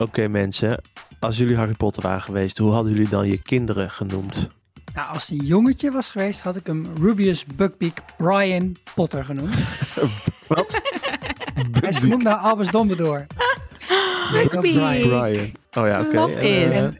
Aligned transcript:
Oké 0.00 0.28
mensen, 0.28 0.82
als 1.18 1.36
jullie 1.36 1.56
Harry 1.56 1.72
Potter 1.74 2.02
waren 2.02 2.22
geweest, 2.22 2.58
hoe 2.58 2.72
hadden 2.72 2.92
jullie 2.92 3.08
dan 3.08 3.26
je 3.28 3.42
kinderen 3.42 3.90
genoemd? 3.90 4.48
Nou, 4.94 5.12
als 5.12 5.28
het 5.28 5.38
een 5.40 5.46
jongetje 5.46 5.90
was 5.90 6.10
geweest, 6.10 6.40
had 6.40 6.56
ik 6.56 6.66
hem 6.66 6.86
Rubius 7.00 7.46
Buckbeak 7.46 7.98
Brian 8.16 8.76
Potter 8.94 9.24
genoemd. 9.24 9.54
Wat? 10.46 10.80
Hij 11.80 11.88
is 11.88 11.96
genoemd 11.96 12.22
naar 12.22 12.34
Albus 12.36 12.68
Dumbledore. 12.68 13.26
Nee. 14.32 14.48
Brian. 14.48 15.08
Brian. 15.08 15.50
Oh 15.72 15.86
ja, 15.86 16.00
oké. 16.00 16.14
Love 16.14 16.34
En, 16.38 16.66
it. 16.66 16.72
eh, 16.72 16.78
En, 16.82 16.98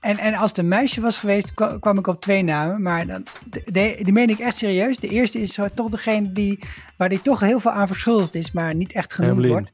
en, 0.00 0.18
en 0.18 0.34
als 0.34 0.50
het 0.50 0.58
een 0.58 0.68
meisje 0.68 1.00
was 1.00 1.18
geweest, 1.18 1.54
kwa- 1.54 1.78
kwam 1.78 1.98
ik 1.98 2.06
op 2.06 2.20
twee 2.20 2.42
namen. 2.42 2.82
Maar 2.82 3.06
dan, 3.06 3.26
de, 3.50 3.62
de- 3.72 4.00
die 4.02 4.12
meen 4.12 4.28
ik 4.28 4.38
echt 4.38 4.56
serieus. 4.56 4.98
De 4.98 5.08
eerste 5.08 5.40
is 5.40 5.54
zo 5.54 5.66
toch 5.74 5.88
degene 5.88 6.32
die, 6.32 6.58
waar 6.96 7.08
die 7.08 7.22
toch 7.22 7.40
heel 7.40 7.60
veel 7.60 7.70
aan 7.70 7.86
verschuldigd 7.86 8.34
is, 8.34 8.52
maar 8.52 8.74
niet 8.74 8.92
echt 8.92 9.12
genoemd 9.14 9.46
wordt. 9.46 9.72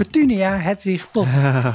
Petunia 0.00 0.56
Hedwig 0.56 1.10
Potter. 1.10 1.74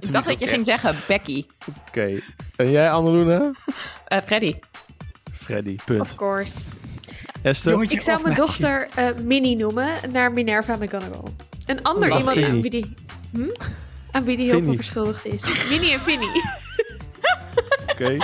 Ik 0.00 0.12
dacht 0.12 0.26
dat 0.26 0.40
je 0.40 0.46
ging 0.46 0.64
zeggen 0.64 0.94
Becky. 1.08 1.44
Oké. 1.88 2.20
En 2.56 2.70
jij, 2.70 2.90
Anneluna? 2.90 3.52
Eh, 4.06 4.20
Freddy. 4.20 4.54
Freddy, 5.32 5.76
punt. 5.84 6.00
Of 6.00 6.14
course. 6.14 6.58
Esther? 7.42 7.72
Jongetje 7.72 7.96
Ik 7.96 8.02
zou 8.02 8.16
of 8.16 8.22
mijn 8.22 8.36
meisje? 8.38 8.60
dochter 8.60 8.88
eh, 8.94 9.08
Minnie 9.22 9.56
noemen 9.56 9.90
naar 10.12 10.32
Minerva 10.32 10.76
McGonagall. 10.76 11.32
Een 11.66 11.82
ander 11.82 12.18
iemand 12.18 12.44
aan 12.44 12.60
wie 12.60 12.70
die, 12.70 12.94
hm? 13.32 13.48
aan 14.10 14.24
wie 14.24 14.36
die 14.36 14.50
heel 14.50 14.62
veel 14.62 14.74
verschuldigd 14.74 15.26
is. 15.26 15.68
Minnie 15.68 15.92
en 15.92 16.00
Finny. 16.00 16.28
Oké. 17.92 18.16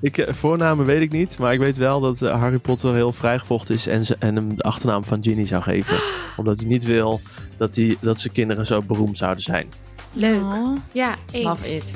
Ik, 0.00 0.18
eh, 0.18 0.34
voornamen 0.34 0.86
weet 0.86 1.00
ik 1.00 1.10
niet, 1.12 1.38
maar 1.38 1.52
ik 1.52 1.58
weet 1.58 1.76
wel 1.76 2.00
dat 2.00 2.22
eh, 2.22 2.40
Harry 2.40 2.58
Potter 2.58 2.94
heel 2.94 3.12
vrijgevochten 3.12 3.74
is 3.74 3.86
en, 3.86 4.06
ze, 4.06 4.16
en 4.18 4.36
hem 4.36 4.54
de 4.54 4.62
achternaam 4.62 5.04
van 5.04 5.18
Ginny 5.22 5.46
zou 5.46 5.62
geven. 5.62 6.00
Omdat 6.36 6.58
hij 6.58 6.68
niet 6.68 6.84
wil 6.84 7.20
dat, 7.58 7.74
hij, 7.76 7.96
dat 8.00 8.20
zijn 8.20 8.32
kinderen 8.32 8.66
zo 8.66 8.80
beroemd 8.86 9.18
zouden 9.18 9.42
zijn. 9.42 9.68
Leuk. 10.12 10.42
Oh, 10.42 10.76
Ja, 10.92 11.14
eens. 11.32 11.44
love 11.44 11.74
it. 11.76 11.92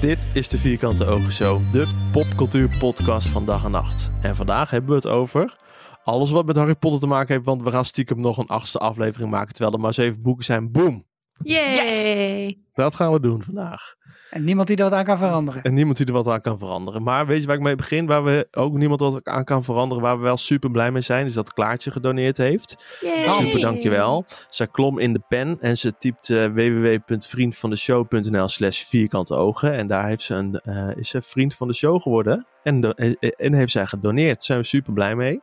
Dit 0.00 0.26
is 0.32 0.48
de 0.48 0.58
Vierkante 0.58 1.04
Ogen 1.06 1.32
Show, 1.32 1.72
de 1.72 1.86
popcultuur-podcast 2.12 3.26
van 3.26 3.46
dag 3.46 3.64
en 3.64 3.70
nacht. 3.70 4.10
En 4.20 4.36
vandaag 4.36 4.70
hebben 4.70 4.90
we 4.90 4.96
het 4.96 5.06
over 5.06 5.56
alles 6.04 6.30
wat 6.30 6.46
met 6.46 6.56
Harry 6.56 6.74
Potter 6.74 7.00
te 7.00 7.06
maken 7.06 7.34
heeft, 7.34 7.46
want 7.46 7.62
we 7.62 7.70
gaan 7.70 7.84
stiekem 7.84 8.20
nog 8.20 8.38
een 8.38 8.46
achtste 8.46 8.78
aflevering 8.78 9.30
maken, 9.30 9.54
terwijl 9.54 9.74
er 9.74 9.80
maar 9.80 9.94
zeven 9.94 10.22
boeken 10.22 10.44
zijn. 10.44 10.72
Boom! 10.72 11.04
Yay. 11.42 12.58
Dat 12.74 12.94
gaan 12.94 13.12
we 13.12 13.20
doen 13.20 13.42
vandaag. 13.42 13.94
En 14.30 14.44
niemand 14.44 14.66
die 14.66 14.76
dat 14.76 14.92
aan 14.92 15.04
kan 15.04 15.18
veranderen. 15.18 15.62
En 15.62 15.74
niemand 15.74 15.96
die 15.96 16.06
er 16.06 16.12
wat 16.12 16.28
aan 16.28 16.40
kan 16.40 16.58
veranderen. 16.58 17.02
Maar 17.02 17.26
weet 17.26 17.40
je 17.40 17.46
waar 17.46 17.56
ik 17.56 17.62
mee 17.62 17.76
begin? 17.76 18.06
Waar 18.06 18.24
we 18.24 18.48
ook 18.50 18.76
niemand 18.76 19.00
wat 19.00 19.24
aan 19.24 19.44
kan 19.44 19.64
veranderen. 19.64 20.02
Waar 20.02 20.16
we 20.16 20.22
wel 20.22 20.36
super 20.36 20.70
blij 20.70 20.90
mee 20.90 21.02
zijn. 21.02 21.26
Is 21.26 21.34
dat 21.34 21.52
Klaartje 21.52 21.90
gedoneerd 21.90 22.36
heeft. 22.36 22.84
Yay. 23.00 23.28
Super 23.28 23.60
dankjewel. 23.60 24.24
Zij 24.48 24.66
klom 24.66 24.98
in 24.98 25.12
de 25.12 25.22
pen. 25.28 25.56
En 25.60 25.78
ze 25.78 25.96
typt 25.98 26.30
eh, 26.30 26.46
www.vriendvandeshow.nl 26.46 28.48
slash 28.48 28.82
vierkante 28.82 29.34
ogen. 29.34 29.72
En 29.72 29.86
daar 29.86 30.06
heeft 30.06 30.22
ze 30.22 30.34
een, 30.34 30.60
eh, 30.60 30.96
is 30.96 31.08
ze 31.08 31.22
vriend 31.22 31.54
van 31.54 31.68
de 31.68 31.74
show 31.74 32.02
geworden. 32.02 32.46
En, 32.62 32.80
de, 32.80 32.94
eh, 32.94 33.32
en 33.36 33.52
heeft 33.52 33.72
zij 33.72 33.86
gedoneerd. 33.86 34.34
Daar 34.34 34.44
zijn 34.44 34.58
we 34.58 34.64
super 34.64 34.92
blij 34.92 35.16
mee. 35.16 35.40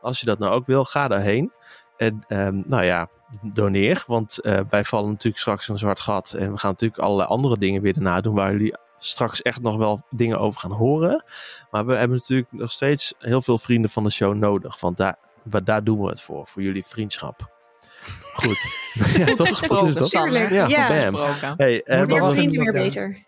Als 0.00 0.20
je 0.20 0.26
dat 0.26 0.38
nou 0.38 0.52
ook 0.52 0.66
wil, 0.66 0.84
ga 0.84 1.08
daarheen. 1.08 1.52
En 1.96 2.24
ehm, 2.28 2.62
nou 2.66 2.84
ja, 2.84 3.08
doneer. 3.42 4.04
Want 4.06 4.38
eh, 4.40 4.60
wij 4.70 4.84
vallen 4.84 5.10
natuurlijk 5.10 5.38
straks 5.42 5.66
in 5.66 5.72
een 5.72 5.78
zwart 5.78 6.00
gat. 6.00 6.32
En 6.32 6.52
we 6.52 6.58
gaan 6.58 6.70
natuurlijk 6.70 7.00
allerlei 7.02 7.28
andere 7.28 7.58
dingen 7.58 7.82
weer 7.82 7.92
daarna 7.92 8.20
doen. 8.20 8.34
Waar 8.34 8.52
jullie 8.52 8.74
straks 8.98 9.42
echt 9.42 9.60
nog 9.62 9.76
wel 9.76 10.04
dingen 10.10 10.38
over 10.40 10.60
gaan 10.60 10.72
horen. 10.72 11.24
Maar 11.70 11.86
we 11.86 11.94
hebben 11.94 12.16
natuurlijk 12.16 12.52
nog 12.52 12.70
steeds 12.72 13.14
heel 13.18 13.42
veel 13.42 13.58
vrienden 13.58 13.90
van 13.90 14.04
de 14.04 14.10
show 14.10 14.34
nodig. 14.34 14.80
Want 14.80 14.96
daar, 14.96 15.16
waar- 15.42 15.64
daar 15.64 15.84
doen 15.84 16.00
we 16.00 16.08
het 16.08 16.22
voor. 16.22 16.46
Voor 16.46 16.62
jullie 16.62 16.84
vriendschap. 16.84 17.52
Goed. 18.34 18.58
ja, 19.16 19.34
toch? 19.34 19.48
gesproken, 19.48 19.88
is 19.88 19.94
dat? 19.94 20.10
Ja, 20.10 20.26
Ja. 20.68 20.88
bam. 20.88 21.14
Gesproken. 21.22 21.54
Hey, 21.56 21.82
eh, 21.82 21.98
Moet 21.98 22.10
Meer 22.10 22.22
er 22.22 22.34
vrienden, 22.34 22.62
meer 22.64 22.72
beter. 22.72 23.24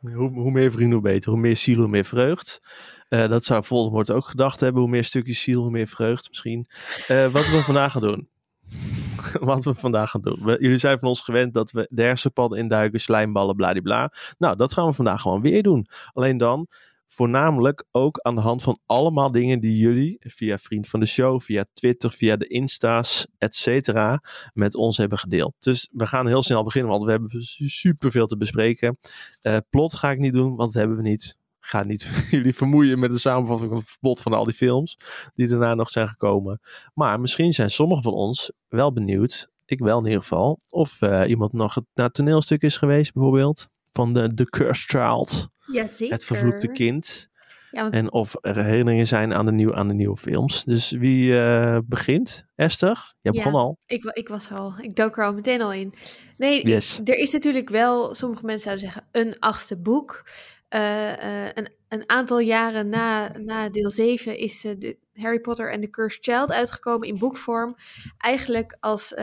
hoe, 0.00 0.32
hoe 0.32 0.50
meer 0.50 0.70
vrienden, 0.70 0.92
hoe 0.92 1.02
beter. 1.02 1.30
Hoe 1.30 1.40
meer 1.40 1.56
ziel, 1.56 1.78
hoe 1.78 1.88
meer 1.88 2.04
vreugd. 2.04 2.60
Eh, 3.08 3.28
dat 3.28 3.44
zou 3.44 3.64
Voldemort 3.64 4.10
ook 4.10 4.26
gedacht 4.26 4.60
hebben. 4.60 4.82
Hoe 4.82 4.90
meer 4.90 5.04
stukjes 5.04 5.42
ziel, 5.42 5.62
hoe 5.62 5.70
meer 5.70 5.86
vreugd 5.86 6.28
misschien. 6.28 6.66
Eh, 7.06 7.32
wat 7.32 7.46
we 7.46 7.62
vandaag 7.64 7.92
gaan 7.92 8.02
doen. 8.02 8.28
wat 9.40 9.64
we 9.64 9.74
vandaag 9.74 10.10
gaan 10.10 10.20
doen. 10.20 10.38
Jullie 10.44 10.78
zijn 10.78 10.98
van 10.98 11.08
ons 11.08 11.20
gewend 11.20 11.54
dat 11.54 11.70
we 11.70 11.86
de 11.90 12.02
hersenpadden 12.02 12.58
induiken, 12.58 13.00
slijmballen, 13.00 13.56
bladibla. 13.56 14.12
Nou, 14.38 14.56
dat 14.56 14.72
gaan 14.72 14.86
we 14.86 14.92
vandaag 14.92 15.20
gewoon 15.20 15.40
weer 15.40 15.62
doen. 15.62 15.86
Alleen 16.12 16.36
dan 16.36 16.68
voornamelijk 17.06 17.84
ook 17.90 18.20
aan 18.20 18.34
de 18.34 18.40
hand 18.40 18.62
van 18.62 18.78
allemaal 18.86 19.30
dingen 19.30 19.60
die 19.60 19.78
jullie 19.78 20.16
via 20.20 20.58
Vriend 20.58 20.88
van 20.88 21.00
de 21.00 21.06
Show, 21.06 21.40
via 21.40 21.64
Twitter, 21.74 22.10
via 22.10 22.36
de 22.36 22.46
Insta's, 22.46 23.26
et 23.38 23.54
cetera, 23.54 24.22
met 24.52 24.74
ons 24.74 24.96
hebben 24.96 25.18
gedeeld. 25.18 25.54
Dus 25.58 25.88
we 25.92 26.06
gaan 26.06 26.26
heel 26.26 26.42
snel 26.42 26.64
beginnen, 26.64 26.90
want 26.90 27.04
we 27.04 27.10
hebben 27.10 27.30
super 27.68 28.10
veel 28.10 28.26
te 28.26 28.36
bespreken. 28.36 28.98
Eh, 29.40 29.56
plot 29.70 29.94
ga 29.94 30.10
ik 30.10 30.18
niet 30.18 30.32
doen, 30.32 30.56
want 30.56 30.72
dat 30.72 30.82
hebben 30.82 30.96
we 30.96 31.02
niet. 31.02 31.36
Ik 31.64 31.70
ga 31.70 31.82
niet 31.84 32.10
jullie 32.30 32.54
vermoeien 32.54 32.98
met 32.98 33.10
de 33.10 33.18
samenvatting 33.18 33.68
van 33.70 33.78
het 33.78 33.96
plot 34.00 34.20
van 34.22 34.32
al 34.32 34.44
die 34.44 34.54
films 34.54 34.96
die 35.34 35.46
daarna 35.48 35.74
nog 35.74 35.90
zijn 35.90 36.08
gekomen. 36.08 36.60
Maar 36.94 37.20
misschien 37.20 37.52
zijn 37.52 37.70
sommigen 37.70 38.02
van 38.02 38.12
ons 38.12 38.52
wel 38.68 38.92
benieuwd, 38.92 39.48
ik 39.64 39.78
wel 39.78 39.98
in 39.98 40.04
ieder 40.04 40.20
geval, 40.20 40.58
of 40.70 41.02
eh, 41.02 41.28
iemand 41.28 41.52
nog 41.52 41.74
naar 41.94 42.04
het 42.04 42.14
toneelstuk 42.14 42.62
is 42.62 42.76
geweest 42.76 43.12
bijvoorbeeld. 43.12 43.66
Van 43.92 44.12
de 44.12 44.34
The 44.34 44.44
Cursed 44.44 44.90
Child, 44.90 45.48
Jazeker. 45.72 46.14
het 46.14 46.24
vervloekte 46.24 46.68
kind. 46.68 47.32
Ja, 47.70 47.82
want 47.82 47.94
En 47.94 48.12
of 48.12 48.34
er 48.40 48.64
herinneringen 48.64 49.06
zijn 49.06 49.34
aan 49.34 49.44
de, 49.46 49.52
nieuw, 49.52 49.74
aan 49.74 49.88
de 49.88 49.94
nieuwe 49.94 50.16
films. 50.16 50.64
Dus 50.64 50.90
wie 50.90 51.38
eh, 51.40 51.78
begint? 51.86 52.46
Esther? 52.54 53.14
Jij 53.20 53.32
Ja. 53.32 53.42
begon 53.42 53.54
al. 53.60 53.78
ik, 53.86 54.04
ik 54.04 54.28
was 54.28 54.50
al. 54.52 54.74
Ik 54.80 54.94
dook 54.96 55.16
er 55.18 55.24
al 55.24 55.32
meteen 55.34 55.62
al 55.62 55.72
in. 55.72 55.94
Nee, 56.36 56.66
Yes. 56.68 57.00
er 57.04 57.18
is 57.18 57.32
natuurlijk 57.32 57.68
wel, 57.68 58.14
sommige 58.14 58.44
mensen 58.44 58.62
zouden 58.62 58.84
zeggen, 58.84 59.08
een 59.12 59.36
achtste 59.38 59.78
boek. 59.80 60.28
Eh, 60.74 61.46
eh, 61.46 61.50
een, 61.54 61.68
een 61.88 62.04
aantal 62.06 62.38
jaren 62.38 62.88
na, 62.88 63.38
na 63.38 63.68
deel 63.68 63.90
7 63.90 64.38
is 64.38 64.64
eh, 64.64 64.72
de 64.78 64.98
Harry 65.14 65.40
Potter 65.40 65.70
en 65.70 65.80
the 65.80 65.90
Cursed 65.90 66.24
Child 66.24 66.52
uitgekomen 66.52 67.08
in 67.08 67.18
boekvorm. 67.18 67.76
Eigenlijk 68.18 68.76
als 68.80 69.14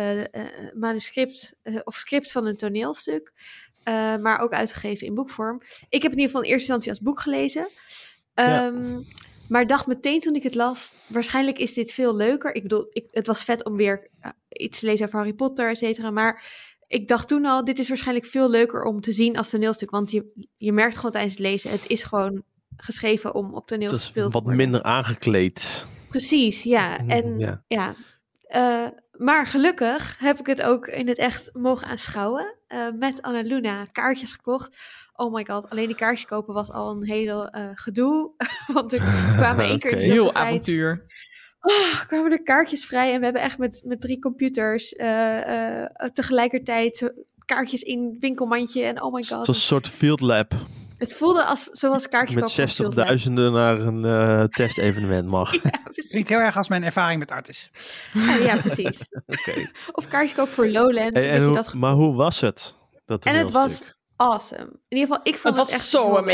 manuscript 0.73 1.55
of 1.83 1.95
script 1.95 2.31
van 2.31 2.45
een 2.45 2.57
toneelstuk. 2.57 3.31
maar 4.21 4.39
ook 4.39 4.51
uitgegeven 4.51 5.07
in 5.07 5.13
boekvorm. 5.13 5.61
Ik 5.89 6.01
heb 6.01 6.11
in 6.11 6.17
ieder 6.17 6.25
geval 6.25 6.41
in 6.41 6.49
eerste 6.49 6.59
instantie 6.59 6.89
als 6.89 6.99
boek 6.99 7.19
gelezen. 7.19 7.67
Ja. 8.33 8.65
Ehm, 8.65 8.99
Maar 9.47 9.67
dacht 9.67 9.87
meteen 9.87 10.19
toen 10.19 10.35
ik 10.35 10.43
het 10.43 10.55
las, 10.55 10.95
waarschijnlijk 11.07 11.57
is 11.57 11.73
dit 11.73 11.91
veel 11.91 12.15
leuker. 12.15 12.55
Ik 12.55 12.61
bedoel, 12.61 12.87
ik, 12.89 13.07
het 13.11 13.27
was 13.27 13.43
vet 13.43 13.65
om 13.65 13.75
weer 13.75 14.09
iets 14.49 14.79
te 14.79 14.85
lezen 14.85 15.05
over 15.05 15.17
Harry 15.17 15.33
Potter, 15.33 15.69
et 15.69 15.77
cetera. 15.77 16.11
Maar 16.11 16.43
ik 16.91 17.07
dacht 17.07 17.27
toen 17.27 17.45
al, 17.45 17.63
dit 17.65 17.79
is 17.79 17.87
waarschijnlijk 17.87 18.25
veel 18.25 18.49
leuker 18.49 18.83
om 18.83 19.01
te 19.01 19.11
zien 19.11 19.37
als 19.37 19.49
toneelstuk. 19.49 19.89
Want 19.89 20.11
je, 20.11 20.47
je 20.57 20.71
merkt 20.71 20.95
gewoon 20.95 21.11
tijdens 21.11 21.33
het 21.33 21.41
lezen, 21.41 21.71
het 21.71 21.87
is 21.87 22.03
gewoon 22.03 22.43
geschreven 22.77 23.35
om 23.35 23.53
op 23.53 23.67
toneel 23.67 23.87
Het 23.87 23.95
te 23.97 24.01
is 24.03 24.07
spelen. 24.09 24.31
wat 24.31 24.45
minder 24.45 24.83
aangekleed. 24.83 25.85
Precies, 26.09 26.63
ja. 26.63 27.07
En 27.07 27.37
Ja. 27.39 27.63
ja. 27.67 27.95
Eh, 28.41 28.87
maar 29.11 29.47
gelukkig 29.47 30.15
heb 30.19 30.39
ik 30.39 30.45
het 30.45 30.61
ook 30.61 30.87
in 30.87 31.07
het 31.07 31.17
echt 31.17 31.49
mogen 31.53 31.87
aanschouwen. 31.87 32.55
eh, 32.67 32.87
met 32.99 33.21
Anna 33.21 33.41
Luna 33.41 33.85
kaartjes 33.85 34.31
gekocht. 34.33 34.77
Oh 35.13 35.33
my 35.33 35.45
god, 35.45 35.69
alleen 35.69 35.87
die 35.87 35.95
kaartjes 35.95 36.27
kopen 36.27 36.53
was 36.53 36.71
al 36.71 36.91
een 36.91 37.05
hele 37.05 37.49
eh, 37.51 37.69
gedoe. 37.73 38.31
Want 38.73 38.93
er 38.93 38.99
kwamen 39.37 39.65
één 39.65 39.79
keer 39.79 39.91
in 39.91 39.97
de 39.97 40.03
Heel 40.03 40.31
tijd- 40.31 40.37
avontuur. 40.47 41.05
Oh, 41.61 42.01
kwamen 42.07 42.31
er 42.31 42.41
kaartjes 42.43 42.85
vrij 42.85 43.13
en 43.13 43.17
we 43.19 43.23
hebben 43.23 43.41
echt 43.41 43.57
met, 43.57 43.81
met 43.85 44.01
drie 44.01 44.19
computers 44.19 44.93
eh, 44.93 45.81
eh, 45.81 45.89
tegelijkertijd 46.13 47.13
kaartjes 47.45 47.81
in 47.81 48.15
winkelmandje 48.19 48.83
en 48.83 49.01
oh 49.03 49.13
my 49.13 49.19
Het 49.19 49.27
god. 49.27 49.37
was 49.37 49.47
een 49.47 49.61
soort 49.63 49.87
field 49.87 50.19
lab. 50.19 50.53
Het 50.97 51.15
voelde 51.15 51.43
als 51.43 51.63
zoals 51.63 52.09
kaartjes 52.09 52.35
Met 52.35 52.43
kopen 52.43 52.67
van 52.67 52.75
Field 52.75 52.95
Lab. 52.95 53.07
zestigduizenden 53.07 53.51
naar 53.53 53.79
een 53.79 54.05
eh, 54.05 54.43
testevenement 54.65 55.27
mag. 55.27 55.53
Ja. 55.63 55.71
Klinkt 55.93 56.29
heel 56.29 56.39
erg 56.39 56.57
als 56.57 56.67
mijn 56.69 56.83
ervaring 56.83 57.19
met 57.19 57.31
artis. 57.31 57.71
Oh, 58.15 58.37
ja, 58.43 58.57
precies. 58.57 59.07
Oké. 59.25 59.69
Of 59.91 60.07
kaartjes 60.07 60.37
kopen 60.37 60.53
voor 60.53 60.67
Lowlands. 60.67 61.21
Hey, 61.21 61.23
een 61.23 61.29
en 61.29 61.31
beetje 61.31 61.45
hoe- 61.45 61.55
dat 61.55 61.73
maar 61.73 61.91
hoe 61.93 62.15
was 62.15 62.41
het? 62.41 62.73
Dat 63.05 63.25
En 63.25 63.35
het 63.35 63.51
was 63.51 63.81
awesome. 64.15 64.61
In 64.87 64.97
ieder 64.97 65.07
geval, 65.07 65.19
ik 65.23 65.37
vond 65.37 65.57
Het 65.57 65.65
het, 65.65 65.65
was 65.65 65.71
echt 65.81 65.85
zo 65.89 66.13
leuk. 66.15 66.25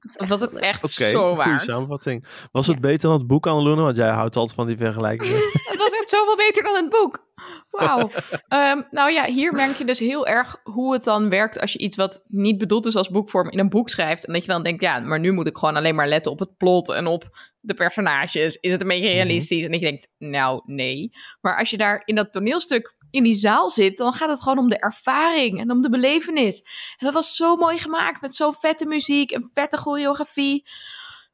Het 0.00 0.28
was 0.28 0.40
Het 0.40 0.52
echt 0.52 0.80
was 0.80 0.94
zo 0.94 1.28
goede 1.28 1.36
waard. 1.44 1.62
samenvatting. 1.62 2.24
Was 2.52 2.66
het 2.66 2.80
beter 2.80 3.08
dan 3.08 3.18
het 3.18 3.26
boek, 3.26 3.46
Annelune? 3.46 3.82
Want 3.82 3.96
jij 3.96 4.08
houdt 4.08 4.36
altijd 4.36 4.56
van 4.56 4.66
die 4.66 4.76
vergelijkingen. 4.76 5.36
Het 5.76 5.78
was 5.78 6.00
echt 6.00 6.08
zoveel 6.08 6.36
beter 6.36 6.62
dan 6.62 6.74
het 6.74 6.88
boek. 6.88 7.24
Wauw. 7.70 8.10
Ehm, 8.48 8.82
nou 8.90 9.10
ja, 9.10 9.24
hier 9.24 9.52
merk 9.52 9.76
je 9.76 9.84
dus 9.84 9.98
heel 9.98 10.26
erg 10.26 10.56
hoe 10.62 10.92
het 10.92 11.04
dan 11.04 11.28
werkt 11.28 11.60
als 11.60 11.72
je 11.72 11.78
iets 11.78 11.96
wat 11.96 12.22
niet 12.26 12.58
bedoeld 12.58 12.86
is 12.86 12.96
als 12.96 13.08
boekvorm 13.08 13.50
in 13.50 13.58
een 13.58 13.68
boek 13.68 13.88
schrijft. 13.88 14.26
En 14.26 14.32
dat 14.32 14.42
je 14.42 14.48
dan 14.50 14.62
denkt, 14.62 14.82
ja, 14.82 14.98
maar 15.00 15.20
nu 15.20 15.32
moet 15.32 15.46
ik 15.46 15.56
gewoon 15.56 15.76
alleen 15.76 15.94
maar 15.94 16.08
letten 16.08 16.32
op 16.32 16.38
het 16.38 16.56
plot 16.56 16.88
en 16.90 17.06
op 17.06 17.38
de 17.60 17.74
personages. 17.74 18.56
Is 18.56 18.72
het 18.72 18.80
een 18.80 18.88
beetje 18.88 19.08
realistisch? 19.08 19.64
En 19.64 19.72
ik 19.72 19.80
denk, 19.80 20.06
nou, 20.18 20.62
nee. 20.64 21.10
Maar 21.40 21.58
als 21.58 21.70
je 21.70 21.76
daar 21.76 22.02
in 22.04 22.14
dat 22.14 22.32
toneelstuk 22.32 22.94
in 23.10 23.22
die 23.22 23.34
zaal 23.34 23.70
zit, 23.70 23.96
dan 23.96 24.12
gaat 24.12 24.28
het 24.28 24.42
gewoon 24.42 24.58
om 24.58 24.68
de 24.68 24.78
ervaring 24.78 25.60
en 25.60 25.70
om 25.70 25.82
de 25.82 25.90
belevenis. 25.90 26.62
En 26.98 27.06
dat 27.06 27.14
was 27.14 27.36
zo 27.36 27.56
mooi 27.56 27.78
gemaakt 27.78 28.20
met 28.20 28.34
zo'n 28.34 28.54
vette 28.54 28.86
muziek 28.86 29.30
en 29.30 29.50
vette 29.54 29.76
choreografie. 29.76 30.64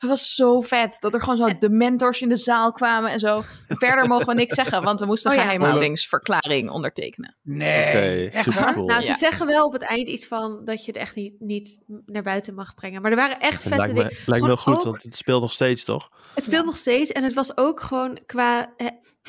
Het 0.03 0.11
was 0.11 0.35
zo 0.35 0.61
vet 0.61 0.97
dat 1.01 1.15
er 1.15 1.21
gewoon 1.21 1.37
zo 1.37 1.59
de 1.59 1.71
mentors 1.71 2.21
in 2.21 2.29
de 2.29 2.37
zaal 2.37 2.73
kwamen 2.73 3.11
en 3.11 3.19
zo. 3.19 3.43
Verder 3.69 4.07
mogen 4.09 4.27
we 4.27 4.35
niks 4.35 4.55
zeggen, 4.55 4.83
want 4.83 5.01
we 5.01 5.07
moesten 5.07 5.31
Oh 5.31 5.37
een 5.37 5.43
ja. 5.43 5.49
geheimhoudingsverklaring 5.49 6.71
ondertekenen. 6.71 7.37
Nee, 7.43 8.31
echt 8.31 8.55
waar? 8.55 8.75
cool. 8.75 8.87
Nou, 8.87 9.03
ze 9.03 9.09
Ja. 9.09 9.17
zeggen 9.17 9.47
wel 9.47 9.67
op 9.67 9.73
het 9.73 9.83
eind 9.83 10.09
iets 10.09 10.27
van 10.27 10.65
dat 10.65 10.81
je 10.85 10.87
het 10.93 11.01
echt 11.01 11.15
niet, 11.15 11.35
niet 11.39 11.81
naar 12.07 12.23
buiten 12.23 12.55
mag 12.55 12.75
brengen. 12.75 13.03
Maar 13.03 13.11
er 13.11 13.17
waren 13.17 13.39
echt 13.41 13.63
vette 13.63 13.77
lijkt 13.77 13.95
me, 13.95 14.03
dingen. 14.03 14.17
lijkt 14.27 14.43
me 14.43 14.49
wel 14.49 14.57
goed, 14.57 14.75
ook- 14.75 14.83
want 14.85 15.03
het 15.03 15.17
speelt 15.17 15.41
nog 15.41 15.53
steeds, 15.53 15.85
toch? 15.85 16.11
Het 16.35 16.45
speelt 16.45 16.65
nog 16.67 16.77
steeds 16.77 17.13
en 17.13 17.25
het 17.25 17.35
was 17.35 17.57
ook 17.57 17.81
gewoon 17.81 18.19
qua 18.27 18.73
eh, 18.77 18.87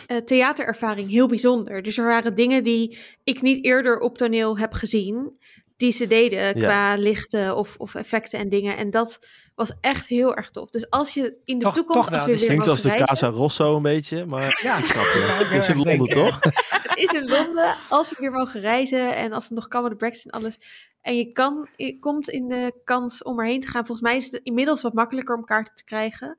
eh, 0.08 0.18
theaterervaring 0.18 1.10
heel 1.10 1.28
bijzonder. 1.28 1.82
Dus 1.82 1.98
er 1.98 2.06
waren 2.06 2.36
dingen 2.36 2.64
die 2.64 2.98
ik 3.24 3.42
niet 3.42 3.66
eerder 3.66 4.00
op 4.00 4.18
toneel 4.18 4.58
heb 4.58 4.74
gezien, 4.74 5.38
die 5.78 5.92
ze 5.92 6.08
deden 6.08 6.54
qua 6.60 6.96
lichten 6.96 7.56
of, 7.58 7.76
of 7.78 7.96
effecten 7.96 8.40
en 8.40 8.50
dingen. 8.50 8.78
En 8.78 8.90
dat 8.90 9.20
was 9.56 9.72
echt 9.82 10.08
heel 10.08 10.36
erg 10.36 10.50
tof. 10.50 10.70
Dus 10.70 10.90
als 10.90 11.14
je 11.14 11.38
in 11.46 11.58
de 11.58 11.64
Toch- 11.64 11.74
toekomst, 11.74 12.02
toch 12.02 12.10
wel, 12.10 12.20
als 12.20 12.26
we 12.28 12.32
dit 12.32 12.40
weer 12.40 12.50
Klinkt 12.50 12.68
als 12.68 12.82
de 12.82 12.88
reizen, 12.88 13.08
Casa 13.08 13.28
Rosso 13.28 13.76
een 13.76 13.82
beetje, 13.82 14.26
maar 14.26 14.60
Ja, 14.64 14.78
ik 14.78 14.86
snap 14.86 15.04
het. 15.06 15.48
Het 15.50 15.62
is 15.62 15.70
in 15.70 15.78
Londen, 15.78 16.08
toch? 16.08 16.40
het 16.90 16.98
is 16.98 17.12
in 17.12 17.28
Londen, 17.28 17.76
als 17.90 18.10
we 18.10 18.16
weer 18.20 18.32
mogen 18.32 18.62
reizen 18.62 19.16
en 19.16 19.34
als 19.34 19.44
het 19.44 19.54
nog 19.54 19.68
kan 19.68 19.82
met 19.82 19.92
de 19.92 19.98
Brexit 19.98 20.32
en 20.32 20.40
alles. 20.40 20.58
En 21.02 21.18
je, 21.18 21.32
kan, 21.32 21.68
je 21.76 22.00
komt 22.00 22.30
in 22.30 22.48
de 22.48 22.82
kans 22.84 23.24
om 23.24 23.40
erheen 23.40 23.60
te 23.60 23.68
gaan. 23.68 23.86
Volgens 23.86 24.08
mij 24.08 24.18
is 24.18 24.32
het 24.32 24.42
inmiddels 24.44 24.82
wat 24.82 24.94
makkelijker 24.94 25.36
om 25.36 25.44
kaarten 25.46 25.76
te 25.76 25.84
krijgen. 25.84 26.38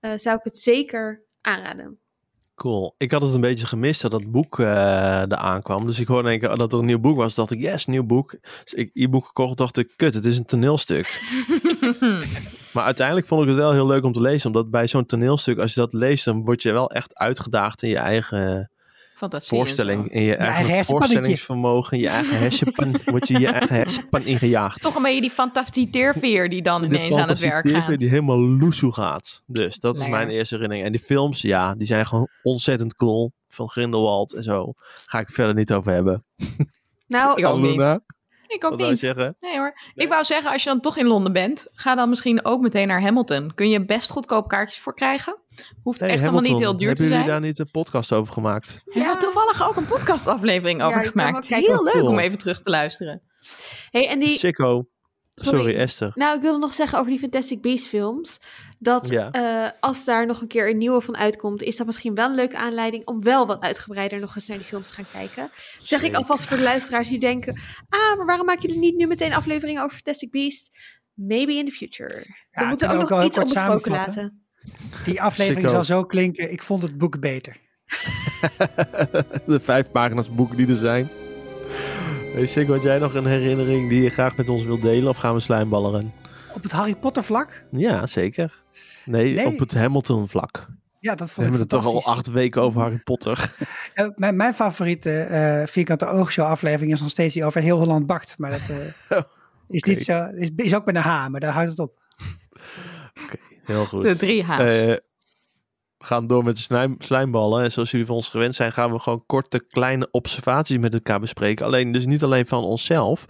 Eh, 0.00 0.12
zou 0.16 0.36
ik 0.36 0.44
het 0.44 0.58
zeker 0.58 1.22
aanraden. 1.40 1.98
Cool. 2.54 2.94
Ik 2.98 3.10
had 3.10 3.22
het 3.22 3.34
een 3.34 3.40
beetje 3.40 3.66
gemist 3.66 4.02
dat 4.02 4.10
dat 4.10 4.30
boek 4.30 4.58
eh 4.58 5.20
er 5.20 5.36
aankwam. 5.36 5.86
Dus 5.86 6.00
ik 6.00 6.06
hoorde 6.06 6.22
in 6.22 6.30
één 6.30 6.40
keer 6.40 6.56
dat 6.56 6.72
er 6.72 6.78
een 6.78 6.84
nieuw 6.84 7.00
boek 7.00 7.16
was. 7.16 7.34
dacht 7.34 7.50
ik, 7.50 7.60
yes, 7.60 7.86
nieuw 7.86 8.04
boek. 8.04 8.36
Dus 8.64 8.72
ik 8.72 8.90
e-book 8.92 9.26
gekocht 9.26 9.56
dacht 9.56 9.76
ik, 9.76 9.92
kut, 9.96 10.14
het 10.14 10.24
is 10.24 10.38
een 10.38 10.44
toneelstuk. 10.44 11.06
Maar 12.72 12.84
uiteindelijk 12.84 13.26
vond 13.26 13.42
ik 13.42 13.48
het 13.48 13.56
wel 13.56 13.72
heel 13.72 13.86
leuk 13.86 14.04
om 14.04 14.12
te 14.12 14.20
lezen. 14.20 14.46
Omdat 14.46 14.70
bij 14.70 14.86
zo'n 14.86 15.06
toneelstuk, 15.06 15.58
als 15.58 15.74
je 15.74 15.80
dat 15.80 15.92
leest, 15.92 16.24
dan 16.24 16.44
word 16.44 16.62
je 16.62 16.72
wel 16.72 16.90
echt 16.90 17.14
uitgedaagd 17.14 17.82
in 17.82 17.88
je 17.88 17.96
eigen 17.96 18.71
voorstelling. 19.30 20.10
In 20.10 20.22
je, 20.22 20.36
eigen 20.36 20.64
eigen 20.64 20.84
voorstellingsvermogen, 20.84 21.96
in 21.96 22.02
je 22.02 22.08
eigen 22.08 22.38
hersenpan. 22.38 23.00
word 23.04 23.28
je 23.28 23.38
je 23.38 23.46
eigen 23.46 23.76
hersenpan 23.76 24.22
ingejaagd. 24.22 24.80
Toch 24.80 24.94
een 24.94 25.02
beetje 25.02 25.20
die 25.20 25.30
fantasieteerveer 25.30 26.48
die 26.48 26.62
dan 26.62 26.84
ineens 26.84 27.14
aan 27.14 27.28
het 27.28 27.38
werk 27.38 27.68
gaat. 27.68 27.98
die 27.98 28.08
helemaal 28.08 28.40
loesoe 28.40 28.92
gaat. 28.92 29.42
Dus 29.46 29.78
dat 29.78 29.94
is 29.94 30.00
Lekker. 30.00 30.18
mijn 30.18 30.30
eerste 30.30 30.54
herinnering. 30.54 30.86
En 30.86 30.92
die 30.92 31.00
films, 31.00 31.40
ja, 31.42 31.74
die 31.74 31.86
zijn 31.86 32.06
gewoon 32.06 32.28
ontzettend 32.42 32.96
cool. 32.96 33.32
Van 33.48 33.68
Grindelwald 33.68 34.32
en 34.32 34.42
zo. 34.42 34.72
Ga 35.06 35.18
ik 35.18 35.30
verder 35.30 35.54
niet 35.54 35.72
over 35.72 35.92
hebben. 35.92 36.24
Nou, 37.06 37.36
Ik 37.40 37.46
ook 37.46 37.60
niet. 37.60 38.00
Ik 38.54 38.64
ook 38.64 38.70
Wat 38.70 38.78
wou 38.78 38.82
je 38.84 38.90
niet. 38.90 38.98
zeggen? 39.00 39.36
Nee 39.40 39.56
hoor. 39.58 39.78
Ik 39.94 40.08
wou 40.08 40.24
zeggen, 40.24 40.50
als 40.52 40.62
je 40.62 40.68
dan 40.68 40.80
toch 40.80 40.96
in 40.96 41.06
Londen 41.06 41.32
bent, 41.32 41.66
ga 41.72 41.94
dan 41.94 42.08
misschien 42.08 42.44
ook 42.44 42.60
meteen 42.60 42.88
naar 42.88 43.00
Hamilton. 43.02 43.54
Kun 43.54 43.68
je 43.68 43.84
best 43.84 44.10
goedkoop 44.10 44.48
kaartjes 44.48 44.78
voor 44.82 44.94
krijgen. 44.94 45.36
Hoeft 45.82 46.00
Hey, 46.00 46.08
echt 46.08 46.20
helemaal 46.20 46.40
niet 46.40 46.58
heel 46.58 46.76
duur 46.76 46.86
hebben 46.86 46.96
te 46.96 47.02
jullie 47.02 47.16
zijn. 47.18 47.26
daar 47.26 47.40
niet 47.40 47.58
een 47.58 47.70
podcast 47.70 48.12
over 48.12 48.32
gemaakt? 48.32 48.80
We 48.84 49.00
hebben 49.00 49.18
toevallig 49.18 49.68
ook 49.68 49.76
een 49.76 49.86
podcastaflevering 49.86 50.80
Ja, 50.80 50.86
over 50.86 51.04
gemaakt. 51.04 51.48
Heel 51.48 51.82
leuk 51.84 51.92
Cool. 51.92 52.06
om 52.08 52.18
even 52.18 52.38
terug 52.38 52.60
te 52.60 52.70
luisteren. 52.70 53.22
hey, 53.90 54.08
en 54.08 54.18
die, 54.18 54.30
Sicko. 54.38 54.86
Sorry, 55.34 55.58
Sorry. 55.60 55.76
Esther. 55.76 56.10
nou, 56.14 56.36
ik 56.36 56.42
wilde 56.42 56.58
nog 56.58 56.74
zeggen 56.74 56.98
over 56.98 57.10
die 57.10 57.20
Fantastic 57.20 57.62
Beasts 57.62 57.88
films. 57.88 58.38
Dat 58.78 59.08
Ja. 59.08 59.30
eh, 59.30 59.70
als 59.80 60.04
daar 60.04 60.26
nog 60.26 60.40
een 60.40 60.46
keer 60.48 60.70
een 60.70 60.78
nieuwe 60.78 61.00
van 61.00 61.16
uitkomt, 61.16 61.62
is 61.62 61.76
dat 61.76 61.86
misschien 61.86 62.14
wel 62.14 62.28
een 62.28 62.34
leuke 62.34 62.56
aanleiding 62.56 63.06
om 63.06 63.22
wel 63.22 63.46
wat 63.46 63.60
uitgebreider 63.62 64.20
nog 64.20 64.34
eens 64.34 64.48
naar 64.48 64.56
die 64.56 64.66
films 64.66 64.88
te 64.88 64.94
gaan 64.94 65.06
kijken. 65.12 65.50
Zeg 65.78 66.02
ik 66.02 66.14
alvast 66.14 66.44
voor 66.44 66.56
de 66.56 66.62
luisteraars 66.62 67.08
die 67.08 67.18
denken: 67.20 67.60
ah, 67.88 68.16
maar 68.16 68.26
waarom 68.26 68.46
maken 68.46 68.62
jullie 68.62 68.78
niet 68.80 68.96
nu 68.96 69.06
meteen 69.06 69.34
afleveringen 69.34 69.82
over 69.82 69.96
Fantastic 69.96 70.30
Beasts? 70.30 70.70
Maybe 71.14 71.52
in 71.52 71.64
the 71.64 71.72
future. 71.72 72.24
We 72.50 72.64
moeten 72.64 72.88
ook 72.88 72.94
nog 72.94 73.02
ook 73.02 73.08
wel 73.08 73.24
iets 73.24 73.38
onbesproken 73.38 73.80
samenvatten? 73.80 74.14
laten. 74.14 75.04
Die 75.04 75.22
aflevering 75.22 75.70
zal 75.70 75.84
zo 75.84 76.04
klinken. 76.04 76.52
Ik 76.52 76.62
vond 76.62 76.82
het 76.82 76.98
boek 76.98 77.20
beter. 77.20 77.56
de 79.46 79.60
vijf 79.62 79.90
pagina's 79.90 80.34
boeken 80.34 80.56
die 80.56 80.68
er 80.68 80.76
zijn. 80.76 81.10
Hey 82.32 82.46
Sicko, 82.46 82.72
had 82.72 82.82
jij 82.82 82.98
nog 82.98 83.14
een 83.14 83.26
herinnering 83.26 83.88
die 83.88 84.02
je 84.02 84.10
graag 84.10 84.36
met 84.36 84.48
ons 84.48 84.64
wilt 84.64 84.82
delen? 84.82 85.08
Of 85.08 85.16
gaan 85.16 85.34
we 85.34 85.40
slijmballeren? 85.40 86.12
Op 86.54 86.62
het 86.62 86.72
Harry 86.72 86.94
Potter 86.96 87.22
vlak? 87.24 87.64
Ja, 87.70 88.06
zeker. 88.06 88.62
Nee, 89.04 89.34
Nee. 89.34 89.46
op 89.46 89.58
het 89.58 89.74
Hamilton 89.74 90.28
vlak. 90.28 90.66
Ja, 91.00 91.14
dat 91.14 91.28
We 91.28 91.34
vond 91.34 91.46
ik 91.46 91.52
hebben 91.52 91.60
het 91.60 91.68
toch 91.68 91.86
al 91.86 92.14
acht 92.14 92.26
weken 92.30 92.62
over 92.62 92.80
Harry 92.80 92.98
Potter. 93.04 93.52
Eh, 93.94 94.08
mijn, 94.14 94.36
mijn 94.36 94.54
favoriete 94.54 95.10
eh, 95.20 95.66
vierkante 95.66 96.06
oogshow 96.06 96.46
aflevering 96.46 96.92
is 96.92 97.00
nog 97.00 97.10
steeds 97.10 97.34
die 97.34 97.44
over 97.44 97.60
heel 97.60 97.78
Holland 97.78 98.06
bakt. 98.06 98.38
Maar 98.38 98.50
dat 98.50 98.68
eh, 99.08 99.22
is 99.68 99.82
niet 99.82 100.04
zo. 100.04 100.24
Is, 100.24 100.50
is 100.56 100.74
ook 100.74 100.84
met 100.84 100.94
een 100.96 101.02
H, 101.02 101.28
maar 101.28 101.40
daar 101.40 101.52
houdt 101.52 101.68
het 101.68 101.78
op. 101.78 101.98
Oké, 103.24 103.36
heel 103.64 103.84
goed. 103.84 104.02
De 104.02 104.16
drie 104.16 104.44
H's. 104.44 104.58
Eh, 104.58 104.96
we 106.02 106.08
gaan 106.08 106.26
door 106.26 106.44
met 106.44 106.56
de 106.56 106.62
slijm, 106.62 106.94
slijmballen. 106.98 107.62
En 107.62 107.72
zoals 107.72 107.90
jullie 107.90 108.06
van 108.06 108.16
ons 108.16 108.28
gewend 108.28 108.54
zijn, 108.54 108.72
gaan 108.72 108.92
we 108.92 108.98
gewoon 108.98 109.26
korte, 109.26 109.66
kleine 109.68 110.08
observaties 110.10 110.78
met 110.78 110.94
elkaar 110.94 111.20
bespreken. 111.20 111.66
Alleen, 111.66 111.92
dus 111.92 112.06
niet 112.06 112.22
alleen 112.22 112.46
van 112.46 112.64
onszelf, 112.64 113.24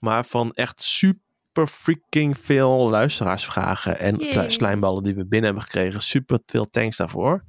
maar 0.00 0.24
van 0.24 0.52
echt 0.52 0.82
super 0.82 1.66
freaking 1.66 2.38
veel 2.38 2.88
luisteraarsvragen 2.90 3.98
en 3.98 4.16
Yay. 4.16 4.50
slijmballen 4.50 5.02
die 5.02 5.14
we 5.14 5.26
binnen 5.26 5.44
hebben 5.44 5.62
gekregen. 5.62 6.02
Super 6.02 6.38
veel 6.46 6.64
thanks 6.64 6.96
daarvoor. 6.96 7.44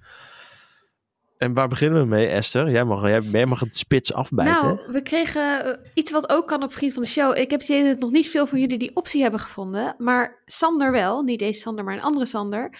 En 1.37 1.53
waar 1.53 1.67
beginnen 1.67 2.01
we 2.01 2.07
mee, 2.07 2.27
Esther? 2.27 2.71
Jij 2.71 2.85
mag, 2.85 3.07
jij, 3.07 3.21
jij 3.21 3.45
mag 3.45 3.59
het 3.59 3.77
spits 3.77 4.13
afbijten. 4.13 4.67
Nou, 4.67 4.91
we 4.91 5.01
kregen 5.01 5.65
eh, 5.65 5.91
iets 5.93 6.11
wat 6.11 6.29
ook 6.29 6.47
kan 6.47 6.63
op 6.63 6.73
Vriend 6.73 6.93
van 6.93 7.03
de 7.03 7.09
Show. 7.09 7.37
Ik 7.37 7.51
heb 7.51 7.59
het 7.59 7.69
idee 7.69 7.83
dat 7.83 7.99
nog 7.99 8.11
niet 8.11 8.29
veel 8.29 8.47
van 8.47 8.59
jullie 8.59 8.77
die 8.77 8.95
optie 8.95 9.21
hebben 9.21 9.39
gevonden. 9.39 9.95
Maar 9.97 10.41
Sander 10.45 10.91
wel. 10.91 11.21
Niet 11.21 11.39
deze 11.39 11.59
Sander, 11.59 11.83
maar 11.83 11.93
een 11.93 12.01
andere 12.01 12.25
Sander. 12.25 12.71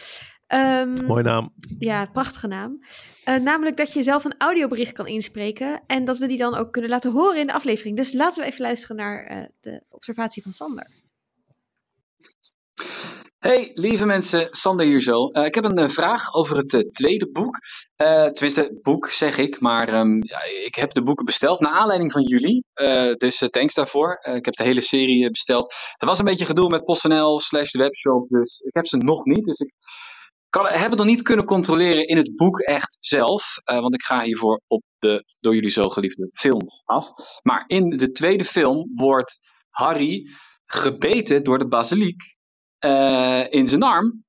Ehm, 0.50 1.06
Mooie 1.06 1.24
naam. 1.24 1.54
Ja, 1.80 2.06
prachtige 2.06 2.48
naam. 2.48 2.84
Eh, 3.24 3.36
namelijk 3.36 3.78
dat 3.78 3.94
je 3.94 4.04
zelf 4.04 4.24
een 4.24 4.36
audiobericht 4.38 4.92
kan 4.92 5.08
inspreken. 5.08 5.82
En 5.88 6.06
dat 6.06 6.18
we 6.18 6.28
die 6.28 6.38
dan 6.38 6.56
ook 6.56 6.72
kunnen 6.72 6.90
laten 6.90 7.12
horen 7.12 7.40
in 7.40 7.48
de 7.48 7.54
aflevering. 7.54 7.98
Dus 7.98 8.14
laten 8.14 8.42
we 8.42 8.48
even 8.48 8.62
luisteren 8.62 8.96
naar 8.96 9.24
eh, 9.24 9.44
de 9.60 9.84
observatie 9.90 10.44
van 10.44 10.54
Sander. 10.54 10.88
Hey, 13.40 13.72
lieve 13.74 14.06
mensen, 14.06 14.48
Sander 14.52 14.86
hier 14.86 15.02
zo. 15.02 15.28
Eh, 15.28 15.46
ik 15.46 15.56
heb 15.56 15.64
een 15.64 15.90
vraag 15.90 16.34
over 16.34 16.58
het 16.58 16.90
tweede 16.94 17.30
boek. 17.32 17.58
Eh, 17.96 18.26
tenminste, 18.26 18.80
boek 18.82 19.10
zeg 19.10 19.38
ik, 19.38 19.60
maar 19.60 19.90
ehm, 19.90 20.16
ja, 20.24 20.44
ik 20.66 20.76
heb 20.76 20.92
de 20.92 21.04
boeken 21.04 21.26
besteld 21.26 21.60
naar 21.60 21.72
aanleiding 21.72 22.12
van 22.12 22.24
jullie. 22.24 22.66
Eh, 22.74 23.14
dus 23.14 23.48
thanks 23.50 23.74
daarvoor. 23.74 24.14
Eh, 24.14 24.36
ik 24.36 24.46
heb 24.46 24.54
de 24.54 24.64
hele 24.64 24.82
serie 24.82 25.30
besteld. 25.30 25.74
Er 25.98 26.08
was 26.08 26.20
een 26.20 26.26
beetje 26.26 26.46
gedoe 26.46 26.70
met 26.70 26.84
PostNL 26.84 27.40
slash 27.40 27.72
de 27.72 27.80
webshop, 27.80 28.28
dus 28.28 28.60
ik 28.60 28.74
heb 28.74 28.88
ze 28.88 28.98
nog 28.98 29.26
niet. 29.26 29.46
Dus 29.46 29.60
ik 29.60 29.74
kan, 30.50 30.66
heb 30.66 30.90
het 30.90 30.98
nog 30.98 31.08
niet 31.08 31.22
kunnen 31.22 31.46
controleren 31.46 32.08
in 32.08 32.18
het 32.18 32.36
boek 32.36 32.60
echt 32.60 32.98
zelf. 33.00 33.58
eh, 33.64 33.80
want 33.80 33.94
ik 33.94 34.04
ga 34.04 34.22
hiervoor 34.22 34.62
op 34.68 34.84
de 35.00 35.26
door 35.40 35.54
jullie 35.54 35.70
zo 35.70 35.90
geliefde 35.90 36.30
films 36.34 36.82
af. 36.86 37.10
Maar 37.44 37.64
in 37.68 37.90
de 37.90 38.12
tweede 38.12 38.46
film 38.46 38.92
wordt 38.96 39.40
Harry 39.70 40.30
gebeten 40.66 41.44
door 41.44 41.60
de 41.60 41.68
basiliek 41.68 42.22
eh, 42.78 43.44
in 43.50 43.68
zijn 43.68 43.84
arm. 43.84 44.24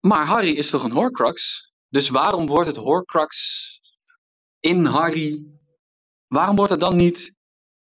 Maar 0.00 0.26
Harry 0.26 0.50
is 0.50 0.70
toch 0.70 0.82
een 0.82 0.92
Horcrux? 0.92 1.68
Dus 1.88 2.08
waarom 2.08 2.46
wordt 2.46 2.66
het 2.66 2.76
Horcrux 2.76 3.36
in 4.60 4.84
Harry... 4.84 5.44
Waarom 6.26 6.56
wordt 6.56 6.70
het 6.70 6.80
dan 6.80 6.96
niet 6.96 7.36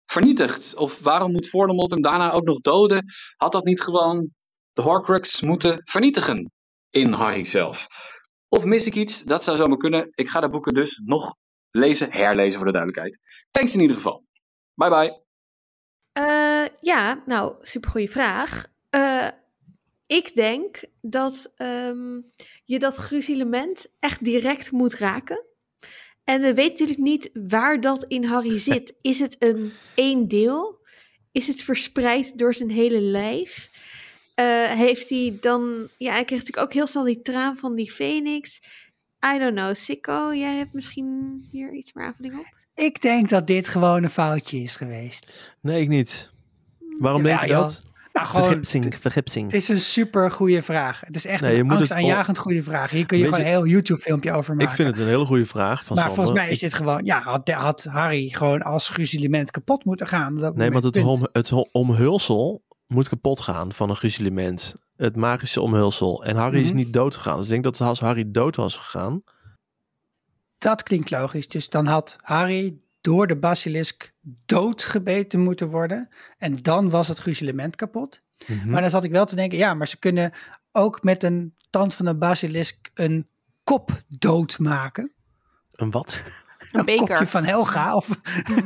vernietigd? 0.04 0.76
Of 0.76 0.98
waarom 0.98 1.32
moet 1.32 1.48
Voldemort 1.48 1.90
hem 1.90 2.02
daarna 2.02 2.32
ook 2.32 2.44
nog 2.44 2.60
doden? 2.60 3.04
Had 3.36 3.52
dat 3.52 3.64
niet 3.64 3.82
gewoon 3.82 4.30
de 4.72 4.82
Horcrux 4.82 5.40
moeten 5.40 5.80
vernietigen 5.84 6.52
in 6.90 7.12
Harry 7.12 7.44
zelf? 7.44 7.86
Of 8.48 8.64
mis 8.64 8.86
ik 8.86 8.94
iets? 8.94 9.22
Dat 9.22 9.44
zou 9.44 9.56
zomaar 9.56 9.76
kunnen. 9.76 10.08
Ik 10.14 10.28
ga 10.28 10.40
de 10.40 10.50
boeken 10.50 10.74
dus 10.74 11.00
nog 11.04 11.34
lezen, 11.70 12.12
herlezen 12.12 12.56
voor 12.56 12.66
de 12.66 12.78
duidelijkheid. 12.78 13.18
Thanks 13.50 13.74
in 13.74 13.80
ieder 13.80 13.96
geval. 13.96 14.24
Bye 14.74 14.90
bye. 14.90 15.20
Eh, 16.12 16.64
ja, 16.80 17.22
nou, 17.26 17.54
supergoeie 17.60 18.10
vraag. 18.10 18.66
Eh, 18.90 19.28
ik 20.06 20.34
denk 20.34 20.84
dat 21.00 21.52
ehm, 21.56 22.20
je 22.64 22.78
dat 22.78 22.96
gruzelement 22.96 23.86
echt 23.98 24.24
direct 24.24 24.70
moet 24.70 24.94
raken. 24.94 25.44
En 26.24 26.40
we 26.40 26.54
weten 26.54 26.72
natuurlijk 26.72 26.98
niet 26.98 27.30
waar 27.50 27.80
dat 27.80 28.04
in 28.04 28.24
Harry 28.24 28.58
zit. 28.70 28.94
Is 29.00 29.18
het 29.18 29.36
een 29.38 29.72
één 29.94 30.28
deel? 30.28 30.80
Is 31.32 31.46
het 31.46 31.62
verspreid 31.62 32.38
door 32.38 32.54
zijn 32.54 32.70
hele 32.70 33.00
lijf? 33.00 33.70
Eh, 34.42 34.78
heeft 34.78 35.08
hij 35.08 35.36
dan... 35.40 35.88
Ja, 35.98 36.12
hij 36.12 36.24
kreeg 36.24 36.38
natuurlijk 36.38 36.66
ook 36.66 36.72
heel 36.72 36.86
snel 36.86 37.04
die 37.04 37.22
traan 37.22 37.56
van 37.56 37.74
die 37.74 37.92
Phoenix. 37.92 38.62
I 39.34 39.38
don't 39.38 39.54
know. 39.56 39.74
Sikko, 39.74 40.34
jij 40.34 40.56
hebt 40.56 40.72
misschien 40.72 41.40
hier 41.50 41.72
iets 41.72 41.92
meer 41.92 42.04
aanvulling 42.06 42.38
op? 42.38 42.44
Ik 42.74 43.00
denk 43.00 43.28
dat 43.28 43.46
dit 43.46 43.68
gewoon 43.68 44.02
een 44.02 44.10
foutje 44.10 44.58
is 44.58 44.76
geweest. 44.76 45.52
Nee, 45.60 45.80
ik 45.82 45.88
niet. 45.88 46.30
Waarom 46.98 47.26
Ja, 47.26 47.28
denk 47.28 47.40
je 47.50 47.52
dat? 47.56 47.80
Nou, 48.12 48.26
gewoon, 48.26 48.46
Vergipsing, 48.46 48.94
vergipsing. 49.00 49.44
het 49.44 49.54
is 49.54 49.68
een 49.68 49.80
super 49.80 50.30
goede 50.30 50.62
vraag. 50.62 51.00
Het 51.00 51.16
is 51.16 51.26
echt 51.26 51.40
Nee, 51.42 51.58
een 51.58 51.70
angstaanjagend 51.70 52.38
goede 52.38 52.62
vraag. 52.62 52.90
Hier 52.90 53.06
kun 53.06 53.16
je 53.18 53.22
Weet 53.22 53.32
gewoon 53.32 53.46
een 53.48 53.52
heel 53.52 53.66
YouTube-filmpje 53.66 54.32
over 54.32 54.54
maken. 54.54 54.70
Ik 54.70 54.76
vind 54.76 54.88
het 54.88 54.98
een 54.98 55.06
hele 55.06 55.24
goede 55.24 55.46
vraag 55.46 55.84
van 55.84 55.96
maar 55.96 56.04
Sander. 56.04 56.14
volgens 56.24 56.36
mij 56.44 56.50
is 56.50 56.58
dit 56.60 56.74
gewoon, 56.74 57.04
ja, 57.04 57.22
had, 57.22 57.48
had 57.50 57.84
Harry 57.84 58.28
gewoon 58.28 58.62
als 58.62 58.88
gruzelement 58.88 59.50
kapot 59.50 59.84
moeten 59.84 60.06
gaan. 60.06 60.34
op 60.34 60.40
dat 60.40 60.56
Nee, 60.56 60.70
moment. 60.70 60.82
want 60.82 60.94
het, 60.94 61.04
om, 61.04 61.28
het 61.32 61.68
omhulsel 61.72 62.62
moet 62.94 63.08
kapot 63.08 63.40
gaan 63.40 63.72
van 63.72 63.90
een 63.90 63.96
gruzelement. 63.96 64.74
het 64.96 65.16
magische 65.16 65.60
omhulsel. 65.60 66.24
En 66.24 66.36
Harry 66.36 66.60
is 66.60 66.66
Mhm. 66.68 66.76
niet 66.76 66.92
dood 66.92 67.16
gegaan. 67.16 67.34
Dus 67.36 67.44
ik 67.44 67.50
denk 67.50 67.64
dat 67.64 67.80
als 67.80 68.00
Harry 68.00 68.30
dood 68.30 68.56
was 68.56 68.76
gegaan. 68.76 69.22
Dat 70.58 70.82
klinkt 70.82 71.10
logisch. 71.10 71.48
Dus 71.48 71.68
dan 71.68 71.86
had 71.86 72.16
Harry 72.20 72.78
door 73.00 73.26
de 73.26 73.36
basilisk 73.38 74.12
doodgebeten 74.46 75.40
moeten 75.40 75.68
worden. 75.68 76.08
En 76.38 76.56
dan 76.56 76.90
was 76.90 77.08
het 77.08 77.18
gruzelement 77.18 77.76
kapot. 77.76 78.20
Mhm. 78.46 78.70
Maar 78.70 78.80
dan 78.80 78.90
zat 78.90 79.04
ik 79.04 79.10
wel 79.10 79.24
te 79.26 79.36
denken, 79.36 79.58
ja, 79.58 79.74
maar 79.74 79.88
ze 79.88 79.98
kunnen 79.98 80.32
ook 80.72 81.02
met 81.02 81.22
een 81.22 81.54
tand 81.70 81.94
van 81.94 82.06
een 82.06 82.18
basilisk 82.18 82.90
een 82.94 83.28
kop 83.64 83.90
doodmaken. 84.08 85.12
Een 85.72 85.90
wat? 85.90 86.22
Een 86.72 86.84
beker. 86.84 87.06
kopje 87.06 87.26
van 87.26 87.44
Helga. 87.44 87.96
Of, 87.96 88.08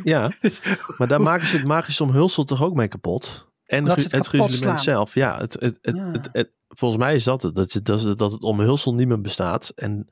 Ja, 0.05 0.31
Dus- 0.41 0.61
maar 0.99 1.09
daar 1.09 1.21
maken 1.21 1.47
ze 1.47 1.57
het 1.57 1.67
magische 1.67 2.03
omhulsel 2.03 2.45
toch 2.45 2.63
ook 2.63 2.75
mee 2.75 2.89
kapot? 2.89 3.46
En 3.67 3.85
Dat 3.85 3.97
het 3.97 4.13
het 4.13 4.27
gruzelement 4.27 4.81
zelf. 4.83 5.15
Ja, 5.15 5.37
het, 5.39 5.53
het, 5.61 5.79
het, 5.83 5.99
Ah. 5.99 6.13
het, 6.13 6.29
het- 6.33 6.53
volgens 6.69 7.01
mij 7.01 7.15
is 7.15 7.25
dat 7.25 7.43
het. 7.43 7.55
Dat, 7.55 7.73
het- 7.73 7.85
dat, 7.85 8.03
het- 8.03 8.19
dat 8.19 8.33
het 8.33 8.43
omhulsel 8.43 8.95
niet 8.95 9.09
meer 9.09 9.21
bestaat. 9.21 9.69
En 9.75 10.09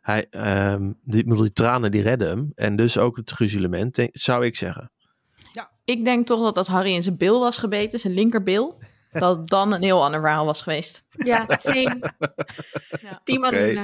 hij, 0.00 0.26
ehm, 0.30 0.92
die, 1.02 1.34
die 1.34 1.52
tranen 1.52 1.90
die 1.90 2.02
redden 2.02 2.28
hem. 2.28 2.52
En 2.54 2.76
dus 2.76 2.98
ook 2.98 3.16
het 3.16 3.30
gruzelement, 3.30 3.94
denk- 3.94 4.10
zou 4.16 4.44
ik 4.44 4.56
zeggen. 4.56 4.90
Ik 5.84 6.04
denk 6.04 6.26
toch 6.26 6.40
dat 6.42 6.56
als 6.56 6.66
Harry 6.66 6.92
in 6.94 7.02
zijn 7.02 7.16
bil 7.16 7.40
was 7.40 7.58
gebeten, 7.58 7.98
zijn 7.98 8.14
linkerbil, 8.14 8.78
dat 9.12 9.36
het 9.38 9.48
dan 9.48 9.72
een 9.72 9.82
heel 9.82 10.04
ander 10.04 10.20
verhaal 10.20 10.44
was 10.44 10.62
geweest. 10.62 11.04
Ja, 11.08 11.46
same. 11.60 12.12
Ja. 13.00 13.20
Team. 13.24 13.44
Anuna. 13.44 13.82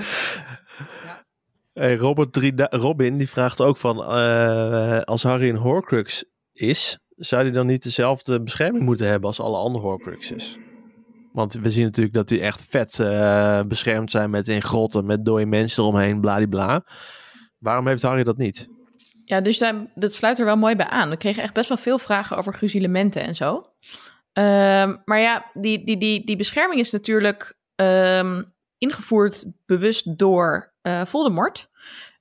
Hey, 1.72 1.96
Robert 1.96 2.36
Robin 2.70 3.18
die 3.18 3.28
vraagt 3.28 3.60
ook 3.60 3.76
van... 3.76 4.04
eh, 4.04 5.00
als 5.00 5.22
Harry 5.22 5.48
een 5.48 5.56
Horcrux 5.56 6.24
is... 6.52 6.98
zou 7.16 7.42
hij 7.42 7.50
dan 7.50 7.66
niet 7.66 7.82
dezelfde 7.82 8.42
bescherming 8.42 8.84
moeten 8.84 9.06
hebben... 9.06 9.28
als 9.28 9.40
alle 9.40 9.56
andere 9.56 9.84
Horcruxes? 9.84 10.58
Want 11.32 11.52
we 11.52 11.70
zien 11.70 11.84
natuurlijk 11.84 12.14
dat 12.14 12.28
die 12.28 12.40
echt 12.40 12.64
vet 12.68 12.98
eh, 12.98 13.60
beschermd 13.62 14.10
zijn... 14.10 14.30
met 14.30 14.48
in 14.48 14.62
grotten, 14.62 15.06
met 15.06 15.24
dode 15.24 15.46
mensen 15.46 15.82
eromheen, 15.82 16.20
bladibla. 16.20 16.84
Waarom 17.58 17.86
heeft 17.86 18.02
Harry 18.02 18.22
dat 18.22 18.36
niet? 18.36 18.68
Ja, 19.24 19.40
dus 19.40 19.64
dat 19.94 20.12
sluit 20.12 20.38
er 20.38 20.44
wel 20.44 20.56
mooi 20.56 20.76
bij 20.76 20.86
aan. 20.86 21.10
We 21.10 21.16
kregen 21.16 21.42
echt 21.42 21.54
best 21.54 21.68
wel 21.68 21.78
veel 21.78 21.98
vragen 21.98 22.36
over 22.36 22.54
gruzelementen 22.54 23.22
en 23.22 23.34
zo. 23.34 23.72
Ehm, 24.32 24.96
maar 25.04 25.20
ja, 25.20 25.50
die, 25.54 25.84
die, 25.84 25.96
die, 25.96 26.24
die 26.24 26.36
bescherming 26.36 26.80
is 26.80 26.90
natuurlijk 26.90 27.58
ehm, 27.74 28.42
ingevoerd 28.78 29.44
bewust 29.66 30.18
door 30.18 30.72
eh, 30.82 31.04
Voldemort. 31.04 31.70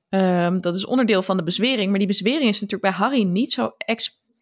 Ehm, 0.10 0.60
dat 0.60 0.76
is 0.76 0.86
onderdeel 0.86 1.22
van 1.22 1.38
de 1.38 1.44
bezwering. 1.44 1.90
Maar 1.90 2.00
die 2.00 2.08
bezwering 2.08 2.50
is 2.50 2.62
natuurlijk 2.62 2.82
bij 2.82 3.08
Harry 3.08 3.24
niet 3.24 3.54
zo 3.54 3.72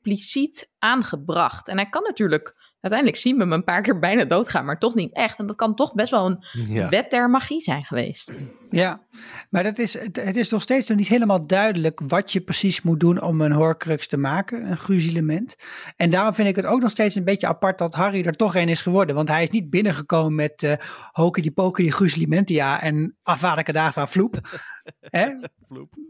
expliciet 0.04 0.72
aangebracht. 0.80 1.68
En 1.68 1.76
hij 1.78 1.90
kan 1.90 2.04
natuurlijk... 2.04 2.68
Uiteindelijk 2.82 3.22
zien 3.22 3.36
we 3.36 3.42
hem 3.42 3.52
een 3.52 3.64
paar 3.64 3.82
keer 3.82 4.00
bijna 4.00 4.26
doodgaan, 4.26 4.66
maar 4.66 4.80
toch 4.80 4.96
niet 4.96 5.14
echt. 5.14 5.38
En 5.40 5.46
dat 5.46 5.56
kan 5.56 5.76
toch 5.76 5.94
best 5.94 6.12
wel 6.12 6.26
een 6.26 6.44
Ja. 6.68 6.90
wet 6.90 7.12
der 7.12 7.30
magie 7.30 7.60
zijn 7.62 7.86
geweest. 7.86 8.32
Ja, 8.70 9.06
maar 9.50 9.64
dat 9.64 9.78
is, 9.78 9.94
het, 9.94 10.16
het 10.16 10.36
is 10.36 10.50
nog 10.50 10.62
steeds 10.62 10.88
nog 10.88 10.98
niet 10.98 11.08
helemaal 11.08 11.48
duidelijk 11.48 12.00
wat 12.08 12.32
je 12.32 12.42
precies 12.42 12.82
moet 12.82 13.00
doen 13.00 13.22
om 13.22 13.42
een 13.42 13.52
horcrux 13.52 14.08
te 14.08 14.18
maken, 14.18 14.70
een 14.72 14.78
gruzelement. 14.78 15.56
En 15.96 16.10
daarom 16.10 16.34
vind 16.34 16.48
ik 16.48 16.56
het 16.56 16.66
ook 16.66 16.82
nog 16.82 16.90
steeds 16.90 17.16
een 17.16 17.24
beetje 17.24 17.48
apart 17.48 17.78
dat 17.78 17.94
Harry 17.94 18.24
er 18.24 18.36
toch 18.36 18.56
een 18.56 18.70
is 18.70 18.82
geworden. 18.82 19.16
Want 19.16 19.28
hij 19.30 19.44
is 19.44 19.50
niet 19.50 19.70
binnengekomen 19.70 20.36
met 20.36 20.64
eh 20.64 20.74
Hokey 21.12 21.52
Pokey 21.52 21.88
Gruzelementia 21.88 22.82
en 22.82 23.18
Avada 23.24 23.62
Kedavra 23.62 24.08
Vloep. 24.08 24.38
Hè? 25.02 25.28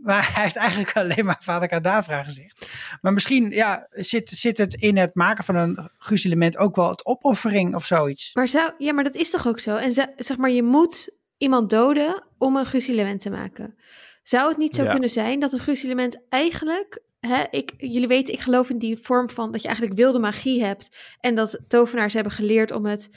Maar 0.02 0.34
hij 0.34 0.44
heeft 0.44 0.56
eigenlijk 0.56 0.98
alleen 0.98 1.26
maar 1.26 1.38
Avada 1.40 1.66
Kedavra 1.66 2.24
gezegd. 2.24 2.66
Maar 3.02 3.14
misschien 3.14 3.50
ja, 3.50 3.88
zit, 3.90 4.30
zit 4.30 4.58
het 4.58 4.74
in 4.74 4.98
het 4.98 5.16
maken 5.16 5.44
van 5.44 5.56
een 5.56 5.90
gruzelement 5.98 6.58
ook 6.58 6.76
wel 6.76 6.90
het 6.90 7.06
opoffering 7.06 7.76
of 7.76 7.86
zoiets. 7.86 8.34
Maar 8.34 8.48
zou, 8.48 8.72
ja, 8.78 8.94
maar 8.94 9.04
dat 9.04 9.16
is 9.16 9.30
toch 9.30 9.48
ook 9.48 9.60
zo? 9.60 9.76
En 9.76 9.94
ze- 9.94 10.14
zeg 10.18 10.38
maar, 10.38 10.50
je 10.50 10.64
moet 10.64 11.18
iemand 11.40 11.70
doden 11.70 12.24
om 12.38 12.56
een 12.56 12.66
gruzelement 12.66 13.22
te 13.22 13.30
maken. 13.30 13.76
Zou 14.24 14.50
het 14.50 14.58
niet 14.58 14.76
zo 14.76 14.84
Ja. 14.84 14.92
kunnen 14.92 15.10
zijn 15.10 15.40
dat 15.40 15.54
een 15.54 15.60
gruzelement 15.60 16.22
eigenlijk... 16.30 17.02
Hè, 17.20 17.44
ik, 17.50 17.74
jullie 17.78 18.08
weten, 18.08 18.34
ik 18.34 18.40
geloof 18.40 18.70
in 18.70 18.78
die 18.78 18.98
vorm 18.98 19.30
van 19.30 19.52
dat 19.52 19.62
je 19.62 19.68
eigenlijk 19.68 19.98
wilde 19.98 20.20
magie 20.20 20.64
hebt. 20.64 20.96
En 21.20 21.36
dat 21.36 21.60
tovenaars 21.68 22.14
hebben 22.14 22.32
geleerd 22.32 22.72
om 22.72 22.86
het 22.86 23.10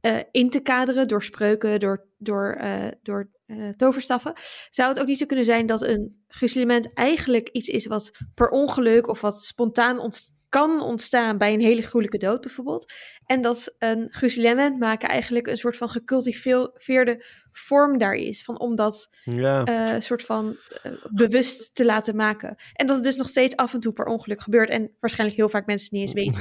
eh, 0.00 0.16
in 0.30 0.50
te 0.50 0.60
kaderen 0.60 1.08
door 1.08 1.22
spreuken, 1.22 1.80
door, 1.80 2.06
door, 2.18 2.52
eh, 2.52 2.86
door 3.02 3.30
eh, 3.46 3.68
toverstaffen. 3.68 4.32
Zou 4.70 4.88
het 4.88 5.00
ook 5.00 5.06
niet 5.06 5.18
zo 5.18 5.26
kunnen 5.26 5.44
zijn 5.44 5.66
dat 5.66 5.82
een 5.82 6.24
gruzelement 6.28 6.92
eigenlijk 6.92 7.48
iets 7.48 7.68
is 7.68 7.86
wat 7.86 8.10
per 8.34 8.48
ongeluk 8.48 9.08
of 9.08 9.20
wat 9.20 9.42
spontaan 9.42 9.98
ontst- 9.98 10.32
kan 10.50 10.80
ontstaan 10.82 11.38
bij 11.38 11.52
een 11.54 11.60
hele 11.60 11.82
gruwelijke 11.82 12.18
dood 12.18 12.40
bijvoorbeeld. 12.40 12.92
En 13.26 13.42
dat 13.42 13.74
een 13.78 14.06
gruzelement 14.10 14.78
maken 14.78 15.08
eigenlijk 15.08 15.46
een 15.46 15.56
soort 15.56 15.76
van 15.76 15.88
gecultiveerde 15.88 17.24
vorm 17.52 17.98
daar 17.98 18.14
is. 18.14 18.42
Van 18.42 18.58
om 18.60 18.76
dat 18.76 19.08
Ja. 19.24 19.64
eh, 19.64 20.00
soort 20.00 20.22
van 20.22 20.56
eh, 20.82 20.92
bewust 21.10 21.74
te 21.74 21.84
laten 21.84 22.16
maken. 22.16 22.56
En 22.72 22.86
dat 22.86 22.96
het 22.96 23.04
dus 23.04 23.16
nog 23.16 23.28
steeds 23.28 23.56
af 23.56 23.74
en 23.74 23.80
toe 23.80 23.92
per 23.92 24.04
ongeluk 24.06 24.40
gebeurt. 24.40 24.68
En 24.70 24.90
waarschijnlijk 25.00 25.38
heel 25.38 25.48
vaak 25.48 25.66
mensen 25.66 25.88
niet 25.92 26.02
eens 26.02 26.12
weten. 26.12 26.40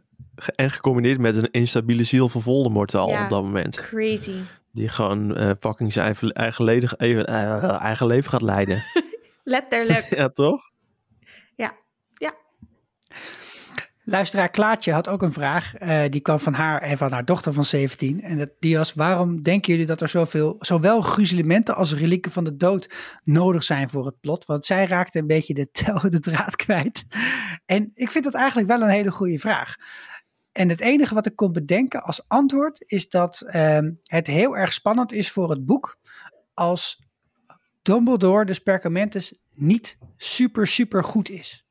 En 0.56 0.70
gecombineerd 0.70 1.18
met 1.18 1.36
een 1.36 1.50
instabiele 1.50 2.02
ziel 2.02 2.28
van 2.28 2.42
Voldemort 2.42 2.94
al 2.94 3.08
Ja. 3.08 3.24
op 3.24 3.30
dat 3.30 3.42
moment. 3.42 3.76
Crazy. 3.76 4.32
Die 4.72 4.88
gewoon 4.88 5.36
eh 5.36 5.50
fucking 5.60 5.92
zijn 5.92 6.06
eigen, 6.06 6.32
eigen, 6.34 7.26
eh, 7.26 7.80
eigen 7.80 8.06
leven 8.06 8.30
gaat 8.30 8.42
leiden. 8.42 8.84
Letterlijk. 9.44 10.14
ja, 10.16 10.28
toch? 10.28 10.60
Luisteraar 14.10 14.48
Klaatje 14.50 14.92
had 14.92 15.08
ook 15.08 15.22
een 15.22 15.32
vraag. 15.32 15.74
eh, 15.74 16.02
die 16.08 16.20
kwam 16.20 16.38
van 16.38 16.54
haar 16.54 16.82
en 16.82 16.98
van 16.98 17.12
haar 17.12 17.24
dochter 17.24 17.52
van 17.52 17.64
17. 17.64 18.22
En 18.22 18.38
dat, 18.38 18.50
die 18.58 18.76
was: 18.76 18.94
waarom 18.94 19.42
denken 19.42 19.72
jullie 19.72 19.86
dat 19.86 20.00
er 20.00 20.08
zoveel, 20.08 20.56
zowel 20.58 21.00
gruzelementen 21.00 21.74
als 21.76 21.94
relieken 21.94 22.30
van 22.32 22.44
de 22.44 22.56
dood 22.56 22.94
nodig 23.22 23.64
zijn 23.64 23.88
voor 23.88 24.06
het 24.06 24.20
plot? 24.20 24.44
Want 24.44 24.64
zij 24.64 24.86
raakte 24.86 25.18
een 25.18 25.26
beetje 25.26 25.54
de, 25.54 25.70
tel- 25.70 26.10
de 26.10 26.20
draad 26.20 26.56
kwijt. 26.56 27.04
En 27.66 27.90
ik 27.94 28.10
vind 28.10 28.24
dat 28.24 28.34
eigenlijk 28.34 28.68
wel 28.68 28.82
een 28.82 28.88
hele 28.88 29.10
goede 29.10 29.38
vraag. 29.38 29.74
En 30.52 30.68
het 30.68 30.80
enige 30.80 31.14
wat 31.14 31.26
ik 31.26 31.36
kon 31.36 31.52
bedenken 31.52 32.02
als 32.02 32.28
antwoord 32.28 32.84
is 32.86 33.08
dat 33.08 33.40
ehm, 33.40 33.90
het 34.02 34.26
heel 34.26 34.56
erg 34.56 34.72
spannend 34.72 35.12
is 35.12 35.30
voor 35.30 35.50
het 35.50 35.64
boek 35.64 35.98
als 36.54 37.06
Dumbledore, 37.82 38.44
dus 38.44 38.58
Perkamentus, 38.58 39.38
niet 39.54 39.98
super, 40.16 40.66
super 40.66 41.04
goed 41.04 41.30
is 41.30 41.67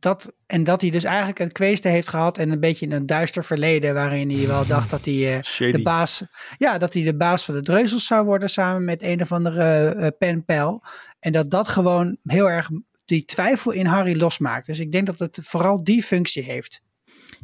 dat, 0.00 0.32
en 0.46 0.64
dat 0.64 0.80
hij 0.80 0.90
dus 0.90 1.04
eigenlijk 1.04 1.38
een 1.38 1.52
kweeste 1.52 1.88
heeft 1.88 2.08
gehad 2.08 2.38
en 2.38 2.50
een 2.50 2.60
beetje 2.60 2.90
een 2.90 3.06
duister 3.06 3.44
verleden 3.44 3.94
waarin 3.94 4.30
hij 4.30 4.46
wel 4.46 4.66
dacht 4.66 4.90
dat 4.90 5.04
hij 5.04 5.40
eh, 5.40 5.72
de 5.72 5.82
baas, 5.82 6.24
ja, 6.58 6.78
dat 6.78 6.92
hij 6.94 7.02
de 7.02 7.16
baas 7.16 7.44
van 7.44 7.54
de 7.54 7.62
dreuzels 7.62 8.06
zou 8.06 8.24
worden 8.24 8.50
samen 8.50 8.84
met 8.84 9.02
een 9.02 9.20
of 9.20 9.32
andere 9.32 9.88
eh 9.88 10.08
penpel. 10.18 10.82
En 11.20 11.32
dat 11.32 11.50
dat 11.50 11.68
gewoon 11.68 12.16
heel 12.24 12.50
erg 12.50 12.70
die 13.04 13.24
twijfel 13.24 13.72
in 13.72 13.86
Harry 13.86 14.20
losmaakt. 14.20 14.66
Dus 14.66 14.78
ik 14.78 14.92
denk 14.92 15.06
dat 15.06 15.18
het 15.18 15.38
vooral 15.42 15.84
die 15.84 16.02
functie 16.02 16.42
heeft. 16.42 16.82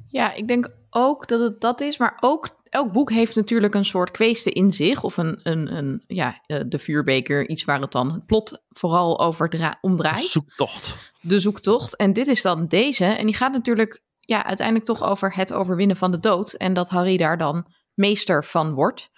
Ja, 0.09 0.35
ik 0.35 0.49
denk 0.49 0.69
ook 0.91 1.29
dat 1.29 1.41
het 1.41 1.61
dat 1.61 1.81
is, 1.81 1.99
maar 1.99 2.17
ook 2.21 2.56
elk 2.69 2.93
boek 2.93 3.11
heeft 3.11 3.37
natuurlijk 3.37 3.75
een 3.75 3.85
soort 3.85 4.11
kweeste 4.11 4.51
in 4.51 4.73
zich. 4.73 5.03
Of 5.03 5.17
een, 5.17 5.41
een, 5.43 5.77
een 5.77 6.03
ja, 6.07 6.41
eh, 6.47 6.61
de 6.67 6.79
vuurbeker, 6.79 7.49
iets 7.49 7.65
waar 7.65 7.81
het 7.81 7.93
dan 7.93 8.13
het 8.13 8.27
plot 8.27 8.63
vooral 8.69 9.21
over 9.21 9.49
dra- 9.49 9.79
om 9.81 9.97
draait. 9.97 10.27
Zoektocht. 10.27 10.97
De 11.21 11.41
zoektocht. 11.41 11.97
En 11.97 12.13
dit 12.13 12.27
is 12.27 12.43
dan 12.43 12.67
deze. 12.67 13.05
En 13.05 13.27
die 13.27 13.35
gaat 13.35 13.53
natuurlijk 13.53 14.03
ja, 14.21 14.45
uiteindelijk 14.45 14.87
toch 14.87 15.03
over 15.03 15.35
het 15.35 15.53
overwinnen 15.53 15.97
van 15.97 16.11
de 16.11 16.21
dood. 16.21 16.53
En 16.53 16.73
dat 16.73 16.89
Harry 16.89 17.17
daar 17.17 17.39
dan 17.39 17.67
meester 17.95 18.45
van 18.45 18.75
wordt. 18.75 19.11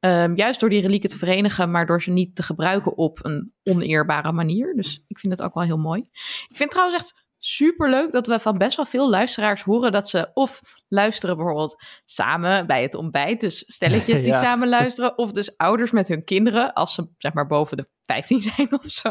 Ehm, 0.00 0.34
juist 0.34 0.60
door 0.60 0.68
die 0.68 0.80
relieken 0.80 1.08
te 1.08 1.18
verenigen, 1.18 1.70
maar 1.70 1.86
door 1.86 2.02
ze 2.02 2.10
niet 2.10 2.36
te 2.36 2.42
gebruiken 2.42 2.96
op 2.96 3.18
een 3.22 3.52
oneerbare 3.62 4.32
manier. 4.32 4.74
Dus 4.74 5.04
ik 5.06 5.18
vind 5.18 5.32
het 5.32 5.42
ook 5.42 5.54
wel 5.54 5.62
heel 5.62 5.78
mooi. 5.78 6.00
Ik 6.48 6.56
vind 6.56 6.70
trouwens 6.70 7.00
echt 7.00 7.23
super 7.46 7.90
leuk 7.90 8.12
dat 8.12 8.26
we 8.26 8.38
van 8.38 8.58
best 8.58 8.76
wel 8.76 8.84
veel 8.86 9.10
luisteraars 9.10 9.62
horen 9.62 9.92
dat 9.92 10.08
ze 10.08 10.30
of 10.34 10.60
luisteren 10.88 11.36
bijvoorbeeld 11.36 11.82
samen 12.04 12.66
bij 12.66 12.82
het 12.82 12.94
ontbijt. 12.94 13.40
Dus 13.40 13.64
stelletjes 13.66 14.20
die 14.22 14.30
Ja. 14.30 14.42
samen 14.42 14.68
luisteren. 14.68 15.18
Of 15.18 15.32
dus 15.32 15.56
ouders 15.56 15.90
met 15.90 16.08
hun 16.08 16.24
kinderen, 16.24 16.72
als 16.72 16.94
ze 16.94 17.08
zeg 17.18 17.32
maar 17.32 17.46
boven 17.46 17.76
de 17.76 17.88
15 18.02 18.40
zijn 18.56 18.72
of 18.72 18.84
zo. 18.90 19.08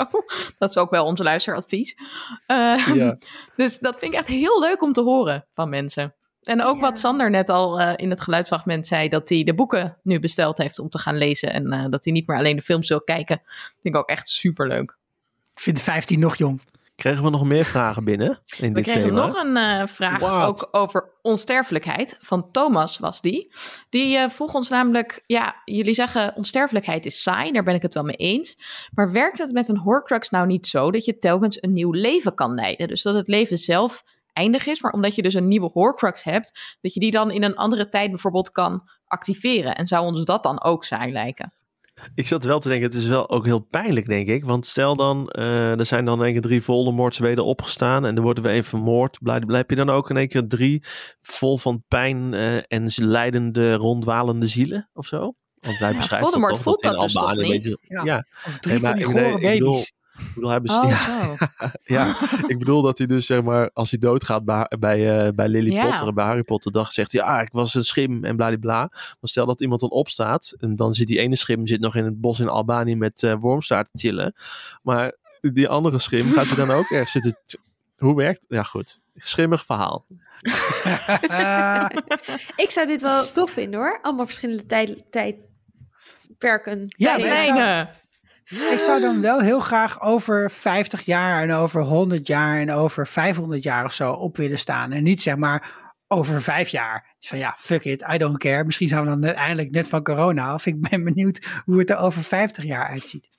Dat 0.58 0.70
is 0.70 0.78
ook 0.78 0.90
wel 0.90 1.06
onze 1.06 1.24
luisteradvies. 1.24 1.96
Eh, 2.46 2.88
Ja. 2.94 3.18
dus 3.56 3.80
dat 3.80 4.00
vind 4.00 4.14
ik 4.14 4.20
echt 4.20 4.28
heel 4.28 4.60
leuk 4.60 4.82
om 4.82 4.94
te 4.94 5.02
horen 5.02 5.46
van 5.54 5.70
mensen. 5.70 6.16
En 6.44 6.64
ook 6.66 6.76
Ja. 6.76 6.82
wat 6.82 7.00
Sander 7.00 7.30
net 7.30 7.50
al 7.50 7.80
eh, 7.80 7.94
in 7.96 8.10
het 8.10 8.22
geluidsfragment 8.22 8.88
zei, 8.88 9.10
dat 9.10 9.30
hij 9.30 9.44
de 9.44 9.54
boeken 9.54 9.98
nu 10.04 10.20
besteld 10.20 10.58
heeft 10.58 10.80
om 10.80 10.90
te 10.90 11.00
gaan 11.00 11.18
lezen. 11.18 11.54
En 11.54 11.72
eh, 11.72 11.86
dat 11.90 12.04
hij 12.04 12.14
niet 12.14 12.28
meer 12.28 12.38
alleen 12.38 12.56
de 12.56 12.62
films 12.62 12.88
wil 12.90 13.02
kijken. 13.02 13.42
Vind 13.82 13.96
ik 13.96 13.96
ook 13.96 14.10
echt 14.10 14.30
super 14.30 14.68
leuk. 14.68 14.98
Ik 15.54 15.60
vind 15.60 15.82
15 15.82 16.20
nog 16.20 16.36
jong. 16.36 16.62
Kregen 16.96 17.24
we 17.24 17.30
nog 17.30 17.44
meer 17.44 17.64
vragen 17.64 18.04
binnen 18.04 18.40
in 18.58 18.68
We 18.68 18.72
dit 18.74 18.84
kregen 18.84 19.02
thema? 19.02 19.26
nog 19.26 19.44
een 19.44 19.58
eh, 19.58 19.88
vraag 19.88 20.20
What? 20.20 20.48
ook 20.48 20.68
over 20.72 21.12
onsterfelijkheid. 21.22 22.18
Van 22.20 22.52
Thomas 22.52 22.98
was 23.00 23.22
die. 23.22 23.54
Die 23.90 24.18
eh, 24.18 24.30
vroeg 24.30 24.54
ons 24.54 24.70
namelijk, 24.70 25.24
ja, 25.26 25.56
jullie 25.66 25.94
zeggen 25.94 26.36
onsterfelijkheid 26.36 27.06
is 27.06 27.22
saai, 27.22 27.52
daar 27.52 27.64
ben 27.64 27.76
ik 27.76 27.82
het 27.82 27.94
wel 27.94 28.04
mee 28.04 28.16
eens. 28.16 28.58
Maar 28.94 29.12
werkt 29.12 29.38
het 29.38 29.52
met 29.52 29.70
een 29.70 29.78
Horcrux 29.78 30.30
nou 30.30 30.48
niet 30.48 30.68
zo 30.68 30.92
dat 30.92 31.06
je 31.06 31.20
telkens 31.20 31.64
een 31.64 31.74
nieuw 31.74 31.92
leven 31.92 32.36
kan 32.36 32.54
leiden? 32.54 32.88
Dus 32.88 33.02
dat 33.02 33.16
het 33.16 33.28
leven 33.28 33.58
zelf 33.58 34.04
eindig 34.34 34.66
is, 34.66 34.82
maar 34.82 34.92
omdat 34.92 35.16
je 35.16 35.22
dus 35.22 35.34
een 35.34 35.48
nieuwe 35.48 35.70
Horcrux 35.74 36.24
hebt, 36.24 36.78
dat 36.82 36.94
je 36.94 37.00
die 37.00 37.12
dan 37.12 37.32
in 37.32 37.44
een 37.44 37.56
andere 37.56 37.90
tijd 37.90 38.10
bijvoorbeeld 38.10 38.52
kan 38.52 38.90
activeren. 39.08 39.76
En 39.76 39.88
zou 39.88 40.06
ons 40.06 40.26
dat 40.26 40.44
dan 40.44 40.64
ook 40.64 40.84
saai 40.84 41.12
lijken? 41.12 41.54
Ik 42.16 42.28
zat 42.28 42.44
wel 42.44 42.60
te 42.60 42.68
denken, 42.68 42.88
het 42.88 42.98
is 42.98 43.08
wel 43.08 43.30
ook 43.30 43.46
heel 43.46 43.60
pijnlijk, 43.60 44.08
denk 44.08 44.28
ik. 44.28 44.46
Want 44.46 44.66
stel 44.66 44.96
dan, 44.96 45.30
eh, 45.30 45.80
er 45.80 45.86
zijn 45.86 46.06
dan 46.06 46.18
in 46.18 46.24
één 46.24 46.34
keer 46.34 46.42
drie 46.42 46.62
Voldemorts 46.62 47.18
weder 47.18 47.44
opgestaan 47.44 48.06
en 48.06 48.16
er 48.16 48.22
worden 48.22 48.44
we 48.44 48.50
even 48.50 48.70
vermoord. 48.70 49.18
Blijf, 49.22 49.46
blijf 49.46 49.64
je 49.68 49.76
dan 49.76 49.90
ook 49.90 50.10
in 50.10 50.18
één 50.18 50.28
keer 50.28 50.48
drie 50.48 50.84
vol 51.22 51.58
van 51.58 51.84
pijn 51.88 52.34
eh, 52.34 52.56
en 52.56 52.92
leidende, 52.96 53.74
rondwalende 53.74 54.48
zielen 54.48 54.90
of 54.94 55.06
zo? 55.06 55.34
Want 55.60 55.80
hij 55.80 55.92
Ja, 55.92 55.98
beschrijft 55.98 56.24
Voldemort 56.24 56.52
dat 56.52 56.64
toch, 56.64 56.68
voelt 56.68 56.82
dat 56.82 56.94
in 56.94 57.00
dat 57.00 57.10
dus 57.10 57.22
toch 57.22 57.48
weet 57.48 57.64
je, 57.64 57.78
Ja. 57.82 58.04
ja. 58.04 58.26
Of 58.46 58.58
drie 58.58 58.80
van 58.80 58.96
die 58.96 59.08
nee, 59.08 59.40
baby's. 59.40 59.94
Ik 60.20 60.34
bedoel, 60.34 60.50
hij 60.50 60.62
bes- 60.62 60.76
ja, 60.76 60.96
zo. 60.96 61.36
ja, 61.96 62.16
ik 62.48 62.60
bedoel 62.60 62.82
dat 62.82 62.98
hij 62.98 63.08
dus 63.08 63.26
zeg 63.26 63.44
maar, 63.44 63.70
als 63.74 63.90
hij 63.90 64.00
doodgaat 64.00 64.46
bij, 64.46 64.72
bij, 64.80 65.26
eh, 65.26 65.32
bij 65.34 65.48
Lily 65.48 65.72
Ja. 65.72 65.86
Potter 65.86 66.08
en 66.08 66.14
bij 66.14 66.26
Harry 66.26 66.44
Potter, 66.44 66.72
dan 66.72 66.86
zegt 66.86 67.12
hij, 67.12 67.22
ah, 67.22 67.42
ik 67.42 67.50
was 67.52 67.74
een 67.74 67.84
schim 67.86 68.24
en 68.24 68.36
bladibla. 68.36 68.80
Maar 68.90 69.16
stel 69.22 69.46
dat 69.46 69.62
iemand 69.62 69.82
dan 69.82 69.90
opstaat, 69.90 70.54
en 70.60 70.76
dan 70.76 70.94
zit 70.94 71.08
die 71.08 71.20
ene 71.20 71.36
schim 71.36 71.68
zit 71.68 71.80
nog 71.80 71.96
in 71.96 72.06
het 72.06 72.22
bos 72.22 72.40
in 72.40 72.50
Albanië 72.50 72.96
met 72.96 73.24
eh 73.24 73.34
wormstaart 73.40 73.90
te 73.92 73.98
chillen. 73.98 74.34
Maar 74.82 75.16
die 75.42 75.68
andere 75.68 76.00
schim, 76.00 76.32
gaat 76.32 76.48
hij 76.48 76.56
dan 76.56 76.72
ook 76.72 76.90
ergens 76.92 77.12
zitten? 77.12 77.38
Hoe 77.98 78.16
werkt 78.16 78.46
Ja, 78.48 78.64
goed. 78.64 79.00
Schimmig 79.16 79.66
verhaal. 79.66 80.06
Ik 82.64 82.68
zou 82.70 82.88
dit 82.88 83.02
wel 83.02 83.32
tof 83.32 83.52
vinden 83.52 83.80
hoor. 83.80 84.00
Allemaal 84.02 84.26
verschillende 84.26 84.66
tijd, 84.66 85.04
tijdperken. 85.12 86.86
Ja, 86.88 87.18
Tijden. 87.18 87.90
Ik 88.72 88.80
zou- 88.80 89.02
dan 89.02 89.22
wel 89.22 89.40
heel 89.40 89.60
graag 89.60 90.02
over 90.02 90.52
50 90.52 91.02
jaar 91.02 91.42
en 91.42 91.54
over 91.54 91.82
100 91.82 92.28
jaar 92.28 92.60
en 92.60 92.72
over 92.72 93.08
500 93.08 93.64
jaar 93.64 93.86
of 93.86 93.94
zo 93.94 94.12
op 94.12 94.38
willen 94.38 94.58
staan. 94.58 94.92
En 94.92 95.04
niet 95.04 95.22
zeg 95.22 95.36
maar 95.36 95.82
over 96.08 96.42
vijf 96.42 96.70
jaar. 96.70 97.16
Dus 97.20 97.30
van 97.30 97.38
ja, 97.38 97.56
fuck 97.58 97.84
it, 97.84 98.06
I 98.14 98.18
don't 98.18 98.38
care. 98.38 98.64
Misschien 98.64 98.88
zijn 98.88 99.02
we 99.02 99.08
dan 99.08 99.20
net, 99.20 99.36
eindelijk 99.36 99.72
net 99.72 99.90
van 99.90 100.04
corona 100.04 100.48
af. 100.48 100.66
Ik 100.66 100.90
ben 100.90 101.04
benieuwd 101.04 101.62
hoe 101.66 101.80
het 101.80 101.90
er 101.90 101.98
over 101.98 102.24
50 102.24 102.64
jaar 102.64 102.86
uitziet. 102.88 103.30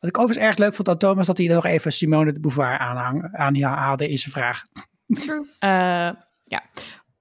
Wat 0.00 0.10
ik 0.10 0.18
overigens 0.18 0.46
erg 0.46 0.56
leuk 0.58 0.74
vond 0.74 0.88
aan 0.88 0.98
Thomas, 0.98 1.26
dat 1.26 1.38
hij 1.38 1.46
nog 1.46 1.64
even 1.66 1.92
Simone 1.92 2.32
de 2.32 2.40
Beauvoir 2.40 2.78
aanhang, 2.78 3.28
aanhaalde 3.32 4.08
in 4.10 4.18
zijn 4.18 4.32
vraag. 4.32 4.62
True. 5.06 5.46
Eh, 5.58 6.10
ja, 6.44 6.62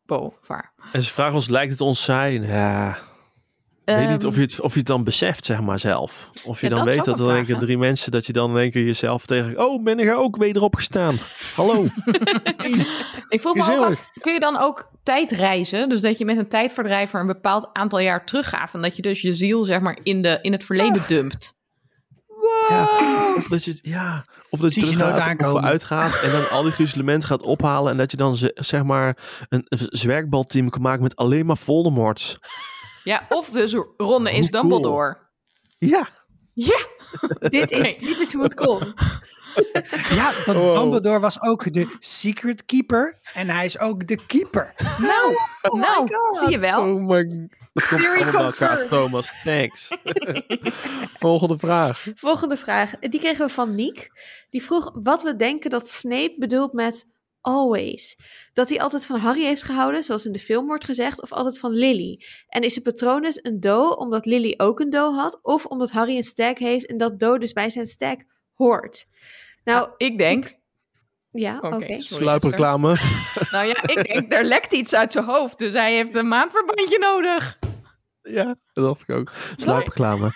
Beauvoir. 0.05 0.71
En 0.91 1.03
ze 1.03 1.11
vragen 1.11 1.33
ons, 1.33 1.47
lijkt 1.49 1.71
het 1.71 1.81
ons 1.81 2.03
saai? 2.03 2.41
Ja, 2.41 2.97
ik 3.85 3.95
weet 3.95 4.09
niet 4.09 4.25
of 4.25 4.35
je, 4.35 4.41
het, 4.41 4.61
of 4.61 4.71
je 4.73 4.77
het 4.79 4.87
dan 4.87 5.03
beseft, 5.03 5.45
zeg 5.45 5.61
maar, 5.61 5.79
zelf. 5.79 6.29
Of 6.43 6.61
je 6.61 6.69
Ja, 6.69 6.75
dan 6.75 6.85
dat 6.85 6.95
weet 6.95 7.05
dat 7.05 7.19
er 7.19 7.35
in 7.37 7.45
één 7.47 7.59
drie 7.59 7.77
mensen, 7.77 8.11
dat 8.11 8.25
je 8.25 8.33
dan 8.33 8.49
in 8.51 8.57
één 8.57 8.71
keer 8.71 8.83
jezelf 8.85 9.25
tegen... 9.25 9.59
Oh, 9.65 9.83
ben 9.83 9.99
ik 9.99 10.07
er 10.07 10.15
ook 10.15 10.37
weer 10.37 10.61
opgestaan? 10.61 11.17
Hallo. 11.55 11.83
Ik 13.29 13.41
vroeg 13.41 13.55
me 13.55 13.77
ook 13.77 13.85
af, 13.85 14.03
kun 14.21 14.33
je 14.33 14.39
dan 14.39 14.57
ook 14.57 14.89
tijdreizen? 15.03 15.89
Dus 15.89 16.01
dat 16.01 16.17
je 16.17 16.25
met 16.25 16.37
een 16.37 16.47
tijdverdrijver 16.49 17.19
een 17.19 17.27
bepaald 17.27 17.69
aantal 17.73 17.99
jaar 17.99 18.25
teruggaat. 18.25 18.73
En 18.73 18.81
dat 18.81 18.95
je 18.95 19.01
dus 19.01 19.21
je 19.21 19.33
ziel 19.33 19.63
zeg 19.63 19.79
maar 19.79 19.97
in, 20.03 20.21
de, 20.21 20.39
in 20.41 20.51
het 20.51 20.63
verleden 20.63 21.01
dumpt. 21.07 21.61
Ja, 22.69 22.89
of 23.35 23.47
dat 23.49 23.63
je, 23.63 23.79
ja, 23.81 24.25
of 24.49 24.59
dat 24.59 24.73
je 24.73 24.95
nooit 24.95 25.17
aankomen. 25.19 25.63
uitgaat 25.63 26.19
en 26.21 26.31
dan 26.31 26.49
al 26.49 26.63
die 26.63 26.71
gruzelementen 26.71 27.27
gaat 27.29 27.43
ophalen 27.43 27.91
en 27.91 27.97
dat 27.97 28.11
je 28.11 28.17
dan 28.17 28.35
ze- 28.35 28.51
zeg 28.59 28.83
maar 28.83 29.17
een, 29.49 29.65
een 29.69 29.79
zwerkbalteam 29.89 30.69
kan 30.69 30.81
maken 30.81 31.01
met 31.03 31.15
alleen 31.15 31.45
maar 31.45 31.57
Voldemorts. 31.57 32.37
Ja, 33.03 33.25
of 33.29 33.49
dus 33.49 33.73
Ronde 33.97 34.31
is 34.31 34.39
Hoe 34.39 34.49
cool. 34.49 34.61
Dumbledore. 34.69 35.17
Ja, 35.77 36.09
Ja, 36.53 36.87
Dit, 37.49 37.71
is, 37.71 37.97
dit 37.97 38.19
is 38.19 38.33
hoe 38.33 38.43
het 38.43 38.53
kon. 38.53 38.81
Ja, 40.09 40.31
want 40.45 40.57
Wow. 40.57 40.75
Dumbledore 40.75 41.19
was 41.19 41.41
ook 41.41 41.73
de 41.73 41.95
secret 41.99 42.65
keeper 42.65 43.19
en 43.33 43.49
hij 43.49 43.65
is 43.65 43.79
ook 43.79 44.07
de 44.07 44.25
keeper. 44.27 44.73
nou, 44.97 45.35
nou, 45.79 46.13
God. 46.13 46.37
zie 46.37 46.49
je 46.49 46.59
wel. 46.59 46.81
oh 46.81 47.07
my 47.07 47.49
komt 47.73 48.01
Theory 48.01 48.21
elkaar. 48.21 48.87
Thomas. 48.87 49.29
Thanks. 49.43 49.87
Volgende 51.19 51.57
vraag. 51.57 52.07
Volgende 52.15 52.57
vraag. 52.57 52.91
Die 52.99 53.19
kregen 53.19 53.45
we 53.45 53.51
van 53.51 53.75
Niek. 53.75 54.09
Die 54.49 54.63
vroeg 54.63 54.91
wat 55.03 55.21
we 55.21 55.35
denken 55.35 55.69
dat 55.69 55.89
Snape 55.89 56.35
bedoelt 56.37 56.73
met 56.73 57.05
always. 57.43 58.17
Dat 58.53 58.69
hij 58.69 58.79
altijd 58.79 59.05
van 59.05 59.19
Harry 59.19 59.43
heeft 59.43 59.63
gehouden, 59.63 60.03
zoals 60.03 60.25
in 60.25 60.31
de 60.31 60.39
film 60.39 60.67
wordt 60.67 60.85
gezegd, 60.85 61.21
of 61.21 61.31
altijd 61.31 61.59
van 61.59 61.71
Lily. 61.71 62.25
En 62.47 62.61
is 62.61 62.73
de 62.73 62.81
patronus 62.81 63.39
een 63.43 63.59
Do 63.59 63.89
omdat 63.89 64.25
Lily 64.25 64.53
ook 64.57 64.79
een 64.79 64.89
Do 64.89 65.13
had, 65.13 65.39
of 65.41 65.65
omdat 65.65 65.91
Harry 65.91 66.17
een 66.17 66.23
stag 66.23 66.57
heeft 66.57 66.85
en 66.85 66.97
dat 66.97 67.19
Do 67.19 67.37
dus 67.37 67.53
bij 67.53 67.69
zijn 67.69 67.85
stag 67.85 68.15
hoort? 68.53 69.05
Nou, 69.63 69.89
Ik 69.97 70.17
denk... 70.17 70.53
ja, 71.31 71.57
oké. 71.61 72.01
Sluipreclame. 72.01 72.97
Nou 73.51 73.65
ja, 73.65 73.83
ik 73.85 74.07
denk, 74.07 74.33
er 74.33 74.43
lekt 74.43 74.73
iets 74.73 74.93
uit 74.93 75.11
zijn 75.11 75.25
hoofd. 75.25 75.59
Dus 75.59 75.73
hij 75.73 75.93
heeft 75.93 76.15
een 76.15 76.27
maandverbandje 76.27 76.99
nodig. 76.99 77.59
Ja, 78.21 78.55
dat 78.73 78.85
dacht 78.85 79.01
ik 79.01 79.09
ook. 79.09 79.31
Sluipreclame. 79.57 80.31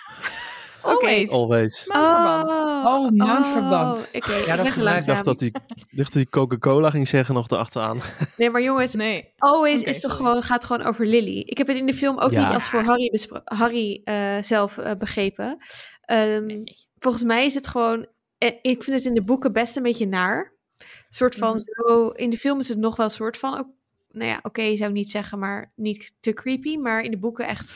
Always. 0.88 1.30
Always. 1.30 1.86
Maandverband. 1.86 2.86
Oh, 2.86 3.10
maandverband. 3.10 4.10
Oké, 4.14 4.32
Ja, 4.34 4.52
ik 4.52 4.56
dat 4.56 4.70
gebruik 4.70 5.00
Ik 5.00 5.06
dacht 5.06 5.24
dat 5.24 5.40
hij, 5.40 5.48
ik 5.48 5.86
dacht 5.96 6.12
dat 6.12 6.12
hij 6.12 6.26
Coca-Cola 6.26 6.90
ging 6.90 7.08
zeggen 7.08 7.34
nog 7.34 7.50
erachteraan. 7.50 8.00
Nee, 8.36 8.50
maar 8.50 8.62
jongens, 8.62 8.94
Nee. 8.94 9.32
Always 9.38 9.82
is 9.82 10.00
toch 10.00 10.12
sorry. 10.12 10.26
gewoon, 10.26 10.42
gaat 10.42 10.64
gewoon 10.64 10.86
over 10.86 11.06
Lily. 11.06 11.38
Ik 11.46 11.58
heb 11.58 11.66
het 11.66 11.76
in 11.76 11.86
de 11.86 11.94
film 11.94 12.18
ook 12.18 12.30
Ja. 12.30 12.44
niet 12.46 12.54
als 12.54 12.68
voor 12.68 12.82
Harry, 12.82 13.18
Harry 13.44 14.00
eh, 14.04 14.42
zelf 14.42 14.78
eh, 14.78 14.92
begrepen. 14.98 15.58
Ehm, 16.04 16.46
Nee. 16.46 16.86
Volgens 16.98 17.24
mij 17.24 17.44
is 17.44 17.54
het 17.54 17.66
gewoon. 17.66 18.06
eh, 18.38 18.48
ik 18.62 18.82
vind 18.82 18.96
het 18.96 19.04
in 19.04 19.14
de 19.14 19.22
boeken 19.22 19.52
best 19.52 19.76
een 19.76 19.82
beetje 19.82 20.06
naar. 20.06 20.52
Een 20.78 20.86
soort 21.10 21.34
van 21.34 21.48
Mhm. 21.50 21.58
zo. 21.58 22.08
In 22.08 22.30
de 22.30 22.38
film 22.38 22.58
is 22.58 22.68
het 22.68 22.78
nog 22.78 22.96
wel 22.96 23.06
een 23.06 23.12
soort 23.12 23.36
van. 23.36 23.58
Ook, 23.58 23.66
nou 24.10 24.30
ja, 24.30 24.38
oké, 24.42 24.62
zou 24.76 24.88
ik 24.88 24.96
niet 24.96 25.10
zeggen, 25.10 25.38
maar 25.38 25.72
niet 25.76 26.12
te 26.20 26.32
creepy. 26.32 26.76
Maar 26.76 27.00
in 27.02 27.10
de 27.10 27.18
boeken 27.18 27.46
echt. 27.46 27.74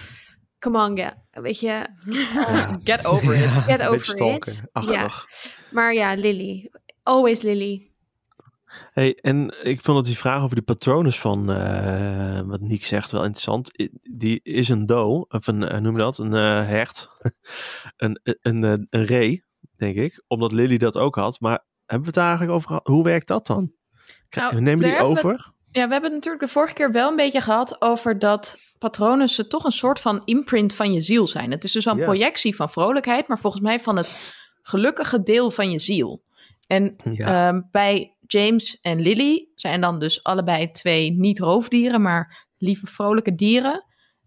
Come 0.63 0.79
on, 0.89 0.97
ja. 0.97 1.23
Weet 1.31 1.61
je. 1.61 1.87
Ja. 2.05 2.79
Get 2.85 3.05
over 3.07 3.35
it. 3.35 3.49
Get 3.73 3.81
over 3.81 3.91
beetje 3.91 4.13
stalken. 4.13 4.53
it. 4.53 4.63
Achtig. 4.73 5.27
Maar 5.71 5.95
ja, 5.95 6.15
Lily. 6.15 6.71
Always 7.03 7.43
Lily. 7.43 7.91
Hey, 8.93 9.15
en 9.21 9.55
ik 9.63 9.81
vond 9.81 9.97
dat 9.97 10.07
die 10.07 10.17
vraag 10.17 10.43
over 10.43 10.57
de 10.57 10.63
patronus 10.63 11.21
van, 11.21 11.53
eh, 11.53 12.41
wat 12.41 12.61
Niek 12.61 12.85
zegt, 12.85 13.11
wel 13.11 13.23
interessant. 13.23 13.81
I- 13.81 13.91
Die 14.03 14.41
is 14.43 14.69
een 14.69 14.87
do, 14.87 15.25
of 15.29 15.47
een, 15.47 15.69
eh, 15.69 15.81
noem 15.81 15.93
je 15.93 15.99
dat, 15.99 16.19
een 16.19 16.35
eh, 16.35 16.67
hert. 16.67 17.09
een, 17.97 18.21
een, 18.23 18.39
een, 18.65 18.87
een 18.91 19.05
ree, 19.05 19.45
denk 19.77 19.97
ik. 19.97 20.25
Omdat 20.27 20.53
Lily 20.53 20.77
dat 20.79 20.97
ook 20.97 21.15
had. 21.15 21.41
Maar 21.41 21.65
hebben 21.87 21.99
we 22.01 22.05
het 22.07 22.15
daar 22.15 22.25
eigenlijk 22.29 22.55
over 22.55 22.69
gehad? 22.69 22.87
Hoe 22.87 23.05
werkt 23.05 23.27
dat 23.29 23.47
dan? 23.47 23.73
Krijg- 24.29 24.51
Nou, 24.51 24.63
nemen 24.63 24.85
die 24.91 24.99
over? 25.01 25.53
Ja, 25.73 25.87
we 25.87 25.93
hebben 25.93 26.03
het 26.03 26.13
natuurlijk 26.13 26.45
de 26.45 26.51
vorige 26.51 26.73
keer 26.75 26.93
wel 26.93 27.11
een 27.11 27.17
beetje 27.17 27.41
gehad 27.41 27.83
over 27.83 28.19
dat 28.19 28.57
patronussen 28.79 29.49
toch 29.49 29.65
een 29.65 29.73
soort 29.73 30.01
van 30.01 30.23
imprint 30.25 30.75
van 30.75 30.93
je 30.93 31.01
ziel 31.01 31.27
zijn. 31.29 31.51
Het 31.51 31.65
is 31.65 31.73
dus 31.73 31.85
wel 31.85 31.95
een 31.95 32.01
projectie 32.05 32.57
van 32.57 32.71
vrolijkheid, 32.71 33.29
maar 33.29 33.39
volgens 33.39 33.63
mij 33.63 33.81
van 33.81 33.97
het 33.97 34.35
gelukkige 34.63 35.23
deel 35.23 35.51
van 35.51 35.71
je 35.71 35.79
ziel. 35.79 36.23
En 36.67 36.97
Ja. 37.13 37.49
ehm, 37.49 37.61
bij 37.71 38.17
James 38.27 38.79
en 38.81 39.01
Lily 39.01 39.49
zijn 39.55 39.81
dan 39.81 39.99
dus 39.99 40.23
allebei 40.23 40.71
twee 40.71 41.11
niet 41.13 41.39
roofdieren, 41.39 42.03
maar 42.03 42.47
lieve 42.57 42.87
vrolijke 42.87 43.35
dieren. 43.35 43.85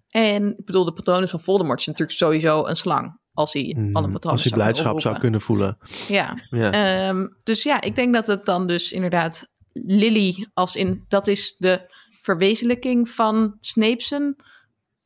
En 0.09 0.49
ik 0.57 0.65
bedoel, 0.65 0.85
de 0.85 0.93
patronus 0.93 1.29
van 1.29 1.39
Voldemort 1.41 1.79
is 1.79 1.85
natuurlijk 1.85 2.17
sowieso 2.17 2.65
een 2.65 2.75
slang. 2.77 3.19
Als 3.33 3.53
hij 3.53 3.61
Hmm, 3.61 3.93
alle 3.95 4.09
patronen 4.11 4.29
als 4.29 4.43
hij 4.43 4.51
blijdschap 4.51 5.01
zou 5.01 5.17
kunnen 5.17 5.41
voelen. 5.41 5.77
Ja, 6.07 6.37
Ja. 6.49 6.71
Ehm, 6.71 7.27
dus 7.43 7.63
ja, 7.63 7.81
ik 7.81 7.95
denk 7.95 8.13
dat 8.13 8.27
het 8.27 8.45
dan 8.45 8.67
dus 8.67 8.91
inderdaad 8.91 9.49
Lily 9.83 10.47
als 10.53 10.75
in... 10.75 11.05
Dat 11.07 11.27
is 11.27 11.55
de 11.57 11.93
verwezenlijking 12.21 13.09
van 13.09 13.57
Snape's 13.59 14.13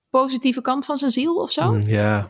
positieve 0.10 0.62
kant 0.62 0.86
van 0.86 0.97
zijn 0.97 1.12
ziel 1.12 1.36
of 1.36 1.51
zo. 1.51 1.71
Mm, 1.73 1.82
ja. 1.82 2.27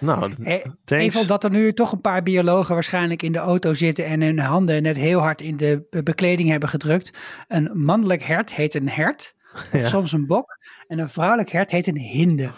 Nou, 0.00 0.32
Eh. 0.42 0.64
Even 0.84 1.20
omdat 1.20 1.44
er 1.44 1.50
nu 1.50 1.72
toch 1.72 1.92
een 1.92 2.00
paar 2.00 2.22
biologen 2.22 2.74
waarschijnlijk 2.74 3.22
in 3.22 3.32
de 3.32 3.38
auto 3.38 3.74
zitten 3.74 4.04
en 4.06 4.22
hun 4.22 4.38
handen 4.38 4.82
net 4.82 4.96
heel 4.96 5.20
hard 5.20 5.40
in 5.40 5.56
de 5.56 5.86
be- 5.90 6.02
bekleding 6.02 6.48
hebben 6.48 6.68
gedrukt. 6.68 7.10
Een 7.48 7.70
mannelijk 7.84 8.22
hert 8.22 8.54
heet 8.54 8.74
een 8.74 8.88
hert, 8.88 9.34
of 9.72 9.80
Ja. 9.80 9.86
soms 9.86 10.12
een 10.12 10.26
bok. 10.26 10.46
En 10.86 10.98
een 10.98 11.08
vrouwelijk 11.10 11.50
hert 11.50 11.70
heet 11.70 11.86
een 11.86 11.98
hinde. 11.98 12.50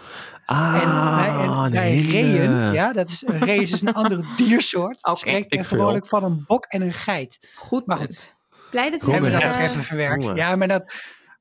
Ah, 0.45 0.81
en 0.83 1.17
bij, 1.17 1.45
en 1.45 1.51
een 1.51 1.71
bij 1.71 1.91
hinde. 1.93 2.11
reeën, 2.13 2.73
ja, 2.73 2.93
dat 2.93 3.09
is, 3.11 3.23
een 3.27 3.39
ree 3.45 3.61
is 3.61 3.81
een 3.83 3.93
andere 4.03 4.25
diersoort. 4.37 5.05
Oké, 5.07 5.19
Spreekt 5.19 5.53
ik 5.55 5.63
gewoonlijk 5.65 6.07
van 6.07 6.25
een 6.25 6.43
bok 6.47 6.65
en 6.65 6.83
een 6.83 6.93
geit. 6.93 7.39
Goed 7.57 7.87
Maar 7.87 7.99
punt. 7.99 8.39
Blij 8.71 8.91
dat 8.91 9.03
we 9.03 9.11
Hebben 9.11 9.31
we 9.31 9.39
dat 9.39 9.57
eh, 9.57 9.63
even 9.63 9.83
verwerkt. 9.83 10.31
Ja, 10.35 10.57
maar 10.57 10.69
dat, 10.69 10.93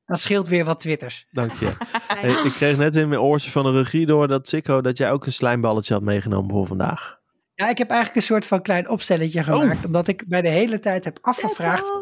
dat 0.06 0.20
scheelt 0.20 0.48
weer 0.48 0.64
wat 0.64 0.80
twitters. 0.80 1.26
Dank 1.30 1.52
je. 1.52 1.72
Hey, 2.06 2.30
ik 2.44 2.52
kreeg 2.52 2.76
net 2.76 2.94
in 2.94 3.08
mijn 3.08 3.20
oortje 3.20 3.50
van 3.50 3.64
de 3.64 3.72
regie 3.72 4.06
door 4.06 4.28
dat 4.28 4.48
Sikko 4.48 4.80
dat 4.80 4.98
jij 4.98 5.10
ook 5.10 5.26
een 5.26 5.32
slijmballetje 5.32 5.94
had 5.94 6.02
meegenomen 6.02 6.50
voor 6.50 6.66
vandaag. 6.66 7.19
Ja, 7.60 7.68
ik 7.68 7.78
heb 7.78 7.88
eigenlijk 7.90 8.20
een 8.20 8.26
soort 8.34 8.46
van 8.46 8.62
klein 8.62 8.88
opstelletje 8.88 9.42
gemaakt. 9.42 9.84
Omdat 9.84 10.08
ik 10.08 10.24
mij 10.28 10.42
de 10.42 10.48
hele 10.48 10.78
tijd 10.78 11.04
heb 11.04 11.18
afgevraagd. 11.20 11.92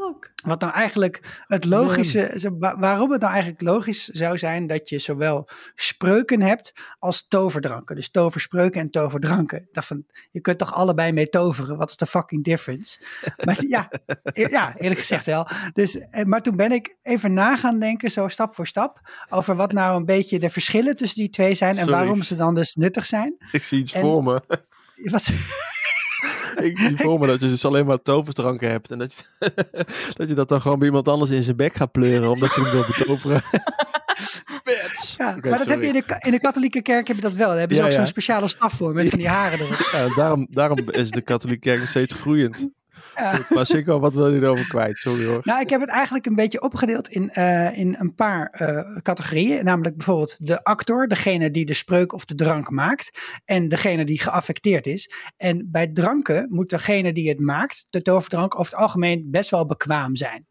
Wat 0.44 0.60
nou 0.60 0.72
eigenlijk 0.72 1.42
het 1.46 1.64
logische, 1.64 2.54
waarom 2.78 3.10
het 3.10 3.20
nou 3.20 3.32
eigenlijk 3.32 3.62
logisch 3.62 4.04
zou 4.04 4.38
zijn 4.38 4.66
dat 4.66 4.88
je 4.88 4.98
zowel 4.98 5.48
spreuken 5.74 6.42
hebt 6.42 6.72
als 6.98 7.26
toverdranken. 7.28 7.96
Dus 7.96 8.10
toverspreuken 8.10 8.80
en 8.80 8.90
toverdranken. 8.90 9.68
Dacht 9.72 9.86
van, 9.86 10.04
je 10.30 10.40
kunt 10.40 10.58
toch 10.58 10.74
allebei 10.74 11.12
mee 11.12 11.28
toveren? 11.28 11.76
Wat 11.76 11.88
is 11.88 11.96
de 11.96 12.06
fucking 12.06 12.44
difference? 12.44 13.00
Maar 13.44 13.64
ja, 13.66 13.90
e- 14.22 14.48
ja, 14.50 14.76
eerlijk 14.76 15.00
gezegd 15.00 15.26
wel. 15.26 15.48
Dus, 15.72 15.98
eh, 15.98 16.24
maar 16.24 16.40
toen 16.40 16.56
ben 16.56 16.72
ik 16.72 16.96
even 17.02 17.32
na 17.32 17.56
gaan 17.56 17.78
denken, 17.78 18.10
zo 18.10 18.28
stap 18.28 18.54
voor 18.54 18.66
stap, 18.66 19.00
over 19.28 19.56
wat 19.56 19.72
nou 19.72 19.96
een 19.96 20.04
beetje 20.04 20.38
de 20.38 20.50
verschillen 20.50 20.96
tussen 20.96 21.18
die 21.18 21.30
twee 21.30 21.54
zijn 21.54 21.76
en 21.76 21.84
Sorry. 21.84 21.92
waarom 21.92 22.22
ze 22.22 22.34
dan 22.34 22.54
dus 22.54 22.74
nuttig 22.74 23.06
zijn. 23.06 23.36
Ik 23.52 23.62
zie 23.62 23.78
iets 23.78 23.92
En- 23.92 24.00
voor 24.00 24.22
me. 24.22 24.42
Wat, 25.12 25.32
Ik 26.62 26.78
zie 26.78 26.96
voor 26.96 27.18
me 27.18 27.26
dat 27.26 27.40
je 27.40 27.48
dus 27.48 27.64
alleen 27.64 27.86
maar 27.86 28.02
toversdranken 28.02 28.70
hebt. 28.70 28.90
En 28.90 28.98
dat 28.98 29.14
je, 29.14 29.22
dat 30.18 30.28
je 30.28 30.34
dat 30.34 30.48
dan 30.48 30.60
gewoon 30.60 30.78
bij 30.78 30.86
iemand 30.88 31.08
anders 31.08 31.30
in 31.30 31.42
zijn 31.42 31.56
bek 31.56 31.76
gaat 31.76 31.92
pleuren. 31.92 32.30
Omdat 32.30 32.54
je 32.54 32.60
hem 32.60 32.70
wil 32.70 32.84
betoveren. 32.86 33.42
Bets. 34.64 35.14
ja, 35.18 35.38
maar 35.40 35.58
dat 35.58 35.68
heb 35.68 35.80
je 35.80 35.86
in 35.86 35.92
de, 35.92 36.16
in 36.18 36.30
de 36.30 36.40
katholieke 36.40 36.82
kerk 36.82 37.06
heb 37.06 37.16
je 37.16 37.22
dat 37.22 37.34
wel. 37.34 37.48
Daar 37.48 37.58
hebben 37.58 37.76
ze 37.76 37.82
Ja, 37.82 37.88
ook 37.88 37.94
ja. 37.94 37.98
zo'n 38.00 38.10
speciale 38.10 38.48
staf 38.48 38.72
voor 38.72 38.94
met 38.94 39.08
van 39.08 39.18
die 39.18 39.28
haren 39.28 39.58
erop. 39.58 39.88
Ja, 39.92 40.14
daarom, 40.14 40.48
daarom 40.50 40.90
is 40.90 41.10
de 41.10 41.20
katholieke 41.20 41.68
kerk 41.68 41.80
nog 41.80 41.88
steeds 41.88 42.14
groeiend. 42.14 42.68
Ja. 43.16 43.38
Maar 43.48 43.66
Sikko, 43.66 43.98
wat 43.98 44.14
wil 44.14 44.34
je 44.34 44.40
erover 44.40 44.66
kwijt? 44.68 44.98
Sorry 44.98 45.26
hoor. 45.26 45.40
Nou, 45.44 45.60
ik 45.60 45.70
heb 45.70 45.80
het 45.80 45.90
eigenlijk 45.90 46.26
een 46.26 46.34
beetje 46.34 46.62
opgedeeld 46.62 47.08
in, 47.08 47.30
eh, 47.30 47.78
in 47.78 47.96
een 47.98 48.14
paar 48.14 48.48
eh, 48.50 49.02
categorieën. 49.02 49.64
Namelijk 49.64 49.96
bijvoorbeeld 49.96 50.36
de 50.46 50.64
actor, 50.64 51.08
degene 51.08 51.50
die 51.50 51.64
de 51.64 51.74
spreuk 51.74 52.12
of 52.12 52.24
de 52.24 52.34
drank 52.34 52.70
maakt. 52.70 53.38
En 53.44 53.68
degene 53.68 54.04
die 54.04 54.20
geaffecteerd 54.20 54.86
is. 54.86 55.10
En 55.36 55.68
bij 55.70 55.86
dranken 55.86 56.46
moet 56.50 56.70
degene 56.70 57.12
die 57.12 57.28
het 57.28 57.40
maakt, 57.40 57.86
de 57.90 58.02
toverdrank, 58.02 58.58
over 58.58 58.72
het 58.72 58.80
algemeen 58.80 59.28
best 59.30 59.50
wel 59.50 59.66
bekwaam 59.66 60.16
zijn. 60.16 60.46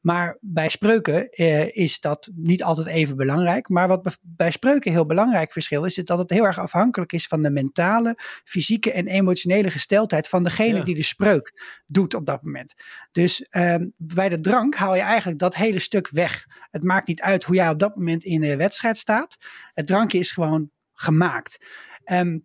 Maar 0.00 0.38
bij 0.40 0.68
spreuken 0.68 1.30
eh, 1.30 1.76
is 1.76 2.00
dat 2.00 2.30
niet 2.34 2.62
altijd 2.62 2.86
even 2.86 3.16
belangrijk. 3.16 3.68
Maar 3.68 3.88
wat 3.88 4.18
bij 4.22 4.50
spreuken 4.50 4.90
heel 4.90 5.06
belangrijk 5.06 5.52
verschil 5.52 5.84
is, 5.84 5.98
is 5.98 6.04
dat 6.04 6.18
het 6.18 6.30
heel 6.30 6.44
erg 6.44 6.58
afhankelijk 6.58 7.12
is 7.12 7.26
van 7.26 7.42
de 7.42 7.50
mentale, 7.50 8.18
fysieke 8.44 8.92
en 8.92 9.06
emotionele 9.06 9.70
gesteldheid 9.70 10.28
van 10.28 10.42
degene 10.42 10.76
Ja. 10.78 10.84
die 10.84 10.94
de 10.94 11.02
spreuk 11.02 11.80
doet 11.86 12.14
op 12.14 12.26
dat 12.26 12.42
moment. 12.42 12.74
Dus 13.12 13.42
ehm, 13.42 13.88
bij 13.96 14.28
de 14.28 14.40
drank 14.40 14.74
haal 14.74 14.94
je 14.94 15.00
eigenlijk 15.00 15.38
dat 15.38 15.54
hele 15.54 15.78
stuk 15.78 16.08
weg. 16.08 16.46
Het 16.70 16.84
maakt 16.84 17.06
niet 17.06 17.20
uit 17.20 17.44
hoe 17.44 17.54
jij 17.54 17.68
op 17.68 17.78
dat 17.78 17.96
moment 17.96 18.24
in 18.24 18.40
de 18.40 18.56
wedstrijd 18.56 18.98
staat. 18.98 19.36
Het 19.72 19.86
drankje 19.86 20.18
is 20.18 20.32
gewoon 20.32 20.70
gemaakt. 20.92 21.66
Ehm, 22.04 22.38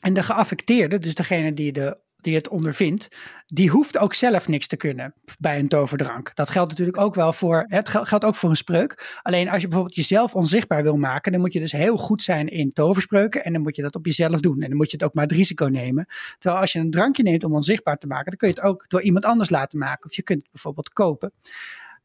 en 0.00 0.14
de 0.14 0.22
geaffecteerde, 0.22 0.98
dus 0.98 1.14
degene 1.14 1.54
die, 1.54 1.72
de, 1.72 2.04
die 2.26 2.34
het 2.34 2.48
ondervindt, 2.48 3.08
die 3.46 3.70
hoeft 3.70 3.98
ook 3.98 4.14
zelf 4.14 4.48
niks 4.48 4.66
te 4.66 4.76
kunnen 4.76 5.14
bij 5.38 5.58
een 5.58 5.68
toverdrank. 5.68 6.34
Dat 6.34 6.50
geldt 6.50 6.70
natuurlijk 6.70 6.98
ook 6.98 7.14
wel 7.14 7.32
voor, 7.32 7.64
het 7.66 7.88
gel- 7.88 8.04
geldt 8.04 8.24
ook 8.24 8.34
voor 8.34 8.50
een 8.50 8.56
spreuk. 8.56 9.18
Alleen 9.22 9.48
als 9.48 9.60
je 9.60 9.66
bijvoorbeeld 9.66 9.96
jezelf 9.96 10.34
onzichtbaar 10.34 10.82
wil 10.82 10.96
maken, 10.96 11.32
dan 11.32 11.40
moet 11.40 11.52
je 11.52 11.60
dus 11.60 11.72
heel 11.72 11.96
goed 11.96 12.22
zijn 12.22 12.48
in 12.48 12.70
toverspreuken 12.70 13.44
en 13.44 13.52
dan 13.52 13.62
moet 13.62 13.76
je 13.76 13.82
dat 13.82 13.94
op 13.94 14.06
jezelf 14.06 14.40
doen. 14.40 14.62
En 14.62 14.68
dan 14.68 14.76
moet 14.76 14.90
je 14.90 14.96
het 14.96 15.04
ook 15.04 15.14
maar 15.14 15.24
het 15.24 15.32
risico 15.32 15.66
nemen. 15.66 16.06
Terwijl 16.38 16.60
als 16.60 16.72
je 16.72 16.78
een 16.78 16.90
drankje 16.90 17.22
neemt 17.22 17.44
om 17.44 17.54
onzichtbaar 17.54 17.96
te 17.96 18.06
maken, 18.06 18.30
dan 18.30 18.36
kun 18.38 18.48
je 18.48 18.54
het 18.54 18.62
ook 18.62 18.84
door 18.88 19.02
iemand 19.02 19.24
anders 19.24 19.50
laten 19.50 19.78
maken. 19.78 20.04
Of 20.04 20.16
je 20.16 20.22
kunt 20.22 20.42
het 20.42 20.52
bijvoorbeeld 20.52 20.88
kopen. 20.88 21.32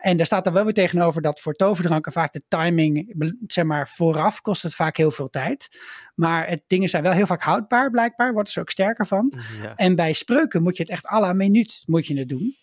En 0.02 0.18
daar 0.18 0.26
staat 0.26 0.46
er 0.46 0.54
wel 0.54 0.64
weer 0.64 0.74
tegenover 0.74 1.22
dat 1.22 1.40
voor 1.40 1.54
toverdranken 1.54 2.12
vaak 2.12 2.34
de 2.34 2.44
timing, 2.48 3.14
zeg 3.48 3.66
maar 3.66 3.88
vooraf, 3.88 4.42
kost 4.42 4.64
het 4.64 4.76
vaak 4.76 4.98
heel 4.98 5.12
veel 5.12 5.30
tijd. 5.30 5.68
Maar 6.16 6.48
het, 6.48 6.64
dingen 6.68 6.90
zijn 6.90 7.04
wel 7.04 7.12
heel 7.12 7.26
vaak 7.26 7.42
houdbaar, 7.42 7.90
blijkbaar, 7.90 8.34
wordt 8.34 8.56
er 8.56 8.62
ook 8.62 8.70
sterker 8.70 9.08
van. 9.08 9.34
Ja. 9.62 9.76
En 9.76 9.96
bij 9.96 10.14
spreuken 10.14 10.62
moet 10.62 10.78
je 10.78 10.84
het 10.84 10.92
echt 10.92 11.08
à 11.08 11.20
la 11.20 11.34
minuut 11.34 11.84
moet 11.86 12.08
je 12.08 12.18
het 12.18 12.30
doen. 12.30 12.56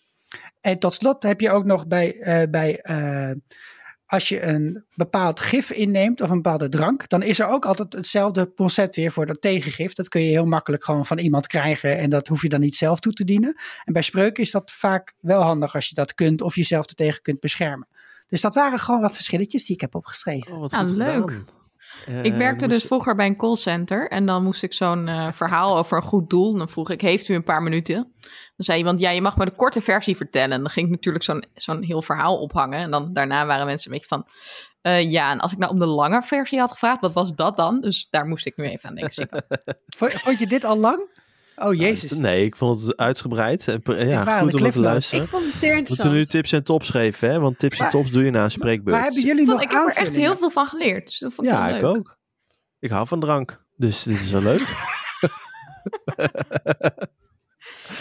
En 0.60 0.78
tot 0.78 0.94
slot 0.94 1.22
heb 1.22 1.40
je 1.40 1.50
ook 1.50 1.64
nog 1.64 1.86
bij, 1.86 2.20
eh, 2.20 2.50
bij 2.50 2.80
eh, 2.80 3.30
als 4.10 4.28
je 4.28 4.42
een 4.42 4.84
bepaald 4.94 5.40
gif 5.40 5.70
inneemt 5.70 6.20
of 6.20 6.30
een 6.30 6.42
bepaalde 6.42 6.68
drank, 6.68 7.08
dan 7.08 7.22
is 7.22 7.38
er 7.38 7.46
ook 7.46 7.64
altijd 7.66 7.92
hetzelfde 7.92 8.52
concept 8.54 8.96
weer 8.96 9.12
voor 9.12 9.26
dat 9.26 9.40
tegengif. 9.40 9.92
Dat 9.92 10.08
kun 10.08 10.22
je 10.22 10.28
heel 10.30 10.46
makkelijk 10.46 10.84
gewoon 10.84 11.06
van 11.06 11.18
iemand 11.18 11.46
krijgen 11.46 11.98
en 11.98 12.10
dat 12.10 12.28
hoef 12.28 12.42
je 12.42 12.48
dan 12.48 12.60
niet 12.60 12.76
zelf 12.76 13.00
toe 13.00 13.12
te 13.12 13.24
dienen. 13.24 13.56
En 13.84 13.92
bij 13.92 14.02
spreuken 14.02 14.42
is 14.42 14.50
dat 14.50 14.70
vaak 14.70 15.14
wel 15.20 15.42
handig 15.42 15.74
als 15.74 15.88
je 15.88 15.94
dat 15.94 16.14
kunt 16.14 16.40
of 16.42 16.54
jezelf 16.54 16.88
er 16.88 16.94
tegen 16.94 17.22
kunt 17.22 17.40
beschermen. 17.40 17.88
Dus 18.28 18.40
dat 18.40 18.54
waren 18.54 18.78
gewoon 18.78 19.00
wat 19.00 19.14
verschilletjes 19.14 19.64
die 19.64 19.74
ik 19.74 19.80
heb 19.80 19.94
opgeschreven. 19.94 20.52
Oh, 20.54 20.60
wat 20.60 20.72
Ah, 20.72 20.90
leuk. 20.90 21.30
gedaan. 21.30 21.46
Eh, 22.06 22.24
Ik 22.24 22.32
werkte 22.32 22.66
moest- 22.66 22.78
dus 22.80 22.86
vroeger 22.88 23.14
bij 23.14 23.26
een 23.26 23.36
callcenter 23.36 24.10
en 24.10 24.26
dan 24.26 24.42
moest 24.42 24.62
ik 24.62 24.72
zo'n 24.72 25.08
eh, 25.08 25.32
verhaal 25.32 25.76
over 25.76 25.96
een 25.96 26.02
goed 26.02 26.30
doel. 26.30 26.52
En 26.52 26.58
dan 26.58 26.68
vroeg 26.68 26.90
ik, 26.90 27.00
heeft 27.00 27.28
u 27.28 27.34
een 27.34 27.44
paar 27.44 27.62
minuten? 27.62 27.94
Dan 28.56 28.66
zei 28.66 28.78
iemand, 28.78 29.00
ja, 29.00 29.10
je 29.10 29.20
mag 29.22 29.36
maar 29.36 29.46
de 29.46 29.56
korte 29.56 29.80
versie 29.80 30.16
vertellen. 30.16 30.52
En 30.52 30.60
dan 30.60 30.70
ging 30.70 30.86
ik 30.86 30.92
natuurlijk 30.92 31.24
zo'n 31.24 31.44
zo'n 31.54 31.82
heel 31.82 32.02
verhaal 32.02 32.38
ophangen. 32.38 32.78
En 32.78 32.90
dan 32.90 33.12
daarna 33.12 33.46
waren 33.46 33.66
mensen 33.66 33.92
een 33.92 33.98
beetje 33.98 34.14
van, 34.16 34.26
eh, 34.80 35.10
ja, 35.10 35.30
en 35.30 35.40
als 35.40 35.52
ik 35.52 35.58
nou 35.58 35.72
om 35.72 35.78
de 35.78 35.86
lange 35.86 36.22
versie 36.22 36.58
had 36.58 36.70
gevraagd, 36.70 37.00
wat 37.00 37.12
was 37.12 37.34
dat 37.34 37.56
dan? 37.56 37.80
Dus 37.80 38.06
daar 38.10 38.26
moest 38.26 38.46
ik 38.46 38.56
nu 38.56 38.64
even 38.64 38.88
aan 38.88 38.94
denken. 38.94 39.28
Vond 40.22 40.38
je 40.38 40.46
dit 40.46 40.64
al 40.64 40.76
lang? 40.78 41.26
Oh 41.58 41.74
jezus. 41.74 42.10
Nee, 42.10 42.44
ik 42.44 42.56
vond 42.56 42.82
het 42.82 42.96
uitgebreid. 42.96 43.68
En, 43.68 43.82
pre- 43.82 44.04
ja, 44.04 44.38
goed 44.40 44.54
om 44.54 44.62
naar 44.62 44.72
te 44.72 44.80
luisteren. 44.80 45.24
Ik 45.24 45.30
vond 45.30 45.44
het 45.44 45.52
zeer 45.52 45.60
We 45.60 45.66
moeten 45.76 45.78
interessant. 45.78 46.14
nu 46.14 46.26
tips 46.26 46.52
en 46.52 46.64
tops 46.64 46.88
geven, 46.90 47.30
hè? 47.30 47.40
Want 47.40 47.58
tips 47.58 47.78
en 47.78 47.90
tops 47.90 48.10
doe 48.10 48.24
je 48.24 48.30
na 48.30 48.44
een 48.44 48.50
spreekbeurt. 48.50 48.96
Maar 48.96 49.04
hebben 49.04 49.22
jullie 49.22 49.40
Ik, 49.42 49.46
nog 49.48 49.60
vond- 49.60 49.70
ik 49.72 49.76
heb 49.78 49.86
er 49.88 49.96
echt 49.96 50.14
heel 50.16 50.36
veel 50.36 50.50
van 50.50 50.66
geleerd. 50.66 51.06
Dus 51.06 51.18
dat 51.18 51.32
vond 51.34 51.46
ik 51.46 51.52
Ja, 51.52 51.68
ik 51.68 51.82
leuk. 51.82 51.96
ook. 51.96 52.16
Ik 52.78 52.90
hou 52.90 53.06
van 53.06 53.20
drank. 53.20 53.64
Dus 53.76 54.02
dit 54.02 54.20
is 54.20 54.30
wel 54.30 54.42
leuk. 54.42 54.66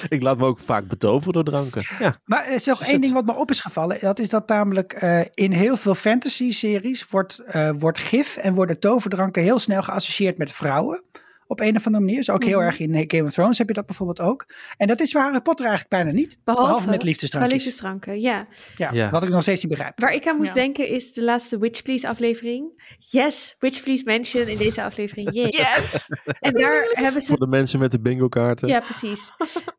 ik 0.09 0.21
laat 0.21 0.37
me 0.37 0.45
ook 0.45 0.59
vaak 0.59 0.87
betoveren 0.87 1.33
door 1.33 1.43
dranken. 1.43 1.83
Ja. 1.99 2.13
Maar 2.25 2.45
er 2.45 2.53
is 2.53 2.65
nog 2.65 2.81
één 2.83 3.01
ding 3.01 3.13
wat 3.13 3.25
me 3.25 3.35
op 3.37 3.49
is 3.49 3.59
gevallen. 3.59 3.97
Dat 4.01 4.19
is 4.19 4.29
dat 4.29 4.47
namelijk 4.47 4.93
eh, 4.93 5.19
in 5.33 5.51
heel 5.51 5.77
veel 5.77 5.95
fantasy-series 5.95 7.07
wordt, 7.09 7.39
eh, 7.39 7.71
wordt 7.77 7.97
gif 7.97 8.35
en 8.37 8.53
worden 8.53 8.79
toverdranken 8.79 9.43
heel 9.43 9.59
snel 9.59 9.81
geassocieerd 9.83 10.37
met 10.37 10.51
vrouwen. 10.51 11.03
Op 11.47 11.59
een 11.59 11.75
of 11.75 11.85
andere 11.85 12.03
manier. 12.03 12.17
Dus 12.19 12.29
ook 12.29 12.43
heel 12.43 12.57
Mhm. 12.57 12.65
erg 12.67 12.79
in 12.79 13.03
Game 13.07 13.23
of 13.23 13.31
Thrones 13.31 13.57
heb 13.57 13.67
je 13.67 13.73
dat 13.73 13.85
bijvoorbeeld 13.85 14.19
ook. 14.21 14.45
En 14.77 14.87
dat 14.87 14.99
is 14.99 15.11
bij 15.11 15.21
Harry 15.21 15.41
Potter 15.41 15.65
eigenlijk 15.65 15.95
bijna 16.03 16.11
niet. 16.19 16.39
Behalve, 16.43 16.67
Behalve 16.67 16.89
met 16.89 16.97
Bij 16.97 17.07
liefdesdrankjes. 17.07 17.53
liefdesdranken, 17.53 18.19
ja. 18.21 18.47
Ja, 18.77 18.91
Ja. 18.93 19.09
Wat 19.09 19.23
ik 19.23 19.29
nog 19.29 19.41
steeds 19.41 19.61
niet 19.63 19.71
begrijp. 19.71 19.99
Waar 19.99 20.13
ik 20.13 20.27
aan 20.27 20.37
moest 20.37 20.47
Ja. 20.47 20.53
denken 20.53 20.87
is 20.87 21.13
de 21.13 21.23
laatste 21.23 21.57
Witch 21.59 21.81
Please 21.81 22.07
aflevering. 22.07 22.85
Yes, 22.99 23.55
Witch 23.59 23.83
Please 23.83 24.03
mention 24.05 24.47
in 24.47 24.57
deze 24.57 24.83
aflevering. 24.83 25.29
Yes! 25.57 26.07
En 26.39 26.53
daar 26.53 26.87
hebben 26.91 27.21
ze 27.21 27.27
Voor 27.27 27.37
de 27.39 27.47
mensen 27.47 27.79
met 27.79 27.91
de 27.91 27.99
bingo 27.99 28.27
kaarten. 28.27 28.67
Ja, 28.67 28.79
precies. 28.79 29.31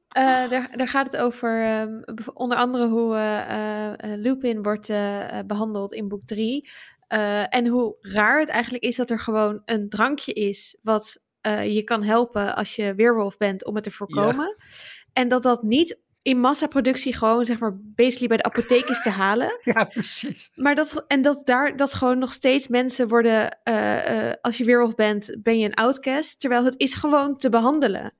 Eh, 0.08 0.24
daar, 0.24 0.68
daar 0.76 0.88
gaat 0.88 1.06
het 1.06 1.16
over 1.16 1.62
ehm, 1.64 2.00
onder 2.34 2.58
andere 2.58 2.88
hoe 2.88 3.14
eh, 3.16 3.40
eh, 3.50 3.92
eh, 4.12 4.18
Lupin 4.20 4.62
wordt 4.62 4.88
eh, 4.88 5.38
eh, 5.38 5.46
behandeld 5.46 5.92
in 5.92 6.08
boek 6.08 6.22
3. 6.26 6.68
en 7.48 7.66
hoe 7.66 7.96
raar 8.00 8.40
het 8.40 8.48
eigenlijk 8.48 8.84
is 8.84 8.96
dat 8.96 9.10
er 9.10 9.18
gewoon 9.18 9.62
een 9.64 9.88
drankje 9.88 10.32
is 10.32 10.78
wat 10.82 11.18
eh, 11.48 11.74
je 11.74 11.82
kan 11.82 12.02
helpen 12.02 12.56
als 12.56 12.76
je 12.76 12.94
weerwolf 12.94 13.36
bent 13.36 13.64
om 13.64 13.74
het 13.74 13.84
te 13.84 13.90
voorkomen. 13.90 14.56
En 15.12 15.28
dat 15.28 15.42
dat 15.42 15.62
niet 15.62 16.00
in 16.22 16.40
massaproductie 16.40 17.14
gewoon 17.14 17.44
zeg 17.44 17.58
maar 17.58 17.76
basically 17.80 18.28
bij 18.28 18.36
de 18.36 18.42
apotheek 18.42 18.84
is 18.84 19.02
te 19.02 19.10
halen. 19.10 19.58
Ja, 19.74 19.84
precies. 19.84 20.50
Maar 20.54 20.74
dat, 20.74 21.04
en 21.06 21.22
dat 21.22 21.46
daar 21.46 21.76
dat 21.76 21.94
gewoon 21.94 22.18
nog 22.18 22.32
steeds 22.32 22.68
mensen 22.68 23.08
worden, 23.08 23.58
eh, 23.62 24.28
eh, 24.28 24.34
als 24.40 24.58
je 24.58 24.64
weerwolf 24.64 24.94
bent, 24.94 25.36
ben 25.42 25.58
je 25.58 25.64
een 25.64 25.74
outcast. 25.74 26.40
Terwijl 26.40 26.64
het 26.64 26.74
is 26.76 26.94
gewoon 26.94 27.36
te 27.36 27.48
behandelen. 27.48 28.12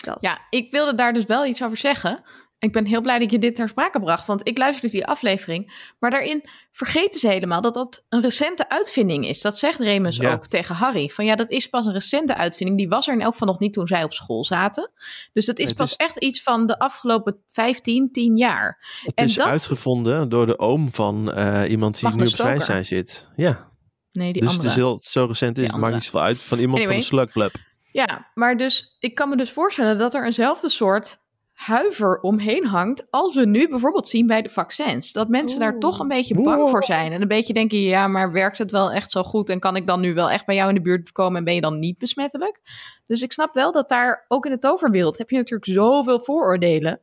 Dat. 0.00 0.20
Ja, 0.20 0.38
ik 0.50 0.70
wilde 0.70 0.94
daar 0.94 1.12
dus 1.12 1.24
wel 1.24 1.46
iets 1.46 1.62
over 1.62 1.76
zeggen. 1.76 2.22
Ik 2.64 2.72
ben 2.72 2.86
heel 2.86 3.00
blij 3.00 3.18
dat 3.18 3.30
je 3.30 3.38
dit 3.38 3.54
ter 3.56 3.68
sprake 3.68 4.00
bracht, 4.00 4.26
want 4.26 4.48
ik 4.48 4.58
luisterde 4.58 4.90
die 4.96 5.06
aflevering. 5.06 5.88
Maar 5.98 6.10
daarin 6.10 6.44
vergeten 6.72 7.20
ze 7.20 7.28
helemaal 7.28 7.60
dat 7.60 7.74
dat 7.74 8.04
een 8.08 8.20
recente 8.20 8.68
uitvinding 8.68 9.26
is. 9.28 9.40
Dat 9.40 9.58
zegt 9.58 9.78
Remus 9.80 10.16
Ja. 10.16 10.32
ook 10.32 10.46
tegen 10.46 10.74
Harry. 10.74 11.08
Van 11.08 11.24
ja, 11.24 11.34
dat 11.36 11.50
is 11.50 11.68
pas 11.68 11.86
een 11.86 11.92
recente 11.92 12.34
uitvinding. 12.36 12.78
Die 12.78 12.88
was 12.88 13.06
er 13.08 13.14
in 13.14 13.20
elk 13.20 13.32
geval 13.32 13.48
nog 13.48 13.58
niet 13.58 13.72
toen 13.72 13.86
zij 13.86 14.04
op 14.04 14.12
school 14.12 14.44
zaten. 14.44 14.90
Dus 15.32 15.46
dat 15.46 15.58
is 15.58 15.68
het 15.68 15.76
pas 15.76 15.90
is- 15.90 15.96
echt 15.96 16.16
iets 16.16 16.42
van 16.42 16.66
de 16.66 16.78
afgelopen 16.78 17.44
15, 17.50 18.12
10 18.12 18.36
jaar. 18.36 18.78
Het 19.04 19.14
En 19.14 19.24
is 19.24 19.34
dat- 19.34 19.46
uitgevonden 19.46 20.28
door 20.28 20.46
de 20.46 20.58
oom 20.58 20.92
van 20.92 21.32
eh, 21.32 21.70
iemand 21.70 21.94
die 21.94 22.04
Magnus 22.04 22.24
nu 22.26 22.30
op. 22.32 22.36
Zwijnstein 22.36 22.84
zit. 22.84 23.28
Ja, 23.36 23.72
Nee, 24.12 24.32
die 24.32 24.42
dus 24.42 24.50
andere. 24.50 24.68
het 24.68 24.76
is 24.76 24.82
heel, 24.82 24.98
zo 25.02 25.24
recent 25.24 25.58
is 25.58 25.66
het, 25.66 25.76
maakt 25.76 25.94
niet 25.94 26.02
zoveel 26.04 26.22
uit. 26.22 26.42
Van 26.42 26.58
iemand 26.58 26.78
Anyway. 26.78 26.94
van 27.02 27.02
de 27.02 27.16
Slug 27.16 27.30
Club. 27.32 27.54
Ja, 27.92 28.30
maar 28.34 28.56
dus 28.56 28.96
ik 28.98 29.14
kan 29.14 29.28
me 29.28 29.36
dus 29.36 29.50
voorstellen 29.50 29.98
dat 29.98 30.14
er 30.14 30.24
eenzelfde 30.24 30.68
soort 30.68 31.22
huiver 31.54 32.20
omheen 32.20 32.66
hangt 32.66 33.06
als 33.10 33.34
we 33.34 33.46
nu 33.46 33.68
bijvoorbeeld 33.68 34.08
zien 34.08 34.26
bij 34.26 34.42
de 34.42 34.48
vaccins. 34.48 35.12
Dat 35.12 35.28
mensen 35.28 35.58
daar 35.58 35.78
toch 35.78 35.98
een 35.98 36.08
beetje 36.08 36.42
bang 36.42 36.68
voor 36.70 36.84
zijn 36.84 37.12
en 37.12 37.22
een 37.22 37.28
beetje 37.28 37.52
denken, 37.52 37.78
ja, 37.78 38.08
maar 38.08 38.32
werkt 38.32 38.58
het 38.58 38.70
wel 38.70 38.92
echt 38.92 39.10
zo 39.10 39.22
goed 39.22 39.50
en 39.50 39.60
kan 39.60 39.76
ik 39.76 39.86
dan 39.86 40.00
nu 40.00 40.14
wel 40.14 40.30
echt 40.30 40.46
bij 40.46 40.54
jou 40.54 40.68
in 40.68 40.74
de 40.74 40.80
buurt 40.80 41.12
komen 41.12 41.38
en 41.38 41.44
ben 41.44 41.54
je 41.54 41.60
dan 41.60 41.78
niet 41.78 41.98
besmettelijk? 41.98 42.60
Dus 43.06 43.22
ik 43.22 43.32
snap 43.32 43.54
wel 43.54 43.72
dat 43.72 43.88
daar 43.88 44.24
ook 44.28 44.44
in 44.46 44.52
de 44.52 44.58
toverwereld 44.58 45.18
heb 45.18 45.30
je 45.30 45.36
natuurlijk 45.36 45.70
zoveel 45.70 46.20
vooroordelen. 46.20 47.00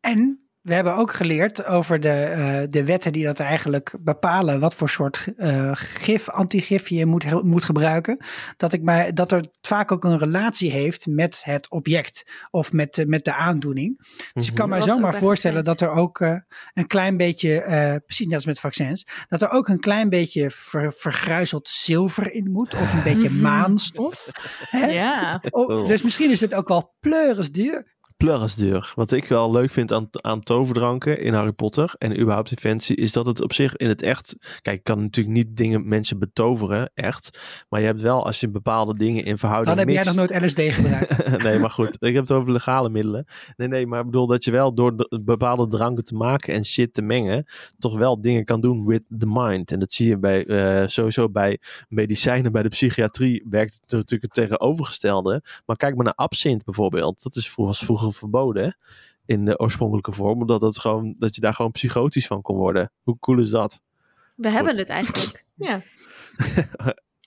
En 0.00 0.49
we 0.62 0.74
hebben 0.74 0.96
ook 0.96 1.12
geleerd 1.12 1.64
over 1.64 2.00
de, 2.00 2.08
eh, 2.08 2.62
de 2.68 2.84
wetten 2.84 3.12
die 3.12 3.24
dat 3.24 3.40
eigenlijk 3.40 3.94
bepalen 4.00 4.60
wat 4.60 4.74
voor 4.74 4.88
soort 4.88 5.26
eh, 5.36 5.70
gif, 5.74 6.28
antigif 6.28 6.88
je 6.88 7.06
moet, 7.06 7.42
moet 7.42 7.64
gebruiken. 7.64 8.24
Dat, 8.56 8.72
ik 8.72 8.82
mij, 8.82 9.12
dat 9.12 9.32
er 9.32 9.44
vaak 9.60 9.92
ook 9.92 10.04
een 10.04 10.18
relatie 10.18 10.70
heeft 10.70 11.06
met 11.06 11.40
het 11.44 11.70
object 11.70 12.30
of 12.50 12.72
met, 12.72 12.98
uh, 12.98 13.06
met 13.06 13.24
de 13.24 13.34
aandoening. 13.34 13.98
Dus 14.32 14.48
ik 14.48 14.54
kan 14.54 14.68
Mhm. 14.68 14.68
mij 14.68 14.78
Dat 14.78 14.88
was 14.88 14.96
zomaar 14.96 15.14
voorstellen 15.14 15.64
dat 15.64 15.80
er 15.80 15.90
ook 15.90 16.20
eh, 16.20 16.36
een 16.74 16.86
klein 16.86 17.16
beetje, 17.16 17.60
eh, 17.60 17.96
precies 18.06 18.26
net 18.26 18.34
als 18.34 18.46
met 18.46 18.60
vaccins, 18.60 19.06
dat 19.28 19.42
er 19.42 19.50
ook 19.50 19.68
een 19.68 19.80
klein 19.80 20.08
beetje 20.08 20.50
ver, 20.50 20.92
vergruizeld 20.92 21.68
zilver 21.68 22.32
in 22.32 22.50
moet 22.50 22.74
of 22.74 22.92
een 22.92 23.02
beetje 23.02 23.30
Mhm. 23.30 23.40
maanstof. 23.40 24.26
Hè? 24.58 24.86
Ja. 24.86 25.42
Oh, 25.50 25.68
Oh. 25.68 25.88
dus 25.88 26.02
misschien 26.02 26.30
is 26.30 26.40
het 26.40 26.54
ook 26.54 26.68
wel 26.68 26.94
pleuris 27.00 27.50
duur. 27.52 27.98
Pleurisdeur. 28.24 28.92
Wat 28.94 29.12
ik 29.12 29.24
wel 29.24 29.50
leuk 29.50 29.70
vind 29.70 29.92
aan, 29.92 30.08
aan 30.10 30.40
toverdranken 30.40 31.20
in 31.20 31.32
Harry 31.32 31.52
Potter 31.52 31.94
en 31.98 32.20
überhaupt 32.20 32.50
in 32.50 32.56
fantasy, 32.58 32.92
is 32.92 33.12
dat 33.12 33.26
het 33.26 33.42
op 33.42 33.52
zich 33.52 33.76
in 33.76 33.88
het 33.88 34.02
echt... 34.02 34.36
Kijk, 34.62 34.76
je 34.76 34.82
kan 34.82 35.00
natuurlijk 35.00 35.36
niet 35.36 35.56
dingen 35.56 35.88
mensen 35.88 36.18
betoveren, 36.18 36.90
echt. 36.94 37.38
Maar 37.68 37.80
je 37.80 37.86
hebt 37.86 38.00
wel, 38.00 38.26
als 38.26 38.40
je 38.40 38.50
bepaalde 38.50 38.96
dingen 38.96 39.24
in 39.24 39.38
verhouding 39.38 39.76
Dan 39.76 39.86
heb 39.86 39.94
jij 39.94 40.04
nog 40.04 40.14
nooit 40.14 40.42
LSD 40.42 40.60
gebruikt. 40.60 41.28
nee, 41.44 41.58
maar 41.58 41.70
goed. 41.70 41.96
Ik 42.00 42.14
heb 42.14 42.28
het 42.28 42.32
over 42.36 42.52
legale 42.52 42.90
middelen. 42.90 43.24
Nee, 43.56 43.68
nee, 43.68 43.86
maar 43.86 43.98
ik 44.00 44.06
bedoel 44.06 44.26
dat 44.26 44.44
je 44.44 44.50
wel 44.50 44.74
door 44.74 44.96
de- 44.96 45.20
bepaalde 45.24 45.68
dranken 45.68 46.04
te 46.04 46.14
maken 46.14 46.54
en 46.54 46.64
shit 46.64 46.94
te 46.94 47.02
mengen, 47.02 47.46
toch 47.78 47.98
wel 47.98 48.20
dingen 48.20 48.44
kan 48.44 48.60
doen 48.60 48.86
with 48.86 49.02
the 49.18 49.26
mind. 49.28 49.70
En 49.70 49.78
dat 49.78 49.92
zie 49.92 50.08
je 50.08 50.18
bij, 50.18 50.46
eh, 50.46 50.88
sowieso 50.88 51.30
bij 51.30 51.58
medicijnen, 51.88 52.52
bij 52.52 52.62
de 52.62 52.68
psychiatrie 52.68 53.44
werkt 53.50 53.74
het 53.74 53.90
natuurlijk 53.90 54.34
het 54.34 54.48
tegenovergestelde. 54.48 55.42
Maar 55.66 55.76
kijk 55.76 55.94
maar 55.94 56.04
naar 56.04 56.14
absint 56.14 56.64
bijvoorbeeld. 56.64 57.22
Dat 57.22 57.36
is 57.36 57.50
vroeger, 57.50 57.74
was 57.74 57.84
vroeger 57.84 58.09
verboden 58.12 58.64
hè, 58.64 58.70
in 59.26 59.44
de 59.44 59.58
oorspronkelijke 59.58 60.12
vorm, 60.12 60.40
omdat 60.40 60.62
het 60.62 60.78
gewoon, 60.78 61.14
dat 61.18 61.34
je 61.34 61.40
daar 61.40 61.54
gewoon 61.54 61.70
psychotisch 61.70 62.26
van 62.26 62.42
kon 62.42 62.56
worden. 62.56 62.92
Hoe 63.02 63.18
cool 63.18 63.38
is 63.38 63.50
dat? 63.50 63.80
We 64.34 64.50
hebben 64.50 64.76
het 64.76 64.88
eigenlijk. 64.88 65.44
ja. 65.54 65.82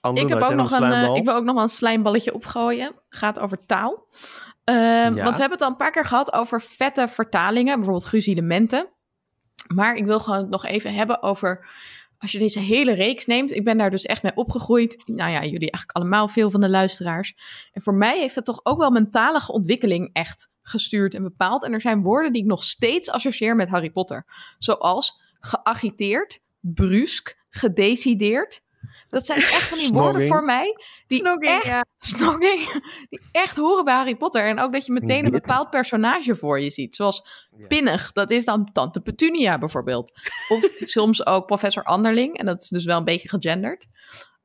Anne, 0.00 0.20
Ik, 0.20 0.28
heb 0.28 0.40
ook 0.42 0.54
nog 0.54 0.70
een, 0.70 0.92
eh, 0.92 1.14
ik 1.14 1.24
wil 1.24 1.34
ook 1.34 1.44
nog 1.44 1.54
wel 1.54 1.62
een 1.62 1.68
slijmballetje 1.68 2.34
opgooien. 2.34 2.94
Gaat 3.08 3.38
over 3.38 3.66
taal. 3.66 4.06
Ehm, 4.64 5.14
Want 5.14 5.14
we 5.14 5.40
hebben 5.40 5.50
het 5.50 5.62
al 5.62 5.68
een 5.68 5.76
paar 5.76 5.90
keer 5.90 6.04
gehad 6.04 6.32
over 6.32 6.62
vette 6.62 7.08
vertalingen. 7.08 7.74
Bijvoorbeeld 7.74 8.04
gruzilementen. 8.04 8.88
Maar 9.74 9.96
ik 9.96 10.04
wil 10.04 10.20
gewoon 10.20 10.48
nog 10.48 10.64
even 10.64 10.94
hebben 10.94 11.22
over... 11.22 11.66
Als 12.18 12.32
je 12.32 12.38
deze 12.38 12.60
hele 12.60 12.94
reeks 12.94 13.26
neemt. 13.26 13.50
Ik 13.50 13.64
ben 13.64 13.78
daar 13.78 13.90
dus 13.90 14.04
echt 14.04 14.22
mee 14.22 14.34
opgegroeid. 14.34 15.02
Nou 15.06 15.30
ja, 15.30 15.42
jullie 15.42 15.70
eigenlijk 15.70 15.92
allemaal, 15.92 16.28
veel 16.28 16.50
van 16.50 16.60
de 16.60 16.68
luisteraars. 16.68 17.34
En 17.72 17.82
voor 17.82 17.94
mij 17.94 18.18
heeft 18.18 18.34
het 18.34 18.44
toch 18.44 18.60
ook 18.62 18.78
wel 18.78 18.90
mentale 18.90 19.42
ontwikkeling 19.46 20.10
echt 20.12 20.50
gestuurd 20.64 21.14
en 21.14 21.22
bepaald. 21.22 21.64
En 21.64 21.72
er 21.72 21.80
zijn 21.80 22.02
woorden 22.02 22.32
die 22.32 22.42
ik 22.42 22.48
nog 22.48 22.64
steeds 22.64 23.10
associeer 23.10 23.56
met 23.56 23.68
Harry 23.68 23.90
Potter. 23.90 24.24
Zoals 24.58 25.22
geagiteerd, 25.40 26.40
brusk, 26.60 27.36
gedecideerd. 27.50 28.62
Dat 29.08 29.26
zijn 29.26 29.38
echt 29.38 29.68
van 29.68 29.78
die 29.78 29.92
woorden 29.92 30.28
voor 30.28 30.44
mij. 30.44 30.76
Die 31.06 31.18
Snogging, 31.18 31.52
echt, 31.52 31.64
ja. 31.64 31.84
snogging, 31.98 32.82
die 33.08 33.20
echt 33.32 33.56
horen 33.56 33.84
bij 33.84 33.94
Harry 33.94 34.16
Potter. 34.16 34.48
En 34.48 34.60
ook 34.60 34.72
dat 34.72 34.86
je 34.86 34.92
meteen 34.92 35.24
een 35.24 35.30
bepaald 35.30 35.70
personage 35.70 36.36
voor 36.36 36.60
je 36.60 36.70
ziet. 36.70 36.94
Zoals 36.94 37.48
Ja. 37.56 37.66
Pinnig, 37.66 38.12
dat 38.12 38.30
is 38.30 38.44
dan 38.44 38.72
Tante 38.72 39.00
Petunia 39.00 39.58
bijvoorbeeld. 39.58 40.12
Of 40.48 40.64
soms 40.96 41.26
ook 41.26 41.46
professor 41.46 41.84
Anderling. 41.84 42.38
En 42.38 42.46
dat 42.46 42.62
is 42.62 42.68
dus 42.68 42.84
wel 42.84 42.98
een 42.98 43.04
beetje 43.04 43.28
gegenderd. 43.28 43.86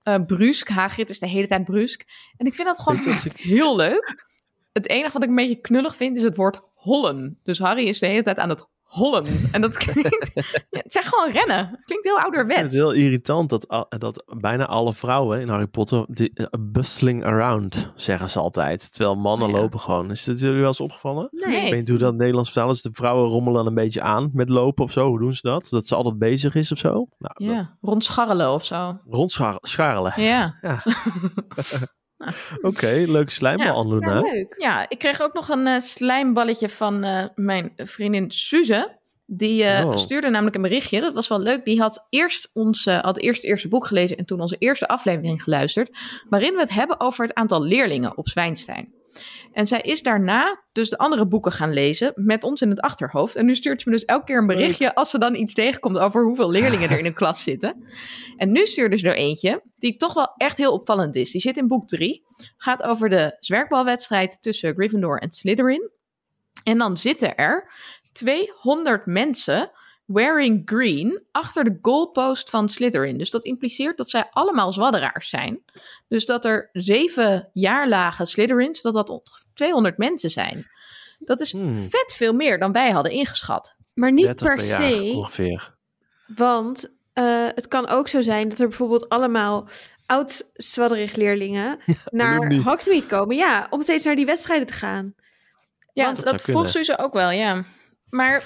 Eh 0.04 0.16
brusk, 0.26 0.70
Hagrid 0.70 1.10
is 1.10 1.20
de 1.20 1.28
hele 1.28 1.48
tijd 1.48 1.64
brusk. 1.64 2.06
En 2.38 2.46
ik 2.46 2.54
vind 2.54 2.68
dat 2.68 2.80
gewoon 2.80 3.00
heel 3.36 3.76
leuk. 3.76 4.28
Het 4.72 4.90
enige 4.90 5.14
wat 5.14 5.24
ik 5.24 5.30
een 5.30 5.36
beetje 5.36 5.62
knullig 5.62 5.96
vind 5.96 6.18
is 6.18 6.24
het 6.24 6.36
woord 6.36 6.62
hollen. 6.74 7.40
Dus 7.44 7.60
Harry 7.60 7.88
is 7.88 8.00
de 8.00 8.08
hele 8.08 8.24
tijd 8.24 8.38
aan 8.38 8.50
het 8.50 8.68
hollen. 8.84 9.26
En 9.52 9.62
dat 9.62 9.78
klinkt... 9.84 10.32
ja, 10.70 10.80
het 10.82 10.92
zijn 10.92 11.04
gewoon 11.06 11.32
rennen. 11.32 11.58
Het 11.70 11.84
klinkt 11.86 12.04
heel 12.06 12.14
vind 12.20 12.26
het 12.34 12.36
ouderwets. 12.36 12.76
heel 12.76 12.92
irritant 12.92 13.50
dat, 13.50 13.86
dat 13.98 14.24
bijna 14.40 14.66
alle 14.66 14.94
vrouwen 14.94 15.42
in 15.42 15.50
Harry 15.50 15.68
Potter 15.68 16.06
die, 16.08 16.32
eh, 16.34 16.46
bustling 16.60 17.26
around 17.26 17.92
zeggen 17.96 18.30
ze 18.30 18.40
altijd. 18.40 18.92
Terwijl 18.92 19.16
mannen 19.16 19.50
Ja. 19.50 19.56
lopen 19.58 19.80
gewoon. 19.80 20.12
Is 20.12 20.24
dat 20.24 20.40
jullie 20.40 20.60
wel 20.60 20.68
eens 20.68 20.80
opgevallen? 20.80 21.28
Nee. 21.32 21.56
Ik 21.66 21.70
weet 21.72 21.80
niet 21.80 21.90
hoe 21.90 21.98
dat 21.98 22.08
in 22.08 22.14
het 22.14 22.18
Nederlands 22.18 22.52
vertalen 22.52 22.76
is. 22.76 22.82
De 22.82 22.90
vrouwen 22.94 23.30
rommelen 23.30 23.66
een 23.66 23.74
beetje 23.74 24.02
aan 24.02 24.30
met 24.34 24.50
lopen 24.50 24.84
of 24.84 24.92
zo. 24.92 25.08
Hoe 25.08 25.20
doen 25.20 25.34
ze 25.34 25.42
dat? 25.48 25.68
Dat 25.70 25.88
ze 25.88 25.96
altijd 25.96 26.18
bezig 26.18 26.56
is 26.56 26.72
of 26.72 26.78
zo? 26.78 26.90
Nou, 26.94 27.08
dat, 27.18 27.34
Ja, 27.38 27.78
rondscharrelen 27.82 28.54
of 28.54 28.66
zo. 28.66 28.98
rondscharrelen. 29.06 30.14
Ja. 30.22 30.56
Oké, 32.62 33.04
leuke 33.08 33.32
slijmbal, 33.32 33.66
Ja. 33.66 33.72
Anluna. 33.74 34.14
Ja, 34.14 34.22
leuk. 34.22 34.56
Ja, 34.58 34.86
ik 34.90 34.98
kreeg 34.98 35.22
ook 35.22 35.34
nog 35.34 35.50
een 35.50 35.68
eh, 35.68 35.80
slijmballetje 35.80 36.70
van 36.70 37.04
eh, 37.04 37.26
mijn 37.36 37.72
vriendin 37.76 38.32
Suze. 38.32 38.98
Die 39.26 39.64
eh, 39.64 39.86
Oh. 39.86 39.96
stuurde 39.98 40.30
namelijk 40.30 40.56
een 40.56 40.62
berichtje. 40.62 41.02
Dat 41.02 41.14
was 41.14 41.28
wel 41.28 41.40
leuk. 41.40 41.66
Die 41.66 41.80
had 41.82 42.06
eerst 42.10 42.50
ons 42.54 42.86
had 42.86 43.18
eerst 43.18 43.42
het 43.42 43.52
eerste 43.52 43.68
boek 43.68 43.86
gelezen 43.86 44.18
en 44.18 44.26
toen 44.26 44.40
onze 44.42 44.56
eerste 44.58 44.88
aflevering 44.88 45.44
geluisterd. 45.44 45.98
Waarin 46.30 46.54
we 46.54 46.60
het 46.60 46.74
hebben 46.74 47.00
over 47.00 47.26
het 47.26 47.34
aantal 47.34 47.64
leerlingen 47.64 48.18
op 48.18 48.30
Zwijnstein. 48.30 48.94
En 49.52 49.68
zij 49.68 49.82
is 49.82 50.02
daarna 50.02 50.64
dus 50.72 50.90
de 50.90 50.98
andere 50.98 51.28
boeken 51.28 51.52
gaan 51.52 51.74
lezen 51.74 52.12
met 52.16 52.44
ons 52.44 52.62
in 52.62 52.70
het 52.70 52.82
achterhoofd. 52.82 53.36
En 53.36 53.46
nu 53.46 53.56
stuurt 53.56 53.82
ze 53.82 53.90
me 53.90 53.96
dus 53.96 54.06
elke 54.06 54.26
keer 54.26 54.38
een 54.38 54.48
berichtje 54.48 54.96
als 54.96 55.10
ze 55.10 55.18
dan 55.18 55.36
iets 55.36 55.54
tegenkomt 55.54 55.98
over 55.98 56.24
hoeveel 56.24 56.50
leerlingen 56.50 56.90
er 56.90 57.00
in 57.00 57.06
een 57.06 57.14
klas 57.14 57.44
zitten. 57.50 57.86
En 58.38 58.52
nu 58.52 58.66
stuurde 58.66 58.98
ze 58.98 59.08
er 59.08 59.16
eentje 59.16 59.64
die 59.76 59.96
toch 59.96 60.14
wel 60.14 60.34
echt 60.38 60.58
heel 60.58 60.74
opvallend 60.74 61.16
is. 61.16 61.32
Die 61.32 61.42
zit 61.42 61.58
in 61.58 61.68
boek 61.68 61.88
3. 61.88 62.24
Gaat 62.58 62.84
over 62.84 63.10
de 63.10 63.38
zwerkbalwedstrijd 63.40 64.42
tussen 64.42 64.74
Gryffindor 64.74 65.20
en 65.20 65.32
Slytherin. 65.32 65.90
En 66.64 66.78
dan 66.78 66.98
zitten 66.98 67.36
er 67.36 67.72
200 68.12 69.06
mensen 69.06 69.72
wearing 70.14 70.62
green 70.66 71.24
achter 71.32 71.64
de 71.64 71.78
goalpost 71.82 72.50
van 72.50 72.70
Slytherin. 72.70 73.18
Dus 73.18 73.30
dat 73.30 73.44
impliceert 73.44 73.98
dat 73.98 74.10
zij 74.10 74.28
allemaal 74.32 74.74
zwadderaars 74.74 75.30
zijn. 75.30 75.64
Dus 76.08 76.26
dat 76.26 76.46
er 76.46 76.70
zeven 76.74 77.50
jaarlagen 77.54 78.28
Slytherins, 78.28 78.82
dat 78.82 78.94
dat 78.94 79.10
ongeveer 79.10 79.44
200 79.54 79.98
mensen 79.98 80.30
zijn. 80.30 80.68
Dat 81.20 81.40
is 81.40 81.52
Hmm. 81.52 81.74
vet 81.74 82.14
veel 82.18 82.34
meer 82.34 82.60
dan 82.60 82.72
wij 82.72 82.92
hadden 82.92 83.12
ingeschat. 83.12 83.76
Maar 83.94 84.12
niet 84.12 84.26
30 84.26 84.48
per 84.48 84.66
jaar 84.66 84.84
se, 84.92 85.12
ongeveer. 85.16 85.76
want 86.36 86.98
eh, 87.14 87.48
het 87.56 87.68
kan 87.68 87.88
ook 87.88 88.08
zo 88.08 88.22
zijn 88.22 88.50
dat 88.50 88.60
er 88.60 88.68
bijvoorbeeld 88.68 89.10
allemaal 89.10 89.68
oud-Zwadderig 90.06 91.16
leerlingen 91.16 91.80
naar. 92.12 92.54
Hogsmeade 92.54 93.06
komen. 93.06 93.36
Ja, 93.36 93.68
om 93.70 93.82
steeds 93.82 94.06
naar 94.06 94.16
die 94.16 94.26
wedstrijden 94.26 94.68
te 94.68 94.74
gaan. 94.74 95.14
Ja, 95.94 96.06
Want 96.06 96.16
dat, 96.18 96.26
dat 96.32 96.42
vroeg 96.42 96.70
Suze 96.70 96.98
ook 96.98 97.14
wel, 97.14 97.30
ja. 97.32 97.64
Maar 98.10 98.44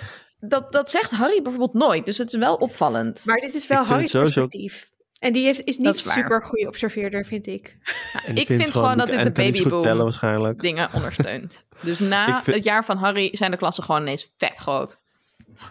dat, 0.50 0.72
dat 0.72 0.90
zegt 0.90 1.12
Harry 1.12 1.42
bijvoorbeeld 1.42 1.74
nooit. 1.74 2.06
Dus 2.06 2.18
het 2.18 2.34
is 2.34 2.40
wel 2.40 2.56
opvallend. 2.56 3.22
Maar 3.26 3.38
dit 3.38 3.54
is 3.54 3.68
wel 3.68 3.84
Harry's 3.84 4.12
perspectief. 4.12 4.92
En 5.20 5.34
die 5.34 5.46
heeft, 5.46 5.64
is 5.64 5.78
niet 5.78 5.96
is 5.96 6.12
super 6.12 6.42
goede 6.42 6.68
observeerder, 6.68 7.26
vind 7.26 7.48
ik. 7.48 7.78
En 8.26 8.36
ik 8.36 8.46
vind 8.46 8.70
gewoon 8.72 8.98
dat 8.98 9.08
dit 9.10 9.24
de 9.24 9.32
babyboom- 9.32 10.54
dingen 10.58 10.90
ondersteunt. 10.96 11.66
Dus 11.82 12.00
na 12.00 12.42
vind- 12.42 12.56
het 12.56 12.64
jaar 12.66 12.86
van 12.86 12.98
Harry 12.98 13.30
zijn 13.32 13.52
de 13.52 13.58
klassen 13.58 13.84
gewoon 13.84 14.02
ineens 14.02 14.32
vet 14.38 14.58
groot. 14.58 14.98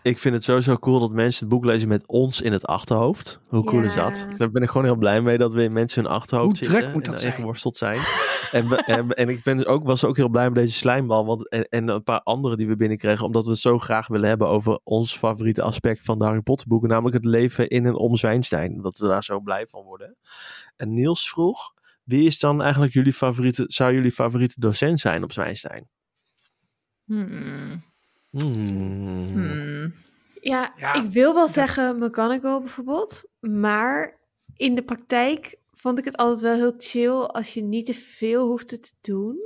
Ik 0.02 0.18
vind 0.18 0.34
het 0.34 0.44
sowieso 0.44 0.76
cool 0.78 1.00
dat 1.00 1.10
mensen 1.10 1.40
het 1.40 1.54
boek 1.54 1.64
lezen 1.64 1.88
met 1.88 2.02
ons 2.06 2.40
in 2.40 2.52
het 2.52 2.66
achterhoofd. 2.66 3.40
Hoe 3.48 3.64
cool 3.64 3.82
is 3.82 3.94
dat? 3.94 4.26
Daar 4.36 4.50
ben 4.50 4.62
ik 4.62 4.68
gewoon 4.68 4.84
heel 4.86 4.96
blij 4.96 5.20
mee 5.20 5.38
dat 5.38 5.52
we 5.52 5.62
in 5.62 5.72
mensen 5.72 6.02
hun 6.02 6.12
achterhoofd 6.12 6.46
Hoe 6.48 6.56
zitten. 6.56 6.78
druk 6.78 6.92
moet 6.92 7.04
dat 7.04 7.14
en 7.14 7.20
zijn? 7.20 7.32
ingeworsteld 7.32 7.76
zijn. 7.76 8.00
en, 8.52 8.70
en, 8.70 9.10
en 9.10 9.28
ik 9.28 9.42
ben 9.42 9.56
dus 9.56 9.66
ook, 9.66 9.84
was 9.84 10.04
ook 10.04 10.16
heel 10.16 10.28
blij 10.28 10.44
met 10.44 10.54
deze 10.54 10.74
slijmbal. 10.74 11.26
Want, 11.26 11.48
en, 11.48 11.68
en 11.68 11.88
een 11.88 12.02
paar 12.02 12.20
andere 12.20 12.56
die 12.56 12.66
we 12.66 12.76
binnenkregen. 12.76 13.26
Omdat 13.26 13.44
we 13.44 13.50
het 13.50 13.58
zo 13.60 13.78
graag 13.78 14.06
willen 14.06 14.28
hebben 14.28 14.48
over 14.48 14.80
ons 14.84 15.16
favoriete 15.16 15.62
aspect 15.62 16.04
van 16.04 16.18
de 16.18 16.24
Harry 16.24 16.40
Potter 16.40 16.68
boeken. 16.68 16.88
Namelijk 16.88 17.14
het 17.16 17.24
leven 17.24 17.68
in 17.68 17.86
en 17.86 17.94
om 17.94 18.16
Zwijnstein. 18.16 18.82
Dat 18.82 18.98
we 18.98 19.06
daar 19.06 19.24
zo 19.24 19.40
blij 19.40 19.66
van 19.66 19.82
worden. 19.82 20.16
En 20.76 20.94
Niels 20.94 21.28
vroeg, 21.28 21.72
wie 22.04 22.26
is 22.26 22.38
dan 22.38 22.62
eigenlijk 22.62 22.92
jullie 22.92 23.12
favoriete, 23.12 23.64
zou 23.66 23.92
jullie 23.94 24.12
favoriete 24.12 24.60
docent 24.60 25.00
zijn 25.00 25.22
op 25.22 25.32
Zwijnstein? 25.32 25.88
Hmm. 27.04 27.84
Hmm. 28.30 29.26
Hmm. 29.26 29.94
Ja, 30.40 30.72
Ja. 30.76 30.94
ik 30.94 31.04
wil 31.04 31.34
wel 31.34 31.48
zeggen 31.48 31.96
McGonagall 31.96 32.58
bijvoorbeeld. 32.58 33.24
Maar 33.40 34.20
in 34.56 34.74
de 34.74 34.82
praktijk 34.82 35.56
vond 35.82 35.98
ik 35.98 36.04
het 36.04 36.16
altijd 36.16 36.40
wel 36.40 36.54
heel 36.54 36.74
chill 36.78 37.10
als 37.10 37.54
je 37.54 37.62
niet 37.62 37.86
te 37.86 37.94
veel 37.94 38.46
hoefde 38.46 38.78
te 38.80 38.92
doen. 39.00 39.36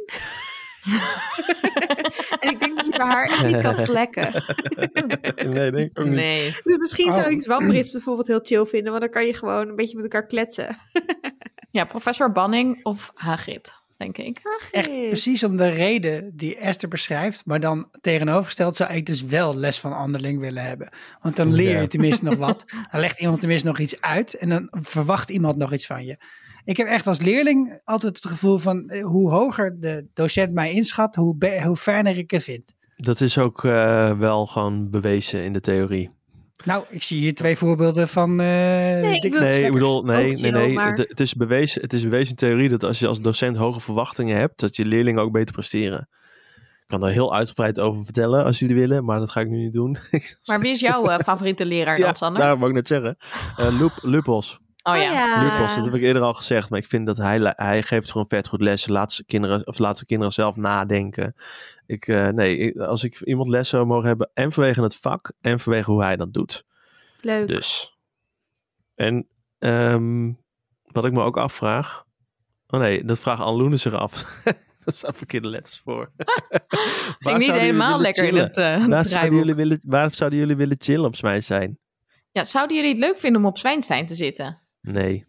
en 2.41 2.51
ik 2.51 2.61
denk 2.61 2.77
dat 2.77 2.85
je 2.85 2.91
bij 2.97 3.07
haar 3.07 3.29
echt 3.29 3.47
niet 3.47 3.61
kan 3.61 3.75
slacken. 3.75 4.33
nee, 5.55 5.71
denk 5.71 5.91
ik 5.91 5.99
ook 5.99 6.05
niet. 6.07 6.15
Nee. 6.15 6.57
Dus 6.63 6.77
misschien 6.77 7.13
zou 7.13 7.27
Oh. 7.27 7.33
ik 7.33 7.43
Zwambrips 7.43 7.93
bijvoorbeeld 7.93 8.27
heel 8.27 8.41
chill 8.43 8.65
vinden. 8.67 8.91
Want 8.91 9.01
dan 9.05 9.13
kan 9.13 9.27
je 9.27 9.35
gewoon 9.35 9.69
een 9.69 9.77
beetje 9.77 9.95
met 9.97 10.05
elkaar 10.05 10.27
kletsen. 10.27 10.79
Ja, 11.71 11.85
professor 11.85 12.33
Banning 12.33 12.85
of 12.85 13.11
Hagrid, 13.15 13.73
denk 13.97 14.19
ik. 14.19 14.41
Echt 14.71 14.91
precies 14.91 15.45
om 15.45 15.57
de 15.57 15.69
reden 15.69 16.37
die 16.37 16.57
Esther 16.57 16.89
beschrijft. 16.89 17.43
Maar 17.47 17.61
dan 17.61 17.89
tegenovergesteld 18.01 18.77
zou 18.77 18.93
ik 18.93 19.07
dus 19.07 19.23
wel 19.23 19.57
les 19.57 19.79
van 19.81 19.93
anderling 19.93 20.41
willen 20.41 20.63
hebben. 20.63 20.89
Want 21.21 21.37
dan 21.37 21.55
leer 21.55 21.75
je 21.75 21.81
Ja. 21.81 21.87
tenminste 21.87 22.25
nog 22.25 22.37
wat. 22.37 22.65
Dan 22.91 23.01
legt 23.01 23.21
iemand 23.21 23.41
tenminste 23.41 23.67
nog 23.67 23.79
iets 23.79 24.01
uit. 24.01 24.35
En 24.35 24.49
dan 24.49 24.69
verwacht 24.71 25.31
iemand 25.31 25.57
nog 25.57 25.73
iets 25.73 25.87
van 25.87 26.05
je. 26.05 26.17
Ik 26.65 26.77
heb 26.77 26.87
echt 26.87 27.07
als 27.07 27.21
leerling 27.21 27.81
altijd 27.85 28.17
het 28.23 28.27
gevoel 28.33 28.59
van 28.59 28.89
eh, 28.89 29.05
hoe 29.05 29.31
hoger 29.31 29.81
de 29.81 30.07
docent 30.15 30.53
mij 30.53 30.73
inschat, 30.73 31.15
hoe, 31.15 31.61
hoe 31.65 31.77
fijner 31.77 32.17
ik 32.17 32.31
het 32.31 32.45
vind. 32.45 32.75
Dat 32.97 33.21
is 33.21 33.39
ook 33.39 33.65
eh, 33.65 34.19
wel 34.19 34.47
gewoon 34.47 34.91
bewezen 34.91 35.45
in 35.45 35.53
de 35.53 35.61
theorie. 35.61 36.11
Nou, 36.67 36.85
ik 36.89 37.03
zie 37.03 37.19
hier 37.21 37.35
twee 37.35 37.57
voorbeelden 37.57 38.09
van. 38.09 38.31
eh 38.31 38.37
Nee, 38.37 39.21
ik 39.21 39.39
Nee, 39.39 39.71
bedoel, 39.73 40.03
nee, 40.03 40.33
nee, 40.33 40.51
nee. 40.53 40.73
maar- 40.73 40.91
Het, 40.97 41.09
het 41.09 41.21
is 41.21 41.35
bewezen, 41.35 41.83
het 41.83 41.93
is 41.93 42.03
bewezen 42.03 42.31
in 42.31 42.37
theorie 42.37 42.69
dat 42.69 42.85
als 42.85 42.99
je 42.99 43.07
als 43.07 43.21
docent 43.21 43.57
hoge 43.57 43.81
verwachtingen 43.81 44.37
hebt, 44.37 44.61
dat 44.61 44.77
je 44.77 44.85
leerlingen 44.85 45.23
ook 45.23 45.33
beter 45.33 45.55
presteren. 45.55 46.09
Ik 46.57 46.93
kan 46.93 47.01
daar 47.01 47.11
heel 47.11 47.35
uitgebreid 47.35 47.81
over 47.81 48.05
vertellen 48.05 48.45
als 48.45 48.59
jullie 48.59 48.77
willen, 48.77 49.05
maar 49.05 49.19
dat 49.19 49.31
ga 49.31 49.41
ik 49.41 49.49
nu 49.49 49.57
niet 49.57 49.73
doen. 49.73 49.97
Maar 50.47 50.61
wie 50.61 50.71
is 50.71 50.81
jouw 50.81 51.05
eh, 51.09 51.19
favoriete 51.19 51.65
leraar 51.67 51.99
dan, 51.99 52.33
ja, 52.33 52.39
daar 52.39 52.57
wou 52.59 52.69
ik 52.71 52.77
net 52.77 52.87
zeggen. 52.87 53.17
Eh 53.57 53.79
Lup, 53.79 53.93
Lupos. 54.03 54.59
Oh 54.95 54.97
ja. 54.97 55.43
Lupos, 55.43 55.75
dat 55.75 55.85
heb 55.85 55.95
ik 55.95 56.03
eerder 56.03 56.23
al 56.23 56.33
gezegd, 56.35 56.71
maar 56.71 56.79
ik 56.79 56.87
vind 56.87 57.07
dat 57.07 57.17
hij, 57.17 57.53
hij 57.57 57.83
geeft 57.83 58.11
gewoon 58.11 58.29
vet 58.29 58.49
goed 58.49 58.61
lessen. 58.61 58.93
Laat 58.93 59.13
ze 59.13 59.25
kinderen, 59.25 59.67
of 59.67 59.79
laat 59.79 59.99
de 59.99 60.05
kinderen 60.05 60.33
zelf 60.33 60.57
nadenken. 60.57 61.35
Ik, 61.87 62.09
eh, 62.09 62.29
nee, 62.29 62.57
ik- 62.57 62.77
als 62.79 63.05
ik 63.05 63.21
iemand 63.21 63.49
les 63.49 63.69
zou 63.69 63.87
mogen 63.87 64.07
hebben, 64.07 64.31
en 64.35 64.53
vanwege 64.53 64.83
het 64.83 64.97
vak, 64.97 65.33
en 65.41 65.61
vanwege 65.61 65.91
hoe 65.91 66.03
hij 66.03 66.17
dat 66.17 66.33
doet. 66.33 66.65
Leuk. 67.21 67.49
Dus. 67.49 67.97
En 68.95 69.29
ehm, 69.59 70.33
wat 70.83 71.05
ik 71.05 71.13
me 71.13 71.23
ook 71.23 71.37
afvraag. 71.37 72.05
Oh 72.69 72.81
nee, 72.81 73.05
dat 73.05 73.19
vraagt 73.19 73.41
Anloene 73.43 73.77
zich 73.77 73.93
af. 73.93 74.13
Daar 74.85 74.95
staan 74.95 75.15
verkeerde 75.15 75.49
letters 75.49 75.81
voor. 75.85 76.13
Ging 77.19 77.39
niet 77.39 77.51
helemaal 77.53 78.01
lekker 78.01 78.25
in 78.25 78.37
het 78.37 78.57
eh 78.57 78.87
Waar 78.87 79.05
zouden, 79.05 79.39
jullie 79.39 79.55
willen, 79.55 79.81
waar 79.83 80.15
zouden 80.15 80.39
jullie 80.39 80.57
willen 80.57 80.77
chillen 80.81 81.05
op 81.07 81.17
zijn? 81.43 81.79
Ja, 82.31 82.45
zouden 82.45 82.77
jullie 82.77 82.91
het 82.91 83.01
leuk 83.01 83.19
vinden 83.19 83.41
om 83.41 83.47
op 83.47 83.59
Zwijnstein 83.59 84.07
te 84.07 84.15
zitten? 84.15 84.61
Nee. 84.87 85.25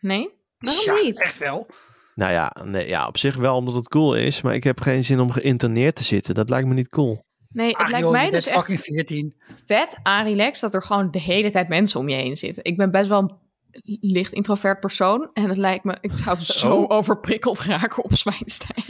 Nee? 0.00 0.30
Waarom 0.58 0.96
Ja, 0.96 1.02
niet? 1.02 1.22
Echt 1.22 1.38
wel. 1.38 1.66
Nou 2.14 2.32
ja, 2.32 2.56
nee, 2.64 2.88
ja, 2.88 3.06
op 3.06 3.18
zich 3.18 3.36
wel 3.36 3.56
omdat 3.56 3.74
het 3.74 3.88
cool 3.88 4.14
is. 4.14 4.42
Maar 4.42 4.54
ik 4.54 4.64
heb 4.64 4.80
geen 4.80 5.04
zin 5.04 5.20
om 5.20 5.30
geïnterneerd 5.30 5.96
te 5.96 6.04
zitten. 6.04 6.34
Dat 6.34 6.50
lijkt 6.50 6.68
me 6.68 6.74
niet 6.74 6.88
cool. 6.88 7.24
Nee, 7.48 7.66
het 7.68 7.76
Ach, 7.76 7.90
lijkt 7.90 8.04
joh, 8.04 8.12
mij 8.14 8.30
dus 8.30 8.46
echt 8.46 8.56
fucking 8.56 8.80
14. 8.80 9.34
vet 9.66 9.96
aan 10.02 10.24
relaxed 10.26 10.60
dat 10.60 10.74
er 10.74 10.82
gewoon 10.82 11.10
de 11.10 11.20
hele 11.20 11.50
tijd 11.50 11.68
mensen 11.68 12.00
om 12.00 12.08
je 12.08 12.14
heen 12.16 12.36
zitten. 12.36 12.64
Ik 12.64 12.76
ben 12.76 12.90
best 12.90 13.08
wel 13.08 13.18
een 13.18 13.98
licht 14.00 14.32
introvert 14.32 14.80
persoon. 14.80 15.30
En 15.32 15.48
het 15.48 15.56
lijkt 15.58 15.84
me, 15.84 15.96
ik 16.00 16.10
zou 16.14 16.36
zo 16.40 16.74
Oh. 16.76 16.90
overprikkeld 16.96 17.60
raken 17.60 18.04
op 18.04 18.16
Zwijnstein. 18.16 18.84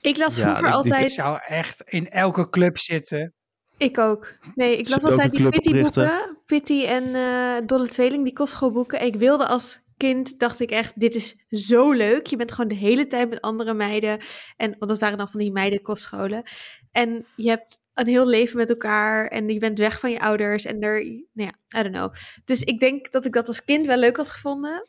Ik 0.00 0.16
las 0.16 0.36
Ja, 0.36 0.42
vroeger 0.42 0.58
ik- 0.62 0.68
ik 0.68 0.84
Ik 0.84 0.92
altijd... 0.92 1.12
zou 1.12 1.38
echt 1.46 1.82
in 1.86 2.08
elke 2.10 2.48
club 2.48 2.78
zitten. 2.78 3.34
Ik 3.82 3.98
ook. 3.98 4.32
Nee, 4.54 4.76
ik 4.76 4.88
las 4.88 5.04
altijd 5.04 5.30
die 5.30 5.40
club 5.40 5.52
Pitty 5.52 5.68
oprichten? 5.68 6.06
boeken. 6.06 6.38
Pitty 6.46 6.84
en 6.84 7.14
eh 7.14 7.66
Dolle 7.66 7.88
Tweeling, 7.88 8.24
die 8.24 8.32
kostschoolboeken. 8.32 8.98
En 8.98 9.06
ik 9.06 9.16
wilde 9.16 9.46
als 9.46 9.80
kind, 9.96 10.38
dacht 10.38 10.60
ik 10.60 10.70
echt, 10.70 11.00
dit 11.00 11.14
is 11.14 11.36
zo 11.48 11.92
leuk. 11.92 12.26
Je 12.26 12.36
bent 12.36 12.52
gewoon 12.52 12.68
de 12.68 12.74
hele 12.74 13.06
tijd 13.06 13.30
met 13.30 13.40
andere 13.40 13.74
meiden. 13.74 14.20
En, 14.56 14.74
want 14.78 14.90
dat 14.90 15.00
waren 15.00 15.18
dan 15.18 15.28
van 15.28 15.40
die 15.40 15.52
meiden 15.52 15.82
kostscholen. 15.82 16.42
En 16.90 17.26
je 17.36 17.48
hebt 17.48 17.80
een 17.94 18.06
heel 18.06 18.26
leven 18.26 18.56
met 18.56 18.68
elkaar. 18.68 19.26
En 19.26 19.48
je 19.48 19.58
bent 19.58 19.78
weg 19.78 20.00
van 20.00 20.10
je 20.10 20.20
ouders. 20.20 20.64
En 20.64 20.80
er, 20.80 21.04
nou 21.04 21.22
ja, 21.32 21.78
I 21.80 21.82
don't 21.82 21.94
know. 21.94 22.12
Dus 22.44 22.62
ik 22.62 22.80
denk 22.80 23.12
dat 23.12 23.24
ik 23.24 23.32
dat 23.32 23.48
als 23.48 23.64
kind 23.64 23.86
wel 23.86 23.98
leuk 23.98 24.16
had 24.16 24.28
gevonden. 24.28 24.86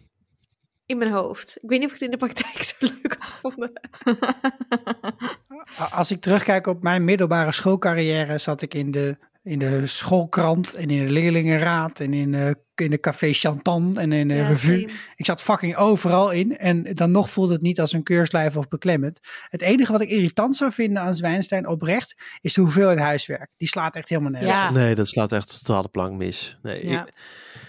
In 0.86 0.98
mijn 0.98 1.12
hoofd. 1.12 1.58
Ik 1.62 1.70
weet 1.70 1.80
niet 1.80 1.88
of 1.90 1.94
ik 1.96 2.00
het 2.00 2.12
in 2.12 2.18
de 2.18 2.26
praktijk 2.26 2.64
zo 2.70 2.76
leuk 2.80 3.16
had 3.18 3.28
gevonden. 3.28 3.72
Als 5.92 6.12
ik 6.12 6.22
terugkijk 6.22 6.68
op 6.68 6.84
mijn 6.84 7.04
middelbare 7.04 7.52
schoolcarrière, 7.52 8.38
zat 8.38 8.62
ik 8.62 8.74
in 8.74 8.92
de, 8.92 9.18
in 9.44 9.60
de 9.60 9.88
schoolkrant 9.88 10.74
en 10.76 10.90
in 10.90 11.06
de 11.06 11.12
leerlingenraad 11.12 12.00
en 12.00 12.14
in, 12.14 12.34
eh, 12.34 12.50
in 12.76 12.90
de 12.90 13.00
café 13.00 13.34
Chantan 13.34 13.98
en 13.98 14.12
in 14.12 14.28
de 14.28 14.34
Ja, 14.34 14.48
revue. 14.48 14.80
same. 14.80 15.00
Ik 15.16 15.26
zat 15.26 15.42
fucking 15.42 15.76
overal 15.76 16.32
in 16.32 16.58
en 16.58 16.84
dan 16.84 17.12
nog 17.12 17.30
voelde 17.30 17.54
het 17.54 17.62
niet 17.62 17.80
als 17.80 17.94
een 17.94 18.04
keurslijf 18.04 18.58
of 18.58 18.68
beklemmend. 18.68 19.20
Het 19.50 19.62
enige 19.62 19.92
wat 19.92 20.02
ik 20.02 20.10
irritant 20.10 20.56
zou 20.56 20.72
vinden 20.72 21.02
aan 21.04 21.16
Zwijnstein 21.16 21.68
oprecht, 21.68 22.16
is 22.42 22.54
de 22.54 22.62
hoeveelheid 22.62 23.00
huiswerk. 23.00 23.50
Die 23.58 23.68
slaat 23.68 23.96
echt 23.96 24.10
helemaal 24.10 24.32
nergens 24.32 24.60
Ja. 24.60 24.68
op. 24.68 24.74
Nee, 24.76 24.96
dat 24.96 25.08
slaat 25.08 25.32
echt 25.32 25.64
totaal 25.66 25.82
de 25.82 25.90
plank 25.90 26.14
mis. 26.18 26.58
Nee, 26.62 26.88
Ja. 26.90 27.06
ik- 27.06 27.14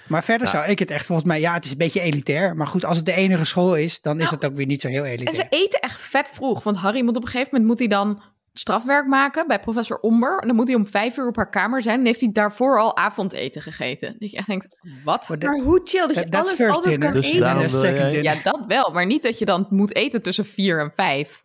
Maar 0.09 0.25
verder 0.25 0.47
Ja. 0.47 0.53
zou 0.53 0.67
ik 0.67 0.79
het 0.79 0.91
echt 0.91 1.07
volgens 1.07 1.29
mij, 1.29 1.41
ja 1.41 1.55
het 1.55 1.65
is 1.65 1.71
een 1.71 1.79
beetje 1.79 2.01
elitair. 2.01 2.57
Maar 2.57 2.67
goed, 2.67 2.85
als 2.85 2.97
het 2.97 3.07
de 3.07 3.13
enige 3.15 3.45
school 3.45 3.77
is, 3.77 4.01
dan 4.01 4.17
is 4.17 4.23
Nou, 4.23 4.35
het 4.35 4.45
ook 4.45 4.57
weer 4.57 4.67
niet 4.67 4.81
zo 4.81 4.89
heel 4.89 5.05
En 5.05 5.11
elitair. 5.11 5.35
ze 5.35 5.47
eten 5.49 5.81
echt 5.81 6.03
vet 6.03 6.29
vroeg. 6.33 6.63
Want 6.63 6.77
Harry 6.77 7.03
moet 7.05 7.17
op 7.17 7.23
een 7.23 7.29
gegeven 7.29 7.49
moment 7.53 7.69
moet 7.71 7.79
hij 7.79 7.89
dan 7.89 8.23
strafwerk 8.53 9.07
maken 9.07 9.47
bij 9.47 9.61
professor 9.61 9.99
Omber. 10.01 10.39
En 10.39 10.47
dan 10.47 10.57
moet 10.57 10.67
hij 10.67 10.77
om 10.77 10.87
vijf 10.87 11.17
uur 11.17 11.27
op 11.27 11.37
haar 11.37 11.51
kamer 11.51 11.83
zijn. 11.83 11.99
En 11.99 12.05
heeft 12.05 12.21
hij 12.21 12.31
daarvoor 12.33 12.81
al 12.81 12.97
avondeten 12.97 13.63
gegeten. 13.63 14.17
Dat 14.19 14.31
je 14.31 14.37
echt 14.37 14.47
denkt, 14.47 14.69
wat? 15.05 15.29
Maar 15.29 15.59
hoe 15.61 15.81
chill 15.85 16.07
dat 16.07 16.17
je 16.17 16.31
alles 16.31 16.53
first 16.53 16.77
altijd 16.77 16.85
dinner. 17.01 17.13
kan 17.13 17.21
Dus 17.21 17.31
eten. 17.31 17.41
daarom 17.41 17.63
En 17.63 17.71
second 17.71 18.11
dinner. 18.13 18.23
Ja, 18.23 18.43
dat 18.43 18.65
wel. 18.69 18.91
Maar 18.93 19.07
niet 19.07 19.23
dat 19.23 19.39
je 19.39 19.45
dan 19.45 19.67
moet 19.71 19.95
eten 19.95 20.23
tussen 20.23 20.45
vier 20.47 20.81
en 20.81 20.93
vijf. 20.97 21.45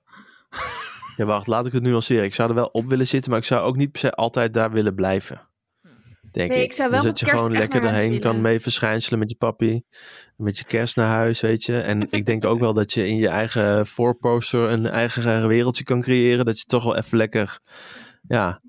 Ja, 1.15 1.25
wacht, 1.25 1.47
laat 1.47 1.65
ik 1.65 1.73
het 1.73 1.83
nuanceren. 1.83 2.23
Ik 2.23 2.33
zou 2.33 2.49
er 2.49 2.55
wel 2.55 2.69
op 2.71 2.87
willen 2.87 3.07
zitten, 3.07 3.31
maar 3.31 3.39
ik 3.39 3.45
zou 3.45 3.61
ook 3.61 3.75
niet 3.75 3.91
per 3.91 3.99
se 3.99 4.11
altijd 4.13 4.53
daar 4.53 4.71
willen 4.71 4.95
blijven. 4.95 5.47
Denk 6.39 6.51
Nee, 6.51 6.59
ik. 6.59 6.65
ik 6.65 6.73
zou 6.73 6.89
wel 6.89 6.99
dus 7.01 7.09
dat 7.09 7.19
je 7.19 7.25
kerst 7.25 7.41
gewoon 7.41 7.57
lekker 7.57 7.83
erheen 7.83 8.19
kan 8.19 8.41
mee 8.41 8.59
verschijnselen 8.59 9.19
met 9.19 9.29
je 9.29 9.35
papi. 9.35 9.81
Met 10.35 10.57
je 10.57 10.63
kerst 10.63 10.95
naar 10.95 11.07
huis, 11.07 11.41
weet 11.41 11.63
je. 11.63 11.79
En 11.79 12.07
ik 12.11 12.25
denk 12.25 12.45
ook 12.45 12.59
wel 12.59 12.73
dat 12.73 12.93
je 12.93 13.07
in 13.07 13.15
je 13.15 13.27
eigen 13.27 13.87
voorposter 13.87 14.69
een 14.69 14.85
eigen 14.87 15.47
wereldje 15.47 15.83
kan 15.83 16.01
creëren. 16.01 16.45
Dat 16.45 16.59
je 16.59 16.65
toch 16.65 16.83
wel 16.83 16.95
even 16.97 17.17
lekker, 17.17 17.59
ja, 18.27 18.61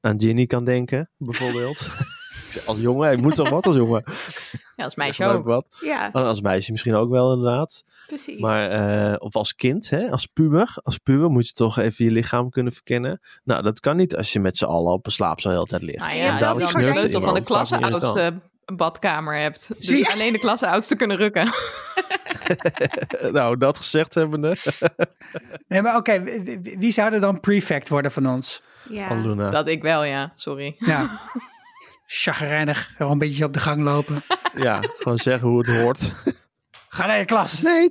aan 0.00 0.20
Ginny 0.20 0.46
kan 0.46 0.64
denken, 0.64 1.10
bijvoorbeeld. 1.16 1.88
Ik 2.54 2.62
als 2.64 2.78
jongen, 2.80 3.10
je 3.10 3.22
moet 3.22 3.34
toch 3.34 3.48
wat 3.48 3.66
als 3.66 3.76
jongen? 3.76 4.02
Ja, 4.76 4.84
als 4.84 4.94
Zeg 4.94 5.04
meisje 5.04 5.22
maar 5.22 5.34
ook. 5.34 5.44
Wat. 5.46 5.66
Ja, 5.80 6.08
Als 6.12 6.40
meisje 6.40 6.70
misschien 6.70 6.94
ook 6.94 7.10
wel, 7.10 7.32
inderdaad. 7.32 7.84
precies. 8.06 8.40
Maar, 8.40 8.70
eh, 8.70 9.14
of 9.18 9.36
als 9.36 9.54
kind, 9.54 9.90
hè, 9.90 10.10
als 10.10 10.26
puber. 10.26 10.76
Als 10.82 10.98
puber 10.98 11.30
moet 11.30 11.46
je 11.48 11.52
toch 11.52 11.78
even 11.78 12.04
je 12.04 12.10
lichaam 12.10 12.50
kunnen 12.50 12.72
verkennen. 12.72 13.20
Nou, 13.44 13.62
dat 13.62 13.80
kan 13.80 13.96
niet 13.96 14.16
als 14.16 14.32
je 14.32 14.40
met 14.40 14.56
z'n 14.56 14.64
allen 14.64 14.92
op 14.92 15.06
een 15.06 15.12
slaapzaal 15.12 15.52
de 15.52 15.56
hele 15.58 15.68
tijd 15.70 15.82
ligt. 15.82 15.98
Nou 15.98 16.18
ja, 16.18 16.36
hebt 16.38 16.60
als 16.62 16.72
je 16.72 16.82
sleutel 16.82 17.20
van 17.20 17.34
de 17.34 17.44
klasseoudste 17.44 18.34
badkamer 18.74 19.38
hebt. 19.38 19.68
Dus 19.88 20.12
alleen 20.12 20.32
de 20.32 20.38
klasseoudste 20.38 20.96
kunnen 20.96 21.16
rukken. 21.16 21.52
nou, 23.32 23.56
dat 23.58 23.78
gezegd 23.78 24.14
hebbende. 24.14 24.56
Nee, 25.68 25.82
maar 25.82 25.96
oké, 25.96 26.22
wie- 26.22 26.92
zou 26.92 27.14
er 27.14 27.20
dan 27.20 27.40
prefect 27.40 27.88
worden 27.88 28.10
van 28.10 28.26
ons? 28.26 28.62
ja. 28.88 29.08
Aluna. 29.08 29.50
Dat 29.50 29.68
ik 29.68 29.82
wel, 29.82 30.04
ja. 30.04 30.32
Sorry. 30.34 30.74
Ja. 30.78 31.20
Chagrijnig, 32.06 32.92
gewoon 32.96 33.12
een 33.12 33.18
beetje 33.18 33.44
op 33.44 33.52
de 33.52 33.60
gang 33.60 33.82
lopen. 33.82 34.22
Ja, 34.54 34.80
gewoon 34.96 35.18
zeggen 35.18 35.48
hoe 35.48 35.58
het 35.58 35.66
hoort. 35.66 36.12
Ga 36.88 37.06
naar 37.06 37.18
je 37.18 37.24
klas. 37.24 37.62
Nee, 37.62 37.90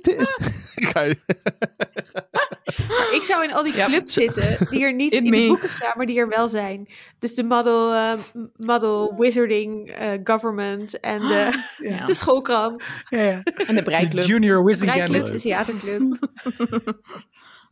ik 3.18 3.22
zou 3.22 3.44
in 3.44 3.52
al 3.52 3.62
die 3.62 3.76
Ja. 3.76 3.86
clubs 3.86 4.12
zitten 4.12 4.66
die 4.70 4.84
er 4.84 4.94
niet 4.94 5.12
in 5.12 5.22
me. 5.22 5.40
de 5.40 5.46
boeken 5.46 5.68
staan, 5.68 5.92
maar 5.96 6.06
die 6.06 6.18
er 6.18 6.28
wel 6.28 6.48
zijn. 6.48 6.88
Dus 7.18 7.34
de 7.34 7.44
model, 7.44 7.92
eh, 7.94 8.12
model 8.56 9.14
wizarding 9.18 9.90
eh, 9.90 10.12
government 10.24 11.00
en 11.00 11.20
de, 11.20 11.64
Ja. 11.88 12.04
de 12.04 12.14
schoolkrant, 12.14 12.84
Ja, 13.08 13.20
ja. 13.22 13.42
En 13.42 13.54
de 13.66 13.74
De 13.74 13.82
breiklub. 13.82 14.24
Junior 14.24 14.64
Wizard 14.64 14.90
rijclub, 14.94 15.14
Gambit. 15.24 15.32
de 15.32 15.48
theaterclub. 15.48 16.28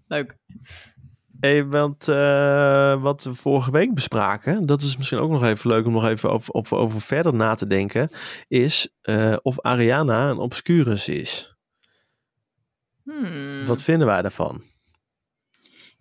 Leuk. 0.07 0.35
Hey, 1.45 1.67
want 1.67 2.09
eh, 2.09 3.03
wat 3.03 3.25
we 3.25 3.35
vorige 3.35 3.71
week 3.71 3.95
bespraken, 3.95 4.67
dat 4.67 4.83
is 4.83 4.97
misschien 4.97 5.19
ook 5.19 5.31
nog 5.31 5.43
even 5.43 5.71
leuk 5.71 5.87
om 5.87 5.93
nog 5.93 6.05
even 6.05 6.31
over, 6.31 6.55
over, 6.55 6.77
over 6.77 7.01
verder 7.01 7.35
na 7.35 7.55
te 7.55 7.67
denken, 7.67 8.11
is 8.49 8.95
eh, 9.03 9.37
of 9.43 9.61
Ariana 9.61 10.31
een 10.31 10.39
obscurus 10.39 11.09
is. 11.09 11.57
Hmm. 13.03 13.67
Wat 13.67 13.83
vinden 13.83 14.07
wij 14.07 14.23
daarvan? 14.23 14.63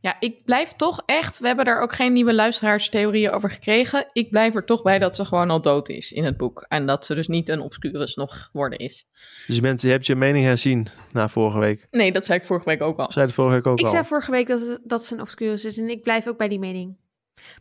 Ja, 0.03 0.15
ik 0.19 0.45
blijf 0.45 0.71
toch 0.73 1.03
echt... 1.05 1.39
We 1.39 1.47
hebben 1.47 1.65
daar 1.65 1.81
ook 1.81 1.93
geen 1.93 2.13
nieuwe 2.13 2.33
luisteraarstheorieën 2.33 3.31
over 3.31 3.49
gekregen. 3.51 4.09
Ik 4.13 4.29
blijf 4.29 4.55
er 4.55 4.65
toch 4.65 4.81
bij 4.81 4.99
dat 4.99 5.15
ze 5.15 5.25
gewoon 5.25 5.49
al 5.49 5.61
dood 5.61 5.89
is 5.89 6.11
in 6.11 6.23
het 6.23 6.37
boek. 6.37 6.65
En 6.67 6.85
dat 6.85 7.05
ze 7.05 7.15
dus 7.15 7.27
niet 7.27 7.49
een 7.49 7.59
obscurus 7.61 8.15
nog 8.15 8.43
geworden 8.51 8.79
is. 8.79 9.07
Dus 9.47 9.55
je, 9.55 9.61
bent, 9.61 9.81
je 9.81 9.87
hebt 9.87 10.05
je 10.05 10.15
mening 10.15 10.45
herzien 10.45 10.87
na 11.11 11.29
vorige 11.29 11.59
week. 11.59 11.87
Nee, 11.91 12.11
dat 12.11 12.25
zei 12.25 12.39
ik 12.39 12.45
vorige 12.45 12.65
week 12.65 12.81
ook 12.81 12.99
al. 12.99 13.11
Zei 13.11 13.25
het 13.25 13.33
vorige 13.33 13.55
week 13.55 13.67
ook 13.67 13.79
Ik 13.79 13.85
al. 13.85 13.91
zei 13.91 14.03
vorige 14.03 14.31
week 14.31 14.47
dat, 14.47 14.59
het- 14.59 14.79
dat 14.83 15.05
ze 15.05 15.13
een 15.13 15.21
obscurus 15.21 15.65
is 15.65 15.77
en 15.77 15.89
ik 15.89 16.01
blijf 16.03 16.27
ook 16.27 16.37
bij 16.37 16.47
die 16.47 16.59
mening. 16.59 16.95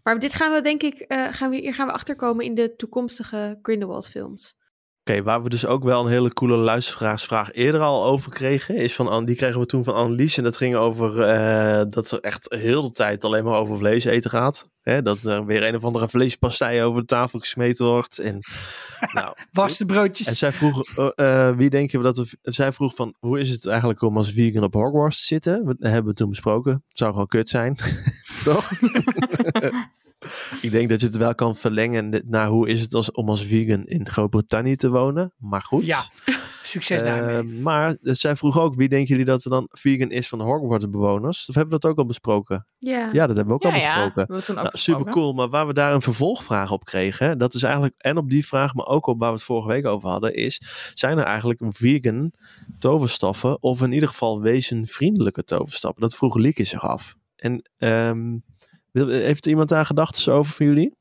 Maar 0.02 0.18
dit 0.18 0.32
gaan 0.32 0.52
we 0.52 0.60
denk 0.60 0.82
ik, 0.82 0.98
eh, 0.98 1.24
gaan 1.30 1.50
we, 1.50 1.56
hier 1.56 1.74
gaan 1.74 1.86
we 1.86 1.92
achterkomen 1.92 2.44
in 2.44 2.54
de 2.54 2.76
toekomstige 2.76 3.58
Grindelwald 3.62 4.08
films. 4.08 4.56
Oké, 5.04 5.22
waar 5.22 5.42
we 5.42 5.48
dus 5.48 5.66
ook 5.66 5.84
wel 5.84 6.00
een 6.04 6.10
hele 6.10 6.32
coole 6.32 6.56
luisteraarsvraag 6.56 7.52
eerder 7.52 7.80
al 7.80 8.04
over 8.04 8.30
kregen, 8.32 8.76
is 8.76 8.94
van, 8.94 9.08
An- 9.08 9.24
die 9.24 9.36
kregen 9.36 9.60
we 9.60 9.66
toen 9.66 9.84
van 9.84 9.94
Annelies. 9.94 10.36
En 10.36 10.44
dat 10.44 10.56
ging 10.56 10.74
over 10.74 11.20
eh, 11.20 11.82
dat 11.88 12.10
er 12.10 12.20
echt 12.20 12.46
heel 12.58 12.82
de 12.82 12.90
tijd 12.90 13.24
alleen 13.24 13.44
maar 13.44 13.54
over 13.58 13.76
vlees 13.76 14.04
eten 14.04 14.30
gaat. 14.30 14.64
Hè, 14.80 15.02
dat 15.02 15.24
er 15.24 15.44
weer 15.46 15.62
een 15.68 15.74
of 15.76 15.84
andere 15.84 16.08
vleespastei 16.08 16.82
over 16.82 17.00
de 17.00 17.06
tafel 17.06 17.38
gesmeten 17.38 17.86
wordt. 17.86 18.18
En, 18.18 18.38
nou, 19.14 19.34
Was 19.50 19.78
de 19.78 19.86
broodjes. 19.86 20.26
en 20.26 20.34
zij 20.36 20.52
vroeg, 20.52 20.82
eh, 20.96 21.48
eh, 21.48 21.56
wie 21.56 21.70
denken 21.70 21.98
we 21.98 22.04
dat 22.04 22.16
we, 22.16 22.26
zij 22.42 22.72
vroeg 22.72 22.94
van, 22.94 23.14
hoe 23.18 23.40
is 23.40 23.50
het 23.50 23.66
eigenlijk 23.66 24.02
om 24.02 24.16
als 24.16 24.32
vegan 24.32 24.62
op 24.62 24.74
Hogwarts 24.74 25.18
te 25.20 25.24
zitten? 25.26 25.64
We, 25.66 25.74
dat 25.78 25.90
hebben 25.90 26.10
we 26.10 26.16
toen 26.16 26.28
besproken. 26.28 26.72
Het 26.72 26.98
zou 26.98 27.10
gewoon 27.10 27.26
kut 27.26 27.48
zijn, 27.48 27.76
toch? 28.44 28.70
Ik 30.62 30.70
denk 30.70 30.88
dat 30.88 31.00
je 31.00 31.06
het 31.06 31.16
wel 31.16 31.34
kan 31.34 31.56
verlengen 31.56 32.22
naar 32.26 32.46
hoe 32.46 32.68
is 32.68 32.80
het 32.80 32.94
als, 32.94 33.10
om 33.10 33.28
als 33.28 33.44
vegan 33.44 33.84
in 33.84 34.08
Groot-Brittannië 34.08 34.76
te 34.76 34.90
wonen. 34.90 35.32
Maar 35.38 35.62
goed. 35.62 35.86
Ja. 35.86 36.02
Succes 36.62 37.02
daarmee. 37.02 37.36
Eh, 37.56 37.62
maar 37.62 37.88
eh, 38.02 38.14
zij 38.14 38.36
vroeg 38.36 38.58
ook, 38.60 38.74
wie 38.74 38.88
denken 38.88 39.08
jullie 39.08 39.24
dat 39.24 39.44
er 39.44 39.50
dan 39.50 39.66
vegan 39.70 40.10
is 40.10 40.28
van 40.28 40.38
de 40.38 40.44
Hogwarts 40.44 40.90
bewoners? 40.90 41.46
Of 41.48 41.54
hebben 41.54 41.74
we 41.74 41.80
dat 41.80 41.90
ook 41.90 41.98
al 41.98 42.06
besproken? 42.06 42.66
Ja. 42.78 43.08
Ja, 43.12 43.26
dat 43.26 43.36
hebben 43.36 43.46
we 43.46 43.52
ook 43.52 43.62
Ja, 43.62 43.68
al 43.68 43.74
ja, 43.74 43.94
besproken. 44.12 44.22
ook 44.22 44.28
Nou, 44.46 44.48
super 44.48 44.70
besproken. 44.72 45.12
cool, 45.12 45.32
maar 45.32 45.48
waar 45.48 45.66
we 45.66 45.72
daar 45.72 45.94
een 45.94 46.02
vervolgvraag 46.02 46.70
op 46.70 46.84
kregen, 46.84 47.38
dat 47.38 47.54
is 47.54 47.62
eigenlijk 47.62 47.94
en 47.98 48.16
op 48.16 48.30
die 48.30 48.46
vraag, 48.46 48.74
maar 48.74 48.86
ook 48.86 49.06
op 49.06 49.18
waar 49.18 49.28
we 49.28 49.34
het 49.34 49.44
vorige 49.44 49.68
week 49.68 49.86
over 49.86 50.08
hadden, 50.08 50.34
is: 50.34 50.60
zijn 50.94 51.18
er 51.18 51.24
eigenlijk 51.24 51.60
vegan 51.68 52.32
toverstoffen 52.78 53.62
of 53.62 53.82
in 53.82 53.92
ieder 53.92 54.08
geval 54.08 54.40
wezenvriendelijke 54.40 55.44
toverstoffen? 55.44 56.02
Dat 56.02 56.14
vroeg 56.14 56.36
Lieke 56.36 56.64
zich 56.64 56.82
af. 56.88 57.14
En 57.36 57.70
ehm, 57.78 58.36
heeft 58.92 59.46
iemand 59.46 59.68
daar 59.68 59.86
gedachten 59.86 60.32
over 60.32 60.52
van 60.52 60.66
jullie? 60.66 61.00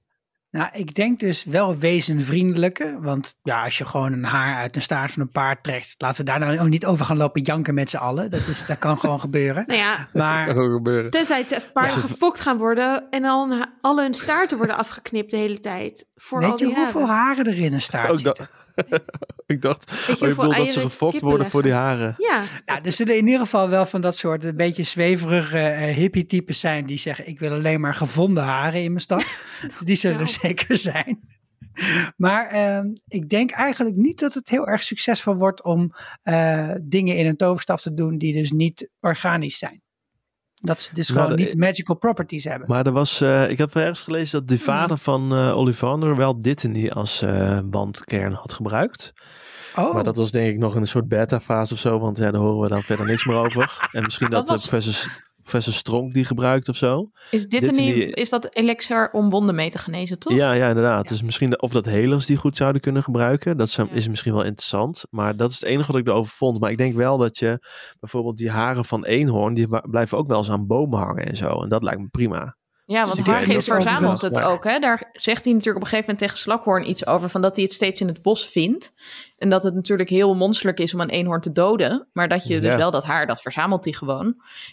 Nou, 0.51 0.69
ik 0.73 0.93
denk 0.93 1.19
dus 1.19 1.43
wel 1.43 1.75
wezenvriendelijke. 1.75 2.97
Want 2.99 3.35
ja, 3.43 3.63
als 3.63 3.77
je 3.77 3.85
gewoon 3.85 4.11
een 4.13 4.23
haar 4.23 4.55
uit 4.55 4.75
een 4.75 4.81
staart 4.81 5.11
van 5.11 5.21
een 5.21 5.29
paard 5.29 5.63
trekt, 5.63 5.95
laten 5.97 6.25
we 6.25 6.31
daar 6.31 6.39
nou 6.39 6.59
ook 6.59 6.67
niet 6.67 6.85
over 6.85 7.05
gaan 7.05 7.17
lopen 7.17 7.41
janken 7.41 7.73
met 7.73 7.89
z'n 7.89 7.97
allen. 7.97 8.29
Dat, 8.29 8.47
is, 8.47 8.65
dat 8.65 8.77
kan 8.79 8.99
gewoon 8.99 9.19
gebeuren. 9.19 9.63
Nou 9.67 9.79
ja, 9.79 10.07
Maar 10.13 10.55
ook 10.57 10.71
gebeuren. 10.71 11.11
tenzij 11.11 11.43
te 11.43 11.69
paarden 11.73 11.95
Ja. 11.95 11.99
gefokt 12.01 12.39
gaan 12.39 12.57
worden 12.57 13.03
en 13.09 13.25
al 13.25 13.49
hun- 13.49 13.65
alle 13.81 14.01
hun 14.01 14.13
staarten 14.13 14.57
worden 14.57 14.77
afgeknipt 14.77 15.31
de 15.31 15.37
hele 15.37 15.59
tijd. 15.59 16.05
Voor 16.15 16.41
al 16.43 16.49
weet 16.49 16.59
je 16.59 16.65
die 16.65 16.75
hoeveel 16.75 16.99
jaren. 17.01 17.15
haren 17.15 17.45
er 17.45 17.57
in 17.57 17.73
een 17.73 17.81
staart 17.81 18.09
Ook 18.09 18.17
zitten? 18.17 18.49
Ik 19.45 19.61
dacht, 19.61 20.07
Weet 20.07 20.21
oh, 20.21 20.27
je 20.27 20.35
bedoelt 20.35 20.55
dat 20.55 20.71
ze 20.71 20.81
gefokt 20.81 21.21
worden 21.21 21.49
voor 21.49 21.63
die 21.63 21.71
haren. 21.71 22.15
Ja, 22.17 22.43
Ja, 22.65 22.83
er 22.83 22.91
zullen 22.91 23.17
in 23.17 23.25
ieder 23.25 23.39
geval 23.39 23.69
wel 23.69 23.85
van 23.85 24.01
dat 24.01 24.15
soort 24.15 24.43
een 24.43 24.55
beetje 24.55 24.83
zweverige 24.83 25.57
eh, 25.59 25.95
hippie-types 25.95 26.59
zijn 26.59 26.85
die 26.85 26.97
zeggen: 26.97 27.27
Ik 27.27 27.39
wil 27.39 27.51
alleen 27.51 27.79
maar 27.79 27.95
gevonden 27.95 28.43
haren 28.43 28.81
in 28.81 28.89
mijn 28.89 29.01
staf. 29.01 29.39
Die 29.85 29.95
zullen 29.95 30.19
er 30.19 30.23
Nou. 30.23 30.37
zeker 30.39 30.77
zijn. 30.77 31.39
Maar 32.17 32.47
ehm, 32.47 32.85
ik 33.07 33.29
denk 33.29 33.51
eigenlijk 33.51 33.95
niet 33.95 34.19
dat 34.19 34.33
het 34.33 34.49
heel 34.49 34.67
erg 34.67 34.83
succesvol 34.83 35.35
wordt 35.35 35.63
om 35.63 35.91
eh, 36.21 36.75
dingen 36.83 37.15
in 37.15 37.25
een 37.25 37.37
toverstaf 37.37 37.81
te 37.81 37.93
doen 37.93 38.17
die 38.17 38.33
dus 38.33 38.51
niet 38.51 38.89
organisch 38.99 39.57
zijn. 39.57 39.81
Dat 40.61 40.81
ze 40.81 40.93
dus 40.93 41.09
Nou, 41.09 41.21
gewoon 41.21 41.37
de- 41.37 41.43
niet 41.43 41.57
magical 41.57 41.95
properties 41.95 42.43
hebben. 42.43 42.67
Maar 42.67 42.85
er 42.85 42.91
was, 42.91 43.21
eh, 43.21 43.49
ik 43.49 43.57
heb 43.57 43.75
ergens 43.75 43.99
gelezen 43.99 44.39
dat 44.39 44.47
de 44.47 44.55
Hmm. 44.55 44.63
vader 44.63 44.97
van 44.97 45.35
eh 45.35 45.57
Ollivander 45.57 46.15
wel 46.15 46.39
Dittany 46.41 46.89
als 46.89 47.21
eh 47.21 47.59
bandkern 47.65 48.33
had 48.33 48.53
gebruikt. 48.53 49.13
oh, 49.75 49.93
Maar 49.93 50.03
dat 50.03 50.15
was 50.15 50.31
denk 50.31 50.53
ik 50.53 50.57
nog 50.57 50.75
in 50.75 50.81
een 50.81 50.87
soort 50.87 51.07
beta-fase 51.07 51.73
of 51.73 51.79
zo, 51.79 51.99
want 51.99 52.17
ja, 52.17 52.31
daar 52.31 52.41
horen 52.41 52.61
we 52.61 52.67
dan 52.67 52.81
verder 52.81 53.05
niks 53.05 53.25
meer 53.25 53.37
over. 53.37 53.89
En 53.91 54.03
misschien 54.03 54.29
Dat 54.29 54.47
dat, 54.47 54.57
was- 54.57 54.67
professor, 54.67 55.29
professor 55.41 55.73
Stronk 55.73 56.13
die 56.13 56.25
gebruikt 56.25 56.69
of 56.69 56.75
zo. 56.75 57.09
Is 57.31 57.47
dit 57.47 57.61
Dit 57.61 57.69
een 57.77 57.85
die- 57.85 58.05
is 58.05 58.29
dat 58.29 58.55
elixir 58.55 59.09
om 59.11 59.29
wonden 59.29 59.55
mee 59.55 59.69
te 59.69 59.77
genezen, 59.77 60.19
toch? 60.19 60.33
Ja, 60.33 60.51
ja, 60.53 60.67
inderdaad. 60.67 61.07
Dus 61.07 61.21
misschien 61.23 61.49
de- 61.49 61.57
of 61.59 61.71
dat 61.71 61.85
helers 61.85 62.25
die 62.25 62.37
goed 62.37 62.57
zouden 62.57 62.81
kunnen 62.81 63.03
gebruiken. 63.03 63.57
Dat 63.57 63.69
zou, 63.69 63.87
Ja. 63.89 63.95
is 63.95 64.07
misschien 64.07 64.33
wel 64.33 64.43
interessant. 64.43 65.03
Maar 65.09 65.35
dat 65.37 65.49
is 65.49 65.59
het 65.59 65.69
enige 65.69 65.91
wat 65.91 66.01
ik 66.01 66.07
erover 66.07 66.31
vond. 66.31 66.59
Maar 66.59 66.71
ik 66.71 66.77
denk 66.77 66.95
wel 66.95 67.17
dat 67.17 67.37
je 67.37 67.59
bijvoorbeeld 67.99 68.37
die 68.37 68.49
haren 68.49 68.85
van 68.85 69.05
eenhoorn, 69.05 69.53
die 69.53 69.67
blijven 69.89 70.17
ook 70.17 70.27
wel 70.27 70.37
eens 70.37 70.49
aan 70.51 70.67
bomen 70.67 70.99
hangen 70.99 71.25
en 71.25 71.35
zo. 71.37 71.61
En 71.61 71.69
dat 71.69 71.83
lijkt 71.83 72.01
me 72.01 72.07
prima. 72.07 72.55
Ja, 72.91 73.03
Dus 73.03 73.13
want 73.13 73.27
Hargis 73.27 73.65
dat 73.65 73.75
verzamelt 73.75 74.21
het 74.21 74.41
ook. 74.41 74.63
Hè? 74.63 74.79
Daar 74.79 75.09
zegt 75.13 75.43
hij 75.43 75.53
natuurlijk 75.53 75.77
op 75.77 75.83
een 75.83 75.89
gegeven 75.89 75.99
moment 75.99 76.17
tegen 76.19 76.37
Slakhoorn 76.37 76.89
iets 76.89 77.05
over. 77.05 77.29
Van 77.29 77.41
dat 77.41 77.55
hij 77.55 77.65
het 77.65 77.73
steeds 77.73 78.01
in 78.01 78.07
het 78.07 78.21
bos 78.21 78.47
vindt. 78.47 78.93
En 79.37 79.49
dat 79.49 79.63
het 79.63 79.73
natuurlijk 79.73 80.09
heel 80.09 80.35
monsterlijk 80.35 80.79
is 80.79 80.93
om 80.93 80.99
een 80.99 81.09
eenhoorn 81.09 81.41
te 81.41 81.51
doden. 81.51 82.07
Maar 82.13 82.27
dat 82.27 82.47
je 82.47 82.59
dus 82.61 82.75
wel 82.75 82.91
dat 82.91 83.03
haar, 83.03 83.27
dat 83.27 83.41
verzamelt 83.41 83.83
hij 83.83 83.93
gewoon. 83.93 84.25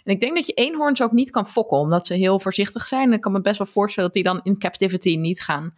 En 0.05 0.13
ik 0.13 0.21
denk 0.21 0.35
dat 0.35 0.47
je 0.47 0.53
eenhoorns 0.53 1.03
ook 1.03 1.13
niet 1.13 1.31
kan 1.31 1.47
fokken. 1.47 1.79
Omdat 1.79 2.07
ze 2.07 2.15
heel 2.15 2.41
voorzichtig 2.41 2.87
zijn. 2.87 3.07
En 3.09 3.13
ik 3.13 3.21
kan 3.21 3.33
me 3.33 3.41
best 3.41 3.59
wel 3.59 3.67
voorstellen 3.67 4.13
dat 4.13 4.23
die 4.23 4.33
dan 4.33 4.41
in 4.43 4.59
captivity 4.59 5.17
niet 5.17 5.41
gaan 5.43 5.75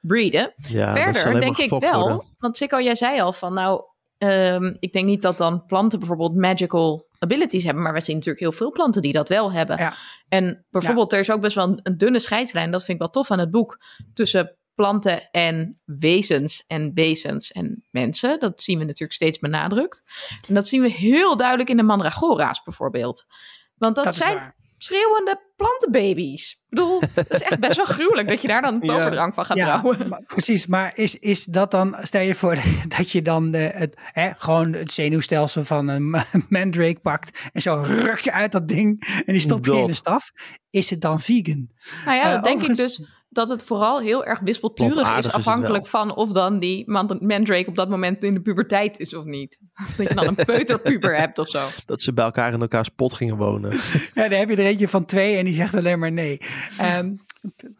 breeden. 0.00 0.52
Ja, 0.56 0.92
Verder 1.12 1.40
denk 1.40 1.58
ik 1.58 1.70
wel, 1.70 2.00
worden. 2.00 2.34
want 2.38 2.56
Sikko, 2.56 2.80
jij 2.80 2.94
zei 2.94 3.20
al 3.20 3.32
van 3.32 3.54
nou, 3.54 3.82
ehm, 4.18 4.74
ik 4.78 4.92
denk 4.92 5.06
niet 5.06 5.22
dat 5.22 5.38
dan 5.38 5.64
planten 5.66 5.98
bijvoorbeeld 5.98 6.34
magical 6.34 7.06
abilities 7.24 7.64
hebben, 7.64 7.82
maar 7.82 7.92
we 7.92 8.00
zien 8.00 8.14
natuurlijk 8.14 8.44
heel 8.44 8.52
veel 8.52 8.70
planten 8.70 9.02
die 9.02 9.12
dat 9.12 9.28
wel 9.28 9.52
hebben. 9.52 9.78
Ja. 9.78 9.94
En 10.28 10.64
bijvoorbeeld 10.70 11.12
er 11.12 11.18
is 11.18 11.30
ook 11.30 11.40
best 11.40 11.54
wel 11.54 11.68
een, 11.68 11.80
een 11.82 11.96
dunne 11.96 12.18
scheidslijn, 12.18 12.70
dat 12.70 12.84
vind 12.84 12.92
ik 12.92 13.02
wel 13.02 13.12
tof 13.12 13.30
aan 13.30 13.38
het 13.38 13.50
boek, 13.50 13.80
tussen 14.14 14.56
planten 14.74 15.30
en 15.30 15.80
wezens 15.84 16.64
en 16.66 16.90
wezens 16.94 17.52
en 17.52 17.84
mensen. 17.90 18.40
Dat 18.40 18.62
zien 18.62 18.78
we 18.78 18.84
natuurlijk 18.84 19.12
steeds 19.12 19.38
benadrukt. 19.38 20.02
En 20.48 20.54
dat 20.54 20.68
zien 20.68 20.82
we 20.82 20.90
heel 20.90 21.36
duidelijk 21.36 21.68
in 21.70 21.76
de 21.76 21.82
mandragora's 21.82 22.62
bijvoorbeeld. 22.62 23.26
Want 23.74 23.94
dat, 23.94 24.14
zijn. 24.14 24.54
Schreeuwende 24.84 25.40
plantenbaby's. 25.56 26.50
Ik 26.52 26.66
bedoel, 26.68 27.00
dat 27.14 27.30
is 27.30 27.40
echt 27.40 27.60
best 27.60 27.76
wel 27.76 27.84
gruwelijk 27.86 28.28
dat 28.28 28.40
je 28.42 28.48
daar 28.48 28.62
dan 28.62 28.74
een 28.74 28.80
Ja. 28.88 28.94
toverdrang 28.96 29.34
van 29.34 29.44
gaat 29.44 29.56
Ja, 29.56 29.78
brouwen. 29.80 30.08
maar 30.08 30.22
precies. 30.26 30.66
Maar 30.66 30.92
is, 30.94 31.18
is 31.18 31.44
dat 31.44 31.70
dan, 31.70 31.96
stel 32.02 32.20
je 32.20 32.34
voor 32.34 32.56
dat 32.96 33.10
je 33.10 33.22
dan 33.22 33.50
de, 33.50 33.58
het, 33.58 33.96
hè, 34.12 34.30
gewoon 34.36 34.72
het 34.72 34.92
zenuwstelsel 34.92 35.64
van 35.64 35.88
een 35.88 36.10
ma- 36.10 36.26
mandrake 36.48 37.00
pakt 37.00 37.48
en 37.52 37.62
zo 37.62 37.82
ruk 37.86 38.18
je 38.18 38.32
uit 38.32 38.52
dat 38.52 38.68
ding 38.68 39.06
en 39.26 39.32
die 39.32 39.40
stopt 39.40 39.64
je 39.64 39.72
in 39.72 39.78
Dat. 39.80 39.88
de 39.88 39.94
staf. 39.94 40.30
Is 40.70 40.90
het 40.90 41.00
dan 41.00 41.20
vegan? 41.20 41.68
Nou 42.04 42.16
ja, 42.16 42.22
Eh, 42.22 42.30
dan 42.32 42.42
denk 42.42 42.62
ik 42.70 42.76
dus 42.76 43.02
dat 43.34 43.48
het 43.48 43.62
vooral 43.62 44.00
heel 44.00 44.24
erg 44.24 44.40
wispelturig 44.40 45.16
is, 45.16 45.32
afhankelijk 45.32 45.86
van 45.86 46.14
of 46.14 46.30
dan 46.30 46.58
die 46.58 46.90
man- 46.90 47.18
mandrake 47.20 47.68
op 47.68 47.76
dat 47.76 47.88
moment 47.88 48.24
in 48.24 48.34
de 48.34 48.40
puberteit 48.40 48.98
is 48.98 49.14
of 49.14 49.24
niet. 49.24 49.58
Dat 49.96 50.08
je 50.08 50.14
dan 50.14 50.26
een 50.26 50.44
peuterpuber 50.54 51.16
hebt 51.16 51.38
of 51.38 51.48
zo. 51.48 51.66
Dat 51.86 52.00
ze 52.00 52.12
bij 52.12 52.24
elkaar 52.24 52.52
in 52.52 52.60
elkaars 52.60 52.88
pot 52.88 53.14
gingen 53.14 53.36
wonen. 53.36 53.72
Ja, 54.14 54.28
dan 54.28 54.38
heb 54.38 54.48
je 54.48 54.56
er 54.56 54.64
eentje 54.64 54.88
van 54.88 55.04
twee 55.04 55.36
en 55.36 55.44
die 55.44 55.54
zegt 55.54 55.74
alleen 55.74 55.98
maar 55.98 56.12
nee. 56.12 56.40
Ehm, 56.78 57.12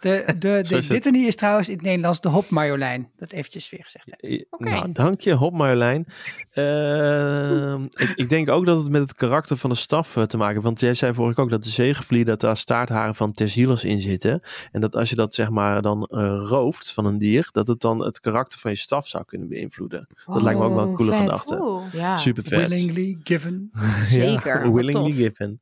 de, 0.00 0.34
de, 0.38 0.62
de. 0.68 0.86
Dittany 0.88 1.18
is 1.18 1.36
trouwens 1.36 1.68
in 1.68 1.74
het 1.74 1.82
Nederlands 1.84 2.20
de 2.20 2.28
hopmarjolein. 2.28 3.10
Dat 3.16 3.32
eventjes 3.32 3.70
weer 3.70 3.82
gezegd. 3.82 4.12
Oké. 4.50 4.68
Nou, 4.68 4.92
dank 4.92 5.20
je, 5.20 5.32
Hop 5.32 5.52
Marjolein. 5.52 6.06
Ehm, 6.50 7.84
ik, 7.84 8.12
ik 8.14 8.28
denk 8.28 8.50
ook 8.50 8.66
dat 8.66 8.78
het 8.78 8.90
met 8.90 9.02
het 9.02 9.14
karakter 9.14 9.56
van 9.56 9.70
de 9.70 9.76
staf 9.76 10.16
eh, 10.16 10.22
te 10.22 10.36
maken 10.36 10.52
heeft. 10.52 10.64
Want 10.64 10.80
jij 10.80 10.94
zei 10.94 11.14
vorige 11.14 11.40
ook 11.40 11.50
dat 11.50 11.62
de 11.62 11.68
zegenvlier, 11.68 12.24
dat 12.24 12.40
daar 12.40 12.56
staartharen 12.56 13.14
van 13.14 13.32
Tersilos 13.32 13.84
in 13.84 14.00
zitten. 14.00 14.40
En 14.72 14.80
dat 14.80 14.96
als 14.96 15.10
je 15.10 15.16
dat 15.16 15.34
zeg 15.44 15.52
maar 15.52 15.82
dan 15.82 16.04
eh, 16.04 16.42
rooft 16.46 16.92
van 16.92 17.04
een 17.06 17.18
dier, 17.18 17.48
dat 17.52 17.68
het 17.68 17.80
dan 17.80 18.04
het 18.04 18.20
karakter 18.20 18.58
van 18.58 18.70
je 18.70 18.76
staf 18.76 19.06
zou 19.08 19.24
kunnen 19.24 19.48
beïnvloeden. 19.48 20.06
Dat 20.26 20.42
lijkt 20.42 20.58
me 20.58 20.64
ook 20.64 20.74
wel 20.74 20.82
een 20.82 20.88
Oh, 20.88 20.94
coole 20.96 21.10
vet. 21.10 21.20
gedachte. 21.20 21.58
Oeh. 21.62 21.92
Ja, 21.92 22.16
Super 22.16 22.42
vet. 22.42 22.68
Willingly 22.68 23.16
given. 23.22 23.70
Zeker, 24.08 24.62
wat 24.62 24.72
willingly 24.72 25.10
tof. 25.10 25.16
given. 25.16 25.60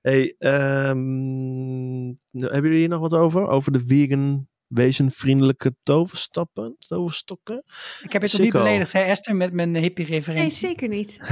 Hey, 0.00 0.34
ehm, 0.38 2.06
nou, 2.06 2.16
hebben 2.52 2.62
jullie 2.62 2.78
hier 2.78 2.88
nog 2.88 3.00
wat 3.00 3.14
over? 3.14 3.46
Over 3.46 3.72
de 3.72 3.82
vegan 3.86 4.48
wezenvriendelijke 4.66 5.74
toverstappen, 5.82 6.76
toverstokken? 6.78 7.62
Ik 8.02 8.12
heb 8.12 8.22
het 8.22 8.32
nog 8.32 8.40
niet 8.40 8.52
beledigd, 8.52 8.92
hè 8.92 9.00
Esther, 9.00 9.36
met 9.36 9.52
mijn 9.52 9.70
Nee, 9.70 9.82
hippie-referentie. 9.82 10.58
zeker 10.58 10.88
niet. 10.88 11.18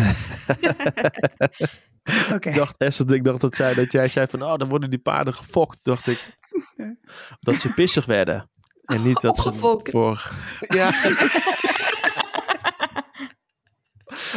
Oké. 2.35 2.49
Ik 2.49 2.55
dacht, 2.55 2.77
Esther, 2.79 3.15
ik 3.15 3.25
dacht 3.25 3.41
dat, 3.41 3.57
zij, 3.57 3.75
dat 3.75 3.93
jij 3.93 4.09
zei 4.09 4.27
van, 4.27 4.43
oh, 4.43 4.57
dan 4.57 4.69
worden 4.69 4.91
die 4.91 4.99
paarden 4.99 5.35
gefokt. 5.35 5.85
Dacht 5.85 6.07
ik, 6.07 6.37
dat 7.41 7.55
ze 7.55 7.73
pissig 7.75 8.05
werden. 8.07 8.51
En 8.85 9.03
niet 9.03 9.21
dat 9.21 9.39
ze 9.39 9.53
voor... 9.53 10.31
Ja. 10.69 10.91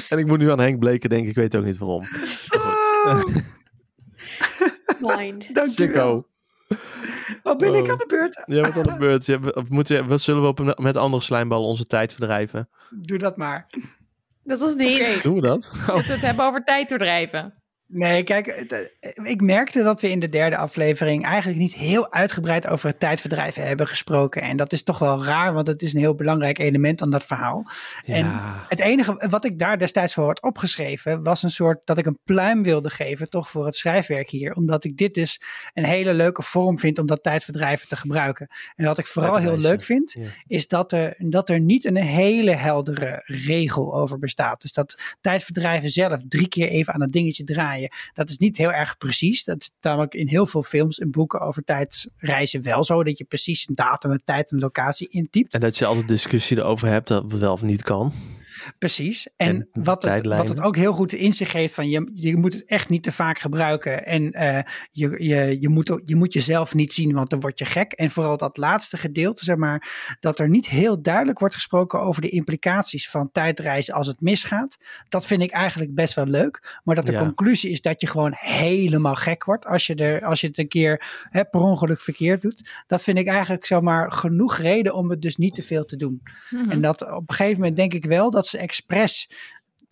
en 0.10 0.18
ik 0.18 0.26
moet 0.26 0.40
nu 0.40 0.52
aan 0.52 0.60
Henk 0.60 0.80
Bleken 0.80 1.10
denken, 1.10 1.30
ik 1.30 1.36
weet 1.36 1.56
ook 1.56 1.64
niet 1.64 1.78
waarom. 1.78 2.06
Goed. 2.06 3.44
Mind. 5.18 5.54
Dankjewel. 5.56 6.28
Oh, 7.44 7.58
ben 7.58 7.74
ik 7.74 7.84
Oh. 7.86 7.92
aan 7.92 7.98
de 7.98 8.06
beurt? 8.08 8.44
Ja, 8.46 8.62
wat 8.62 8.76
aan 8.88 8.94
de 8.94 9.00
beurt. 9.00 9.26
Ja, 9.26 9.40
we- 9.40 9.54
of 9.56 9.70
moeten, 9.70 10.08
wat 10.08 10.22
zullen 10.22 10.42
we 10.42 10.48
op 10.48 10.80
met 10.80 10.98
andere 10.98 11.24
slijmbal 11.24 11.64
onze 11.66 11.86
tijd 11.86 12.14
verdrijven? 12.14 12.70
Doe 12.90 13.18
dat 13.18 13.38
maar. 13.38 13.68
Dat 14.44 14.60
was 14.60 14.76
niet. 14.76 15.24
Doen 15.24 15.36
we 15.36 15.42
dat? 15.42 15.72
Oh, 15.74 15.88
Dat 15.88 16.06
we 16.06 16.12
het 16.12 16.22
hebben 16.22 16.46
over 16.46 16.64
tijd 16.64 16.90
doordrijven. 16.90 17.59
Nee, 17.92 18.24
kijk, 18.24 18.48
eh, 18.48 18.80
ik 19.24 19.42
merkte 19.42 19.84
dat 19.84 20.02
we 20.02 20.10
in 20.10 20.20
de 20.20 20.30
derde 20.30 20.58
aflevering 20.58 21.26
eigenlijk 21.26 21.60
niet 21.60 21.74
heel 21.74 22.12
uitgebreid 22.12 22.68
over 22.68 22.90
het 22.90 23.00
tijdverdrijf 23.00 23.56
hebben 23.56 23.88
gesproken. 23.88 24.42
En 24.42 24.58
dat 24.58 24.72
is 24.72 24.84
toch 24.84 25.00
wel 25.00 25.24
raar, 25.24 25.54
want 25.54 25.68
het 25.68 25.82
is 25.82 25.94
een 25.94 26.00
heel 26.00 26.16
belangrijk 26.16 26.60
element 26.60 27.02
aan 27.02 27.10
dat 27.10 27.26
verhaal. 27.26 27.66
En 28.06 28.26
het 28.68 28.80
enige 28.80 29.26
wat 29.30 29.46
ik 29.46 29.60
daar 29.60 29.78
destijds 29.78 30.14
voor 30.14 30.26
had 30.26 30.42
opgeschreven, 30.42 31.24
was 31.24 31.44
een 31.44 31.50
soort 31.52 31.80
dat 31.86 31.98
ik 31.98 32.06
een 32.06 32.20
pluim 32.24 32.64
wilde 32.64 32.90
geven, 32.90 33.30
toch 33.30 33.50
voor 33.50 33.66
het 33.66 33.76
schrijfwerk 33.76 34.30
hier. 34.30 34.54
Omdat 34.54 34.84
ik 34.84 34.98
dit 34.98 35.14
dus 35.14 35.42
een 35.74 35.86
hele 35.86 36.14
leuke 36.14 36.42
vorm 36.42 36.80
vind 36.80 37.00
om 37.00 37.06
dat 37.06 37.24
tijdverdrijven 37.24 37.88
te 37.88 37.96
gebruiken. 37.96 38.48
En 38.76 38.86
wat 38.86 38.98
ik 38.98 39.06
vooral 39.08 39.38
heel 39.38 39.58
leuk 39.58 39.84
vind, 39.84 40.16
Ja. 40.20 40.28
is 40.48 40.68
dat 40.68 40.92
er, 40.92 41.16
dat 41.18 41.50
er 41.50 41.60
niet 41.60 41.86
een 41.86 41.96
hele 41.98 42.52
heldere 42.52 43.22
regel 43.26 43.96
over 43.96 44.20
bestaat. 44.20 44.62
Dus 44.62 44.72
dat 44.74 45.16
tijdverdrijven 45.22 45.90
zelf 45.90 46.22
drie 46.28 46.48
keer 46.48 46.68
even 46.68 46.94
aan 46.94 47.02
het 47.02 47.12
dingetje 47.12 47.44
draaien, 47.44 47.78
dat 48.14 48.30
is 48.30 48.38
niet 48.38 48.58
heel 48.58 48.72
erg 48.72 48.98
precies. 48.98 49.44
Dat 49.44 49.62
is 49.62 49.72
namelijk 49.82 50.14
in 50.14 50.28
heel 50.28 50.46
veel 50.46 50.64
films 50.64 51.00
en 51.00 51.12
boeken 51.12 51.40
over 51.40 51.64
tijdsreizen 51.64 52.64
wel 52.64 52.84
zo, 52.84 53.04
dat 53.04 53.18
je 53.18 53.24
precies 53.24 53.68
een 53.68 53.76
datum, 53.76 54.12
een 54.12 54.22
tijd 54.24 54.52
en 54.52 54.60
locatie 54.60 55.08
intypt. 55.10 55.54
En 55.54 55.60
dat 55.60 55.78
je 55.78 55.86
altijd 55.86 56.08
discussie 56.08 56.58
erover 56.58 56.88
hebt 56.88 57.08
dat 57.08 57.32
het 57.32 57.40
wel 57.40 57.54
of 57.54 57.62
niet 57.62 57.84
kan. 57.84 58.14
Precies. 58.78 59.30
En, 59.36 59.48
En 59.74 59.84
wat, 59.84 60.04
het, 60.04 60.26
wat 60.26 60.50
het 60.50 60.62
ook 60.62 60.76
heel 60.76 60.94
goed 60.94 61.14
in 61.14 61.34
zich 61.34 61.52
heeft 61.52 61.74
van 61.74 61.90
je, 61.90 62.10
je 62.14 62.38
moet 62.38 62.54
het 62.54 62.66
echt 62.66 62.90
niet 62.90 63.04
te 63.04 63.12
vaak 63.12 63.40
gebruiken. 63.40 64.06
En 64.06 64.32
eh, 64.32 64.64
je, 64.92 65.24
je, 65.24 65.62
je, 65.62 65.70
moet, 65.70 66.02
je 66.06 66.16
moet 66.16 66.34
jezelf 66.34 66.74
niet 66.74 66.94
zien, 66.94 67.14
want 67.14 67.30
dan 67.30 67.40
word 67.40 67.60
je 67.60 67.66
gek. 67.66 67.92
En 67.92 68.12
vooral 68.12 68.38
dat 68.38 68.58
laatste 68.58 68.98
gedeelte, 68.98 69.44
zeg 69.44 69.56
maar, 69.56 70.18
dat 70.20 70.40
er 70.40 70.50
niet 70.50 70.68
heel 70.68 71.02
duidelijk 71.02 71.40
wordt 71.40 71.56
gesproken 71.56 72.00
over 72.00 72.22
de 72.22 72.30
implicaties 72.30 73.10
van 73.10 73.32
tijdreizen 73.32 73.94
als 73.94 74.08
het 74.08 74.22
misgaat. 74.22 74.78
Dat 75.10 75.26
vind 75.26 75.42
ik 75.42 75.52
eigenlijk 75.52 75.94
best 75.96 76.14
wel 76.14 76.26
leuk. 76.26 76.80
Maar 76.84 76.96
dat 76.96 77.06
de 77.06 77.12
Ja. 77.12 77.20
conclusie 77.20 77.72
is 77.72 77.82
dat 77.82 78.02
je 78.02 78.08
gewoon 78.08 78.34
helemaal 78.36 79.16
gek 79.16 79.44
wordt 79.44 79.66
als 79.66 79.88
je, 79.88 79.96
er, 79.96 80.22
als 80.22 80.42
je 80.42 80.48
het 80.48 80.58
een 80.58 80.68
keer 80.68 81.26
hè, 81.30 81.46
per 81.46 81.60
ongeluk 81.60 82.02
verkeerd 82.02 82.42
doet. 82.42 82.70
Dat 82.88 83.04
vind 83.04 83.18
ik 83.18 83.28
eigenlijk 83.28 83.66
zomaar 83.66 84.12
genoeg 84.12 84.58
reden 84.58 84.94
om 84.94 85.10
het 85.10 85.22
dus 85.22 85.36
niet 85.36 85.56
te 85.56 85.64
veel 85.64 85.86
te 85.86 85.96
doen. 85.96 86.22
Mhm. 86.50 86.72
En 86.72 86.82
dat 86.82 87.02
op 87.12 87.30
een 87.30 87.36
gegeven 87.36 87.58
moment 87.60 87.76
denk 87.76 87.94
ik 87.94 88.06
wel 88.06 88.32
dat 88.32 88.48
ze 88.48 88.58
expres 88.60 89.30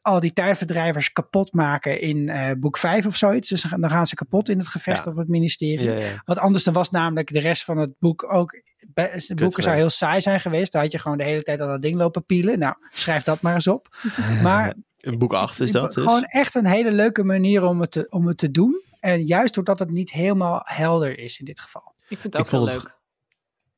al 0.01 0.19
die 0.19 0.33
tijdverdrijvers 0.33 1.11
kapot 1.11 1.53
maken 1.53 2.01
in 2.01 2.29
eh, 2.29 2.51
boek 2.59 2.77
5 2.77 3.05
of 3.05 3.15
zoiets. 3.15 3.49
Dus 3.49 3.61
dan 3.61 3.89
gaan 3.89 4.07
ze 4.07 4.15
kapot 4.15 4.49
in 4.49 4.57
het 4.57 4.67
gevecht 4.67 5.05
Ja. 5.05 5.11
op 5.11 5.17
het 5.17 5.27
ministerie. 5.27 5.85
Ja, 5.89 5.93
ja. 5.93 6.21
Want 6.25 6.39
anders 6.39 6.63
dan 6.63 6.73
was 6.73 6.89
namelijk 6.89 7.33
de 7.33 7.39
rest 7.39 7.63
van 7.63 7.77
het 7.77 7.93
boek 7.99 8.33
ook. 8.33 8.51
De 8.93 9.33
boeken 9.35 9.63
zou 9.63 9.75
heel 9.75 9.89
saai 9.89 10.21
zijn 10.21 10.39
geweest. 10.39 10.71
Daar 10.71 10.81
had 10.81 10.91
je 10.91 10.99
gewoon 10.99 11.17
de 11.17 11.23
hele 11.23 11.43
tijd 11.43 11.61
aan 11.61 11.67
dat 11.67 11.81
ding 11.81 11.95
lopen 11.97 12.25
pielen. 12.25 12.59
Nou, 12.59 12.75
schrijf 12.93 13.23
dat 13.23 13.41
maar 13.41 13.53
eens 13.53 13.67
op. 13.67 13.95
Maar 14.43 14.73
In 14.97 15.17
boek 15.17 15.33
8 15.33 15.59
is 15.59 15.71
dat 15.71 15.93
dus. 15.93 16.03
gewoon 16.03 16.23
echt 16.23 16.55
een 16.55 16.65
hele 16.65 16.91
leuke 16.91 17.23
manier 17.23 17.65
om 17.65 17.81
het, 17.81 17.91
te, 17.91 18.07
om 18.09 18.27
het 18.27 18.37
te 18.37 18.51
doen. 18.51 18.81
En 18.99 19.25
juist 19.25 19.53
doordat 19.53 19.79
het 19.79 19.91
niet 19.91 20.11
helemaal 20.11 20.61
helder 20.63 21.19
is 21.19 21.39
in 21.39 21.45
dit 21.45 21.59
geval. 21.59 21.93
Ik 21.97 22.17
vind 22.19 22.23
het 22.23 22.33
Ik 22.33 22.39
ook 22.39 22.49
wel 22.49 22.59
vond 22.59 22.73
het- 22.73 22.83
leuk. 22.83 22.95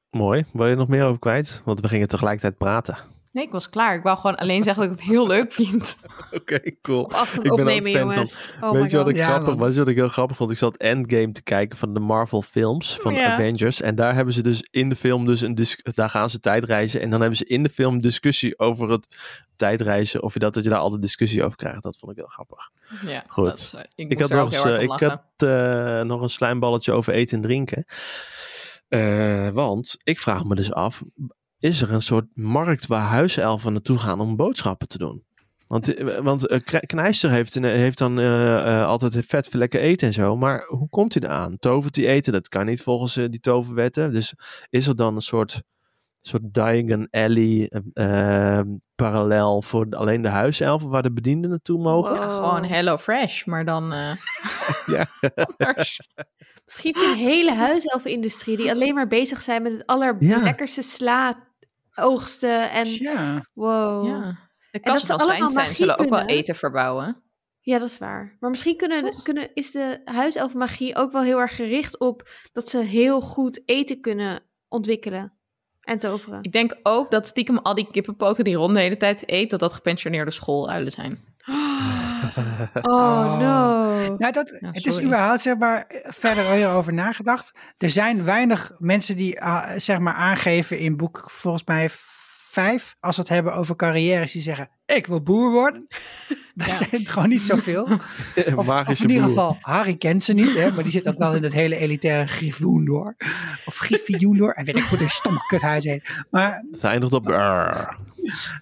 Mooi. 0.09 0.45
Wil 0.53 0.65
je 0.65 0.71
er 0.71 0.77
nog 0.77 0.87
meer 0.87 1.03
over 1.05 1.19
kwijt? 1.19 1.61
Want 1.65 1.79
we 1.79 1.87
gingen 1.87 2.07
tegelijkertijd 2.07 2.57
praten. 2.57 2.97
Nee, 3.39 3.47
ik 3.47 3.53
was 3.53 3.69
klaar. 3.69 3.95
Ik 3.95 4.03
wou 4.03 4.17
gewoon 4.17 4.35
alleen 4.35 4.63
zeggen 4.63 4.83
dat 4.83 4.91
ik 4.91 4.99
het 4.99 5.07
heel 5.09 5.27
leuk 5.27 5.53
vind. 5.53 5.95
Oké, 6.31 6.59
cool. 6.81 7.03
Op 7.03 7.13
afstand 7.13 7.45
Ik 7.45 7.51
opnemen, 7.51 7.91
fan 7.91 8.01
van- 8.01 8.11
jongens. 8.11 8.49
Oh 8.61 8.71
weet 8.71 8.91
je 8.91 8.97
wat 8.97 9.09
ik 9.09 9.15
Ja, 9.15 9.25
grappig 9.27 9.47
man. 9.47 9.57
was? 9.57 9.77
Wat 9.77 9.87
ik 9.87 9.95
heel 9.95 10.07
grappig 10.07 10.37
vond? 10.37 10.51
Ik 10.51 10.57
zat 10.57 10.77
Endgame 10.77 11.31
te 11.31 11.43
kijken 11.43 11.77
van 11.77 11.93
de 11.93 11.99
Marvel 11.99 12.41
films 12.41 12.97
van 13.01 13.13
Ja. 13.13 13.33
Avengers. 13.33 13.81
En 13.81 13.95
daar 13.95 14.15
hebben 14.15 14.33
ze 14.33 14.43
dus 14.43 14.67
in 14.71 14.89
de 14.89 14.95
film 14.95 15.25
dus 15.25 15.41
een 15.41 15.57
daar 15.83 16.09
gaan 16.09 16.29
ze 16.29 16.39
tijdreizen. 16.39 17.01
En 17.01 17.09
dan 17.09 17.19
hebben 17.19 17.37
ze 17.37 17.45
in 17.45 17.63
de 17.63 17.69
film 17.69 18.01
discussie 18.01 18.59
over 18.59 18.89
het 18.89 19.07
tijdreizen. 19.55 20.23
Of 20.23 20.33
je 20.33 20.39
dat, 20.39 20.53
dat 20.53 20.63
je 20.63 20.69
daar 20.69 20.79
altijd 20.79 21.01
discussie 21.01 21.43
over 21.43 21.57
krijgt. 21.57 21.83
Dat 21.83 21.97
vond 21.97 22.11
ik 22.11 22.17
heel 22.17 22.27
grappig. 22.27 22.69
Ja, 23.05 23.23
Goed. 23.27 23.57
is, 23.57 23.73
eh, 23.73 23.81
ik, 23.95 24.11
Ik 24.11 24.19
had 24.19 24.29
nog 24.29 24.53
eens, 24.53 24.77
ik 24.77 24.99
had 24.99 25.21
eh, 25.37 26.01
nog 26.01 26.21
een 26.21 26.29
slijmballetje 26.29 26.91
over 26.91 27.13
eten 27.13 27.35
en 27.35 27.43
drinken. 27.43 27.85
Eh, 28.87 29.47
want 29.49 29.97
ik 30.03 30.19
vraag 30.19 30.43
me 30.45 30.55
dus 30.55 30.73
af, 30.73 31.03
is 31.59 31.81
er 31.81 31.93
een 31.93 32.01
soort 32.01 32.25
markt 32.33 32.87
waar 32.87 33.01
huiselfen 33.01 33.71
naartoe 33.73 33.97
gaan 33.97 34.19
om 34.19 34.35
boodschappen 34.35 34.87
te 34.87 34.97
doen? 34.97 35.23
Want, 35.67 35.93
eh, 35.93 36.17
want 36.17 36.47
eh, 36.47 36.59
Kne- 36.63 36.79
Knijster 36.85 37.29
heeft, 37.29 37.55
een- 37.55 37.63
heeft 37.63 37.97
dan 37.97 38.19
eh, 38.19 38.79
eh, 38.81 38.85
altijd 38.87 39.25
vet 39.27 39.47
veel 39.47 39.59
lekker 39.59 39.79
eten 39.79 40.07
en 40.07 40.13
zo. 40.13 40.37
Maar 40.37 40.65
hoe 40.67 40.89
komt 40.89 41.13
hij 41.13 41.23
eraan? 41.23 41.57
Tovert 41.57 41.95
hij 41.95 42.07
eten? 42.07 42.33
Dat 42.33 42.47
kan 42.49 42.65
niet 42.65 42.81
volgens 42.83 43.17
eh, 43.17 43.25
die 43.29 43.39
toverwetten. 43.39 44.11
Dus 44.11 44.33
is 44.69 44.87
er 44.87 44.95
dan 44.95 45.15
een 45.15 45.21
soort, 45.21 45.61
soort 46.21 46.53
Diagon 46.53 47.07
Alley 47.11 47.69
eh, 47.93 48.57
eh, 48.59 48.65
parallel 48.95 49.61
voor 49.61 49.87
alleen 49.89 50.21
de 50.21 50.29
huiselfen 50.29 50.89
waar 50.89 51.03
de 51.03 51.13
bedienden 51.13 51.49
naartoe 51.49 51.81
mogen? 51.81 52.13
Ja, 52.15 52.29
gewoon 52.35 52.63
Hello 52.65 52.97
Fresh, 52.97 53.45
maar 53.45 53.65
dan 53.65 53.93
eh 53.93 54.11
Ja. 54.95 55.07
Misschien 56.65 56.97
een 57.03 57.15
hele 57.15 57.53
huiselfenindustrie 57.55 58.57
die 58.57 58.71
alleen 58.71 58.93
maar 58.93 59.07
bezig 59.07 59.41
zijn 59.41 59.61
met 59.61 59.71
het 59.71 59.85
allerlekkerste 59.85 60.81
sla 60.81 61.47
oogsten. 61.99 62.71
En 62.71 62.85
Ja, 62.85 63.45
wow. 63.53 64.07
Ja. 64.07 64.49
Ja. 64.71 64.81
De 64.91 64.99
ze 64.99 65.05
van 65.05 65.17
allemaal 65.17 65.35
Zwijnstein 65.35 65.65
magie 65.65 65.75
zullen 65.75 65.97
ook 65.97 66.09
wel 66.09 66.17
kunnen. 66.17 66.35
eten 66.35 66.55
verbouwen. 66.55 67.23
dat 67.61 67.81
is 67.81 67.97
waar. 67.97 68.37
Maar 68.39 68.49
misschien 68.49 68.77
kunnen, 68.77 69.21
kunnen, 69.23 69.49
is 69.53 69.71
de 69.71 70.01
huiselfenmagie 70.05 70.95
ook 70.95 71.11
wel 71.11 71.21
heel 71.21 71.39
erg 71.39 71.55
gericht 71.55 71.99
op 71.99 72.29
dat 72.51 72.69
ze 72.69 72.77
heel 72.77 73.21
goed 73.21 73.61
eten 73.65 74.01
kunnen 74.01 74.43
ontwikkelen 74.67 75.33
en 75.79 75.99
toveren. 75.99 76.43
Ik 76.43 76.51
denk 76.51 76.79
ook 76.83 77.11
dat 77.11 77.27
stiekem 77.27 77.57
al 77.57 77.75
die 77.75 77.87
kippenpoten 77.91 78.43
die 78.43 78.55
Ron 78.55 78.73
de 78.73 78.79
hele 78.79 78.97
tijd 78.97 79.23
eet, 79.25 79.49
dat 79.49 79.59
dat 79.59 79.73
gepensioneerde 79.73 80.31
schooluilen 80.31 80.91
zijn. 80.91 81.23
Oh 81.47 82.08
no. 82.81 84.15
nou 84.17 84.31
dat, 84.31 84.57
Ja, 84.59 84.69
het 84.71 84.85
is 84.85 85.01
überhaupt 85.01 85.41
zeg 85.41 85.57
maar, 85.57 85.85
verder 86.07 86.51
hierover 86.51 86.93
nagedacht. 86.93 87.51
Er 87.77 87.89
zijn 87.89 88.23
weinig 88.25 88.71
mensen 88.77 89.17
die 89.17 89.41
ah, 89.41 89.69
zeg 89.77 89.99
maar 89.99 90.13
aangeven 90.13 90.77
in 90.79 90.97
boek 90.97 91.23
volgens 91.25 91.63
mij 91.65 91.89
vijf, 92.51 92.95
als 92.99 93.15
we 93.15 93.21
het 93.21 93.31
hebben 93.31 93.53
over 93.53 93.75
carrières, 93.75 94.31
die 94.31 94.41
zeggen 94.41 94.69
ik 94.85 95.07
wil 95.07 95.21
boer 95.21 95.51
worden. 95.51 95.87
Dat 96.55 96.67
Ja. 96.67 96.73
zijn 96.73 97.05
gewoon 97.07 97.29
niet 97.29 97.45
zoveel. 97.45 97.83
Of, 97.89 98.53
of 98.55 98.65
Magische 98.65 99.03
in 99.03 99.09
ieder 99.09 99.25
boer. 99.25 99.33
geval, 99.33 99.57
Harry 99.61 99.95
kent 99.95 100.23
ze 100.23 100.33
niet, 100.33 100.53
hè, 100.55 100.71
maar 100.71 100.83
die 100.83 100.91
zit 100.91 101.07
ook 101.07 101.17
wel 101.17 101.35
in 101.35 101.43
het 101.43 101.53
hele 101.53 101.75
elitaire 101.75 102.27
Gryffindor. 102.27 103.15
Of 103.65 103.77
Gryffindor, 103.77 104.53
en 104.53 104.65
weet 104.65 104.77
ik 104.77 104.83
hoe 104.85 104.97
de 104.97 105.09
stomme 105.09 105.39
kuthuis 105.47 105.83
heet. 105.83 106.09
Maar 106.29 106.65
Het 106.71 106.83
eindigt 106.83 107.13
op... 107.13 107.25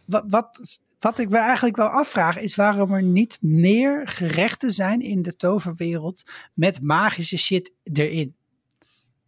wat, 0.06 0.24
wat, 0.28 0.80
wat 1.00 1.20
ik 1.20 1.30
me 1.30 1.38
eigenlijk 1.38 1.76
wel 1.76 1.88
afvraag, 1.88 2.40
is 2.40 2.56
waarom 2.56 2.94
er 2.94 3.04
niet 3.04 3.38
meer 3.42 4.08
gerechten 4.08 4.72
zijn 4.74 5.02
in 5.02 5.22
de 5.22 5.36
toverwereld 5.36 6.24
met 6.54 6.82
magische 6.82 7.38
shit 7.38 7.72
erin. 7.84 8.36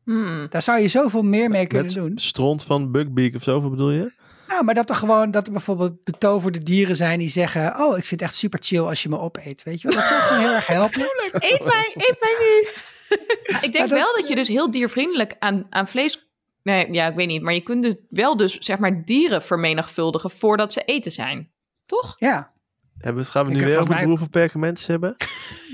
Hmm. 0.03 0.45
Daar 0.49 0.61
zou 0.61 0.79
je 0.81 0.87
zoveel 0.87 1.23
meer 1.23 1.49
mee 1.49 1.67
kunnen 1.67 1.85
Met 1.93 1.95
doen. 1.95 2.17
stront 2.17 2.63
van 2.63 2.91
Bugbeak 2.91 3.35
of 3.35 3.43
zo, 3.43 3.61
wat 3.61 3.69
bedoel 3.71 3.91
je? 3.91 4.11
Nou, 4.47 4.63
maar 4.63 4.73
dat 4.73 4.89
er 4.89 4.95
gewoon, 4.95 5.31
dat 5.31 5.47
er 5.47 5.53
bijvoorbeeld 5.53 6.03
betoverde 6.03 6.63
dieren 6.63 6.95
zijn 6.95 7.19
die 7.19 7.29
zeggen, 7.29 7.79
oh, 7.79 7.97
ik 7.97 8.05
vind 8.05 8.21
het 8.21 8.29
echt 8.29 8.39
super 8.39 8.59
chill 8.63 8.79
als 8.81 9.03
je 9.03 9.09
me 9.09 9.17
opeet, 9.19 9.63
weet 9.63 9.81
je 9.81 9.87
wel. 9.87 9.97
Dat 9.97 10.07
zou 10.07 10.21
gewoon 10.21 10.39
heel 10.41 10.53
erg 10.53 10.67
helpen. 10.67 11.01
Eet 11.31 11.63
mij, 11.65 11.91
eet 11.95 12.17
mij 12.19 12.35
nu. 12.39 12.67
Ik 13.67 13.73
denk 13.73 13.89
dat- 13.89 13.99
wel 13.99 14.15
dat 14.15 14.27
je 14.27 14.35
dus 14.35 14.47
heel 14.47 14.71
diervriendelijk 14.71 15.35
aan, 15.39 15.65
aan 15.69 15.87
vlees... 15.87 16.27
Nee, 16.63 16.91
ja, 16.91 17.07
ik 17.07 17.15
weet 17.15 17.27
niet. 17.27 17.41
Maar 17.41 17.53
je 17.53 17.61
kunt 17.61 17.83
dus 17.83 17.93
wel 18.09 18.37
dus, 18.37 18.57
zeg 18.57 18.77
maar, 18.77 19.05
dieren 19.05 19.43
vermenigvuldigen 19.43 20.29
voordat 20.31 20.73
ze 20.73 20.81
eten 20.81 21.11
zijn. 21.11 21.49
Toch? 21.89 22.15
Ja, 22.17 22.51
Hebben, 22.97 23.23
we- 23.23 23.29
gaan 23.29 23.45
we 23.45 23.51
Ik 23.51 23.57
nu 23.57 23.65
weer 23.65 23.77
over 23.77 23.89
mij- 23.89 24.03
broer 24.03 24.17
van 24.17 24.29
perkaments 24.29 24.85
hebben? 24.87 25.15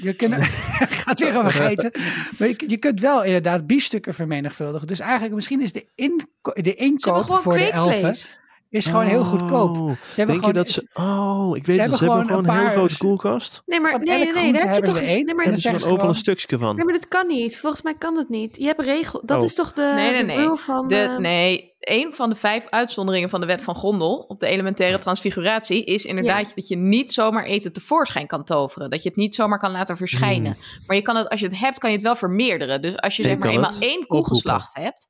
je 0.01 0.13
kunt, 0.13 0.33
gaat 1.03 1.19
weer 1.19 1.37
over 1.37 1.61
eten. 1.65 1.91
Maar 2.37 2.47
je, 2.47 2.63
je 2.67 2.77
kunt 2.77 2.99
wel 2.99 3.23
inderdaad 3.23 3.67
biefstukken 3.67 4.13
vermenigvuldigen. 4.13 4.87
Dus 4.87 4.99
eigenlijk 4.99 5.33
misschien 5.33 5.61
is 5.61 5.71
de, 5.71 5.85
inko- 5.95 6.51
de 6.61 6.73
inkoop 6.75 7.23
gewoon 7.23 7.41
voor 7.41 7.53
de 7.57 7.71
elfen 7.71 7.89
kweekvlees. 7.99 8.29
Is 8.69 8.85
gewoon 8.85 9.05
heel 9.05 9.19
Oh, 9.19 9.27
goedkoop. 9.27 9.75
Ze 9.75 9.81
hebben 9.85 9.95
Denk 10.15 10.27
je 10.27 10.35
gewoon, 10.35 10.53
dat 10.53 10.69
ze... 10.69 10.87
Oh, 10.93 11.57
ik 11.57 11.65
weet 11.65 11.75
ze 11.75 11.81
het. 11.81 11.89
hebben 11.89 11.97
Ze 11.97 12.03
hebben 12.05 12.25
gewoon 12.25 12.39
een 12.57 12.63
paar- 12.63 12.71
grote 12.71 12.97
koelkast. 12.97 13.61
Nee, 13.65 13.79
maar 13.79 13.99
nee, 13.99 14.17
nee, 14.17 14.33
nee, 14.33 14.53
daar 14.53 14.67
heb 14.73 14.85
je 14.85 14.91
toch 14.91 14.99
één. 15.01 15.25
Nee, 15.25 15.35
maar, 15.35 15.45
dan 15.45 15.53
hebben 15.59 15.81
ze 15.81 15.87
overal 15.87 16.09
een 16.09 16.15
stukje 16.15 16.57
van. 16.57 16.75
nee, 16.75 16.85
maar 16.85 16.93
dat 16.93 17.07
kan 17.07 17.27
niet. 17.27 17.57
Volgens 17.59 17.81
mij 17.81 17.95
kan 17.97 18.15
dat 18.15 18.29
niet. 18.29 18.55
Je 18.57 18.65
hebt 18.65 18.81
regel. 18.81 19.21
Dat 19.25 19.39
Oh. 19.39 19.45
is 19.45 19.55
toch 19.55 19.73
de, 19.73 19.91
Nee, 20.25 20.49
van. 20.57 20.87
De, 20.87 20.95
eh, 20.95 21.17
nee, 21.17 21.73
een 21.79 22.13
van 22.13 22.29
de 22.29 22.35
vijf 22.35 22.67
uitzonderingen 22.69 23.29
van 23.29 23.39
de 23.39 23.45
wet 23.45 23.63
van 23.63 23.75
Gondel 23.75 24.17
op 24.17 24.39
de 24.39 24.47
elementaire 24.47 24.99
transfiguratie 24.99 25.83
is 25.83 26.05
inderdaad 26.05 26.51
dat 26.55 26.67
je 26.67 26.75
niet 26.77 27.13
zomaar 27.13 27.43
eten 27.43 27.73
tevoorschijn 27.73 28.27
kan 28.27 28.43
toveren. 28.43 28.89
Dat 28.89 29.03
je 29.03 29.09
het 29.09 29.17
niet 29.17 29.35
zomaar 29.35 29.59
kan 29.59 29.71
laten 29.71 29.97
verschijnen. 29.97 30.57
Maar 30.87 30.95
je 30.95 31.01
kan 31.01 31.15
het, 31.15 31.29
als 31.29 31.39
je 31.39 31.45
het 31.47 31.59
hebt, 31.59 31.77
kan 31.79 31.89
je 31.89 31.95
het 31.95 32.05
wel 32.05 32.15
vermeerderen. 32.15 32.81
Dus 32.81 32.97
als 32.97 33.15
je 33.15 33.23
Je 33.23 33.29
zeg 33.29 33.37
maar 33.37 33.49
eenmaal 33.49 33.71
één 33.79 34.07
koe 34.07 34.17
oproepen. 34.19 34.35
geslacht 34.35 34.75
hebt, 34.75 35.09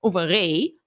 of 0.00 0.14
een 0.14 0.26
ree, 0.26 0.80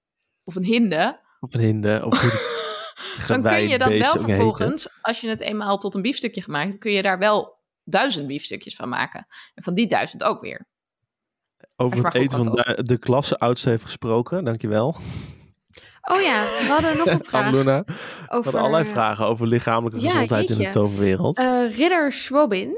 of 0.44 0.56
een 0.56 0.64
hinde, 0.66 1.24
Of 1.46 1.54
een 1.54 1.60
hinde. 1.60 2.02
Of 2.06 2.22
hoe 2.22 2.30
die 2.30 3.28
dan 3.28 3.42
kun 3.42 3.68
je 3.68 3.78
dat 3.78 3.88
wel 3.88 3.98
heten. 3.98 4.20
vervolgens, 4.20 4.90
als 5.02 5.22
je 5.22 5.28
het 5.28 5.42
eenmaal 5.42 5.78
tot 5.78 5.96
een 5.96 6.02
biefstukje 6.02 6.42
gemaakt 6.42 6.68
hebt, 6.68 6.80
kun 6.80 6.92
je 6.92 7.02
daar 7.02 7.20
wel 7.20 7.60
duizend 7.84 8.28
biefstukjes 8.28 8.76
van 8.76 8.90
maken. 8.90 9.28
En 9.54 9.64
van 9.64 9.74
die 9.74 9.88
duizend 9.88 10.24
ook 10.24 10.42
weer. 10.42 10.68
Over 11.76 12.04
het 12.04 12.14
eten 12.14 12.44
van 12.44 12.56
de, 12.56 12.84
de 12.84 12.98
klasse 12.98 13.38
oudste 13.38 13.70
heeft 13.70 13.84
gesproken. 13.84 14.44
Dankjewel. 14.44 14.96
Oh 16.02 16.22
ja, 16.22 16.44
we 16.44 16.66
hadden 16.70 16.98
nog 16.98 17.06
een 17.06 17.24
vraag. 17.30 17.52
Luna. 17.52 17.84
We 17.86 17.94
over, 18.28 18.44
hadden 18.44 18.62
allerlei 18.62 18.86
vragen 18.86 19.26
over 19.26 19.48
lichamelijke 19.48 20.00
Ja, 20.00 20.10
gezondheid 20.10 20.50
in 20.50 20.58
de 20.58 20.70
toverwereld. 20.70 21.38
Eh, 21.38 21.78
Ridder 21.78 22.14
Schwobin 22.14 22.78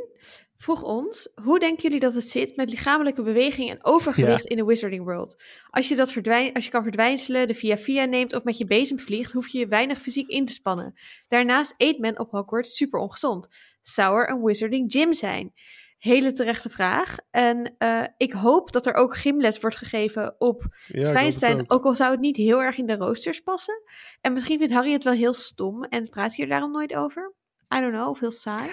vroeg 0.67 0.83
ons: 0.83 1.31
hoe 1.43 1.59
denken 1.59 1.83
jullie 1.83 1.99
dat 1.99 2.13
het 2.13 2.29
zit 2.29 2.55
met 2.55 2.69
lichamelijke 2.69 3.23
beweging 3.23 3.69
en 3.69 3.79
overgewicht 3.81 4.45
in 4.45 4.57
de 4.57 4.65
Wizarding 4.65 5.03
World? 5.03 5.41
Als 5.69 5.87
je 5.87 5.95
dat 5.95 6.11
verdwijn, 6.11 6.53
als 6.53 6.65
je 6.65 6.71
kan 6.71 6.83
verdwijnselen, 6.83 7.47
de 7.47 7.53
via 7.53 7.77
via 7.77 8.05
neemt 8.05 8.35
of 8.35 8.43
met 8.43 8.57
je 8.57 8.65
bezem 8.65 8.99
vliegt, 8.99 9.31
hoef 9.31 9.47
je 9.47 9.59
je 9.59 9.67
weinig 9.67 9.99
fysiek 9.99 10.27
in 10.27 10.45
te 10.45 10.53
spannen. 10.53 10.93
Daarnaast 11.27 11.73
eet 11.77 11.99
men 11.99 12.19
op 12.19 12.31
Hogwarts 12.31 12.75
super 12.75 12.99
ongezond. 12.99 13.47
Zou 13.81 14.19
er 14.19 14.29
een 14.29 14.43
Wizarding 14.43 14.91
Gym 14.91 15.13
zijn? 15.13 15.53
Hele 15.97 16.33
terechte 16.33 16.69
vraag. 16.69 17.15
En 17.31 17.75
eh, 17.77 18.03
ik 18.17 18.33
hoop 18.33 18.71
dat 18.71 18.85
er 18.85 18.93
ook 18.93 19.17
gymles 19.17 19.59
wordt 19.59 19.77
gegeven 19.77 20.35
op 20.37 20.67
Ja, 20.87 21.01
Zwijnstein, 21.01 21.59
ook. 21.59 21.73
ook 21.73 21.85
al 21.85 21.95
zou 21.95 22.11
het 22.11 22.19
niet 22.19 22.37
heel 22.37 22.63
erg 22.63 22.77
in 22.77 22.85
de 22.85 22.95
roosters 22.95 23.39
passen. 23.39 23.81
En 24.21 24.33
misschien 24.33 24.57
vindt 24.57 24.73
Harry 24.73 24.91
het 24.91 25.03
wel 25.03 25.13
heel 25.13 25.33
stom 25.33 25.83
en 25.83 26.09
praat 26.09 26.35
hier 26.35 26.47
daarom 26.47 26.71
nooit 26.71 26.95
over. 26.95 27.33
I 27.75 27.79
don't 27.79 27.93
know, 27.93 28.09
of 28.09 28.19
heel 28.19 28.31
saai. 28.31 28.69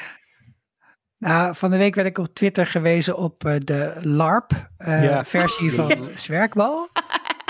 Nou, 1.24 1.54
van 1.54 1.70
de 1.70 1.76
week 1.76 1.94
werd 1.94 2.06
ik 2.08 2.18
op 2.18 2.34
Twitter 2.34 2.66
gewezen 2.66 3.16
op 3.16 3.44
eh, 3.44 3.54
de 3.58 3.92
Ja. 4.00 4.08
LARP-versie 4.08 5.72
van 5.72 6.08
Zwerkbal. 6.14 6.88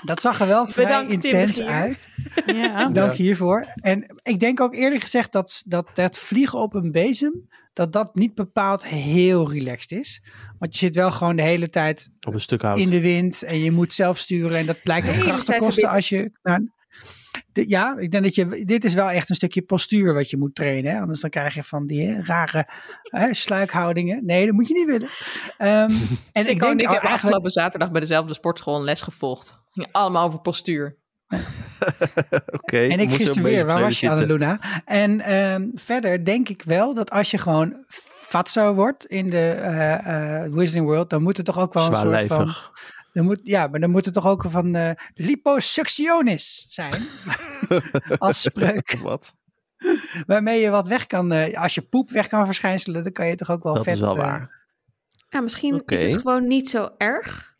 Dat 0.05 0.21
zag 0.21 0.41
er 0.41 0.47
wel 0.47 0.67
vrij 0.73 0.85
Bedankt, 0.85 1.11
intens 1.11 1.61
uit. 1.63 2.09
Ja. 2.47 2.89
Dank 2.89 3.15
hiervoor. 3.15 3.67
En 3.75 4.21
ik 4.23 4.41
denk 4.41 4.61
ook 4.61 4.75
eerlijk 4.75 5.03
gezegd 5.03 5.33
dat, 5.33 5.63
dat 5.67 5.89
dat 5.95 6.19
vliegen 6.19 6.59
op 6.59 6.75
een 6.75 6.93
bezem, 6.93 7.49
dat 7.73 7.93
dat 7.93 8.15
niet 8.15 8.35
bepaald 8.35 8.87
heel 8.87 9.51
relaxed 9.53 9.99
is. 9.99 10.23
Want 10.59 10.73
je 10.73 10.79
zit 10.79 10.97
wel 10.97 11.13
gewoon 11.13 11.37
de 11.37 11.43
hele 11.43 11.69
tijd 11.69 12.09
Op 12.27 12.35
een 12.35 12.41
stuk 12.41 12.63
hout. 12.63 12.79
in 12.79 12.91
de 12.91 13.01
wind 13.01 13.43
en 13.43 13.59
je 13.61 13.71
moet 13.71 13.95
zelf 13.95 14.19
sturen. 14.19 14.59
En 14.59 14.67
dat 14.67 14.79
lijkt 14.83 15.09
ook 15.09 15.15
De 15.15 15.21
hele 15.21 15.31
kracht 15.31 15.45
te 15.45 15.51
tijd 15.51 15.63
kosten 15.65 15.89
als 15.89 16.09
je... 16.09 16.31
Nou, 16.43 16.71
de- 17.53 17.69
ja, 17.69 17.97
ik 17.99 18.11
denk 18.11 18.25
dat 18.25 18.35
je... 18.35 18.65
Dit 18.65 18.85
is 18.85 18.95
wel 18.95 19.11
echt 19.11 19.29
een 19.31 19.35
stukje 19.35 19.63
postuur 19.63 20.15
wat 20.15 20.31
je 20.31 20.37
moet 20.37 20.55
trainen. 20.55 20.93
Hè? 20.93 21.01
Anders 21.01 21.21
dan 21.21 21.31
krijg 21.31 21.55
je 21.55 21.65
van 21.65 21.87
die 21.87 22.07
hè, 22.07 22.23
rare 22.23 22.69
hè, 23.03 23.35
sluikhoudingen. 23.35 24.25
Nee, 24.25 24.47
dat 24.47 24.55
moet 24.55 24.69
je 24.69 24.75
niet 24.75 24.87
willen. 24.87 25.09
Ehm, 25.59 25.91
en 26.33 26.49
ik 26.49 26.61
denk 26.61 26.81
ik 26.81 26.87
al 26.87 26.93
heb 26.93 27.03
eigenlijk... 27.03 27.05
afgelopen 27.05 27.51
zaterdag 27.51 27.91
bij 27.91 28.01
dezelfde 28.01 28.35
sportschool 28.35 28.77
een 28.77 28.85
les 28.85 29.01
gevolgd. 29.01 29.59
Ging 29.71 29.89
allemaal 29.93 30.27
over 30.27 30.41
postuur. 30.41 30.97
Oké. 32.61 32.87
En 32.87 33.01
ik 33.01 33.11
gisteren 33.11 33.43
weer, 33.43 33.67
waar 33.67 33.81
was 33.81 34.01
je, 34.01 34.07
zitten. 34.07 34.19
Annaluna? 34.19 34.61
En 34.85 35.21
ehm, 35.21 35.69
verder 35.75 36.25
denk 36.25 36.49
ik 36.49 36.63
wel 36.63 36.95
dat 36.95 37.11
als 37.11 37.31
je 37.31 37.39
gewoon 37.39 37.85
fatso 38.35 38.75
wordt 38.75 39.05
in 39.05 39.31
de 39.31 39.51
eh 39.51 40.43
eh 40.45 40.53
Wizarding 40.53 40.87
World, 40.87 41.11
dan 41.11 41.23
moet 41.23 41.39
er 41.39 41.45
toch 41.45 41.59
ook 41.59 41.73
wel 41.73 41.87
een 41.87 41.97
soort 41.97 42.27
van... 42.27 42.55
Dan 43.15 43.25
moet, 43.25 43.41
ja, 43.43 43.67
maar 43.67 43.81
dan 43.81 43.91
moet 43.91 44.07
er 44.07 44.13
toch 44.13 44.27
ook 44.27 44.45
van 44.49 44.75
eh 44.75 44.91
liposuctionis 45.15 46.67
zijn. 46.69 47.03
als 48.19 48.43
spreuk. 48.43 48.99
Wat? 49.03 49.35
Waarmee 50.27 50.61
je 50.61 50.71
wat 50.71 50.89
weg 50.89 51.07
kan, 51.07 51.33
eh, 51.33 51.61
als 51.63 51.75
je 51.75 51.83
poep 51.83 52.11
weg 52.11 52.27
kan 52.29 52.47
verschijnselen, 52.47 53.03
dan 53.03 53.13
kan 53.13 53.27
je 53.27 53.35
toch 53.35 53.51
ook 53.51 53.63
wel 53.63 53.75
Dat 53.75 53.85
vet... 53.85 53.95
is 53.95 54.01
wel 54.01 54.17
eh, 54.17 54.23
waar. 54.23 54.67
Ja, 55.29 55.41
misschien 55.41 55.83
is 55.87 56.03
het 56.03 56.17
gewoon 56.17 56.47
niet 56.47 56.71
zo 56.71 56.91
erg. 56.99 57.55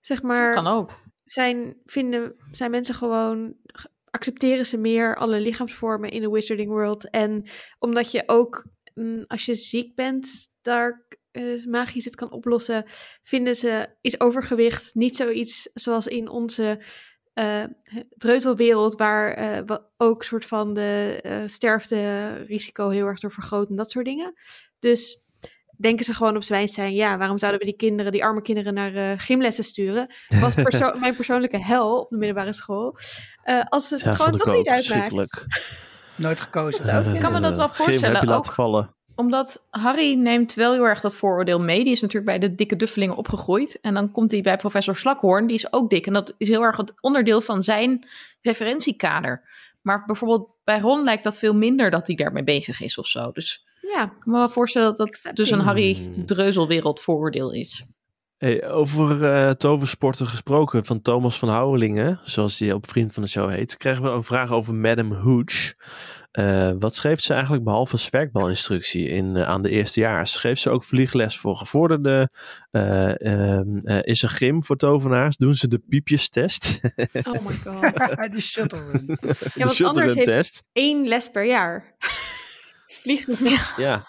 Zeg 0.00 0.22
maar, 0.22 0.54
Kan 0.54 0.66
ook. 0.66 1.00
zijn, 1.24 1.76
vinden, 1.84 2.34
zijn 2.50 2.70
mensen 2.70 2.94
gewoon, 2.94 3.54
ge- 3.66 3.90
accepteren 4.10 4.66
ze 4.66 4.76
meer 4.78 5.16
alle 5.16 5.40
lichaamsvormen 5.40 6.10
in 6.10 6.20
de 6.22 6.30
Wizarding 6.30 6.70
World. 6.70 7.10
En 7.10 7.48
omdat 7.78 8.10
je 8.10 8.22
ook, 8.26 8.66
mm, 8.94 9.24
als 9.26 9.44
je 9.44 9.54
ziek 9.54 9.94
bent, 9.94 10.48
daar 10.62 11.06
eh, 11.32 11.64
magisch 11.64 12.04
het 12.04 12.14
kan 12.14 12.30
oplossen, 12.30 12.84
vinden 13.22 13.56
ze, 13.56 13.88
is 14.00 14.20
overgewicht 14.20 14.94
niet 14.94 15.16
zoiets 15.16 15.68
zoals 15.74 16.06
in 16.06 16.28
onze 16.28 16.82
eh 17.32 17.64
dreuzelwereld, 18.08 18.94
waar 18.98 19.32
eh, 19.34 19.62
wa- 19.66 19.86
ook 19.96 20.24
soort 20.24 20.44
van 20.44 20.74
de 20.74 21.18
eh 21.22 21.36
sterfte-risico 21.46 22.88
heel 22.88 23.06
erg 23.06 23.20
door 23.20 23.32
vergroot 23.32 23.68
en 23.70 23.76
dat 23.76 23.90
soort 23.90 24.04
dingen. 24.04 24.32
Dus 24.78 25.20
denken 25.76 26.04
ze 26.04 26.14
gewoon 26.14 26.36
op 26.36 26.42
Zwijnstein, 26.42 26.94
ja, 26.94 27.18
waarom 27.18 27.38
zouden 27.38 27.60
we 27.60 27.66
die 27.66 27.76
kinderen, 27.76 28.12
die 28.12 28.24
arme 28.24 28.42
kinderen, 28.42 28.74
naar 28.74 28.94
eh, 28.94 29.12
gymlessen 29.16 29.64
sturen? 29.64 30.14
Was 30.40 30.54
perso- 30.68 30.98
mijn 30.98 31.14
persoonlijke 31.16 31.64
hel 31.64 31.98
op 32.00 32.10
de 32.10 32.16
middelbare 32.16 32.52
school. 32.52 32.96
Eh, 33.42 33.60
als 33.64 33.90
het 33.90 34.00
Ja, 34.00 34.10
gewoon 34.12 34.36
toch 34.36 34.56
niet 34.56 34.68
uitmaakt. 34.68 35.44
nooit 36.16 36.40
gekozen. 36.40 36.80
Ook- 37.14 37.20
kan 37.20 37.32
me 37.32 37.40
dat 37.40 37.56
wel 37.56 37.68
Gym 37.68 37.74
voorstellen, 37.84 38.14
heb 38.14 38.22
je 38.22 38.28
laten 38.28 38.48
ook- 38.50 38.54
vallen. 38.54 38.96
Omdat 39.16 39.66
Harry 39.70 40.14
neemt 40.14 40.54
wel 40.54 40.72
heel 40.72 40.86
erg 40.86 41.00
dat 41.00 41.14
vooroordeel 41.14 41.58
mee. 41.60 41.84
Die 41.84 41.92
is 41.92 42.00
natuurlijk 42.00 42.38
bij 42.38 42.48
de 42.48 42.54
dikke 42.54 42.76
duffelingen 42.76 43.16
opgegroeid. 43.16 43.80
En 43.80 43.94
dan 43.94 44.10
komt 44.12 44.30
hij 44.30 44.40
bij 44.40 44.56
professor 44.56 44.96
Slakhoorn. 44.96 45.46
Die 45.46 45.56
is 45.56 45.72
ook 45.72 45.90
dik. 45.90 46.06
En 46.06 46.12
dat 46.12 46.34
is 46.38 46.48
heel 46.48 46.62
erg 46.62 46.76
het 46.76 46.92
onderdeel 47.00 47.40
van 47.40 47.62
zijn 47.62 48.06
referentiekader. 48.40 49.42
Maar 49.82 50.04
bijvoorbeeld 50.06 50.48
bij 50.64 50.80
Ron 50.80 51.04
lijkt 51.04 51.24
dat 51.24 51.38
veel 51.38 51.54
minder 51.54 51.90
dat 51.90 52.06
hij 52.06 52.16
daarmee 52.16 52.44
bezig 52.44 52.80
is 52.80 52.98
of 52.98 53.06
zo. 53.06 53.32
Dus 53.32 53.66
Ja, 53.80 54.02
ik 54.02 54.10
kan 54.20 54.32
me 54.32 54.38
wel 54.38 54.48
voorstellen 54.48 54.88
dat 54.88 54.96
dat 54.96 55.06
Accepting. 55.06 55.36
dus 55.36 55.50
een 55.50 55.58
Hmm. 55.58 55.66
Harry-dreuzelwereld 55.66 57.00
vooroordeel 57.00 57.52
is. 57.52 57.84
Hey, 58.42 58.68
over 58.68 59.32
eh, 59.32 59.50
toversporten 59.50 60.26
gesproken 60.26 60.84
van 60.84 61.02
Thomas 61.02 61.38
van 61.38 61.48
Houwelingen, 61.48 62.20
zoals 62.24 62.58
hij 62.58 62.72
op 62.72 62.88
Vriend 62.88 63.12
van 63.12 63.22
de 63.22 63.28
Show 63.28 63.50
heet, 63.50 63.76
krijgen 63.76 64.02
we 64.02 64.10
een 64.10 64.22
vraag 64.22 64.50
over 64.50 64.74
Madame 64.74 65.14
Hooch. 65.14 65.74
Eh, 66.30 66.70
wat 66.78 66.94
schreef 66.94 67.20
ze 67.20 67.32
eigenlijk 67.32 67.64
behalve 67.64 67.96
zwerkbalinstructie 67.96 69.08
in, 69.08 69.36
eh, 69.36 69.48
aan 69.48 69.62
de 69.62 69.70
eerstejaars? 69.70 70.36
Geeft 70.36 70.60
ze 70.60 70.70
ook 70.70 70.84
vliegles 70.84 71.38
voor 71.38 71.56
gevorderden? 71.56 72.30
Eh, 72.70 73.20
ehm, 73.20 73.76
eh, 73.78 73.98
is 74.02 74.22
er 74.22 74.28
gym 74.28 74.64
voor 74.64 74.76
tovenaars? 74.76 75.36
Doen 75.36 75.54
ze 75.54 75.68
de 75.68 75.82
piepjestest? 75.88 76.80
oh 77.12 77.46
my 77.46 77.54
god. 77.64 77.80
de 78.34 78.40
shuttle 78.40 78.80
run. 78.92 79.04
Ja, 79.06 79.16
de 79.54 79.64
want 79.64 79.82
anders 79.82 80.14
heeft 80.14 80.62
één 80.72 81.08
les 81.08 81.30
per 81.30 81.46
jaar. 81.46 81.96
Vliegt 83.02 83.40
niet. 83.40 83.72
Ja, 83.76 84.06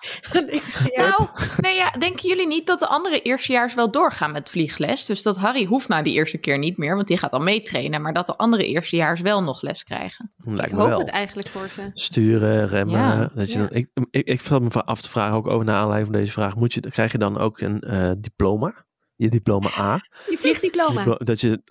Nou, 0.96 1.14
nee, 1.58 1.76
ja, 1.76 1.90
denken 1.92 2.30
jullie 2.30 2.48
niet 2.48 2.68
dat 2.68 2.80
de 2.80 2.88
andere 2.88 3.22
eerstejaars 3.22 3.74
wel 3.74 3.92
doorgaan 3.92 4.32
met 4.32 4.50
vliegles? 4.50 5.06
Dus 5.06 5.22
dat 5.22 5.38
Harry 5.38 5.66
hoeft 5.66 5.88
na 5.88 6.02
die 6.02 6.14
eerste 6.14 6.38
keer 6.38 6.58
niet 6.58 6.78
meer, 6.78 6.96
want 6.96 7.08
die 7.08 7.18
gaat 7.18 7.32
al 7.32 7.40
meetrainen. 7.40 8.02
Maar 8.02 8.14
dat 8.14 8.26
de 8.26 8.36
andere 8.36 8.68
eerstejaars 8.68 9.22
wel 9.22 9.44
nog 9.44 9.62
les 9.62 9.84
krijgen. 9.84 10.32
lijkt 10.44 10.72
Ik 10.72 10.72
me 10.72 10.80
hoop 10.82 10.90
wel. 10.90 11.00
het 11.00 11.10
eigenlijk 11.10 11.48
voor 11.48 11.68
ze. 11.68 11.90
Sturen, 11.94 12.68
remmen. 12.68 13.00
Ja, 13.00 13.30
dat 13.36 13.52
je 13.52 13.60
ja. 13.60 13.66
dan, 13.68 13.78
ik, 13.78 13.88
ik, 14.12 14.28
ik 14.28 14.50
me 14.50 14.84
af 14.86 15.02
te 15.02 15.10
vragen, 15.10 15.36
ook 15.36 15.48
over 15.48 15.66
naar 15.66 15.76
aanleiding 15.82 16.12
van 16.12 16.20
deze 16.20 16.32
vraag. 16.32 16.56
Moet 16.56 16.74
je, 16.74 16.82
krijg 16.82 17.12
je 17.12 17.18
dan 17.18 17.38
ook 17.38 17.60
een 17.60 17.80
eh, 17.80 18.12
diploma? 18.18 18.86
Je 19.16 19.30
diploma 19.30 19.70
A? 19.80 20.00
Die 20.28 20.38
vliegdiploma. 20.38 21.04
Diplo- 21.04 21.26
dat 21.26 21.42
je, 21.42 21.62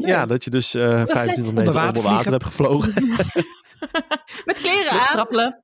ja, 0.00 0.26
dat 0.26 0.44
je 0.44 0.50
dus 0.50 0.74
eh 0.74 0.82
25 0.82 1.36
Onder 1.38 1.54
meter 1.54 1.54
onder 1.54 1.72
water 1.74 2.02
vliegen. 2.02 2.32
hebt 2.32 2.44
gevlogen. 2.44 2.92
Met 4.44 4.60
kleren 4.60 4.90
aan. 4.90 4.96
Luchttrappelen. 4.96 5.62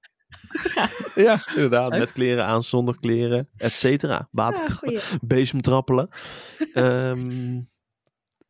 ja, 1.15 1.43
inderdaad. 1.55 1.99
Met 1.99 2.13
kleren 2.13 2.45
aan, 2.47 2.63
zonder 2.63 2.97
kleren, 3.01 3.49
et 3.57 3.73
cetera. 3.73 4.29
Ja, 4.33 4.53
bezemtrappelen. 5.21 6.09
Ehm, 6.73 7.61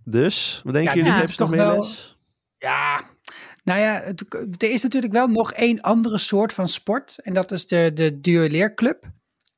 dus, 0.05 0.61
wat 0.65 0.73
denken 0.73 0.95
Ja, 0.97 1.03
jullie? 1.03 1.21
dit 1.21 1.29
Geven 1.29 1.29
is 1.29 1.35
ze 1.35 1.41
nog 1.43 1.51
toch 1.51 1.59
meer 1.59 1.79
les? 1.79 2.17
Ja, 2.59 3.01
nou 3.65 3.81
ja, 3.81 4.01
het, 4.05 4.63
er 4.63 4.71
is 4.71 4.83
natuurlijk 4.83 5.13
wel 5.13 5.27
nog 5.27 5.53
één 5.53 5.81
andere 5.81 6.19
soort 6.19 6.53
van 6.53 6.69
sport. 6.69 7.19
En 7.23 7.35
dat 7.35 7.51
is 7.53 7.67
de, 7.67 7.91
de 7.95 8.21
duelleerclub. 8.21 9.05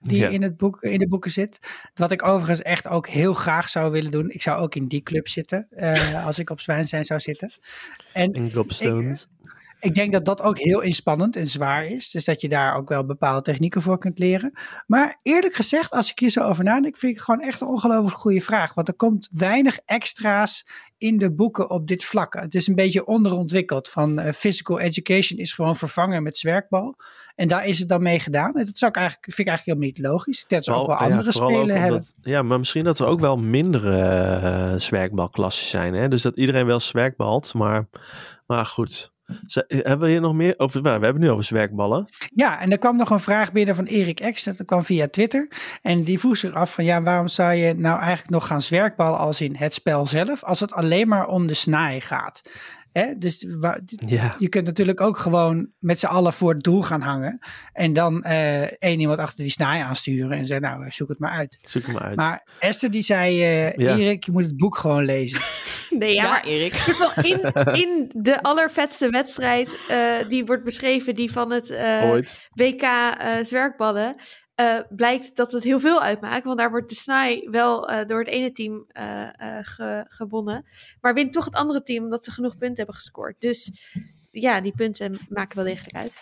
Die 0.03 0.19
Ja. 0.19 0.29
in, 0.29 0.43
het 0.43 0.57
boek, 0.57 0.83
in 0.83 0.99
de 0.99 1.09
boeken 1.09 1.31
zit. 1.31 1.59
Wat 1.95 2.11
ik 2.13 2.23
overigens 2.27 2.63
echt 2.63 2.89
ook 2.89 3.09
heel 3.09 3.35
graag 3.35 3.69
zou 3.69 3.91
willen 3.91 4.11
doen. 4.11 4.31
Ik 4.31 4.43
zou 4.43 4.61
ook 4.61 4.75
in 4.75 4.87
die 4.89 5.03
club 5.03 5.29
zitten. 5.29 5.67
eh, 5.71 6.25
als 6.27 6.39
ik 6.39 6.51
op 6.51 6.61
Zwijnstein 6.61 7.05
zou 7.05 7.21
zitten. 7.21 7.51
En 8.13 8.33
En 8.33 8.53
gobstones. 8.53 9.27
Ik 9.81 9.95
denk 9.95 10.13
dat 10.13 10.25
dat 10.25 10.43
ook 10.43 10.59
heel 10.59 10.81
inspannend 10.81 11.37
en 11.37 11.47
zwaar 11.47 11.87
is. 11.87 12.11
Dus 12.11 12.25
dat 12.25 12.41
je 12.41 12.49
daar 12.49 12.77
ook 12.77 12.89
wel 12.89 13.05
bepaalde 13.05 13.43
technieken 13.43 13.83
voor 13.83 13.99
kunt 13.99 14.19
leren. 14.19 14.53
Maar 14.87 15.19
eerlijk 15.23 15.55
gezegd, 15.55 15.91
als 15.91 16.11
ik 16.11 16.19
hier 16.19 16.31
zo 16.31 16.41
over 16.41 16.65
nadenk, 16.65 16.97
vind 16.97 17.17
ik 17.17 17.21
gewoon 17.21 17.41
echt 17.41 17.61
een 17.61 17.69
ongelooflijk 17.69 18.17
goede 18.17 18.41
vraag. 18.41 18.75
Want 18.75 18.89
er 18.89 18.95
komt 18.95 19.29
weinig 19.31 19.79
extra's 19.85 20.67
in 20.99 21.19
de 21.19 21.33
boeken 21.33 21.71
op 21.71 21.89
dit 21.89 22.05
vlak. 22.05 22.35
Het 22.35 22.55
is 22.55 22.67
een 22.67 22.75
beetje 22.75 23.07
onderontwikkeld. 23.07 23.89
Van 23.89 24.19
eh, 24.19 24.33
physical 24.33 24.79
education 24.79 25.39
is 25.39 25.53
gewoon 25.53 25.77
vervangen 25.77 26.23
met 26.23 26.39
zwerkbal. 26.39 26.97
En 27.37 27.49
daar 27.49 27.67
is 27.67 27.79
het 27.79 27.89
dan 27.89 28.03
mee 28.03 28.21
gedaan. 28.21 28.55
En 28.55 28.65
dat 28.65 28.79
zou 28.79 28.91
ik 28.91 28.97
eigenlijk, 28.97 29.33
vind 29.33 29.39
ik 29.39 29.47
eigenlijk 29.49 29.79
helemaal 29.79 29.87
niet 29.87 30.13
logisch. 30.13 30.45
Dat 30.49 30.65
ze 30.65 30.73
ook 30.73 30.87
wel 30.87 30.97
ja, 30.97 31.05
andere 31.05 31.33
spelen 31.33 31.81
hebben. 31.81 32.05
Ja, 32.23 32.43
maar 32.43 32.59
misschien 32.59 32.85
dat 32.85 32.99
er 32.99 33.07
ook 33.07 33.21
wel 33.21 33.39
mindere 33.39 33.99
eh 34.01 34.75
zwerkbalklassen 34.77 35.67
zijn. 35.67 35.95
Hè? 35.95 36.09
Dus 36.09 36.23
dat 36.23 36.37
iedereen 36.37 36.67
wel 36.67 36.81
zwerkbalt. 36.81 37.55
Maar, 37.55 37.89
maar 38.47 38.67
goed. 38.67 39.13
Ze- 39.47 39.65
hebben 39.69 40.01
we 40.07 40.09
hier 40.09 40.21
nog 40.21 40.35
meer 40.35 40.55
over? 40.57 40.83
nou, 40.83 40.99
We 40.99 41.05
hebben 41.05 41.23
nu 41.23 41.31
over 41.31 41.45
zwerkballen. 41.45 42.07
Ja, 42.35 42.61
en 42.61 42.71
er 42.73 42.79
kwam 42.79 42.97
nog 42.97 43.11
een 43.11 43.21
vraag 43.21 43.53
binnen 43.53 43.75
van 43.75 43.85
Erik 43.85 44.31
X. 44.35 44.45
Dat 44.45 44.65
kwam 44.65 44.85
via 44.85 45.09
Twitter. 45.09 45.49
En 45.83 46.03
die 46.05 46.19
vroeg 46.19 46.37
zich 46.37 46.53
af 46.53 46.75
van 46.75 46.85
ja, 46.85 47.03
waarom 47.03 47.29
zou 47.29 47.53
je 47.53 47.75
nou 47.75 47.99
eigenlijk 47.99 48.31
nog 48.31 48.47
gaan 48.47 48.63
zwerkballen 48.63 49.19
als 49.19 49.41
in 49.41 49.57
het 49.57 49.75
spel 49.75 50.07
zelf, 50.07 50.45
als 50.45 50.61
het 50.61 50.73
alleen 50.73 51.09
maar 51.09 51.27
om 51.27 51.47
de 51.47 51.55
snaai 51.55 52.01
gaat? 52.01 52.43
Hè? 52.93 53.19
Dus 53.19 53.47
Ja, 54.07 54.35
je 54.39 54.49
kunt 54.49 54.67
natuurlijk 54.67 55.01
ook 55.01 55.19
gewoon 55.19 55.69
met 55.79 55.99
z'n 55.99 56.07
allen 56.07 56.33
voor 56.33 56.53
het 56.55 56.63
doel 56.63 56.83
gaan 56.83 57.01
hangen. 57.01 57.39
En 57.73 57.93
dan 57.93 58.23
eh 58.23 58.63
één 58.83 59.01
iemand 59.01 59.19
achter 59.19 59.39
die 59.43 59.51
snaai 59.51 59.83
aansturen 59.83 60.39
en 60.39 60.47
zeggen 60.47 60.71
nou, 60.71 60.91
zoek 60.91 61.09
het 61.09 61.19
maar 61.19 61.31
uit. 61.31 61.59
zoek 61.63 61.87
hem 61.87 61.99
uit. 61.99 62.17
Maar 62.17 62.47
Esther 62.59 62.91
die 62.91 63.03
zei, 63.03 63.43
eh, 63.43 63.73
Ja. 63.73 63.97
Erik, 63.97 64.25
je 64.25 64.33
moet 64.33 64.45
het 64.45 64.57
boek 64.57 64.77
gewoon 64.77 65.05
lezen. 65.05 65.41
Nee, 65.91 66.15
ja, 66.15 66.23
Ja, 66.23 66.29
maar 66.31 66.45
Erik. 66.45 66.75
in, 67.23 67.41
in, 67.41 67.53
in 67.83 68.11
de 68.15 68.43
allervetste 68.43 69.11
wedstrijd 69.11 69.79
eh, 69.89 69.99
die 70.29 70.45
wordt 70.45 70.65
beschreven, 70.65 71.15
die 71.15 71.33
van 71.33 71.51
het 71.53 71.71
eh. 71.71 72.11
WK 72.55 72.83
eh, 72.83 73.35
zwerkballen, 73.43 74.15
eh, 74.61 74.79
blijkt 74.91 75.37
dat 75.37 75.53
het 75.53 75.65
heel 75.65 75.81
veel 75.81 76.03
uitmaakt. 76.03 76.45
Want 76.45 76.59
daar 76.59 76.71
wordt 76.71 76.89
de 76.89 76.95
snaai 76.95 77.49
wel 77.51 77.89
eh, 77.89 78.07
door 78.07 78.19
het 78.19 78.29
ene 78.29 78.53
team 78.53 78.85
eh, 78.89 79.29
ge- 79.63 80.05
gewonnen. 80.09 80.65
Maar 81.01 81.15
wint 81.15 81.33
toch 81.33 81.45
het 81.45 81.55
andere 81.55 81.83
team 81.83 82.05
omdat 82.05 82.25
ze 82.25 82.31
genoeg 82.31 82.57
punten 82.57 82.77
hebben 82.77 82.95
gescoord. 82.95 83.41
Dus 83.41 83.73
ja, 84.31 84.61
die 84.61 84.73
punten 84.77 85.19
maken 85.29 85.57
wel 85.57 85.65
degelijk 85.65 85.97
uit. 85.97 86.17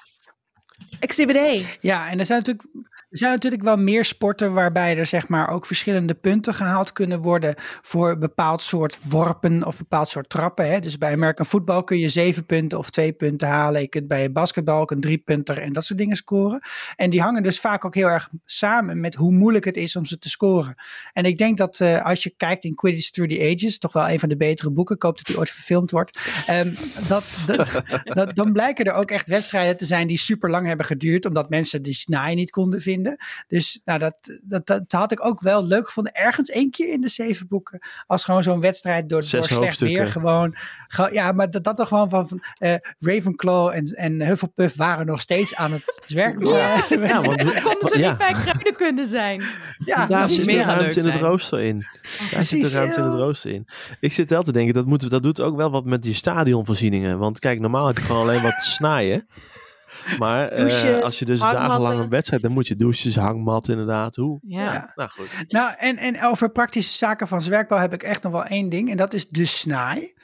Exhibit 1.01 1.37
A. 1.37 1.59
Ja, 1.81 2.11
en 2.11 2.19
er 2.19 2.27
zijn 2.27 2.39
natuurlijk 2.39 2.69
Er 3.11 3.19
zijn 3.19 3.33
natuurlijk 3.33 3.63
wel 3.63 3.77
meer 3.77 4.05
sporten 4.05 4.53
waarbij 4.53 4.99
er 4.99 5.07
zeg 5.07 5.29
maar 5.29 5.49
ook 5.49 5.67
verschillende 5.67 6.15
punten 6.15 6.55
gehaald 6.55 6.93
kunnen 6.93 7.23
worden 7.23 7.55
voor 7.83 8.11
een 8.11 8.19
bepaald 8.19 8.63
soort 8.63 8.99
worpen 9.09 9.65
of 9.65 9.79
bepaald 9.79 10.09
soort 10.09 10.29
trappen. 10.29 10.71
Hè. 10.71 10.81
Dus 10.81 10.99
bij 10.99 11.13
American 11.13 11.47
voetbal 11.47 11.85
kun 11.85 11.99
je 11.99 12.09
zeven 12.09 12.47
punten 12.47 12.79
of 12.79 12.91
twee 12.91 13.13
punten 13.13 13.49
halen. 13.49 13.81
Je 13.81 13.89
kunt 13.89 14.09
bij 14.09 14.33
basketbal 14.33 14.81
ook 14.81 14.91
een 14.91 15.01
drie 15.01 15.19
punter 15.19 15.59
en 15.59 15.73
dat 15.73 15.85
soort 15.85 15.99
dingen 15.99 16.17
scoren. 16.17 16.61
En 16.97 17.11
die 17.11 17.21
hangen 17.21 17.43
dus 17.43 17.61
vaak 17.61 17.85
ook 17.85 17.95
heel 17.95 18.07
erg 18.07 18.29
samen 18.45 19.01
met 19.01 19.15
hoe 19.15 19.33
moeilijk 19.33 19.65
het 19.65 19.77
is 19.77 19.97
om 19.97 20.07
ze 20.07 20.19
te 20.19 20.29
scoren. 20.29 20.75
En 21.13 21.25
ik 21.25 21.39
denk 21.39 21.59
dat 21.59 21.81
uh, 21.81 22.05
als 22.05 22.23
je 22.23 22.35
kijkt 22.37 22.65
in 22.65 22.75
Quidditch 22.75 23.11
Through 23.11 23.35
the 23.35 23.55
Ages, 23.55 23.79
toch 23.79 23.93
wel 23.93 24.09
een 24.09 24.21
van 24.21 24.29
de 24.29 24.37
betere 24.37 24.71
boeken, 24.71 24.97
ik 24.97 25.03
hoop 25.03 25.17
dat 25.17 25.27
die 25.27 25.39
ooit 25.39 25.51
verfilmd 25.51 25.91
wordt, 25.91 26.19
um, 26.51 26.77
dat, 27.09 27.25
dat, 27.47 27.83
dat, 28.19 28.35
dan 28.35 28.53
blijken 28.53 28.85
er 28.85 28.93
ook 28.93 29.11
echt 29.11 29.29
wedstrijden 29.29 29.77
te 29.77 29.87
zijn 29.87 30.07
die 30.07 30.19
super 30.19 30.51
lang 30.51 30.67
hebben 30.69 30.87
geduurd, 30.87 31.27
omdat 31.27 31.49
mensen 31.49 31.83
die 31.83 31.95
snaai 31.95 32.35
niet 32.35 32.51
konden 32.51 32.81
vinden. 32.81 33.17
Dus 33.47 33.81
nou, 33.85 33.99
dat, 33.99 34.15
dat, 34.47 34.67
dat 34.67 34.83
had 34.89 35.13
ik 35.13 35.25
ook 35.25 35.41
wel 35.41 35.67
leuk 35.67 35.87
gevonden. 35.87 36.13
Ergens 36.13 36.51
één 36.51 36.71
keer 36.71 36.93
in 36.93 37.01
de 37.01 37.09
zeven 37.09 37.49
boeken. 37.49 37.79
Als 38.07 38.25
gewoon 38.25 38.43
zo'n 38.43 38.61
wedstrijd 38.61 39.09
door, 39.09 39.25
door 39.31 39.45
slecht 39.45 39.81
weer. 39.81 40.09
Gewoon, 40.09 40.57
ja, 41.11 41.33
maar 41.33 41.51
dat, 41.51 41.65
dat 41.65 41.77
toch 41.77 41.89
gewoon 41.89 42.09
van, 42.09 42.29
van 42.29 42.43
uh, 42.59 42.75
Ravenclaw 42.99 43.69
en, 43.69 43.85
en 43.85 44.23
Hufflepuff 44.23 44.77
waren 44.77 45.07
nog 45.07 45.21
steeds 45.21 45.55
aan 45.55 45.73
het 45.73 46.03
werk. 46.15 46.47
Ja, 46.47 46.85
ja 46.89 47.23
want 47.23 47.63
konden 47.63 47.89
ze 47.89 47.99
ja. 47.99 48.09
niet 48.09 48.19
bij 48.19 48.33
kruiden 48.33 48.75
kunnen 48.75 49.07
zijn. 49.07 49.43
Ja, 49.85 50.07
daar 50.07 50.29
zit 50.29 50.47
meer 50.47 50.65
ruimte 50.65 51.01
in 51.01 51.07
het 51.07 51.21
rooster 51.21 51.61
in. 51.61 51.79
Daar 51.79 52.29
precies, 52.31 52.49
zit 52.49 52.71
de 52.71 52.77
ruimte 52.77 52.99
in 52.99 53.05
het 53.05 53.15
rooster 53.15 53.51
in. 53.51 53.67
Ik 54.01 54.13
zit 54.13 54.31
wel 54.31 54.43
te 54.43 54.53
denken, 54.53 54.75
dat, 54.75 54.87
moet, 54.87 55.11
dat 55.11 55.23
doet 55.23 55.41
ook 55.41 55.57
wel 55.57 55.71
wat 55.71 55.85
met 55.85 56.03
die 56.03 56.15
stadionvoorzieningen. 56.15 57.19
Want 57.19 57.39
kijk, 57.39 57.61
normaal 57.61 57.87
heb 57.87 57.99
je 57.99 58.05
gewoon 58.05 58.23
alleen 58.23 58.43
wat 58.43 58.55
snijden. 58.61 59.27
Maar 60.19 60.59
uh, 60.59 61.03
als 61.03 61.19
je 61.19 61.25
dus 61.25 61.41
dagenlang 61.41 62.01
een 62.01 62.09
wedstrijd, 62.09 62.43
dan 62.43 62.53
moet 62.53 62.67
je 62.67 62.77
douches, 62.77 63.17
hangmat 63.17 63.69
inderdaad. 63.69 64.17
Hoe? 64.17 64.39
Ja. 64.43 64.73
ja. 64.73 64.93
Nou 64.95 65.11
goed. 65.11 65.45
Nou, 65.49 65.75
en, 65.79 65.97
en 65.97 66.23
over 66.23 66.51
praktische 66.51 66.97
zaken 66.97 67.29
van 67.29 67.43
zwerkbouw 67.43 67.79
heb 67.79 67.93
ik 67.93 68.03
echt 68.03 68.23
nog 68.23 68.33
wel 68.33 68.45
één 68.45 68.69
ding. 68.69 68.91
En 68.91 68.97
dat 68.97 69.15
is 69.15 69.29
de 69.29 69.45
snaai. 69.45 70.15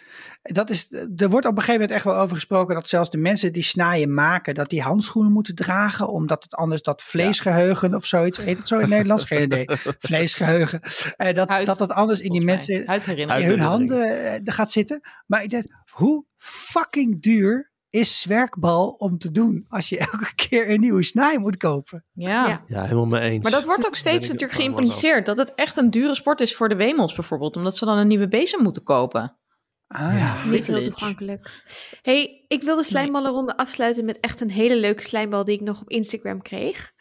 Dat 0.43 0.71
is, 0.71 0.93
er 1.17 1.29
wordt 1.29 1.47
op 1.47 1.57
een 1.57 1.63
gegeven 1.63 1.73
moment 1.73 1.91
echt 1.91 2.05
wel 2.05 2.17
over 2.17 2.35
gesproken 2.35 2.75
dat 2.75 2.89
zelfs 2.89 3.11
de 3.11 3.19
mensen 3.19 3.53
die 3.53 3.63
snaaien 3.63 4.15
maken, 4.15 4.55
dat 4.55 4.71
die 4.71 4.83
handschoenen 4.83 5.33
moeten 5.33 5.55
dragen, 5.55 6.09
omdat 6.09 6.43
het 6.43 6.55
anders 6.55 6.83
dat 6.83 7.03
vleesgeheugen 7.03 7.95
of 7.95 8.07
zoiets, 8.07 8.39
heet 8.39 8.59
het 8.59 8.69
zo 8.69 8.75
in 8.75 8.81
het 8.81 8.91
Nederlands? 8.91 9.25
Geen 9.29 9.43
idee. 9.43 9.67
Vleesgeheugen. 9.99 10.81
Uh, 11.17 11.33
dat, 11.33 11.49
dat 11.65 11.79
dat 11.79 11.91
anders 11.91 12.21
in 12.21 12.33
die 12.33 12.45
mensen 12.45 12.87
in 13.17 13.31
hun 13.31 13.61
handen 13.61 14.41
uh, 14.45 14.55
gaat 14.55 14.71
zitten. 14.71 15.01
Maar 15.27 15.43
ik 15.43 15.51
denk, 15.51 15.65
hoe 15.91 16.25
fucking 16.37 17.23
duur 17.23 17.73
is 17.95 18.21
zwerkbal 18.21 18.89
om 18.89 19.19
te 19.19 19.31
doen 19.31 19.65
als 19.69 19.89
je 19.89 19.99
elke 20.13 20.35
keer 20.35 20.71
een 20.71 20.81
nieuwe 20.81 21.03
snaai 21.03 21.39
moet 21.39 21.57
kopen. 21.57 22.05
Ja. 22.13 22.63
ja, 22.67 22.83
helemaal 22.83 23.07
mee 23.07 23.21
eens. 23.21 23.43
Maar 23.43 23.53
dat 23.53 23.65
wordt 23.65 23.87
ook 23.87 23.97
steeds 23.97 24.29
natuurlijk 24.29 24.59
geïmpliceerd. 24.61 25.27
Dat 25.27 25.37
het 25.37 25.55
echt 25.55 25.77
een 25.77 25.91
dure 25.91 26.15
sport 26.15 26.41
is 26.41 26.57
voor 26.57 26.69
de 26.69 26.75
wemels 26.75 27.15
bijvoorbeeld. 27.15 27.57
Omdat 27.57 27.77
ze 27.77 27.85
dan 27.85 27.99
een 27.99 28.07
nieuwe 28.07 28.29
bezem 28.29 28.63
moeten 28.63 28.83
kopen. 28.83 29.37
Ah, 29.87 30.19
ja. 30.19 30.45
Niet 30.45 30.67
heel 30.67 30.83
toegankelijk. 30.83 31.63
hey, 32.03 32.45
ik 32.49 32.63
wil 32.63 32.77
de 32.77 32.83
slijmballenronde 32.83 33.57
afsluiten 33.57 34.05
met 34.05 34.21
echt 34.21 34.41
een 34.41 34.51
hele 34.51 34.77
leuke 34.77 35.03
slijmbal 35.03 35.45
die 35.45 35.55
ik 35.55 35.61
nog 35.61 35.81
op 35.81 35.91
Instagram 35.91 36.43
kreeg. 36.43 36.93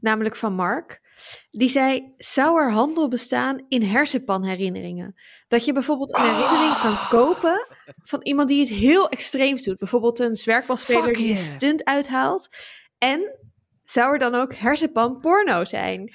Namelijk 0.00 0.36
van 0.36 0.54
Mark. 0.54 1.01
Die 1.50 1.68
zei, 1.68 2.14
zou 2.16 2.60
er 2.60 2.72
handel 2.72 3.08
bestaan 3.08 3.64
in 3.68 3.82
hersenpanherinneringen? 3.82 5.14
Dat 5.48 5.64
je 5.64 5.72
bijvoorbeeld 5.72 6.16
een 6.16 6.34
herinnering 6.34 6.80
kan 6.80 6.96
kopen 7.08 7.66
van 8.02 8.20
iemand 8.22 8.48
die 8.48 8.60
het 8.60 8.68
heel 8.68 9.08
extreems 9.08 9.62
doet. 9.64 9.78
Bijvoorbeeld 9.78 10.18
een 10.18 10.36
zwerkbalspeler 10.36 11.12
die 11.12 11.30
een 11.30 11.36
stunt 11.36 11.84
uithaalt. 11.84 12.48
En 12.98 13.38
zou 13.84 14.12
er 14.12 14.18
dan 14.18 14.34
ook 14.34 14.54
hersenpan 14.54 15.20
porno 15.20 15.64
zijn? 15.64 16.12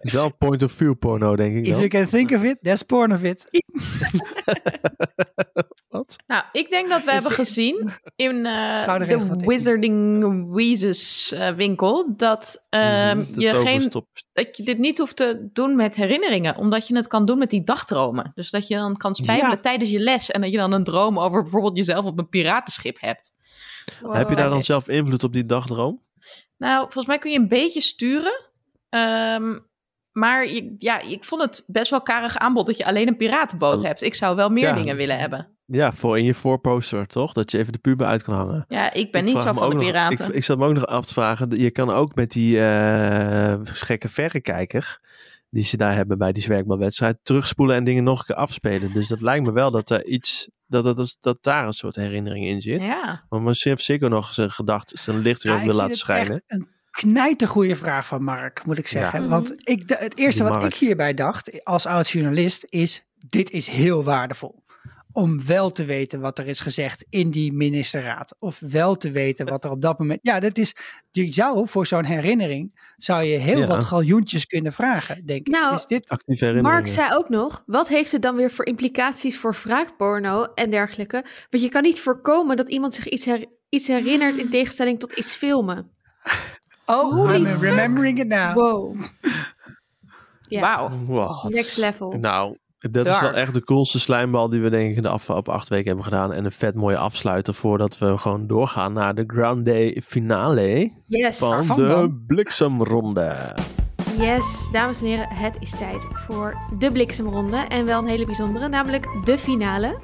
Is 0.00 0.12
wel 0.18 0.36
point 0.36 0.62
of 0.62 0.72
view 0.72 0.94
porno, 0.98 1.36
denk 1.36 1.56
ik. 1.56 1.66
If 1.66 1.76
you 1.76 1.88
can 1.88 2.06
think 2.06 2.30
of 2.30 2.42
it, 2.42 2.58
there's 2.62 2.82
porn 2.82 3.12
of 3.12 3.22
it. 3.22 3.46
Wat? 5.88 6.16
Nou, 6.26 6.44
ik 6.52 6.70
denk 6.70 6.88
dat 6.88 7.04
we 7.04 7.12
hebben 7.12 7.30
gezien 7.30 7.90
in 8.16 8.34
uh, 8.34 8.98
de 8.98 9.42
Wizarding 9.46 10.52
Weezes 10.52 11.32
uh, 11.34 11.50
winkel 11.50 12.14
dat, 12.16 12.64
uh, 12.70 13.14
mm, 13.14 13.26
je 13.36 13.54
geen, 13.54 13.92
dat 14.32 14.56
je 14.56 14.62
dit 14.62 14.78
niet 14.78 14.98
hoeft 14.98 15.16
te 15.16 15.48
doen 15.52 15.76
met 15.76 15.96
herinneringen, 15.96 16.56
omdat 16.56 16.88
je 16.88 16.96
het 16.96 17.06
kan 17.06 17.24
doen 17.24 17.38
met 17.38 17.50
die 17.50 17.64
dagdromen. 17.64 18.32
Dus 18.34 18.50
dat 18.50 18.68
je 18.68 18.74
dan 18.74 18.96
kan 18.96 19.14
spijbelen 19.14 19.56
ja. 19.56 19.60
tijdens 19.60 19.90
je 19.90 19.98
les 19.98 20.30
en 20.30 20.40
dat 20.40 20.50
je 20.50 20.56
dan 20.56 20.72
een 20.72 20.84
droom 20.84 21.18
over 21.18 21.42
bijvoorbeeld 21.42 21.76
jezelf 21.76 22.04
op 22.04 22.18
een 22.18 22.28
piratenschip 22.28 23.00
hebt. 23.00 23.32
Wow. 24.00 24.14
Heb 24.14 24.28
je 24.28 24.34
daar 24.34 24.50
dan 24.50 24.62
zelf 24.62 24.88
invloed 24.88 25.24
op 25.24 25.32
die 25.32 25.46
dagdroom? 25.46 26.02
Nou, 26.64 26.80
volgens 26.80 27.06
mij 27.06 27.18
kun 27.18 27.30
je 27.30 27.38
een 27.38 27.48
beetje 27.48 27.80
sturen. 27.80 28.40
Um, 28.90 29.66
maar 30.12 30.48
je, 30.48 30.74
ja, 30.78 31.00
ik 31.00 31.24
vond 31.24 31.42
het 31.42 31.64
best 31.66 31.90
wel 31.90 32.02
karig 32.02 32.38
aanbod 32.38 32.66
dat 32.66 32.76
je 32.76 32.84
alleen 32.84 33.08
een 33.08 33.16
piratenboot 33.16 33.82
hebt. 33.82 34.02
Ik 34.02 34.14
zou 34.14 34.36
wel 34.36 34.48
meer 34.48 34.68
ja, 34.68 34.74
dingen 34.74 34.96
willen 34.96 35.18
hebben. 35.18 35.48
Ja, 35.66 35.92
voor 35.92 36.18
in 36.18 36.24
je 36.24 36.34
voorposter, 36.34 37.06
toch? 37.06 37.32
Dat 37.32 37.50
je 37.50 37.58
even 37.58 37.72
de 37.72 37.78
puber 37.78 38.06
uit 38.06 38.22
kan 38.22 38.34
hangen. 38.34 38.64
Ja, 38.68 38.92
ik 38.92 39.12
ben 39.12 39.26
ik 39.26 39.34
niet 39.34 39.42
zo 39.42 39.52
van 39.52 39.70
de 39.70 39.76
piraten. 39.76 40.18
Nog, 40.18 40.28
ik, 40.28 40.34
ik 40.34 40.44
zat 40.44 40.58
me 40.58 40.66
ook 40.66 40.74
nog 40.74 40.86
af 40.86 41.06
te 41.06 41.12
vragen. 41.12 41.60
Je 41.60 41.70
kan 41.70 41.90
ook 41.90 42.14
met 42.14 42.30
die 42.30 42.56
uh, 42.56 43.54
gekke 43.62 44.08
verrekijker 44.08 45.00
die 45.50 45.64
ze 45.64 45.76
daar 45.76 45.94
hebben 45.94 46.18
bij 46.18 46.32
die 46.32 46.42
zwerkbalwedstrijd 46.42 47.18
terugspoelen 47.22 47.76
en 47.76 47.84
dingen 47.84 48.04
nog 48.04 48.18
een 48.18 48.24
keer 48.24 48.34
afspelen. 48.34 48.92
Dus 48.92 49.08
dat 49.08 49.22
lijkt 49.22 49.44
me 49.44 49.52
wel 49.52 49.70
dat 49.70 49.90
er 49.90 50.06
iets 50.06 50.50
dat, 50.66 50.96
dat, 50.96 51.16
dat, 51.20 51.38
daar 51.40 51.66
een 51.66 51.72
soort 51.72 51.96
herinnering 51.96 52.46
in 52.46 52.62
zit. 52.62 52.82
Ja. 52.82 53.24
Maar 53.28 53.42
misschien 53.42 53.70
heeft 53.70 53.84
zeker 53.84 54.10
nog 54.10 54.34
zijn 54.34 54.50
gedacht, 54.50 54.92
zijn 54.98 55.18
licht 55.18 55.42
weer 55.42 55.52
ja, 55.52 55.64
wil 55.64 55.74
laten 55.74 55.96
schijnen. 55.96 56.42
een 56.46 56.68
knijtergoeie 56.90 57.76
vraag 57.76 58.06
van 58.06 58.22
Mark, 58.22 58.64
moet 58.64 58.78
ik 58.78 58.88
zeggen. 58.88 59.22
Ja. 59.22 59.28
Want 59.28 59.52
ik, 59.68 59.82
het 59.86 60.18
eerste 60.18 60.44
wat 60.44 60.64
ik 60.64 60.74
hierbij 60.74 61.14
dacht, 61.14 61.64
als 61.64 61.86
oud-journalist, 61.86 62.66
is 62.68 63.04
dit 63.28 63.50
is 63.50 63.68
heel 63.68 64.04
waardevol 64.04 64.63
om 65.14 65.46
wel 65.46 65.70
te 65.72 65.84
weten 65.84 66.20
wat 66.20 66.38
er 66.38 66.46
is 66.46 66.60
gezegd 66.60 67.06
in 67.08 67.30
die 67.30 67.52
ministerraad. 67.52 68.34
Of 68.38 68.60
wel 68.60 68.96
te 68.96 69.10
weten 69.10 69.46
wat 69.46 69.64
er 69.64 69.70
op 69.70 69.82
dat 69.82 69.98
moment... 69.98 70.18
Ja, 70.22 70.40
dat 70.40 70.58
is, 70.58 70.74
je 71.10 71.32
zou 71.32 71.68
voor 71.68 71.86
zo'n 71.86 72.04
herinnering... 72.04 72.92
zou 72.96 73.22
je 73.22 73.36
heel 73.36 73.58
ja. 73.58 73.66
wat 73.66 73.84
galjoentjes 73.84 74.46
kunnen 74.46 74.72
vragen, 74.72 75.26
denk 75.26 75.46
ik. 75.46 75.52
Nou, 75.52 75.74
is 75.74 75.86
dit... 75.86 76.62
Mark 76.62 76.88
zei 76.88 77.14
ook 77.14 77.28
nog... 77.28 77.62
wat 77.66 77.88
heeft 77.88 78.12
het 78.12 78.22
dan 78.22 78.36
weer 78.36 78.50
voor 78.50 78.66
implicaties 78.66 79.38
voor 79.38 79.56
wraakporno 79.62 80.44
en 80.44 80.70
dergelijke? 80.70 81.24
Want 81.50 81.62
je 81.62 81.68
kan 81.68 81.82
niet 81.82 82.00
voorkomen 82.00 82.56
dat 82.56 82.68
iemand 82.68 82.94
zich 82.94 83.08
iets, 83.08 83.24
her, 83.24 83.44
iets 83.68 83.86
herinnert... 83.86 84.38
in 84.38 84.50
tegenstelling 84.50 85.00
tot 85.00 85.12
iets 85.12 85.32
filmen. 85.32 85.90
Oh, 86.84 87.12
Holy 87.12 87.34
I'm 87.34 87.46
fuck. 87.46 87.60
remembering 87.62 88.18
it 88.18 88.28
now. 88.28 88.54
Wow. 88.54 88.96
Ja. 90.48 90.90
Wow. 91.04 91.44
Next 91.44 91.76
level. 91.76 92.12
Nou, 92.12 92.56
dat 92.90 93.06
is 93.06 93.20
wel 93.20 93.32
echt 93.32 93.54
de 93.54 93.64
coolste 93.64 94.00
slijmbal 94.00 94.48
die 94.48 94.60
we 94.60 94.70
denk 94.70 94.96
ik 94.96 95.02
de 95.02 95.08
afgelopen 95.08 95.52
acht 95.52 95.68
weken 95.68 95.86
hebben 95.86 96.04
gedaan. 96.04 96.32
En 96.32 96.44
een 96.44 96.52
vet 96.52 96.74
mooie 96.74 96.96
afsluiter 96.96 97.54
voordat 97.54 97.98
we 97.98 98.16
gewoon 98.16 98.46
doorgaan 98.46 98.92
naar 98.92 99.14
de 99.14 99.24
Ground 99.26 99.66
Day 99.66 100.02
finale 100.06 100.92
yes. 101.06 101.38
van 101.38 101.66
de 101.76 102.22
bliksemronde. 102.26 103.56
Yes, 104.18 104.68
dames 104.72 105.00
en 105.00 105.06
heren, 105.06 105.28
het 105.28 105.56
is 105.60 105.70
tijd 105.70 106.06
voor 106.12 106.56
de 106.78 106.92
bliksemronde. 106.92 107.56
En 107.56 107.84
wel 107.84 107.98
een 107.98 108.08
hele 108.08 108.26
bijzondere, 108.26 108.68
namelijk 108.68 109.06
de 109.24 109.38
finale. 109.38 109.98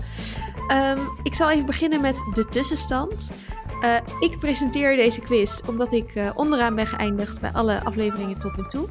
Um, 0.72 0.98
ik 1.22 1.34
zal 1.34 1.50
even 1.50 1.66
beginnen 1.66 2.00
met 2.00 2.16
de 2.34 2.48
tussenstand. 2.48 3.30
Uh, 3.84 3.94
ik 4.20 4.38
presenteer 4.38 4.96
deze 4.96 5.20
quiz 5.20 5.60
omdat 5.66 5.92
ik 5.92 6.14
uh, 6.14 6.30
onderaan 6.34 6.74
ben 6.74 6.86
geëindigd 6.86 7.40
bij 7.40 7.52
alle 7.52 7.84
afleveringen 7.84 8.38
tot 8.38 8.56
nu 8.56 8.64
toe. 8.68 8.88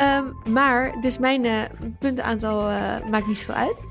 Um, 0.00 0.52
maar, 0.52 1.00
dus 1.00 1.18
mijn 1.18 1.44
uh, 1.44 1.62
puntenaantal 1.98 2.70
uh, 2.70 3.06
maakt 3.10 3.26
niet 3.26 3.38
zoveel 3.38 3.54
uit. 3.54 3.82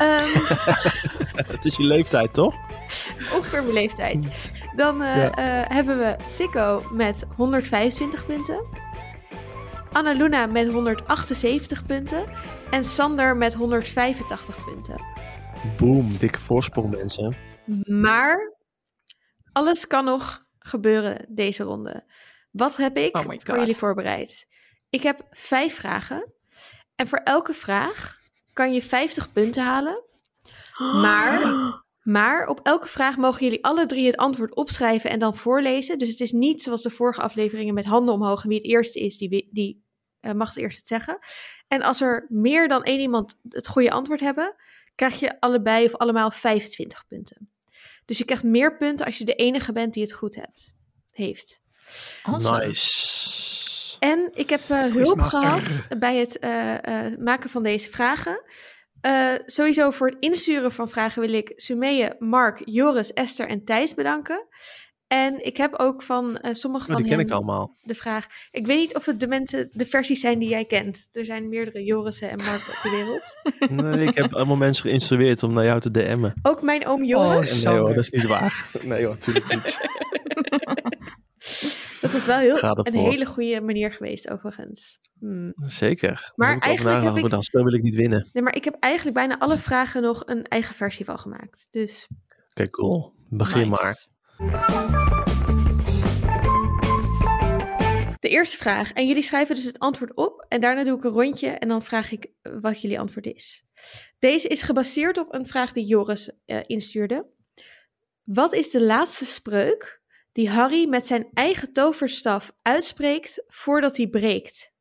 Um, 0.00 0.44
het 1.54 1.64
is 1.64 1.76
je 1.76 1.82
leeftijd, 1.82 2.34
toch? 2.34 2.56
Het 2.86 3.16
is 3.18 3.32
ongeveer 3.32 3.62
mijn 3.62 3.74
leeftijd. 3.74 4.26
Dan 4.74 5.02
uh, 5.02 5.16
ja. 5.16 5.64
hebben 5.68 5.98
we 5.98 6.16
Sikko 6.22 6.82
met 6.92 7.24
125 7.36 8.26
punten. 8.26 8.64
Anna 9.92 10.12
Luna 10.12 10.46
met 10.46 10.68
178 10.68 11.86
punten. 11.86 12.24
En 12.70 12.84
Sander 12.84 13.36
met 13.36 13.54
185 13.54 14.64
punten. 14.64 15.00
Boom, 15.76 16.18
dikke 16.18 16.38
voorsprong 16.38 16.90
mensen. 16.90 17.36
Maar 17.84 18.54
alles 19.52 19.86
kan 19.86 20.04
nog 20.04 20.46
gebeuren 20.58 21.26
deze 21.28 21.62
ronde. 21.62 22.04
Wat 22.50 22.76
heb 22.76 22.96
ik 22.96 23.16
oh 23.16 23.22
voor 23.22 23.58
jullie 23.58 23.76
voorbereid? 23.76 24.46
Ik 24.90 25.02
heb 25.02 25.26
vijf 25.30 25.74
vragen. 25.74 26.32
En 26.94 27.08
voor 27.08 27.18
elke 27.18 27.54
vraag 27.54 28.18
kan 28.52 28.72
je 28.72 28.82
50 28.82 29.32
punten 29.32 29.62
halen. 29.64 30.02
Maar, 30.78 31.40
maar 32.02 32.46
op 32.48 32.60
elke 32.62 32.88
vraag 32.88 33.16
mogen 33.16 33.44
jullie 33.44 33.64
alle 33.64 33.86
drie 33.86 34.06
het 34.06 34.16
antwoord 34.16 34.54
opschrijven 34.54 35.10
en 35.10 35.18
dan 35.18 35.36
voorlezen. 35.36 35.98
Dus 35.98 36.08
het 36.10 36.20
is 36.20 36.32
niet 36.32 36.62
zoals 36.62 36.82
de 36.82 36.90
vorige 36.90 37.20
afleveringen 37.20 37.74
met 37.74 37.84
handen 37.84 38.14
omhoog. 38.14 38.42
En 38.42 38.48
wie 38.48 38.58
het 38.58 38.66
eerste 38.66 39.00
is, 39.00 39.18
die, 39.18 39.48
die 39.52 39.84
uh, 40.20 40.32
mag 40.32 40.48
het 40.48 40.56
eerst 40.56 40.76
het 40.76 40.86
zeggen. 40.86 41.18
En 41.68 41.82
als 41.82 42.00
er 42.00 42.26
meer 42.28 42.68
dan 42.68 42.82
één 42.82 43.00
iemand 43.00 43.38
het 43.48 43.68
goede 43.68 43.90
antwoord 43.90 44.20
hebben, 44.20 44.54
krijg 44.94 45.20
je 45.20 45.40
allebei 45.40 45.84
of 45.84 45.96
allemaal 45.96 46.30
25 46.30 47.06
punten. 47.06 47.50
Dus 48.04 48.18
je 48.18 48.24
krijgt 48.24 48.44
meer 48.44 48.76
punten 48.76 49.06
als 49.06 49.18
je 49.18 49.24
de 49.24 49.34
enige 49.34 49.72
bent 49.72 49.94
die 49.94 50.02
het 50.02 50.12
goed 50.12 50.34
hebt, 50.34 50.74
heeft. 51.12 51.60
Awesome. 52.22 52.66
Nice. 52.66 53.47
En 53.98 54.30
ik 54.34 54.50
heb 54.50 54.60
eh, 54.68 54.82
hulp 54.82 55.20
gehad 55.20 55.62
bij 55.98 56.16
het 56.16 56.38
eh, 56.38 57.06
eh, 57.06 57.18
maken 57.18 57.50
van 57.50 57.62
deze 57.62 57.90
vragen. 57.90 58.40
Eh, 59.00 59.32
sowieso 59.46 59.90
voor 59.90 60.06
het 60.06 60.16
insturen 60.20 60.72
van 60.72 60.88
vragen 60.88 61.20
wil 61.20 61.32
ik 61.32 61.52
Sumeye, 61.56 62.16
Mark, 62.18 62.62
Joris, 62.64 63.12
Esther 63.12 63.48
en 63.48 63.64
Thijs 63.64 63.94
bedanken. 63.94 64.46
En 65.06 65.44
ik 65.44 65.56
heb 65.56 65.74
ook 65.78 66.02
van 66.02 66.38
eh, 66.38 66.54
sommige 66.54 66.84
Oh, 66.84 66.92
van 66.92 66.96
die 67.02 67.10
ken 67.10 67.18
hen 67.18 67.26
ik 67.26 67.32
allemaal. 67.32 67.76
de 67.82 67.94
vraag. 67.94 68.26
Ik 68.50 68.66
weet 68.66 68.78
niet 68.78 68.94
of 68.96 69.04
het 69.04 69.20
de 69.20 69.26
mensen, 69.26 69.68
de 69.72 69.86
versies 69.86 70.20
zijn 70.20 70.38
die 70.38 70.48
jij 70.48 70.64
kent. 70.64 71.08
Er 71.12 71.24
zijn 71.24 71.48
meerdere 71.48 71.84
Jorissen 71.84 72.30
en 72.30 72.36
Mark 72.44 72.68
op 72.68 72.78
de 72.82 72.90
wereld. 72.90 73.36
Nee, 73.96 74.06
ik 74.06 74.14
heb 74.16 74.34
allemaal 74.34 74.56
mensen 74.56 74.82
geïnstrueerd 74.82 75.42
om 75.42 75.52
naar 75.52 75.64
jou 75.64 75.80
te 75.80 75.90
DM'en. 75.90 76.34
Ook 76.42 76.62
mijn 76.62 76.86
oom 76.86 77.00
Oh, 77.00 77.06
Joris. 77.08 77.28
Nee 77.30 77.34
hoor, 77.38 77.46
Sander. 77.82 77.94
dat 77.94 78.04
is 78.04 78.10
niet 78.10 78.26
waar. 78.26 78.70
Nee 78.82 79.04
hoor, 79.04 79.14
natuurlijk 79.14 79.48
niet. 79.54 79.80
Dat 82.00 82.12
is 82.12 82.26
wel 82.26 82.38
heel, 82.38 82.62
een 82.62 82.94
hele 82.94 83.24
goede 83.24 83.60
manier 83.60 83.92
geweest, 83.92 84.30
overigens. 84.30 84.98
Hmm. 85.18 85.52
Zeker. 85.56 86.32
Maar 86.34 86.54
ik 86.56 86.62
eigenlijk 86.62 87.02
heb 87.02 87.16
ik- 87.16 87.30
dan 87.30 87.42
spel 87.42 87.64
wil 87.64 87.74
ik 87.74 87.82
niet 87.82 87.94
winnen. 87.94 88.28
Nee, 88.32 88.42
maar 88.42 88.56
ik 88.56 88.64
heb 88.64 88.76
eigenlijk 88.80 89.16
bijna 89.16 89.38
alle 89.38 89.56
vragen 89.56 90.02
nog 90.02 90.22
een 90.26 90.44
eigen 90.44 90.74
versie 90.74 91.04
van 91.04 91.18
gemaakt. 91.18 91.66
Dus 91.70 92.08
cool. 92.70 93.14
Begin 93.28 93.68
Nice. 93.68 93.82
maar. 93.82 94.06
de 98.20 98.28
eerste 98.28 98.56
vraag. 98.56 98.92
En 98.92 99.06
jullie 99.06 99.22
schrijven 99.22 99.54
dus 99.54 99.64
het 99.64 99.78
antwoord 99.78 100.14
op. 100.14 100.44
En 100.48 100.60
daarna 100.60 100.84
doe 100.84 100.96
ik 100.96 101.04
een 101.04 101.10
rondje 101.10 101.48
en 101.48 101.68
dan 101.68 101.82
vraag 101.82 102.12
ik 102.12 102.30
wat 102.60 102.80
jullie 102.80 103.00
antwoord 103.00 103.26
is. 103.26 103.64
Deze 104.18 104.48
is 104.48 104.62
gebaseerd 104.62 105.18
op 105.18 105.34
een 105.34 105.46
vraag 105.46 105.72
die 105.72 105.86
Joris 105.86 106.30
eh, 106.44 106.58
instuurde. 106.62 107.26
Wat 108.22 108.52
is 108.54 108.70
de 108.70 108.82
laatste 108.82 109.24
spreuk 109.24 109.97
die 110.32 110.50
Harry 110.50 110.88
met 110.88 111.06
zijn 111.06 111.28
eigen 111.34 111.72
toverstaf 111.72 112.52
uitspreekt 112.62 113.44
voordat 113.46 113.96
hij 113.96 114.08
breekt? 114.08 114.72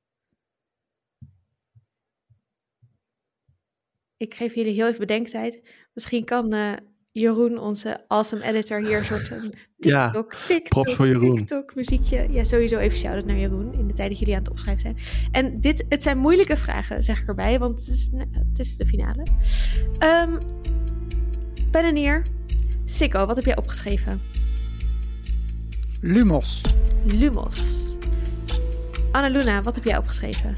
Ik 4.17 4.33
geef 4.33 4.55
jullie 4.55 4.73
heel 4.73 4.87
even 4.87 4.99
bedenktijd. 4.99 5.69
Misschien 5.93 6.25
kan 6.25 6.53
eh, 6.53 6.73
Jeroen, 7.11 7.57
onze 7.57 8.03
awesome 8.07 8.43
editor, 8.43 8.79
hier 8.79 8.97
een 8.97 9.05
soort 9.05 9.31
een 9.31 9.53
Ja, 9.77 10.11
TikTok, 10.11 10.33
TikTok, 10.33 10.67
props 10.67 10.93
voor 10.95 11.07
Jeroen. 11.07 11.35
TikTok 11.35 11.75
muziekje. 11.75 12.27
Ja, 12.31 12.43
sowieso 12.43 12.77
even 12.77 12.97
shout-out 12.97 13.25
naar 13.25 13.37
Jeroen 13.37 13.73
in 13.73 13.87
de 13.87 13.93
tijd 13.93 14.09
dat 14.09 14.19
jullie 14.19 14.33
aan 14.33 14.41
het 14.41 14.49
opschrijven 14.49 14.81
zijn. 14.81 14.97
En 15.31 15.61
dit, 15.61 15.85
het 15.89 16.03
zijn 16.03 16.17
moeilijke 16.17 16.57
vragen, 16.57 17.03
zeg 17.03 17.21
ik 17.21 17.27
erbij, 17.27 17.59
want 17.59 17.79
het 17.79 17.87
is, 17.87 18.09
nou, 18.11 18.27
het 18.49 18.59
is 18.59 18.77
de 18.77 18.85
finale. 18.85 19.27
Ehm 19.99 20.37
ben 21.71 21.85
en 21.85 21.93
neer. 21.93 22.21
Sikko, 22.85 23.25
wat 23.25 23.35
heb 23.35 23.45
jij 23.45 23.57
opgeschreven? 23.57 24.21
Lumos. 26.01 26.61
Lumos. 27.05 27.85
Annaluna, 29.11 29.61
wat 29.61 29.75
heb 29.75 29.83
jij 29.83 29.97
opgeschreven? 29.97 30.55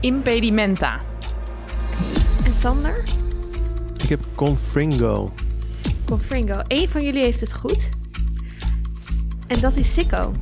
Impedimenta. 0.00 1.00
En 2.44 2.54
Sander? 2.54 3.04
Ik 4.02 4.08
heb 4.08 4.20
Confringo. 4.34 5.32
Confringo. 6.06 6.60
Eén 6.66 6.88
van 6.88 7.04
jullie 7.04 7.22
heeft 7.22 7.40
het 7.40 7.52
goed. 7.52 7.88
En 9.46 9.60
dat 9.60 9.76
is 9.76 9.92
Sikko. 9.92 10.32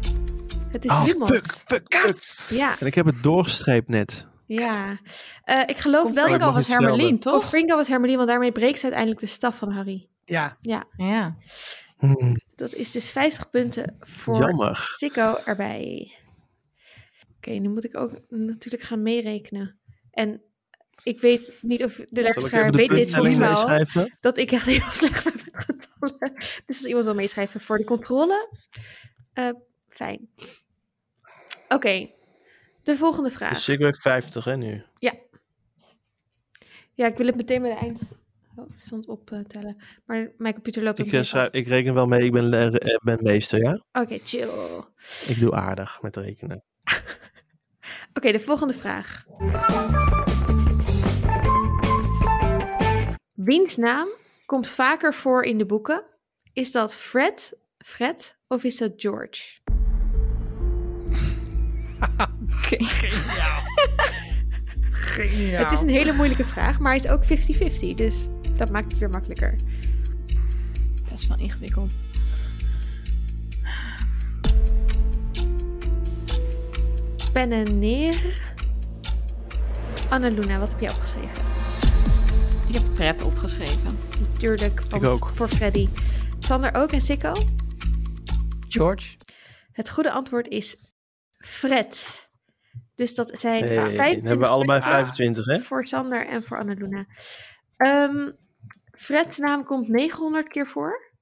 Het 0.72 0.84
is 0.84 0.90
Oh, 0.90 1.04
Lumos. 1.06 1.28
fuck, 1.30 1.44
fuck, 1.66 1.94
fuck. 1.94 2.56
Ja, 2.58 2.74
En 2.80 2.86
ik 2.86 2.94
heb 2.94 3.04
het 3.06 3.22
doorgestreept 3.22 3.88
net. 3.88 4.26
ja. 4.46 4.98
Eh, 5.44 5.60
ik 5.66 5.76
geloof 5.76 6.12
wel 6.12 6.38
dat 6.38 6.52
was 6.52 6.66
Hermelien, 6.66 7.18
toch? 7.18 7.40
Confringo 7.40 7.76
was 7.76 7.88
Hermelien, 7.88 8.16
want 8.16 8.28
daarmee 8.28 8.52
breekt 8.52 8.76
ze 8.78 8.82
uiteindelijk 8.84 9.20
de 9.20 9.26
staf 9.26 9.56
van 9.58 9.70
Harry. 9.72 10.08
Ja, 10.24 10.56
Ja. 10.60 11.36
Hm, 11.98 12.34
Dat 12.58 12.74
is 12.74 12.92
dus 12.92 13.10
50 13.10 13.50
punten 13.50 13.96
voor 14.00 14.36
Jammer. 14.36 14.80
Sikko 14.84 15.36
erbij. 15.44 16.12
Oké, 17.36 17.50
nu 17.50 17.68
moet 17.68 17.84
ik 17.84 17.96
ook 17.96 18.20
natuurlijk 18.28 18.82
gaan 18.82 19.02
meerekenen. 19.02 19.78
En 20.10 20.42
ik 21.02 21.20
weet 21.20 21.58
niet 21.60 21.84
of 21.84 22.00
de 22.10 22.22
luisteraar 22.22 22.70
weet 22.70 22.88
dit 22.88 23.14
volgens 23.14 23.36
mij? 23.94 24.12
Dat 24.20 24.38
ik 24.38 24.52
echt 24.52 24.66
heel 24.66 24.90
slecht 25.00 25.24
ben 25.24 25.32
met 25.52 25.64
getallen. 25.64 26.34
Dus 26.66 26.76
als 26.76 26.84
iemand 26.84 27.04
wil 27.04 27.14
meeschrijven 27.14 27.60
voor 27.60 27.78
de 27.78 27.84
controle. 27.84 28.48
eh, 29.32 29.48
fijn. 29.88 30.28
Oké, 31.68 32.10
de 32.82 32.96
volgende 32.96 33.30
vraag. 33.30 33.52
Dus 33.52 33.68
ik 33.68 33.78
heeft 33.78 34.00
50 34.00 34.44
hè 34.44 34.56
nu. 34.56 34.84
Ja, 36.94 37.06
ik 37.06 37.16
wil 37.16 37.26
het 37.26 37.36
meteen 37.36 37.62
bij 37.62 37.70
de 37.70 37.96
eindstand 38.66 39.06
optellen. 39.06 39.76
Maar 40.04 40.32
mijn 40.36 40.54
computer 40.54 40.82
loopt 40.82 40.98
Ik, 40.98 41.12
eh, 41.12 41.22
vast. 41.22 41.54
ik 41.54 41.66
reken 41.66 41.94
wel 41.94 42.06
mee, 42.06 42.20
ik 42.20 42.32
ben, 42.32 42.52
eh, 42.52 42.96
ben 43.02 43.18
meester, 43.22 43.62
ja? 43.62 43.82
Oké, 43.92 44.18
chill. 44.24 44.48
Ik 45.26 45.40
doe 45.40 45.52
aardig 45.52 46.02
met 46.02 46.16
rekenen. 46.16 46.62
Oké, 48.14 48.32
de 48.32 48.40
volgende 48.40 48.74
vraag. 48.74 49.24
Wiens 53.32 53.76
naam 53.76 54.08
komt 54.46 54.68
vaker 54.68 55.14
voor 55.14 55.42
in 55.42 55.58
de 55.58 55.66
boeken? 55.66 56.04
Is 56.52 56.72
dat 56.72 56.96
Fred, 56.96 57.58
Fred 57.78 58.38
of 58.46 58.64
is 58.64 58.76
dat 58.76 58.92
George? 58.96 59.58
geniaal. 62.46 63.62
geniaal. 64.90 65.62
Het 65.64 65.72
is 65.72 65.80
een 65.80 65.88
hele 65.88 66.12
moeilijke 66.12 66.44
vraag, 66.44 66.78
maar 66.78 66.92
hij 66.94 67.04
is 67.04 67.10
ook 67.10 67.24
50-50, 67.24 67.94
dus 67.94 68.26
dat 68.58 68.70
maakt 68.70 68.90
het 68.90 68.98
weer 68.98 69.10
makkelijker. 69.10 69.56
Dat 71.08 71.18
is 71.18 71.26
wel 71.26 71.38
ingewikkeld. 71.38 71.92
Pen 77.32 77.52
en 77.52 77.78
neer. 77.78 78.40
Annaluna, 80.08 80.58
wat 80.58 80.70
heb 80.70 80.80
jij 80.80 80.90
opgeschreven? 80.90 81.44
Ik 82.68 82.74
heb 82.74 82.94
pret 82.94 83.22
opgeschreven. 83.22 83.98
Natuurlijk, 84.20 84.80
want 84.90 85.04
ook. 85.04 85.30
voor 85.34 85.48
Freddy. 85.48 85.88
Sander 86.38 86.74
ook 86.74 86.92
en 86.92 87.00
Sikko? 87.00 87.32
George. 88.68 89.16
Het 89.72 89.90
goede 89.90 90.10
antwoord 90.10 90.48
is 90.48 90.76
Fred. 91.38 92.26
Dus 92.94 93.14
dat 93.14 93.30
zijn 93.40 93.64
Hey, 93.64 93.74
25 93.74 94.14
dan 94.14 94.26
hebben 94.26 94.38
we 94.38 94.46
allebei 94.46 94.80
punten 94.80 94.98
25, 94.98 95.46
hè? 95.46 95.58
voor 95.58 95.86
Sander 95.86 96.26
en 96.26 96.44
voor 96.44 96.58
Annaluna. 96.58 97.06
Ehm 97.76 98.30
Fred's 98.98 99.38
naam 99.38 99.64
komt 99.64 99.88
900 99.88 100.48
keer 100.48 100.66
voor. 100.66 101.12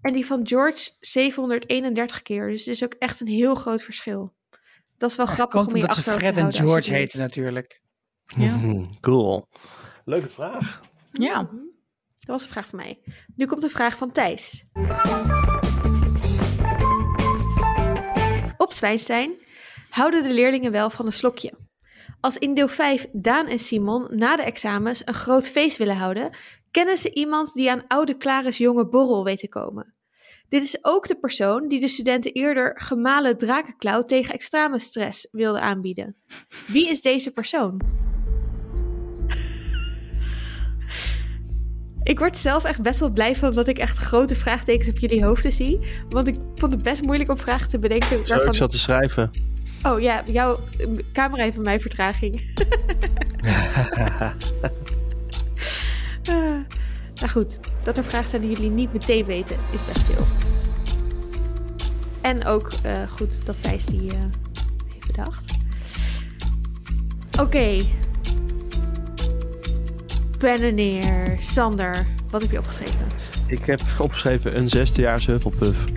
En 0.00 0.12
die 0.12 0.26
van 0.26 0.46
George 0.46 0.90
731 1.00 2.22
keer. 2.22 2.50
Dus 2.50 2.64
het 2.64 2.74
is 2.74 2.84
ook 2.84 2.94
echt 2.94 3.20
een 3.20 3.26
heel 3.26 3.54
groot 3.54 3.82
verschil. 3.82 4.34
Dat 4.96 5.10
is 5.10 5.16
wel 5.16 5.26
grappig 5.26 5.60
om 5.60 5.68
je 5.68 5.74
omdat 5.74 5.94
ze 5.94 6.02
Fred 6.02 6.36
en 6.36 6.52
George 6.52 6.92
heten 6.92 7.18
natuurlijk. 7.18 7.80
Ja. 8.26 8.56
Mhm, 8.56 8.84
Cool. 9.00 9.48
Leuke 10.04 10.28
vraag. 10.28 10.82
Ja. 11.12 11.38
Dat 11.42 12.26
was 12.26 12.42
een 12.42 12.48
vraag 12.48 12.66
van 12.66 12.78
mij. 12.78 12.98
Nu 13.36 13.46
komt 13.46 13.62
een 13.62 13.70
vraag 13.70 13.96
van 13.96 14.12
Thijs. 14.12 14.64
Op 18.56 18.72
Zwijnstein 18.72 19.34
houden 19.90 20.22
de 20.22 20.32
leerlingen 20.32 20.72
wel 20.72 20.90
van 20.90 21.06
een 21.06 21.12
slokje. 21.12 21.52
Als 22.20 22.38
in 22.38 22.54
deel 22.54 22.68
5 22.68 23.06
Daan 23.12 23.46
en 23.46 23.58
Simon 23.58 24.06
na 24.10 24.36
de 24.36 24.42
examens 24.42 25.02
een 25.04 25.14
groot 25.14 25.48
feest 25.48 25.76
willen 25.76 25.96
houden, 25.96 26.30
kennen 26.72 26.98
ze 26.98 27.12
iemand 27.12 27.52
die 27.52 27.70
aan 27.70 27.84
oude 27.88 28.16
Klaris 28.16 28.58
jonge 28.58 28.88
borrel 28.88 29.24
weet 29.24 29.38
te 29.38 29.48
komen. 29.48 29.94
Dit 30.48 30.62
is 30.62 30.84
ook 30.84 31.08
de 31.08 31.18
persoon 31.18 31.68
die 31.68 31.80
de 31.80 31.88
studenten 31.88 32.32
eerder 32.32 32.80
gemalen 32.80 33.38
drakenklauw 33.38 34.02
tegen 34.02 34.34
examenstress 34.34 35.28
wilde 35.30 35.60
aanbieden. 35.60 36.16
Wie 36.66 36.88
is 36.88 37.02
deze 37.02 37.32
persoon? 37.32 37.80
Ik 42.02 42.18
word 42.18 42.36
zelf 42.36 42.64
echt 42.64 42.82
best 42.82 43.00
wel 43.00 43.10
blij 43.10 43.36
van 43.36 43.54
dat 43.54 43.68
ik 43.68 43.78
echt 43.78 43.96
grote 43.96 44.34
vraagtekens 44.34 44.88
op 44.88 44.98
jullie 44.98 45.24
hoofden 45.24 45.52
zie. 45.52 45.78
Want 46.08 46.28
ik 46.28 46.34
vond 46.54 46.72
het 46.72 46.82
best 46.82 47.02
moeilijk 47.02 47.30
om 47.30 47.38
vragen 47.38 47.68
te 47.68 47.78
bedenken. 47.78 48.08
Zo, 48.08 48.16
ik 48.16 48.26
waarvan- 48.26 48.54
zat 48.54 48.70
te 48.70 48.78
schrijven. 48.78 49.30
Oh 49.82 50.00
ja, 50.00 50.22
jouw 50.26 50.58
eh, 50.78 50.86
camera 51.12 51.42
heeft 51.42 51.54
bij 51.54 51.64
mij 51.64 51.80
vertraging. 51.80 52.40
Ah, 56.24 56.34
nou 57.14 57.28
goed, 57.30 57.58
dat 57.84 57.96
er 57.96 58.04
vragen 58.04 58.28
zijn 58.28 58.42
die 58.42 58.50
jullie 58.50 58.70
niet 58.70 58.92
meteen 58.92 59.24
weten, 59.24 59.56
is 59.72 59.84
best 59.84 60.04
chill. 60.04 60.24
En 62.20 62.44
ook 62.44 62.70
eh, 62.82 62.92
goed 63.08 63.46
dat 63.46 63.56
Thijs 63.60 63.84
die 63.84 64.10
eh, 64.10 64.18
heeft 64.92 65.06
bedacht. 65.06 65.44
Oké. 67.40 67.76
Neer. 70.74 71.36
Sander, 71.40 72.06
wat 72.30 72.42
heb 72.42 72.50
je 72.50 72.58
opgeschreven? 72.58 73.06
Ik 73.46 73.64
heb 73.64 73.80
opgeschreven 73.98 74.56
een 74.58 74.68
zesdejaars 74.68 75.26
Hufflepuff. 75.26 75.84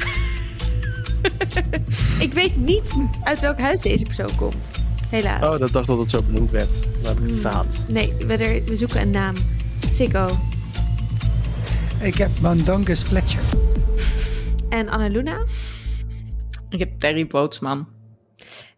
Ik 2.20 2.34
weet 2.34 2.56
niet 2.58 2.94
uit 3.24 3.40
welk 3.40 3.60
huis 3.60 3.82
deze 3.82 4.04
persoon 4.04 4.36
komt. 4.36 4.56
Helaas. 5.10 5.48
Oh, 5.48 5.58
dat 5.60 5.72
dacht 5.72 5.88
dat 5.88 6.00
het 6.00 6.10
zo 6.10 6.22
benoemd 6.22 6.52
werd. 6.52 6.70
Maar 7.04 7.12
ik 7.12 7.18
het 7.20 7.30
Hmm. 7.30 7.42
Nee, 7.88 8.14
we, 8.28 8.34
er- 8.34 8.64
we 8.64 8.76
zoeken 8.76 9.02
een 9.02 9.12
naam. 9.12 9.36
Sikko. 9.90 10.28
Ik 12.02 12.16
heb 12.16 12.40
Mandungus 12.42 13.04
Fletcher. 13.04 13.42
En 14.70 14.90
Annaluna? 14.90 15.44
Ik 16.70 16.80
heb 16.80 17.00
Terry 17.00 17.28
Bootsman. 17.28 17.88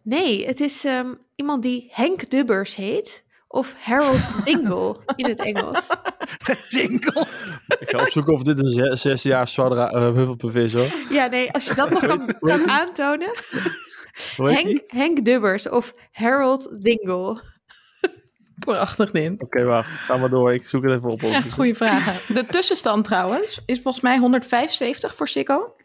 Nee, 0.01 0.45
het 0.45 0.59
is 0.59 0.85
ehm, 0.85 1.13
iemand 1.35 1.63
die 1.63 1.87
Henk 1.91 2.29
Dubbers 2.29 2.75
heet. 2.75 3.25
Of 3.47 3.73
Harold 3.79 4.29
Dingle 4.45 4.95
in 5.15 5.25
het 5.25 5.39
Engels. 5.39 5.87
Jingle. 6.69 7.25
Ik 7.79 7.89
ga 7.89 8.01
opzoeken 8.01 8.33
of 8.33 8.43
dit 8.43 8.59
een 8.59 8.69
ze- 8.69 8.95
zesdejaars 8.95 9.53
Zwadra 9.53 9.93
uh, 9.95 10.53
is 10.63 10.73
hoor. 10.73 10.93
Ja, 11.09 11.27
nee, 11.27 11.51
als 11.51 11.65
je 11.65 11.75
dat 11.75 11.89
nog 11.89 12.05
kan, 12.05 12.35
kan 12.39 12.69
aantonen. 12.69 13.31
Henk, 14.35 14.81
Henk 14.87 15.25
Dubbers 15.25 15.69
of 15.69 15.93
Harold 16.11 16.83
Dingle. 16.83 17.41
Prachtig 18.59 19.11
dit. 19.11 19.41
Oké, 19.41 19.63
wacht. 19.63 19.89
Ga 19.89 20.17
maar 20.17 20.29
door. 20.29 20.53
Ik 20.53 20.67
zoek 20.67 20.83
het 20.83 20.91
even 20.91 21.09
op. 21.09 21.21
Echt 21.21 21.51
goede 21.51 21.75
vragen. 21.75 22.35
De 22.35 22.45
tussenstand 22.45 23.03
trouwens 23.05 23.61
is 23.65 23.81
volgens 23.81 24.03
mij 24.03 24.17
175 24.17 25.15
voor 25.15 25.27
Sikko, 25.27 25.75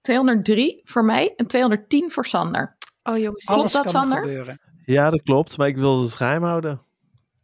203 0.00 0.80
voor 0.84 1.04
mij 1.04 1.32
en 1.36 1.46
210 1.46 2.10
voor 2.10 2.26
Sander. 2.26 2.76
Oh 3.02 3.18
jongens, 3.18 3.44
Klopt 3.44 3.60
Alles 3.60 3.72
dat, 3.72 3.90
Sander? 3.90 4.18
gebeuren. 4.22 4.60
Ja, 4.84 5.10
dat 5.10 5.22
klopt. 5.22 5.56
Maar 5.56 5.68
ik 5.68 5.76
wilde 5.76 6.02
het 6.02 6.14
geheim 6.14 6.42
houden. 6.42 6.82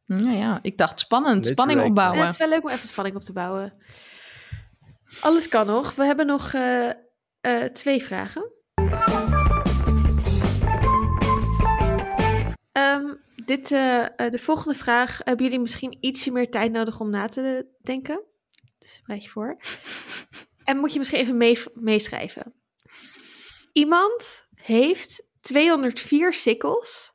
Nou 0.06 0.36
ja, 0.36 0.58
ik 0.62 0.78
dacht 0.78 1.00
spannend. 1.00 1.46
Spanning. 1.46 1.80
Ja, 1.80 1.86
opbouwen. 1.86 2.20
het 2.20 2.32
is 2.32 2.38
wel 2.38 2.48
leuk 2.48 2.62
om 2.64 2.70
even 2.70 2.88
spanning 2.88 3.16
op 3.16 3.24
te 3.24 3.32
bouwen. 3.32 3.72
Alles 5.20 5.48
kan 5.48 5.66
nog. 5.66 5.94
We 5.94 6.04
hebben 6.04 6.26
nog 6.26 6.52
eh, 6.52 6.88
eh, 7.40 7.72
twee 7.72 8.02
vragen. 8.02 8.52
Ehm, 12.72 13.14
dit, 13.48 13.72
eh, 13.72 14.04
eh, 14.04 14.30
de 14.30 14.38
volgende 14.38 14.78
vraag 14.78 15.20
hebben 15.24 15.44
jullie 15.44 15.60
misschien 15.60 15.96
ietsje 16.00 16.30
meer 16.30 16.50
tijd 16.50 16.72
nodig 16.72 17.00
om 17.00 17.10
na 17.10 17.28
te 17.28 17.66
denken. 17.82 18.24
Dus 18.78 19.00
bereid 19.02 19.22
je 19.22 19.28
voor. 19.28 19.56
En 20.64 20.78
moet 20.78 20.92
je 20.92 20.98
misschien 20.98 21.18
even 21.18 21.36
mee, 21.36 21.62
meeschrijven. 21.74 22.54
Iemand 23.72 24.46
heeft 24.54 25.28
204 25.40 26.32
sikkels 26.32 27.12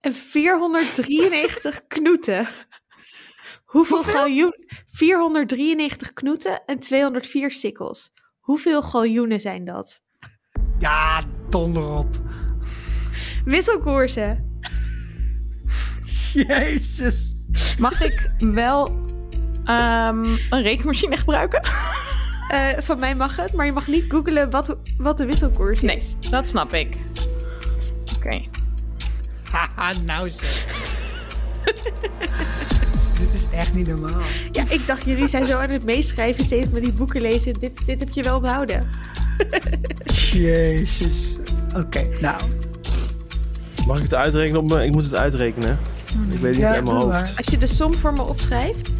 en 0.00 0.14
493 0.14 1.86
knoeten. 1.96 2.48
Hoeveel 3.64 4.02
galjoen? 4.02 4.54
493 4.90 6.12
knoeten 6.12 6.64
en 6.64 6.78
204 6.78 7.50
sikkels. 7.50 8.12
Hoeveel 8.38 8.82
galjoenen 8.82 9.40
zijn 9.40 9.64
dat? 9.64 10.02
Ja, 10.78 11.24
donder 11.48 11.84
op. 11.84 12.08
Wisselkoersen. 13.44 14.45
Jezus. 16.48 17.34
Mag 17.78 18.00
ik 18.02 18.30
wel 18.38 19.00
ehm, 19.64 20.24
een 20.50 20.62
rekenmachine 20.62 21.16
gebruiken? 21.16 21.60
Eh, 22.48 22.68
van 22.78 22.98
mij 22.98 23.14
mag 23.14 23.36
het, 23.36 23.52
maar 23.52 23.66
je 23.66 23.72
mag 23.72 23.86
niet 23.86 24.04
googlen 24.08 24.50
wat, 24.50 24.76
wat 24.98 25.16
de 25.16 25.24
wisselkoers 25.24 25.80
Nee, 25.80 25.96
is. 25.96 26.14
dat 26.30 26.46
snap 26.48 26.72
ik. 26.72 26.96
Oké. 28.16 28.42
Haha, 29.50 29.92
nou 30.04 30.30
zeg. 30.30 30.66
Dit 33.20 33.32
is 33.32 33.46
echt 33.50 33.74
niet 33.74 33.86
normaal. 33.86 34.20
Ja, 34.52 34.64
ik 34.68 34.86
dacht, 34.86 35.04
jullie 35.04 35.28
zijn 35.28 35.44
zo 35.44 35.58
aan 35.58 35.70
het 35.70 35.84
meeschrijven, 35.84 36.44
steeds 36.44 36.68
met 36.68 36.82
die 36.82 36.92
boeken 36.92 37.20
lezen. 37.20 37.52
Dit, 37.52 37.86
dit 37.86 38.00
heb 38.00 38.08
je 38.12 38.22
wel 38.22 38.36
onthouden. 38.36 38.88
Jezus. 40.32 41.36
Oké, 41.76 42.08
nou. 42.20 42.40
Mag 43.86 43.96
ik 43.96 44.02
het 44.02 44.14
uitrekenen 44.14 44.60
op 44.60 44.68
me? 44.68 44.84
Ik 44.84 44.92
moet 44.92 45.04
het 45.04 45.14
uitrekenen. 45.14 45.78
Ik 46.30 46.38
weet 46.38 46.56
Ja, 46.56 46.68
niet 46.70 46.78
in 46.78 46.84
mijn 46.84 46.84
doe 46.84 46.92
hoofd. 46.94 47.06
maar. 47.06 47.32
Als 47.36 47.46
je 47.46 47.58
de 47.58 47.66
som 47.66 47.94
voor 47.94 48.12
me 48.12 48.22
opschrijft. 48.22 48.90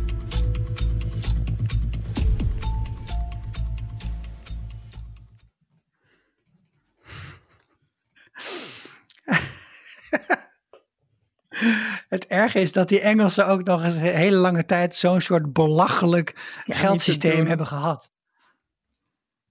Het 12.08 12.26
erge 12.26 12.60
is 12.60 12.72
dat 12.72 12.88
die 12.88 13.00
Engelsen 13.00 13.46
ook 13.46 13.62
nog 13.64 13.84
eens 13.84 13.94
een 13.94 14.00
hele 14.02 14.36
lange 14.36 14.64
tijd 14.64 14.96
zo'n 14.96 15.20
soort 15.20 15.52
belachelijk 15.52 16.60
Ja, 16.64 16.74
geldsysteem 16.76 17.46
hebben 17.46 17.66
gehad. 17.66 18.10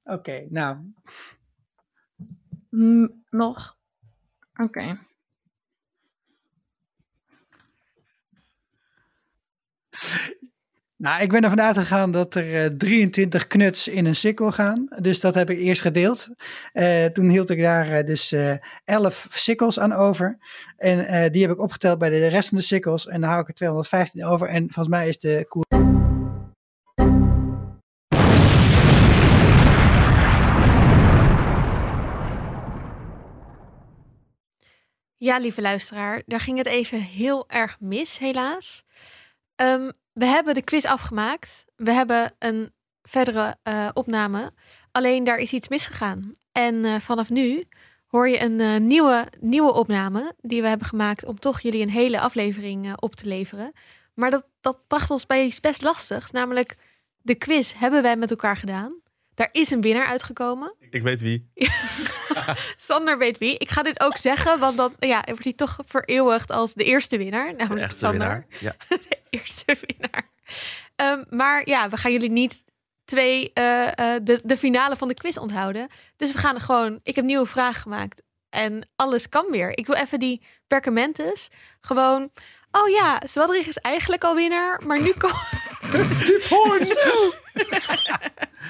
Oké, 0.03 0.45
nou. 0.49 0.78
Nog? 3.30 3.78
Oké. 4.55 4.97
Nou, 10.97 11.21
ik 11.21 11.29
ben 11.29 11.41
ervan 11.41 11.61
uitgegaan 11.61 12.11
dat 12.11 12.35
er 12.35 12.63
eh, 12.63 12.69
23 12.77 13.47
knuts 13.47 13.87
in 13.87 14.05
een 14.05 14.15
sikkel 14.15 14.51
gaan. 14.51 14.87
Dus 15.01 15.19
dat 15.19 15.35
heb 15.35 15.49
ik 15.49 15.57
eerst 15.57 15.81
gedeeld. 15.81 16.27
Eh, 16.71 17.05
toen 17.05 17.29
hield 17.29 17.49
ik 17.49 17.61
daar 17.61 17.91
eh, 17.91 18.05
dus 18.05 18.31
eh 18.31 18.55
11 18.83 19.27
sikkels 19.29 19.79
aan 19.79 19.93
over. 19.93 20.37
En 20.77 21.31
die 21.31 21.41
heb 21.41 21.51
ik 21.51 21.59
opgeteld 21.59 21.99
bij 21.99 22.09
de 22.09 22.27
rest 22.27 22.49
van 22.49 22.57
de 22.57 22.63
sikkels. 22.63 23.07
En 23.07 23.21
dan 23.21 23.29
hou 23.29 23.41
ik 23.41 23.47
er 23.47 23.53
215 23.53 24.25
over. 24.25 24.47
En 24.47 24.61
volgens 24.61 24.87
mij 24.87 25.07
is 25.07 25.17
de 25.17 25.45
koers... 25.47 25.65
Ja, 35.17 35.37
lieve 35.37 35.61
luisteraar, 35.61 36.21
daar 36.25 36.39
ging 36.39 36.57
het 36.57 36.67
even 36.67 37.01
heel 37.01 37.49
erg 37.49 37.77
mis, 37.79 38.17
helaas. 38.17 38.84
Ehm, 39.55 39.91
we 40.13 40.25
hebben 40.25 40.53
de 40.53 40.61
quiz 40.61 40.85
afgemaakt. 40.85 41.65
We 41.75 41.91
hebben 41.91 42.35
een 42.39 42.73
verdere 43.01 43.57
eh, 43.63 43.89
opname. 43.93 44.53
Alleen 44.91 45.23
daar 45.23 45.37
is 45.37 45.53
iets 45.53 45.67
misgegaan. 45.67 46.33
En 46.51 46.85
eh, 46.85 46.99
vanaf 46.99 47.29
nu 47.29 47.67
hoor 48.07 48.29
je 48.29 48.41
een 48.41 48.59
eh, 48.59 48.79
nieuwe, 48.79 49.27
nieuwe 49.39 49.73
opname 49.73 50.35
die 50.41 50.61
we 50.61 50.67
hebben 50.67 50.87
gemaakt 50.87 51.25
om 51.25 51.39
toch 51.39 51.59
jullie 51.59 51.81
een 51.81 51.89
hele 51.89 52.19
aflevering 52.19 53.01
op 53.01 53.15
te 53.15 53.27
leveren. 53.27 53.71
Maar 54.13 54.31
dat, 54.31 54.47
dat 54.61 54.87
bracht 54.87 55.11
ons 55.11 55.25
bij 55.25 55.45
iets 55.45 55.59
best 55.59 55.81
lastigs. 55.81 56.31
Namelijk, 56.31 56.75
de 57.17 57.35
quiz 57.35 57.73
hebben 57.73 58.01
wij 58.01 58.15
met 58.15 58.29
elkaar 58.29 58.57
gedaan. 58.57 59.01
Daar 59.36 59.49
is 59.51 59.71
een 59.71 59.81
winnaar 59.81 60.05
uitgekomen. 60.05 60.75
Ik 60.89 61.03
weet 61.03 61.21
wie. 61.21 61.51
Sander 62.77 63.17
weet 63.17 63.38
wie. 63.38 63.57
Ik 63.57 63.69
ga 63.69 63.83
dit 63.83 64.03
ook 64.03 64.17
zeggen, 64.17 64.59
want 64.59 64.77
dan 64.77 64.93
ja, 64.99 65.21
wordt 65.25 65.43
hij 65.43 65.53
toch 65.53 65.77
vereeuwigd 65.86 66.51
als 66.51 66.73
de 66.73 66.83
eerste 66.83 67.17
winnaar. 67.17 67.47
De 67.47 67.55
Namelijk 67.55 67.86
echte 67.86 67.97
Sander. 67.97 68.19
winnaar. 68.19 68.45
Ja. 68.59 68.75
De 69.09 69.17
eerste 69.29 69.77
winnaar. 69.88 70.29
Ehm, 70.95 71.23
maar 71.29 71.69
ja, 71.69 71.89
we 71.89 71.97
gaan 71.97 72.11
jullie 72.11 72.31
niet 72.31 72.63
twee, 73.05 73.53
eh, 73.53 74.15
de, 74.23 74.39
de 74.43 74.57
finale 74.57 74.95
van 74.95 75.07
de 75.07 75.13
quiz 75.13 75.38
onthouden. 75.38 75.88
Dus 76.17 76.31
we 76.31 76.38
gaan 76.38 76.55
er 76.55 76.61
gewoon, 76.61 76.99
ik 77.03 77.15
heb 77.15 77.25
nieuwe 77.25 77.45
vragen 77.45 77.81
gemaakt. 77.81 78.21
En 78.49 78.89
alles 78.95 79.29
kan 79.29 79.45
weer. 79.51 79.77
Ik 79.77 79.88
wil 79.88 79.95
even 79.95 80.19
die 80.19 80.41
perkamentes 80.67 81.49
gewoon... 81.81 82.31
Oh 82.71 82.89
ja, 82.89 83.21
Zwadrig 83.27 83.67
is 83.67 83.77
eigenlijk 83.77 84.23
al 84.23 84.36
winnaar, 84.36 84.81
maar 84.86 85.01
nu, 85.01 85.13
kom, 86.49 86.71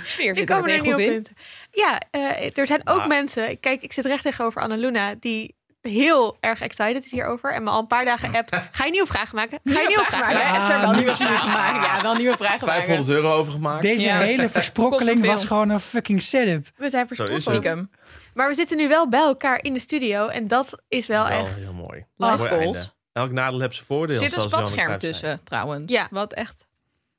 Sfeer 0.05 0.33
nu 0.33 0.39
zit 0.39 0.49
er 0.49 0.55
komen 0.55 0.71
er 0.71 0.75
meteen 0.75 0.79
goed 0.93 0.97
nieuwe 0.97 1.13
in. 1.13 1.27
Ja, 1.71 1.99
eh, 2.11 2.57
er 2.57 2.67
zijn 2.67 2.81
ook 2.83 2.99
Ah. 2.99 3.07
mensen... 3.07 3.59
Kijk, 3.59 3.81
ik 3.81 3.93
zit 3.93 4.05
recht 4.05 4.23
tegenover 4.23 4.61
Annaluna, 4.61 5.13
die 5.19 5.55
heel 5.81 6.37
erg 6.39 6.61
excited 6.61 7.05
is 7.05 7.11
hierover. 7.11 7.53
En 7.53 7.63
me 7.63 7.69
al 7.69 7.79
een 7.79 7.87
paar 7.87 8.05
dagen 8.05 8.35
appt, 8.35 8.55
ga 8.71 8.85
je 8.85 8.91
nieuwe 8.91 9.07
vragen 9.07 9.35
maken? 9.35 9.59
Ga 9.63 9.81
je 9.81 9.87
nieuwe 9.87 10.03
vragen 10.03 10.35
maken? 10.35 10.51
maken? 10.51 10.67
Ja, 10.75 10.81
wel 10.81 10.89
Ah, 10.89 10.95
nieuwe 10.97 11.01
nieuwe 11.01 11.15
vragen 11.15 11.51
maken. 11.51 11.81
Ja, 11.81 12.01
wel 12.01 12.15
nieuwe 12.15 12.37
vragen 12.37 12.67
maken. 12.67 12.83
500 12.83 13.09
euro 13.17 13.33
overgemaakt. 13.33 13.81
Deze 13.81 14.05
Ja. 14.05 14.17
hele 14.19 14.49
versprokkeling 14.59 15.25
was 15.25 15.45
gewoon 15.45 15.69
een 15.69 15.79
fucking 15.79 16.21
setup. 16.21 16.67
We 16.77 16.89
zijn 16.89 17.07
versprokkeld. 17.07 17.87
Maar 18.33 18.47
we 18.47 18.53
zitten 18.53 18.77
nu 18.77 18.87
wel 18.87 19.09
bij 19.09 19.19
elkaar 19.19 19.63
in 19.63 19.73
de 19.73 19.79
studio. 19.79 20.27
En 20.27 20.47
dat 20.47 20.81
is 20.87 21.07
wel 21.07 21.23
Dat 21.23 21.31
is 21.31 21.37
echt... 21.39 21.55
heel 21.55 21.73
mooi. 21.73 22.05
Live 22.17 22.47
goals. 22.47 22.93
Elk 23.13 23.31
nadeel 23.31 23.59
heeft 23.59 23.73
zijn 23.75 23.85
voordeel. 23.87 24.15
Er 24.15 24.21
zit 24.21 24.33
een 24.33 24.39
zoals 24.39 24.51
Johan 24.51 24.65
spatscherm 24.67 24.99
tussen, 24.99 25.39
trouwens. 25.43 25.91
Ja. 25.91 26.07
Wat 26.11 26.33
echt 26.33 26.64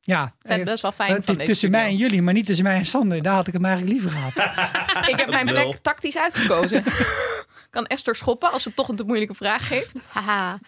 Ja, 0.06 0.34
vet, 0.42 0.58
eh, 0.58 0.64
best 0.64 0.82
wel 0.82 0.92
fijn 0.92 1.12
het 1.12 1.24
van 1.24 1.34
is 1.34 1.38
deze 1.38 1.50
tussen 1.50 1.70
mij 1.70 1.84
en 1.84 1.96
jullie, 1.96 2.22
maar 2.22 2.34
niet 2.34 2.46
tussen 2.46 2.64
mij 2.64 2.78
en 2.78 2.86
Sander. 2.86 3.22
Daar 3.22 3.34
had 3.34 3.46
ik 3.46 3.52
hem 3.52 3.64
eigenlijk 3.64 3.94
liever 3.94 4.10
gehad. 4.18 4.36
Ik 5.08 5.16
heb 5.18 5.30
mijn 5.30 5.46
plek 5.46 5.78
tactisch 5.82 6.16
uitgekozen. 6.18 6.84
kan 7.70 7.86
Esther 7.86 8.16
schoppen 8.16 8.52
als 8.52 8.62
ze 8.62 8.74
toch 8.74 8.88
een 8.88 8.96
te 8.96 9.04
moeilijke 9.04 9.34
vraag 9.34 9.66
geeft? 9.66 9.92
Haha. 10.12 10.58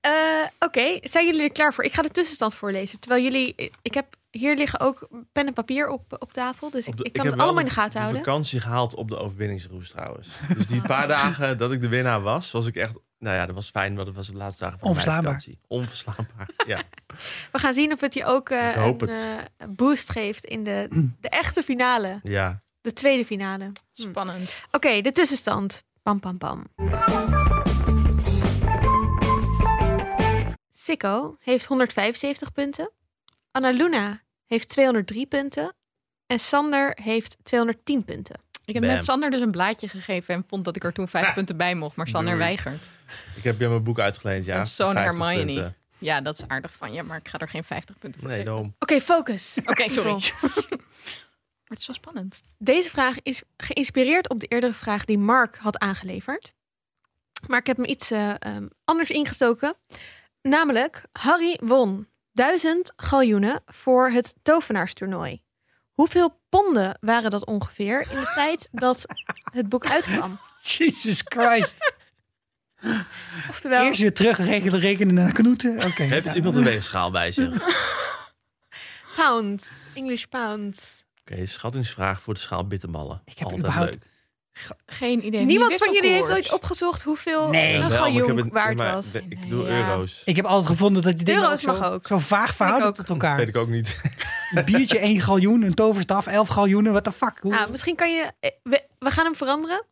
Eh, 0.00 0.12
Oké, 0.58 0.98
zijn 1.02 1.26
jullie 1.26 1.42
er 1.42 1.52
klaar 1.52 1.74
voor? 1.74 1.84
Ik 1.84 1.94
ga 1.94 2.02
de 2.02 2.08
tussenstand 2.10 2.54
voorlezen. 2.54 3.00
Terwijl 3.00 3.22
jullie... 3.22 3.54
Ik 3.82 3.94
heb... 3.94 4.06
Hier 4.30 4.56
liggen 4.56 4.80
ook 4.80 5.08
pen 5.32 5.46
en 5.46 5.52
papier 5.52 5.88
op, 5.88 6.16
op 6.18 6.32
tafel. 6.32 6.70
Dus 6.70 6.86
ik, 6.86 6.92
Op 6.92 6.96
de- 6.98 7.04
ik 7.04 7.12
kan 7.12 7.24
heb 7.24 7.32
het 7.34 7.42
allemaal 7.42 7.60
in 7.60 7.68
de 7.68 7.74
gaten 7.74 7.92
de 7.92 7.98
houden. 7.98 8.24
vakantie 8.24 8.60
gehaald 8.60 8.94
op 8.94 9.08
de 9.08 9.16
overwinningsroes 9.18 9.90
trouwens. 9.90 10.28
Dus 10.56 10.66
die 10.66 10.80
paar 10.82 11.08
dagen 11.08 11.58
dat 11.58 11.72
ik 11.72 11.80
de 11.80 11.88
winnaar 11.88 12.20
was, 12.22 12.50
was 12.50 12.66
ik 12.66 12.76
echt... 12.76 12.92
Nou 13.18 13.36
ja, 13.36 13.46
dat 13.46 13.54
was 13.54 13.70
fijn, 13.70 13.94
want 13.94 14.06
dat 14.06 14.16
was 14.16 14.26
de 14.26 14.34
laatste 14.36 14.64
dagen 14.64 14.78
van 14.78 14.88
Onverslaanbaar. 14.88 15.24
mijn 15.32 15.40
vakantie. 15.42 15.64
Onverslaanbaar. 15.68 16.48
Ja. 16.66 16.82
We 17.52 17.58
gaan 17.58 17.72
zien 17.74 17.92
of 17.92 18.00
het 18.00 18.14
je 18.14 18.24
ook 18.24 18.50
eh, 18.50 18.76
een 18.76 18.96
het. 18.98 19.10
eh, 19.56 19.66
boost 19.68 20.10
geeft 20.10 20.44
in 20.44 20.64
de, 20.64 20.88
de 21.20 21.28
echte 21.28 21.62
finale. 21.62 22.20
ja. 22.22 22.58
De 22.80 22.92
tweede 22.92 23.24
finale. 23.24 23.64
Hm. 23.94 24.02
Spannend. 24.02 24.56
Oké, 24.70 25.00
de 25.00 25.12
tussenstand. 25.12 25.82
Pam, 26.02 26.20
pam, 26.20 26.38
pam. 26.38 26.64
Sikko 30.70 31.36
heeft 31.40 31.66
175 31.66 32.52
punten. 32.52 32.90
Annaluna 33.50 34.20
heeft 34.46 34.68
203 34.68 35.26
punten. 35.26 35.74
En 36.26 36.38
Sander 36.40 36.98
heeft 37.02 37.36
210 37.42 38.04
punten. 38.04 38.36
Ik 38.64 38.74
heb 38.74 38.82
Bam. 38.82 38.92
net 38.92 39.04
Sander 39.04 39.30
dus 39.30 39.40
een 39.40 39.50
blaadje 39.50 39.88
gegeven 39.88 40.34
en 40.34 40.44
vond 40.48 40.64
dat 40.64 40.76
ik 40.76 40.84
er 40.84 40.92
toen 40.92 41.08
vijf 41.08 41.34
punten 41.38 41.56
bij 41.56 41.74
mocht, 41.74 41.96
maar 41.96 42.08
Sander 42.08 42.34
Doei. 42.34 42.44
weigert. 42.44 42.88
Ik 43.36 43.44
heb 43.44 43.60
je 43.60 43.68
mijn 43.68 43.82
boek 43.82 43.98
uitgeleend, 44.00 44.44
ja. 44.44 44.64
Zo'n 44.64 44.92
50 44.92 45.04
Hermione. 45.18 45.44
punten. 45.54 45.76
Ja, 45.98 46.20
dat 46.20 46.38
is 46.38 46.48
aardig 46.48 46.72
van 46.72 46.92
je, 46.92 47.02
maar 47.02 47.16
ik 47.18 47.28
ga 47.28 47.38
er 47.38 47.48
geen 47.48 47.64
50 47.64 47.98
punten 47.98 48.20
voor 48.20 48.28
Nee, 48.30 48.38
geven. 48.38 48.52
daarom. 48.52 48.74
Oké, 48.78 49.00
focus. 49.00 49.58
Oké, 49.64 49.88
sorry. 49.88 50.10
Maar 51.68 51.76
het 51.78 51.78
is 51.80 51.86
wel 51.86 51.96
spannend. 51.96 52.40
Deze 52.58 52.90
vraag 52.90 53.16
is 53.22 53.42
geïnspireerd 53.56 54.28
op 54.28 54.40
de 54.40 54.46
eerdere 54.46 54.74
vraag 54.74 55.04
die 55.04 55.18
Mark 55.18 55.56
had 55.56 55.78
aangeleverd. 55.78 56.52
Maar 57.46 57.58
ik 57.58 57.66
heb 57.66 57.76
hem 57.76 57.86
iets 57.86 58.10
eh, 58.10 58.34
ehm, 58.38 58.66
anders 58.84 59.10
ingestoken. 59.10 59.74
Namelijk, 60.42 61.02
Harry 61.12 61.58
won 61.62 62.08
1000 62.32 62.92
galjoenen 62.96 63.62
voor 63.66 64.10
het 64.10 64.34
tovenaarstoernooi. 64.42 65.42
Hoeveel 65.92 66.40
ponden 66.48 66.98
waren 67.00 67.30
dat 67.30 67.44
ongeveer 67.46 68.00
in 68.00 68.16
de 68.16 68.32
tijd 68.40 68.68
dat 68.72 69.04
het 69.52 69.68
boek 69.68 69.90
uitkwam? 69.90 70.38
Jesus 70.62 71.22
Christ. 71.24 71.76
Oftewel, 73.50 73.84
Eerst 73.84 74.00
weer 74.00 74.12
terug 74.14 74.38
rekenen, 74.38 74.80
rekenen 74.80 75.14
naar 75.14 75.32
knoeten. 75.32 75.84
Oké. 75.84 76.02
Heeft 76.02 76.24
nou, 76.24 76.36
iemand 76.36 76.54
een 76.54 76.64
weegschaal 76.64 77.10
bij 77.10 77.32
zich? 77.32 77.48
Oké, 77.54 77.74
pound, 79.16 79.68
English 79.94 80.24
pound. 80.24 81.04
schattingsvraag 81.44 82.22
voor 82.22 82.34
de 82.34 82.40
schaal 82.40 82.66
bitterballen. 82.66 83.22
Ik 83.24 83.32
heb 83.38 83.42
Altijd 83.42 83.58
überhaupt- 83.60 83.90
leuk. 83.94 84.02
Geen 84.86 85.26
idee. 85.26 85.44
Niemand 85.44 85.74
van 85.74 85.92
jullie 85.92 86.10
heeft 86.10 86.30
ooit 86.30 86.52
opgezocht 86.52 87.02
hoeveel 87.02 87.48
Nee. 87.48 87.74
een 87.74 87.90
galjoen 87.90 88.26
heb 88.26 88.36
het- 88.36 88.52
waard 88.52 88.76
maar 88.76 88.92
was. 88.94 89.06
Ik 89.28 89.48
doe 89.50 89.66
Ja. 89.66 89.88
euro's. 89.90 90.22
Ik 90.24 90.36
heb 90.36 90.44
altijd 90.44 90.66
gevonden 90.70 91.02
dat 91.02 91.16
die 91.16 91.24
dingen 91.24 91.42
Euro's 91.42 91.60
zo, 91.60 91.72
mag 91.72 91.90
ook. 91.90 92.06
zo 92.06 92.18
vaag 92.18 92.54
verhouden 92.54 92.94
tot 92.94 93.08
elkaar. 93.10 93.36
Weet 93.36 93.48
ik 93.48 93.56
ook 93.56 93.68
niet. 93.68 94.00
Een 94.54 94.64
biertje 94.64 94.98
1 95.08 95.20
galjoen, 95.20 95.62
een 95.62 95.74
toverstaf 95.74 96.26
11 96.26 96.48
galjoenen. 96.48 96.92
What 96.92 97.04
the 97.04 97.12
fuck? 97.12 97.38
Hoe- 97.40 97.52
Nou, 97.52 97.70
misschien 97.70 97.96
kan 97.96 98.14
je... 98.14 98.32
eh, 98.40 98.50
We, 98.62 98.82
we 98.98 99.10
gaan 99.10 99.24
hem 99.24 99.34
veranderen. 99.36 99.84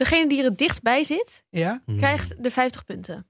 Degene 0.00 0.28
die 0.28 0.38
er 0.38 0.44
het 0.44 0.58
dichtst 0.58 0.82
bij 0.82 1.04
zit, 1.04 1.44
ja? 1.50 1.82
krijgt 1.96 2.42
de 2.42 2.50
50 2.50 2.84
punten. 2.84 3.26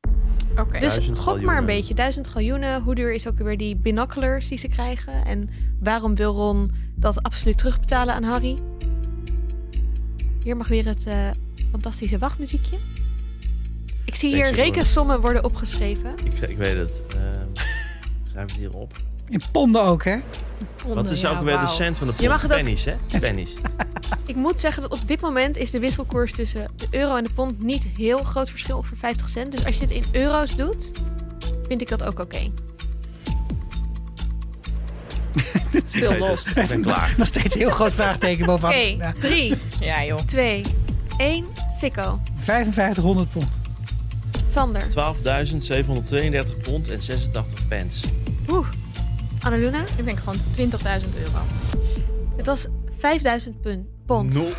Oké. 0.58 0.78
Dus 0.78 0.98
gok 1.14 1.40
maar 1.40 1.58
een 1.58 1.66
beetje. 1.66 1.94
Duizend 1.94 2.26
galjoenen. 2.26 2.82
Hoe 2.82 2.94
duur 2.94 3.12
is 3.12 3.26
ook 3.26 3.38
weer 3.38 3.56
die 3.56 3.76
binoculars 3.76 4.48
die 4.48 4.58
ze 4.58 4.68
krijgen? 4.68 5.24
En 5.24 5.50
waarom 5.80 6.14
wil 6.14 6.34
Ron 6.34 6.72
dat 6.94 7.22
absoluut 7.22 7.58
terugbetalen 7.58 8.14
aan 8.14 8.22
Harry? 8.22 8.58
Hier 10.42 10.56
mag 10.56 10.68
weer 10.68 10.86
het 10.86 11.06
eh, 11.06 11.30
fantastische 11.70 12.18
wachtmuziekje. 12.18 12.76
Ik 14.04 14.14
zie 14.14 14.34
hier 14.34 14.52
rekensommen 14.52 15.20
worden 15.20 15.44
opgeschreven. 15.44 16.14
Ik, 16.24 16.48
ik 16.48 16.56
weet 16.56 16.76
het. 16.76 17.02
Ehm 17.14 17.46
schrijf 18.30 18.50
het 18.50 18.56
hier 18.56 18.76
op. 18.76 18.92
In 19.30 19.42
ponden 19.52 19.82
ook, 19.82 20.04
hè? 20.04 20.16
Ponden, 20.76 21.02
Wat 21.02 21.12
is 21.12 21.20
ja, 21.20 21.30
ook 21.30 21.42
weer 21.42 21.60
de 21.60 21.66
cent 21.66 21.98
van 21.98 22.06
de 22.06 22.12
Je 22.18 22.28
mag 22.28 22.40
pond? 22.40 22.52
het 22.52 22.60
ook- 22.60 22.64
Pennies, 22.66 22.84
hè? 22.84 22.94
Pennies. 23.20 23.52
Ik 24.26 24.36
moet 24.36 24.60
zeggen 24.60 24.82
dat 24.82 24.92
op 24.92 25.08
dit 25.08 25.20
moment 25.20 25.56
is 25.56 25.70
de 25.70 25.78
wisselkoers 25.78 26.32
tussen 26.32 26.66
de 26.76 26.86
euro 26.90 27.16
en 27.16 27.24
de 27.24 27.30
pond 27.30 27.62
niet 27.62 27.86
heel 27.96 28.18
groot 28.22 28.50
verschil, 28.50 28.76
ongeveer 28.76 28.96
50 28.96 29.28
cent. 29.28 29.52
Dus 29.52 29.64
als 29.64 29.74
je 29.74 29.80
het 29.80 29.90
in 29.90 30.02
euro's 30.12 30.56
doet, 30.56 30.90
vind 31.68 31.80
ik 31.80 31.88
dat 31.88 32.02
ook 32.02 32.18
oké. 32.20 32.50
Still 35.86 36.02
Ik 36.02 36.08
weet 36.08 36.18
lost. 36.18 36.46
het. 36.46 36.56
Ik 36.56 36.68
ben 36.68 36.82
klaar. 36.82 37.14
Nog 37.18 37.26
steeds 37.26 37.54
een 37.54 37.60
heel 37.60 37.70
groot 37.70 37.92
vraagteken 37.92 38.42
Oké, 38.48 38.50
bovenaan. 38.60 38.96
Ja, 38.96 39.12
3, 39.20 39.54
Ja, 39.80 40.04
joh. 40.04 40.18
2, 40.18 40.62
1, 41.16 41.44
Sikko. 41.78 42.20
5500 42.34 43.32
pond. 43.32 43.48
Sander. 44.48 44.82
12.732 44.82 46.60
pond 46.62 46.88
en 46.90 47.02
86 47.02 47.68
pence. 47.68 48.06
Oeh. 48.50 48.66
Annaluna. 49.40 49.84
Ik 49.96 50.04
denk 50.04 50.18
gewoon 50.18 50.38
20.000 50.56 51.18
euro. 51.18 51.42
Het 52.36 52.46
was 52.46 52.66
5000 52.98 53.60
punt, 53.60 53.86
pond. 54.06 54.34
No. 54.34 54.44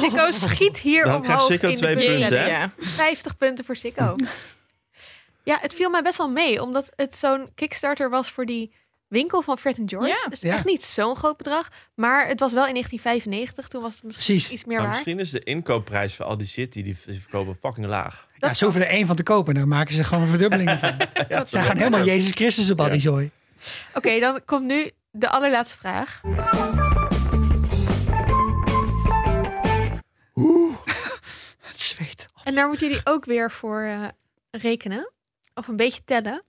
Sikko 0.00 0.30
schiet 0.30 0.78
hier 0.78 1.04
Dan 1.04 1.14
omhoog 1.14 1.26
krijgt 1.26 1.44
Sikko 1.46 1.68
in 1.68 1.74
de 1.74 1.80
twee 1.80 1.94
quiz. 1.94 2.06
punten, 2.18 2.40
hè? 2.40 2.46
Ja. 2.46 2.70
50 2.78 3.36
punten 3.36 3.64
voor 3.64 3.76
Sikko. 3.76 4.16
ja, 5.50 5.58
het 5.60 5.74
viel 5.74 5.90
mij 5.90 6.02
best 6.02 6.18
wel 6.18 6.30
mee, 6.30 6.62
omdat 6.62 6.92
het 6.96 7.16
zo'n 7.16 7.50
Kickstarter 7.54 8.10
was 8.10 8.30
voor 8.30 8.46
die 8.46 8.74
winkel 9.10 9.42
van 9.42 9.58
Fred 9.58 9.78
George. 9.86 10.08
Ja. 10.08 10.14
Het 10.24 10.32
is 10.32 10.40
Ja. 10.40 10.54
echt 10.54 10.64
niet 10.64 10.84
zo'n 10.84 11.16
groot 11.16 11.36
bedrag, 11.36 11.68
maar 11.94 12.26
het 12.26 12.40
was 12.40 12.52
wel 12.52 12.66
in 12.66 12.72
1995. 12.72 13.68
Toen 13.68 13.82
was 13.82 13.94
het 13.94 14.02
misschien 14.02 14.34
Precies. 14.34 14.52
iets 14.52 14.64
meer 14.64 14.76
Maar 14.76 14.86
waard. 14.86 14.96
misschien 14.98 15.18
is 15.20 15.30
de 15.30 15.40
inkoopprijs 15.40 16.14
voor 16.14 16.24
al 16.24 16.36
die 16.36 16.46
shit 16.46 16.72
die 16.72 16.82
die 16.82 16.96
verkopen 16.98 17.56
fucking 17.60 17.86
laag. 17.86 18.28
Ja, 18.38 18.54
ze 18.54 18.64
hoeven 18.64 18.82
er 18.82 18.88
één 18.88 19.06
van 19.06 19.16
te 19.16 19.22
kopen. 19.22 19.54
Dan 19.54 19.68
maken 19.68 19.94
ze 19.94 20.04
gewoon 20.04 20.22
een 20.22 20.28
verdubbeling 20.30 20.70
van. 20.78 20.96
Ze 21.48 21.58
gaan 21.58 21.76
helemaal 21.76 22.04
Jezus 22.04 22.32
Christus 22.32 22.70
op 22.70 22.80
al 22.80 22.90
die 22.90 23.00
zooi. 23.00 23.30
Oké, 23.94 24.20
dan 24.20 24.40
komt 24.44 24.66
nu 24.66 24.90
de 25.10 25.28
allerlaatste 25.28 25.78
vraag. 25.78 26.20
Het 31.60 31.78
zweet. 31.80 32.26
En 32.44 32.54
daar 32.54 32.68
moeten 32.68 32.88
jullie 32.88 33.06
ook 33.06 33.24
weer 33.24 33.50
voor 33.50 33.82
eh, 33.82 34.04
rekenen. 34.50 35.12
Of 35.54 35.68
een 35.68 35.76
beetje 35.76 36.04
tellen. 36.04 36.44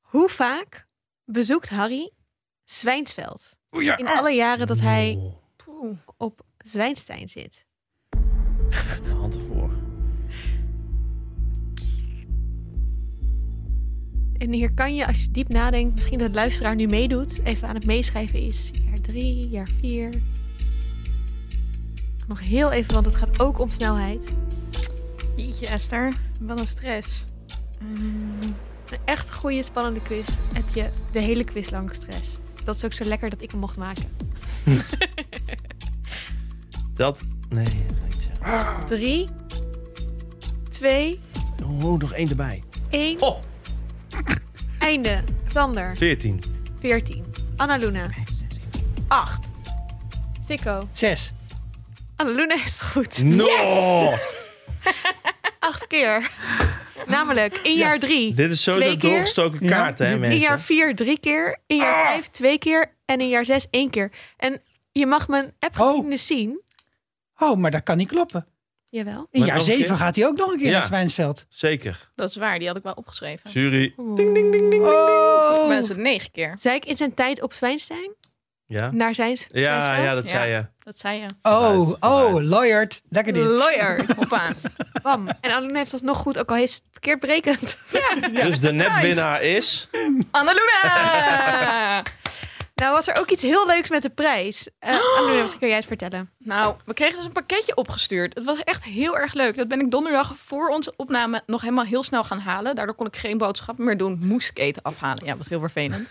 Hoe 0.00 0.28
vaak 0.28 0.86
bezoekt 1.32 1.68
Harry 1.68 2.10
Zwijnsveld? 2.64 3.56
In 3.70 4.06
alle 4.06 4.30
jaren 4.32 4.66
dat 4.66 4.80
hij 4.80 5.14
Oh, 5.18 5.34
Poeh. 5.56 5.96
op 6.16 6.40
Zwijnstein 6.58 7.28
zit. 7.28 7.66
de 9.02 9.14
hand 9.20 9.34
ervoor. 9.34 9.70
En 14.38 14.52
hier 14.52 14.72
kan 14.74 14.94
je, 14.94 15.06
als 15.06 15.22
je 15.22 15.30
diep 15.30 15.48
nadenkt, 15.48 15.94
misschien 15.94 16.18
dat 16.18 16.28
de 16.28 16.34
luisteraar 16.34 16.74
nu 16.74 16.86
meedoet, 16.86 17.40
even 17.44 17.68
aan 17.68 17.74
het 17.74 17.86
meeschrijven 17.86 18.40
is. 18.42 18.70
Jaar 18.84 19.00
drie, 19.00 19.48
jaar 19.48 19.68
vier. 19.80 20.12
Nog 22.28 22.40
heel 22.40 22.72
even, 22.72 22.94
want 22.94 23.06
het 23.06 23.14
gaat 23.14 23.40
ook 23.40 23.58
om 23.58 23.70
snelheid. 23.70 24.32
Jeetje, 25.36 25.66
Esther. 25.66 26.12
Wat 26.40 26.58
een 26.60 26.66
stress. 26.66 27.24
Een 28.90 28.98
echt 29.04 29.32
goede, 29.34 29.62
spannende 29.62 30.00
quiz. 30.00 30.26
Heb 30.52 30.64
je 30.74 30.90
de 31.12 31.20
hele 31.20 31.44
quiz 31.44 31.70
lang 31.70 31.94
stress. 31.94 32.28
Dat 32.64 32.76
is 32.76 32.84
ook 32.84 32.92
zo 32.92 33.04
lekker 33.04 33.30
dat 33.30 33.42
ik 33.42 33.50
hem 33.50 33.60
mocht 33.60 33.76
maken. 33.76 34.04
Dat. 36.94 37.20
Nee, 37.48 37.64
dat 37.64 37.74
ga 38.00 38.06
ik 38.06 38.14
niet 38.14 38.28
zeggen. 38.42 38.86
Drie, 38.86 39.26
twee, 40.70 41.20
Oh, 41.64 41.98
nog 41.98 42.12
één 42.12 42.28
erbij. 42.28 42.62
één. 42.90 43.20
Oh, 43.20 43.42
Einde. 44.78 45.22
Sander, 45.52 45.96
14. 45.96 46.42
14. 46.80 47.24
Annaluna, 47.56 48.10
8. 49.08 49.46
Sikko. 50.46 50.88
Zes. 50.90 51.32
Annaluna 52.16 52.54
is 52.54 52.62
het 52.62 52.82
goed. 52.82 53.22
No! 53.22 53.46
Acht 55.68 55.86
keer. 55.86 56.30
Namelijk 57.06 57.56
in 57.56 57.76
jaar 57.76 57.98
drie. 57.98 58.34
Dit 58.34 58.50
is 58.50 58.64
keer? 58.64 58.98
doorgestoken 58.98 59.58
Ja, 59.64 59.68
kaart, 59.70 59.98
hè, 59.98 60.04
dit- 60.04 60.14
In 60.14 60.20
mensen? 60.20 60.38
jaar 60.40 60.60
vier 60.60 60.94
drie 60.94 61.18
keer. 61.20 61.58
In 61.66 61.76
jaar 61.76 62.04
vijf 62.06 62.26
twee 62.26 62.58
keer. 62.58 62.96
En 63.04 63.20
in 63.20 63.28
jaar 63.28 63.44
zes 63.44 63.66
één 63.70 63.90
keer. 63.90 64.10
En 64.36 64.62
je 64.92 65.06
mag 65.06 65.28
mijn 65.28 65.52
appgeschiedenis 65.58 66.26
zien. 66.26 66.60
Oh, 67.38 67.56
maar 67.56 67.70
dat 67.70 67.82
kan 67.82 67.96
niet 67.96 68.08
kloppen. 68.08 68.46
Jawel. 68.90 69.26
In 69.30 69.38
Maar 69.40 69.48
jaar 69.48 69.60
zeven 69.60 69.96
gaat 69.96 70.16
hij 70.16 70.26
ook 70.26 70.36
nog 70.36 70.52
een 70.52 70.58
keer 70.58 70.66
Ja. 70.66 70.72
naar 70.78 70.86
Zwijnsveld. 70.86 71.44
Zeker. 71.48 72.10
Dat 72.14 72.28
is 72.28 72.36
waar, 72.36 72.58
die 72.58 72.68
had 72.68 72.76
ik 72.76 72.82
wel 72.82 72.92
opgeschreven. 72.92 73.50
Jury. 73.50 73.92
Ding, 73.96 74.16
ding, 74.34 74.52
ding, 74.52 74.70
ding. 74.70 74.82
Oh! 74.82 75.68
Dat 75.68 75.82
is 75.82 75.88
het 75.88 75.98
negen 75.98 76.30
keer. 76.30 76.54
Zei 76.60 76.76
ik 76.76 76.84
in 76.84 76.96
zijn 76.96 77.14
tijd 77.14 77.42
op 77.42 77.52
Zwijnstein? 77.52 78.14
Ja? 78.68 78.90
Naar 78.92 79.14
zijn 79.14 79.36
Ja, 79.48 79.96
ja, 79.96 80.14
dat 80.14 80.22
Ja. 80.24 80.28
zei 80.28 80.50
je. 80.52 80.66
Dat 80.78 80.98
zei 80.98 81.20
je. 81.20 81.26
Oh, 81.42 81.58
Vooruit, 81.74 81.96
oh, 82.00 82.20
vooruit. 82.20 82.44
lawyered. 82.46 83.02
Lekker 83.08 83.32
dit. 83.32 83.44
Lawyer. 83.44 84.04
Hoppa. 84.16 84.42
Bam. 85.02 85.28
En 85.28 85.50
Annaluna 85.50 85.78
heeft 85.78 85.90
dat 85.90 86.02
nog 86.02 86.16
goed, 86.18 86.38
ook 86.38 86.50
al 86.50 86.56
heeft 86.56 86.72
ze 86.72 86.78
het 86.78 86.88
verkeerd 86.92 87.20
berekend. 87.20 87.78
Dus 88.46 88.58
de 88.60 88.72
nepwinnaar 88.72 89.42
is... 89.42 89.88
Annaluna! 90.30 92.02
nou 92.74 92.92
was 92.92 93.06
er 93.08 93.16
ook 93.18 93.30
iets 93.30 93.42
heel 93.42 93.66
leuks 93.66 93.90
met 93.90 94.02
de 94.02 94.10
prijs. 94.10 94.68
Uh, 94.80 94.90
Annaluna, 94.90 95.40
misschien 95.40 95.60
kan 95.60 95.68
jij 95.68 95.76
het 95.78 95.86
vertellen. 95.86 96.30
Nou, 96.38 96.74
we 96.84 96.94
kregen 96.94 97.16
dus 97.16 97.24
een 97.24 97.32
pakketje 97.32 97.76
opgestuurd. 97.76 98.34
Het 98.34 98.44
was 98.44 98.58
echt 98.64 98.84
heel 98.84 99.18
erg 99.18 99.32
leuk. 99.34 99.56
Dat 99.56 99.68
ben 99.68 99.80
ik 99.80 99.90
donderdag 99.90 100.34
voor 100.36 100.68
onze 100.68 100.92
opname 100.96 101.42
nog 101.46 101.60
helemaal 101.60 101.84
heel 101.84 102.02
snel 102.02 102.24
gaan 102.24 102.40
halen. 102.40 102.74
Daardoor 102.74 102.94
kon 102.94 103.06
ik 103.06 103.16
geen 103.16 103.38
boodschappen 103.38 103.84
meer 103.84 103.96
doen. 103.96 104.18
Moest 104.22 104.50
ik 104.50 104.58
eten 104.58 104.82
afhalen. 104.82 105.24
Ja, 105.26 105.36
was 105.36 105.48
heel 105.48 105.60
vervelend. 105.60 106.08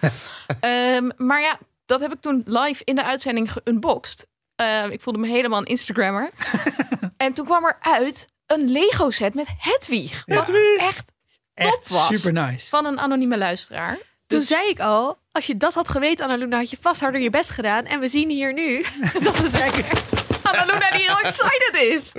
Ehm, 0.60 1.10
maar 1.18 1.42
ja, 1.42 1.58
dat 1.88 2.02
heb 2.02 2.14
ik 2.14 2.22
toen 2.22 2.42
live 2.46 2.82
in 2.86 2.96
de 2.96 3.04
uitzending 3.04 3.52
geunboxed. 3.52 4.28
Ehm, 4.56 4.90
ik 4.90 5.02
voelde 5.02 5.20
me 5.20 5.28
helemaal 5.28 5.60
een 5.60 5.66
Instagrammer. 5.66 6.30
en 7.18 7.34
toen 7.34 7.46
kwam 7.46 7.66
er 7.66 7.78
uit 7.82 8.28
een 8.46 8.72
Lego 8.72 9.10
set 9.10 9.34
met 9.34 9.48
Hedwig. 9.58 10.24
Wat 10.26 10.52
echt 10.78 11.06
top 11.54 11.66
Echt 11.66 11.90
was. 11.90 12.08
super 12.08 12.34
nice. 12.34 12.68
van 12.68 12.86
een 12.86 13.00
anonieme 13.00 13.38
luisteraar. 13.38 13.96
Toen 14.28 14.40
Dus- 14.40 14.48
zei 14.48 14.70
ik 14.70 14.80
al, 14.80 15.18
als 15.32 15.48
je 15.48 15.58
dat 15.58 15.74
had 15.74 15.88
geweten, 15.90 16.26
Annaluna, 16.26 16.58
had 16.58 16.70
je 16.70 16.78
vast 16.82 17.02
harder 17.02 17.22
je 17.22 17.30
best 17.30 17.50
gedaan. 17.50 17.86
En 17.86 18.00
we 18.00 18.08
zien 18.08 18.30
hier 18.30 18.54
nu 18.54 18.86
dat 19.24 19.38
het 19.38 19.52
werkt. 19.52 20.27
Annaluna 20.52 20.90
die 20.92 21.02
heel 21.02 21.20
excited 21.20 21.78
is. 21.94 22.12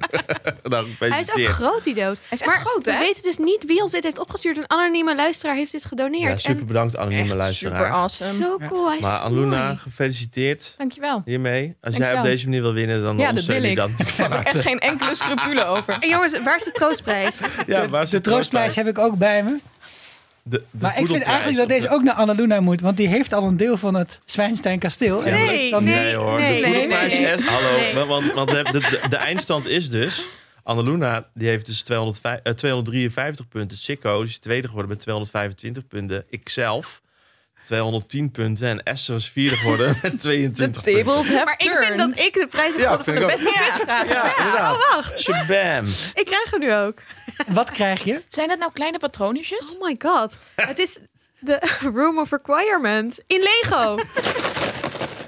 Nou, 0.63 0.87
Hij 0.99 1.21
is 1.21 1.31
ook 1.33 1.45
groot, 1.47 1.85
die 1.85 1.95
dood. 1.95 2.19
Hij 2.29 2.39
is 2.39 2.45
maar 2.45 2.61
groot, 2.61 2.85
we 2.85 2.93
hè? 2.93 2.99
weten 2.99 3.23
dus 3.23 3.37
niet 3.39 3.65
wie 3.67 3.83
ons 3.83 3.93
dit 3.93 4.03
heeft 4.03 4.19
opgestuurd. 4.19 4.57
Een 4.57 4.71
anonieme 4.71 5.15
luisteraar 5.15 5.55
heeft 5.57 5.73
dit 5.73 5.85
gedoneerd. 5.85 6.43
Ja, 6.43 6.51
super 6.51 6.65
bedankt 6.65 6.97
anonieme 6.97 7.25
Echt 7.25 7.35
luisteraar. 7.35 7.77
super 7.79 7.93
awesome. 7.93 8.33
zo 8.33 8.59
cool. 8.69 8.87
Hij 8.89 8.97
is 8.97 9.03
Maar 9.03 9.19
Anluna, 9.19 9.65
mooi. 9.67 9.79
gefeliciteerd 9.79 10.75
Dankjewel. 10.77 11.23
hiermee. 11.25 11.77
Als 11.81 11.97
jij 11.97 12.17
op 12.17 12.23
deze 12.23 12.45
manier 12.45 12.63
wil 12.63 12.73
winnen, 12.73 13.03
dan 13.03 13.19
Ja, 13.19 13.29
ondersteun 13.29 13.55
wil 13.61 13.65
ik 13.65 13.71
ik. 13.71 13.77
dat 13.77 13.89
natuurlijk 13.99 14.11
Ik 14.11 14.17
heb 14.17 14.27
van 14.31 14.39
er 14.39 14.47
echt 14.47 14.61
geen 14.67 14.79
enkele 14.81 15.15
scrupule 15.15 15.65
over. 15.65 15.97
En 16.01 16.09
jongens, 16.09 16.41
waar 16.45 16.57
is 16.57 16.65
de 16.65 16.73
troostprijs? 16.73 17.41
Ja, 17.67 17.89
waar 17.89 18.03
is 18.03 18.11
De 18.11 18.21
troostprijs 18.21 18.75
heb 18.75 18.87
ik 18.87 18.99
ook 18.99 19.19
bij 19.19 19.43
me. 19.43 19.59
De, 20.51 20.57
de 20.57 20.65
Maar 20.81 20.99
ik 20.99 21.07
vind 21.07 21.23
eigenlijk 21.23 21.59
dat 21.59 21.69
deze 21.69 21.87
de- 21.87 21.93
ook 21.95 22.03
naar 22.03 22.15
Annaluna 22.15 22.61
moet. 22.61 22.81
Want 22.81 22.97
die 22.97 23.09
heeft 23.09 23.33
al 23.33 23.45
een 23.45 23.57
deel 23.57 23.77
van 23.77 23.95
het 23.95 24.21
Zwijnstein 24.25 24.79
kasteel. 24.79 25.23
Nee, 25.23 25.71
dan 25.71 25.85
nee. 25.85 25.95
Nee 25.95 26.15
hoor, 26.17 26.39
nee, 26.39 26.61
de 26.63 26.67
poedelprijs 26.69 27.19
nee. 27.19 27.33
is... 27.33 27.45
Hallo, 27.47 27.77
Nee. 27.95 28.05
want, 28.05 28.33
want, 28.33 28.49
de, 28.51 28.63
de, 28.63 29.01
de 29.09 29.17
eindstand 29.17 29.67
is 29.67 29.91
dus... 29.91 30.29
Annaluna, 30.63 31.27
die 31.35 31.49
heeft 31.49 31.67
dus 31.67 31.83
205, 31.83 32.41
eh, 32.43 32.53
253 32.53 33.49
punten. 33.49 33.77
Sikko 33.79 34.23
is 34.23 34.39
tweede 34.39 34.67
geworden 34.67 34.91
met 34.91 35.01
225 35.01 35.87
punten. 35.87 36.25
Ikzelf 36.31 37.01
210 37.69 38.31
punten. 38.31 38.69
En 38.69 38.83
Esther 38.83 39.17
is 39.17 39.29
vierde 39.29 39.57
geworden 39.57 39.87
met 40.03 40.13
De 40.13 40.19
22 40.19 40.83
tables 40.83 41.05
punten. 41.05 41.33
have 41.35 41.45
Maar 41.45 41.55
ik 41.59 41.87
vind 41.87 41.99
dat 41.99 42.19
ik 42.19 42.35
de 42.35 42.47
prijs 42.51 42.71
heb 42.73 42.81
Ja, 42.81 42.97
gewonnen 42.97 43.05
voor 43.05 43.15
de 43.15 43.27
beste 43.43 43.61
quizvraag. 43.61 44.09
Ja, 44.09 44.39
inderdaad. 44.39 44.77
oh, 44.77 44.95
wacht. 44.95 45.21
Shabam. 45.21 45.87
Ik 46.15 46.25
krijg 46.25 46.51
hem 46.51 46.61
nu 46.61 46.75
ook. 46.75 47.03
Wat 47.49 47.71
krijg 47.71 48.05
je? 48.05 48.23
Zijn 48.29 48.49
dat 48.49 48.59
nou 48.59 48.73
kleine 48.73 48.99
patroontjes? 48.99 49.73
Oh 49.75 49.83
my 49.87 49.97
god. 49.99 50.37
Het 50.57 50.79
is 50.79 50.99
de 51.39 51.59
Room 51.95 52.19
of 52.19 52.31
Requirement 52.31 53.19
in 53.27 53.41
Lego. 53.43 53.97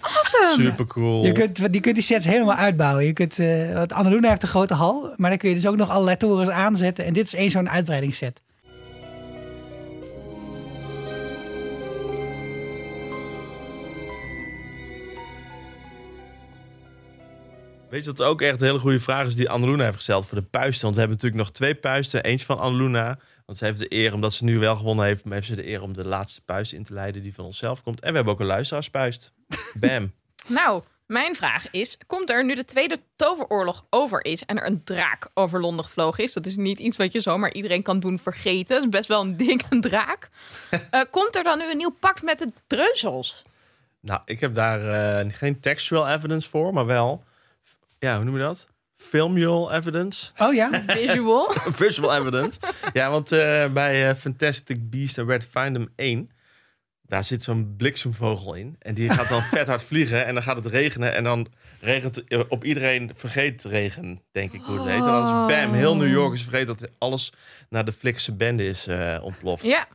Awesome. 0.01 0.63
Super 0.63 0.87
cool. 0.87 1.25
Je 1.25 1.33
kunt, 1.33 1.59
je 1.73 1.81
kunt 1.81 1.95
die 1.95 2.05
sets 2.05 2.27
helemaal 2.27 2.57
uitbouwen. 2.57 3.05
Je 3.05 3.13
kunt, 3.13 3.39
eh 3.39 3.73
want 3.75 3.93
Annaluna 3.93 4.29
heeft 4.29 4.43
een 4.43 4.49
grote 4.49 4.75
hal. 4.75 5.15
Maar 5.17 5.31
dan 5.31 5.39
kun 5.39 5.49
je 5.49 5.55
dus 5.55 5.67
ook 5.67 5.77
nog 5.77 5.91
allerlei 5.91 6.17
torens 6.17 6.51
aanzetten. 6.51 7.05
En 7.05 7.13
dit 7.13 7.27
is 7.27 7.35
één 7.35 7.51
zo'n 7.51 7.71
uitbreidingsset. 7.71 8.41
Weet 17.91 18.05
je 18.05 18.11
wat 18.11 18.23
ook 18.23 18.43
echt 18.43 18.61
een 18.61 18.67
hele 18.67 18.79
goede 18.79 19.01
vraag 19.01 19.27
is 19.27 19.35
die 19.35 19.51
Annaluna 19.51 19.85
heeft 19.85 19.97
gesteld 19.97 20.27
voor 20.27 20.39
de 20.39 20.45
puisten? 20.45 20.83
Want 20.83 20.95
we 20.95 21.01
hebben 21.01 21.19
natuurlijk 21.19 21.47
nog 21.47 21.57
twee 21.57 21.75
puisten. 21.75 22.23
Eentje 22.23 22.47
van 22.47 22.59
Annaluna, 22.59 23.19
want 23.47 23.59
ze 23.59 23.65
heeft 23.65 23.79
de 23.79 23.95
eer, 23.95 24.15
omdat 24.15 24.33
ze 24.33 24.45
nu 24.45 24.59
wel 24.59 24.77
gewonnen 24.77 25.05
heeft, 25.05 25.25
maar 25.25 25.35
heeft 25.35 25.47
ze 25.47 25.57
de 25.57 25.69
eer 25.69 25.83
om 25.83 25.95
de 25.95 26.05
laatste 26.05 26.41
puist 26.41 26.73
in 26.73 26.85
te 26.85 26.93
leiden 26.93 27.23
die 27.23 27.35
van 27.35 27.45
onszelf 27.45 27.83
komt. 27.83 28.01
En 28.01 28.09
we 28.09 28.15
hebben 28.15 28.33
ook 28.33 28.41
een 28.41 28.47
luisteraarspuist. 28.47 29.33
Bam. 29.81 30.13
Nou, 30.49 30.83
mijn 31.07 31.37
vraag 31.37 31.71
is: 31.71 31.99
komt 32.07 32.31
er 32.31 32.45
nu 32.45 32.55
de 32.55 32.65
Tweede 32.65 32.99
Toveroorlog 33.17 33.85
over 33.91 34.25
is 34.25 34.45
en 34.45 34.59
er 34.59 34.67
een 34.67 34.85
draak 34.85 35.31
over 35.35 35.61
Londen 35.61 35.85
gevlogen 35.85 36.25
is? 36.25 36.33
Dat 36.33 36.47
is 36.47 36.57
niet 36.57 36.79
iets 36.79 36.97
wat 36.97 37.13
je 37.13 37.21
zomaar 37.21 37.53
iedereen 37.53 37.83
kan 37.83 38.01
doen 38.01 38.19
vergeten. 38.19 38.75
Dat 38.75 38.85
is 38.85 38.91
best 38.91 39.09
wel 39.09 39.21
een 39.21 39.37
ding, 39.37 39.63
een 39.71 39.81
draak. 39.81 40.29
Eh, 40.91 41.01
komt 41.11 41.37
er 41.37 41.43
dan 41.43 41.59
nu 41.59 41.71
een 41.71 41.77
nieuw 41.77 41.97
pact 42.01 42.23
met 42.23 42.39
de 42.39 42.53
dreuzels? 42.67 43.43
nou, 44.01 44.21
ik 44.25 44.41
heb 44.41 44.55
daar 44.55 44.89
eh, 45.21 45.33
geen 45.33 45.61
textual 45.61 46.09
evidence 46.09 46.49
voor, 46.49 46.73
maar 46.73 46.87
wel, 46.87 47.25
ja, 48.01 48.17
hoe 48.17 48.25
noem 48.25 48.35
je 48.35 48.41
dat? 48.41 48.69
Filmual 48.97 49.73
evidence. 49.73 50.31
Oh 50.39 50.55
ja? 50.55 50.83
Visual. 50.87 51.55
Visual 51.83 52.17
evidence. 52.17 52.61
ja, 52.93 53.11
want 53.11 53.33
eh, 53.33 53.73
bij 53.73 54.09
eh, 54.09 54.15
Fantastic 54.15 54.91
Beast 54.91 55.19
and 55.19 55.29
Red 55.29 55.47
Findom 55.47 55.89
1... 55.97 56.31
daar 57.03 57.25
zit 57.25 57.43
zo'n 57.43 57.75
bliksemvogel 57.77 58.55
in. 58.55 58.77
En 58.79 58.95
die 58.95 59.11
gaat 59.11 59.29
dan 59.29 59.43
vet 59.57 59.67
hard 59.67 59.83
vliegen. 59.83 60.27
En 60.27 60.35
dan 60.35 60.43
gaat 60.43 60.57
het 60.57 60.67
regenen. 60.67 61.15
En 61.15 61.25
dan 61.25 61.47
regent 61.81 62.25
eh, 62.25 62.41
op 62.49 62.65
iedereen 62.65 63.11
vergeet 63.15 63.65
regen, 63.65 64.23
denk 64.33 64.53
ik 64.53 64.61
hoe 64.63 64.77
het 64.77 64.87
heet. 64.87 64.95
En 64.99 65.05
dan 65.05 65.25
is 65.25 65.55
bam, 65.55 65.73
heel 65.73 65.97
New 65.97 66.11
York 66.13 66.33
is 66.33 66.43
vergeten 66.43 66.77
dat 66.77 66.91
alles 66.99 67.33
naar 67.69 67.85
de 67.85 67.93
Flikse 67.93 68.33
bende 68.37 68.67
is 68.67 68.87
eh, 68.87 69.19
ontploft. 69.23 69.63
Ja. 69.65 69.87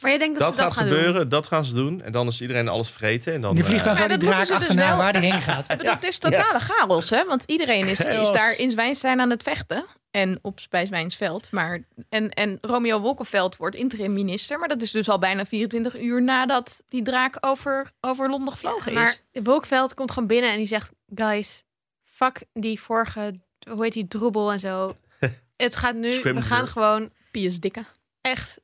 Maar 0.00 0.10
je 0.10 0.18
denkt 0.18 0.38
dat, 0.38 0.46
Dat, 0.46 0.54
ze 0.54 0.60
dat 0.62 0.72
gaat 0.72 0.76
gaan 0.82 0.92
gebeuren, 0.92 1.20
doen? 1.20 1.28
dat 1.28 1.46
gaan 1.46 1.64
ze 1.64 1.74
doen. 1.74 2.02
En 2.02 2.12
dan 2.12 2.26
is 2.26 2.40
iedereen 2.40 2.68
alles 2.68 2.88
vergeten. 2.90 3.32
En 3.32 3.40
dan, 3.40 3.54
Die 3.54 3.64
vliegt 3.64 3.84
dan 3.84 3.94
eh, 3.94 4.00
zo 4.00 4.06
die 4.08 4.16
draak 4.18 4.38
dus 4.46 4.50
achterna 4.50 4.88
wel- 4.88 4.96
waar 4.96 5.12
die 5.12 5.32
heen 5.32 5.42
gaat. 5.42 5.66
Bedoel, 5.76 5.92
het 5.92 6.04
is 6.04 6.18
totale 6.18 6.60
chaos, 6.60 7.10
hè? 7.10 7.24
Want 7.24 7.42
iedereen 7.46 7.86
is, 7.86 8.00
is 8.00 8.30
daar 8.32 8.58
in 8.58 8.70
Zwijnstein 8.70 9.20
aan 9.20 9.30
het 9.30 9.42
vechten. 9.42 9.84
En 10.10 10.38
op 10.42 10.60
Spijswijnsveld. 10.60 11.50
Maar, 11.50 11.80
en, 12.08 12.30
en 12.30 12.58
Romeo 12.60 13.00
Wolkenveld 13.00 13.56
wordt 13.56 13.76
interim 13.76 14.12
minister. 14.12 14.58
Maar 14.58 14.68
dat 14.68 14.82
is 14.82 14.90
dus 14.90 15.08
al 15.08 15.18
bijna 15.18 15.44
24 15.46 16.00
uur 16.00 16.22
nadat 16.22 16.82
die 16.86 17.02
draak 17.02 17.36
over, 17.40 17.90
over 18.00 18.30
Londen 18.30 18.52
gevlogen 18.52 18.90
is. 18.92 18.98
Maar 18.98 19.16
Wolkveld 19.32 19.94
komt 19.94 20.10
gewoon 20.12 20.28
binnen 20.28 20.50
en 20.50 20.56
die 20.56 20.66
zegt... 20.66 20.90
Guys, 21.14 21.64
fuck 22.04 22.42
die 22.52 22.80
vorige, 22.80 23.40
hoe 23.70 23.82
heet 23.84 23.92
die, 23.92 24.08
droebel 24.08 24.52
en 24.52 24.58
zo. 24.60 24.96
Het 25.56 25.76
gaat 25.76 25.94
nu, 25.94 26.20
we 26.22 26.42
gaan 26.42 26.68
gewoon 26.68 27.10
Pius 27.30 27.60
Dikke. 27.60 27.84
echt... 28.20 28.59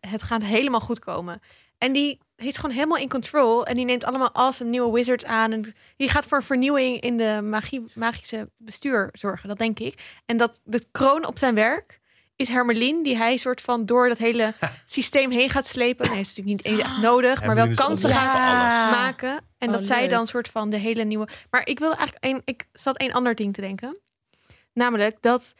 Het 0.00 0.22
gaat 0.22 0.42
helemaal 0.42 0.80
goed 0.80 0.98
komen. 0.98 1.40
En 1.78 1.92
die 1.92 2.18
is 2.36 2.56
gewoon 2.56 2.74
helemaal 2.74 2.96
in 2.96 3.08
control. 3.08 3.66
En 3.66 3.76
die 3.76 3.84
neemt 3.84 4.04
allemaal 4.04 4.34
awesome 4.34 4.70
nieuwe 4.70 4.92
wizards 4.92 5.24
aan. 5.24 5.52
En 5.52 5.74
die 5.96 6.08
gaat 6.08 6.26
voor 6.26 6.42
vernieuwing 6.42 7.00
in 7.00 7.16
de 7.16 7.40
magie, 7.42 7.84
magische 7.94 8.50
bestuur 8.56 9.08
zorgen, 9.12 9.48
dat 9.48 9.58
denk 9.58 9.78
ik. 9.78 10.20
En 10.26 10.36
dat 10.36 10.60
de 10.64 10.84
kroon 10.92 11.26
op 11.26 11.38
zijn 11.38 11.54
werk 11.54 12.00
is 12.36 12.48
Hermelien, 12.48 13.02
die 13.02 13.16
hij 13.16 13.36
soort 13.36 13.60
van 13.60 13.86
door 13.86 14.08
dat 14.08 14.18
hele 14.18 14.52
systeem 14.86 15.30
heen 15.30 15.50
gaat 15.50 15.66
slepen. 15.66 16.06
Nee, 16.06 16.16
dat 16.16 16.26
is 16.26 16.36
natuurlijk 16.36 16.66
niet 16.66 16.80
echt 16.80 16.98
nodig, 16.98 17.44
maar 17.44 17.54
wel 17.54 17.74
kansen 17.74 18.10
gaat 18.10 18.90
maken. 18.90 19.40
En 19.58 19.68
Oh, 19.68 19.74
dat 19.74 19.86
zij 19.86 20.08
dan 20.08 20.26
soort 20.26 20.48
van 20.48 20.70
de 20.70 20.76
hele 20.76 21.04
nieuwe. 21.04 21.28
Maar 21.50 21.68
ik 21.68 21.78
wil 21.78 21.94
eigenlijk 21.94 22.24
een, 22.24 22.42
ik 22.44 22.66
zat 22.72 22.96
één 22.96 23.12
ander 23.12 23.34
ding 23.34 23.54
te 23.54 23.60
denken. 23.60 23.96
Namelijk 24.72 25.16
dat 25.20 25.54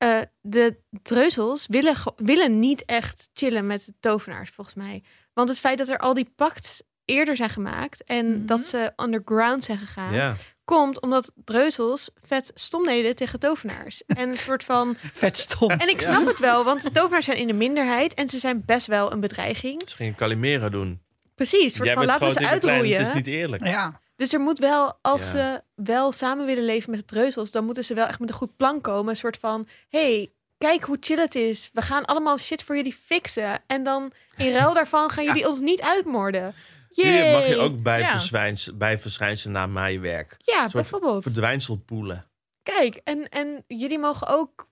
eh, 0.00 0.18
de 0.40 0.76
dreuzels 1.02 1.66
willen, 1.68 1.94
willen 2.16 2.58
niet 2.58 2.84
echt 2.84 3.28
chillen 3.32 3.66
met 3.66 3.84
de 3.84 3.92
tovenaars, 4.00 4.50
volgens 4.50 4.76
mij. 4.76 5.02
Want 5.32 5.48
het 5.48 5.58
feit 5.58 5.78
dat 5.78 5.88
er 5.88 5.98
al 5.98 6.14
die 6.14 6.32
pacts 6.36 6.82
eerder 7.04 7.36
zijn 7.36 7.50
gemaakt 7.50 8.04
en 8.04 8.26
Mhm. 8.36 8.46
dat 8.46 8.64
ze 8.66 8.92
underground 8.96 9.64
zijn 9.64 9.78
gegaan, 9.78 10.12
ja. 10.14 10.34
komt 10.64 11.00
omdat 11.00 11.32
dreuzels 11.44 12.10
vet 12.26 12.50
stom 12.54 12.84
deden 12.84 13.16
tegen 13.16 13.38
tovenaars. 13.40 14.02
en 14.06 14.28
een 14.28 14.36
soort 14.38 14.64
van. 14.64 14.96
Vet 15.12 15.38
stom. 15.38 15.70
En 15.70 15.88
ik 15.88 16.00
snap 16.00 16.26
het 16.26 16.38
wel, 16.38 16.64
want 16.64 16.82
de 16.82 16.90
tovenaars 16.90 17.24
zijn 17.24 17.36
in 17.38 17.46
de 17.46 17.52
minderheid 17.52 18.14
en 18.14 18.28
ze 18.28 18.38
zijn 18.38 18.62
best 18.66 18.86
wel 18.86 19.12
een 19.12 19.20
bedreiging. 19.20 19.82
Ze 19.88 19.96
gingen 19.96 20.14
Calimero 20.14 20.68
doen. 20.68 21.00
Precies, 21.34 21.72
soort 21.74 21.86
Jij 21.86 21.94
van 21.96 22.06
bent 22.06 22.20
laten 22.20 22.36
we 22.36 22.44
ze 22.44 22.50
uitroeien. 22.50 22.98
Het 22.98 23.08
is 23.08 23.14
niet 23.14 23.26
eerlijk. 23.26 23.64
Ja. 23.64 24.00
Dus 24.20 24.32
er 24.32 24.40
moet 24.40 24.58
wel, 24.58 24.98
als 25.02 25.22
Ja. 25.22 25.28
ze 25.30 25.62
wel 25.74 26.12
samen 26.12 26.46
willen 26.46 26.64
leven 26.64 26.90
met 26.90 27.00
de 27.00 27.06
dreuzels, 27.06 27.50
dan 27.50 27.64
moeten 27.64 27.84
ze 27.84 27.94
wel 27.94 28.06
echt 28.06 28.18
met 28.20 28.28
een 28.28 28.34
goed 28.34 28.56
plan 28.56 28.80
komen. 28.80 29.10
Een 29.10 29.16
soort 29.16 29.36
van, 29.36 29.68
hey, 29.88 30.30
kijk 30.58 30.84
hoe 30.84 30.96
chill 31.00 31.18
het 31.18 31.34
is. 31.34 31.70
We 31.72 31.82
gaan 31.82 32.04
allemaal 32.04 32.38
shit 32.38 32.62
voor 32.62 32.76
jullie 32.76 32.92
fixen. 32.92 33.60
En 33.66 33.82
dan 33.82 34.12
in 34.36 34.52
ruil 34.58 34.74
daarvan 34.74 35.10
gaan 35.10 35.24
jullie 35.24 35.48
ons 35.48 35.60
niet 35.60 35.80
uitmoorden. 35.82 36.54
Hier 36.90 37.12
Yay. 37.14 37.32
mag 37.32 37.46
je 37.46 37.56
ook 37.56 37.82
bij, 37.82 38.00
Ja. 38.00 38.52
bij 38.74 38.98
verschijnselen 38.98 39.52
naar 39.54 39.68
mijn 39.68 40.00
werk. 40.00 40.36
Ja, 40.38 40.68
bijvoorbeeld. 40.72 41.22
Verdwijnselpoelen. 41.22 42.26
Kijk, 42.62 43.00
en, 43.04 43.28
en 43.28 43.64
jullie 43.66 43.98
mogen 43.98 44.26
ook 44.26 44.68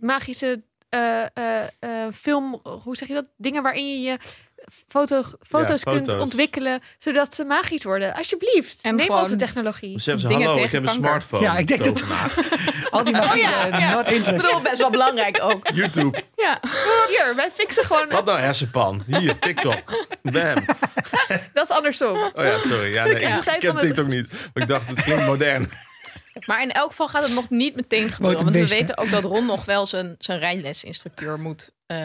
magische 0.00 0.62
eh, 0.88 1.36
eh, 1.36 1.66
eh, 1.78 2.12
film, 2.14 2.60
hoe 2.82 2.96
zeg 2.96 3.08
je 3.08 3.14
dat? 3.14 3.26
Dingen 3.36 3.62
waarin 3.62 3.88
je 3.88 4.00
je 4.10 4.18
foto, 4.88 5.22
foto's 5.46 5.84
kunt 5.84 6.06
foto's. 6.06 6.22
ontwikkelen, 6.22 6.80
zodat 6.98 7.34
ze 7.34 7.44
magisch 7.44 7.82
worden. 7.84 8.14
Alsjeblieft, 8.14 8.78
En 8.82 8.94
neem 8.94 9.10
onze 9.10 9.36
technologie. 9.36 10.00
Zeggen 10.00 10.22
ze, 10.22 10.28
Dingen 10.28 10.46
hallo, 10.46 10.62
ik 10.62 10.70
tegen 10.70 10.82
heb 10.84 10.94
een 10.94 11.02
kanker. 11.02 11.22
smartphone. 11.22 11.42
Ja, 11.52 11.58
ik 11.58 11.66
denk 11.66 11.84
dat-. 11.84 12.04
Al 12.90 13.04
die 13.04 13.12
magie, 13.14 13.40
ja, 13.42 13.68
eh, 13.70 13.78
ja. 13.80 13.92
not 13.94 14.08
Ik 14.08 14.14
interest. 14.14 14.44
bedoel, 14.46 14.60
best 14.60 14.78
wel 14.78 14.90
belangrijk 14.90 15.38
ook. 15.42 15.68
YouTube. 15.74 16.22
Ja. 16.36 16.60
Hier, 17.08 17.32
wij 17.36 17.50
fixen 17.54 17.84
gewoon. 17.84 18.08
Wat 18.08 18.24
nou 18.24 18.38
hersenpan? 18.38 19.02
Hier, 19.06 19.38
TikTok. 19.38 20.06
Bam. 20.22 20.54
Dat 21.54 21.70
is 21.70 21.76
andersom. 21.76 22.16
Oh 22.16 22.30
ja, 22.44 22.58
sorry. 22.58 22.92
Ja, 22.92 23.04
nee, 23.04 23.14
ik 23.14 23.42
zij 23.42 23.58
ken 23.58 23.70
het- 23.70 23.80
TikTok 23.80 24.06
niet. 24.06 24.30
Maar 24.30 24.62
ik 24.62 24.68
dacht, 24.68 24.88
het 24.88 25.02
klinkt 25.02 25.26
modern. 25.26 25.70
Maar 26.46 26.62
in 26.62 26.72
elk 26.72 26.90
geval 26.90 27.08
gaat 27.08 27.22
het 27.22 27.34
nog 27.34 27.50
niet 27.50 27.74
meteen 27.76 28.12
gebeuren. 28.12 28.44
Want 28.44 28.56
we 28.56 28.66
weten 28.66 28.98
ook 28.98 29.10
dat 29.10 29.22
Ron 29.24 29.46
nog 29.46 29.64
wel 29.64 29.86
zijn, 29.86 30.14
zijn 30.18 30.38
rijlesinstructeur 30.38 31.40
moet. 31.40 31.70
eh, 31.86 31.98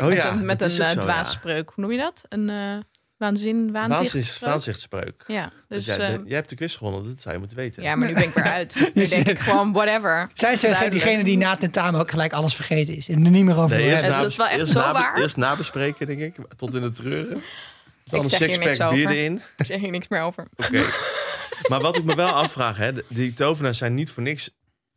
Oh 0.00 0.08
met 0.08 0.16
ja, 0.16 0.30
een, 0.30 0.44
met 0.44 0.62
een 0.62 0.70
eh, 0.70 0.76
ja. 0.76 0.94
dwaasspreuk. 0.94 1.70
Hoe 1.74 1.84
noem 1.84 1.92
je 1.92 1.98
dat? 1.98 2.24
Een 2.28 2.48
eh 2.50 2.76
waanzin, 3.20 3.72
waanzichtspreuk? 3.72 4.50
Waanzichtspreuk. 4.50 5.24
Ja, 5.26 5.52
dus... 5.68 5.84
jij, 5.84 5.98
eh, 5.98 6.18
jij 6.24 6.36
hebt 6.36 6.48
de 6.48 6.56
quiz 6.56 6.76
gewonnen, 6.76 7.04
dat 7.08 7.20
zou 7.20 7.34
je 7.34 7.38
moeten 7.40 7.56
weten. 7.56 7.82
ja, 7.82 7.96
maar 7.96 8.08
nu 8.08 8.14
ben 8.14 8.22
ik 8.22 8.34
weer 8.34 8.44
uit. 8.44 8.74
Nu 8.74 8.90
Dus, 8.92 9.10
denk 9.10 9.28
ik 9.28 9.38
gewoon, 9.38 9.72
whatever. 9.72 10.28
Zij 10.34 10.56
zijn 10.56 10.90
diegene 10.90 11.24
die 11.24 11.36
na 11.36 11.50
het 11.50 11.60
tentamen 11.60 12.00
ook 12.00 12.10
gelijk 12.10 12.32
alles 12.32 12.54
vergeten 12.54 12.96
is. 12.96 13.08
En 13.08 13.24
er 13.24 13.30
niet 13.30 13.44
meer 13.44 13.58
over 13.58 13.76
Nee, 13.76 13.90
eerst, 13.90 14.06
na, 14.06 14.20
dat 14.20 14.30
is 14.30 14.36
wel 14.36 14.46
echt 14.46 14.58
eerst, 14.58 14.72
zo 14.72 14.92
waar. 14.92 15.16
eerst 15.20 15.36
nabespreken, 15.36 16.06
denk 16.06 16.20
ik. 16.20 16.36
Tot 16.56 16.74
in 16.74 16.80
de 16.82 16.92
treuren. 16.92 17.42
Dan 18.04 18.18
Ik 18.18 18.24
een 18.24 18.30
sixpack 18.30 18.92
bier 18.92 19.08
erin. 19.10 19.42
Ik 19.56 19.66
zeg 19.66 19.80
hier 19.80 19.90
niks 19.90 20.08
meer 20.08 20.20
over. 20.20 20.46
Oké. 20.56 20.84
maar 21.68 21.80
wat 21.80 21.96
ik 21.96 22.04
me 22.04 22.14
wel 22.14 22.28
afvraag, 22.30 22.76
hè, 22.76 22.92
de- 22.92 23.04
die 23.08 23.32
tovenaars 23.34 23.78
zijn 23.78 23.94
niet 23.94 24.10
voor 24.10 24.22
niks 24.22 24.50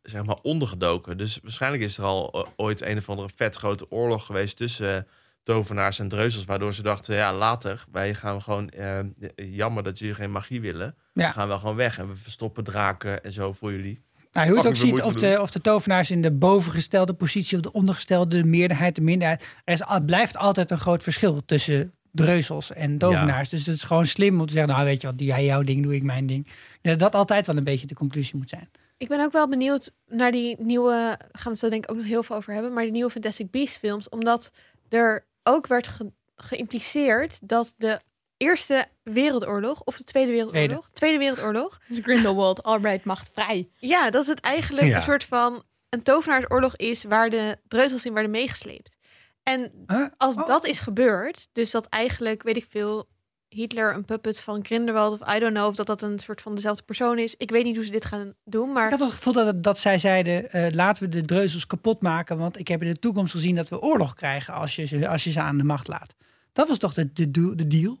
zeg 0.04 0.24
maar 0.24 0.38
ondergedoken. 0.42 1.16
Dus 1.16 1.38
waarschijnlijk 1.42 1.82
is 1.82 1.98
er 1.98 2.04
al 2.04 2.32
eh, 2.32 2.50
ooit 2.56 2.82
een 2.82 2.96
of 2.96 3.08
andere 3.08 3.28
vet 3.36 3.56
grote 3.56 3.90
oorlog 3.90 4.26
geweest 4.26 4.56
tussen 4.56 4.96
eh, 4.96 5.02
tovenaars 5.42 5.98
en 5.98 6.08
dreuzels, 6.08 6.44
waardoor 6.44 6.74
ze 6.74 6.82
dachten, 6.82 7.14
ja, 7.14 7.34
later, 7.34 7.84
wij 7.92 8.14
gaan 8.14 8.42
gewoon, 8.42 8.68
eh, 8.68 8.98
jammer 9.36 9.82
dat 9.82 9.98
jullie 9.98 10.14
geen 10.14 10.30
magie 10.30 10.60
willen. 10.60 10.94
Ja. 11.12 11.26
We 11.26 11.32
gaan 11.32 11.48
wel 11.48 11.58
gewoon 11.58 11.76
weg 11.76 11.98
en 11.98 12.08
we 12.08 12.16
verstoppen 12.16 12.64
draken 12.64 13.24
en 13.24 13.32
zo 13.32 13.52
voor 13.52 13.72
jullie. 13.72 14.02
Nou, 14.32 14.46
hoe 14.46 14.56
je 14.56 14.62
het 14.62 14.70
ook 14.70 14.76
ziet, 14.76 15.02
of 15.02 15.14
de, 15.14 15.38
of 15.40 15.50
de 15.50 15.60
tovenaars 15.60 16.10
in 16.10 16.22
de 16.22 16.32
bovengestelde 16.32 17.12
positie 17.12 17.56
of 17.56 17.62
de 17.62 17.72
ondergestelde, 17.72 18.36
de 18.36 18.44
meerderheid, 18.44 18.94
de 18.94 19.00
minderheid. 19.00 19.46
Er 19.64 19.74
is, 19.74 19.82
blijft 20.06 20.36
altijd 20.36 20.70
een 20.70 20.78
groot 20.78 21.02
verschil 21.02 21.44
tussen 21.44 21.92
dreuzels 22.10 22.72
en 22.72 22.98
tovenaars. 22.98 23.48
Dus 23.48 23.66
het 23.66 23.74
is 23.74 23.82
gewoon 23.82 24.06
slim 24.06 24.40
om 24.40 24.46
te 24.46 24.52
zeggen, 24.52 24.72
nou 24.72 24.84
weet 24.84 25.00
je 25.00 25.06
wat, 25.06 25.18
doe 25.18 25.26
jij 25.26 25.44
jouw 25.44 25.62
ding, 25.62 25.82
doe 25.82 25.94
ik 25.94 26.02
mijn 26.02 26.26
ding. 26.26 26.48
Dat 26.82 27.14
altijd 27.14 27.46
wel 27.46 27.56
een 27.56 27.64
beetje 27.64 27.86
de 27.86 27.94
conclusie 27.94 28.36
moet 28.36 28.48
zijn. 28.48 28.68
Ik 28.96 29.08
ben 29.08 29.20
ook 29.20 29.32
wel 29.32 29.48
benieuwd 29.48 29.90
naar 30.06 30.30
die 30.32 30.56
nieuwe, 30.58 31.18
gaan 31.18 31.42
we 31.42 31.48
het 31.48 31.58
zo 31.58 31.68
denk 31.68 31.84
ik 31.84 31.90
ook 31.90 31.96
nog 31.96 32.06
heel 32.06 32.22
veel 32.22 32.36
over 32.36 32.52
hebben, 32.52 32.72
maar 32.72 32.82
die 32.82 32.92
nieuwe 32.92 33.10
Fantastic 33.10 33.50
Beasts 33.50 33.76
films, 33.76 34.08
omdat 34.08 34.50
er 34.88 35.26
ook 35.42 35.66
werd 35.66 35.86
ge- 35.86 36.12
geïmpliceerd 36.36 37.48
dat 37.48 37.74
de 37.76 38.00
Eerste 38.36 38.86
Wereldoorlog 39.02 39.82
of 39.82 39.96
de 39.96 40.04
Tweede 40.04 40.30
Wereldoorlog, 40.32 40.90
Tweede, 40.90 41.18
Wereldoorlog, 41.18 41.80
Dus 41.88 41.98
Grindelwald, 42.02 42.62
arbeid 42.62 43.04
macht 43.04 43.30
vrij. 43.32 43.68
ja, 43.78 44.10
dat 44.10 44.26
het 44.26 44.40
eigenlijk 44.40 44.86
Ja. 44.86 44.96
een 44.96 45.02
soort 45.02 45.24
van 45.24 45.62
een 45.88 46.02
tovenaarsoorlog 46.02 46.76
is 46.76 47.04
waar 47.04 47.30
de 47.30 47.58
dreuzels 47.68 48.04
in 48.04 48.12
werden 48.12 48.30
meegesleept. 48.30 48.96
En 49.42 49.84
Huh? 49.86 50.06
als 50.16 50.34
Oh. 50.36 50.46
dat 50.46 50.66
is 50.66 50.78
gebeurd, 50.78 51.48
dus 51.52 51.70
dat 51.70 51.86
eigenlijk, 51.86 52.42
weet 52.42 52.56
ik 52.56 52.66
veel, 52.68 53.08
Hitler 53.54 53.94
een 53.94 54.04
puppet 54.04 54.40
van 54.40 54.64
Grindelwald 54.64 55.20
of 55.20 55.34
I 55.34 55.38
don't 55.38 55.54
know 55.54 55.66
of 55.66 55.76
dat 55.76 55.86
dat 55.86 56.02
een 56.02 56.18
soort 56.18 56.40
van 56.40 56.54
dezelfde 56.54 56.82
persoon 56.82 57.18
is. 57.18 57.34
Ik 57.38 57.50
weet 57.50 57.64
niet 57.64 57.76
hoe 57.76 57.84
ze 57.84 57.90
dit 57.90 58.04
gaan 58.04 58.34
doen, 58.44 58.72
maar 58.72 58.84
Ik 58.84 58.90
had 58.90 59.00
het 59.00 59.10
gevoel 59.10 59.32
dat, 59.32 59.62
dat 59.62 59.78
zij 59.78 59.98
zeiden, 59.98 60.50
eh, 60.50 60.72
laten 60.72 61.02
we 61.02 61.08
de 61.08 61.24
dreuzels 61.24 61.66
kapot 61.66 62.02
maken, 62.02 62.38
want 62.38 62.58
ik 62.58 62.68
heb 62.68 62.82
in 62.82 62.92
de 62.92 62.98
toekomst 62.98 63.32
gezien 63.32 63.54
dat 63.54 63.68
we 63.68 63.80
oorlog 63.80 64.14
krijgen 64.14 64.54
als 64.54 64.76
je 64.76 64.84
ze, 64.84 65.08
als 65.08 65.24
je 65.24 65.30
ze 65.30 65.40
aan 65.40 65.58
de 65.58 65.64
macht 65.64 65.88
laat. 65.88 66.14
Dat 66.52 66.68
was 66.68 66.78
toch 66.78 66.94
de, 66.94 67.12
de, 67.12 67.30
de 67.30 67.66
deal? 67.66 67.98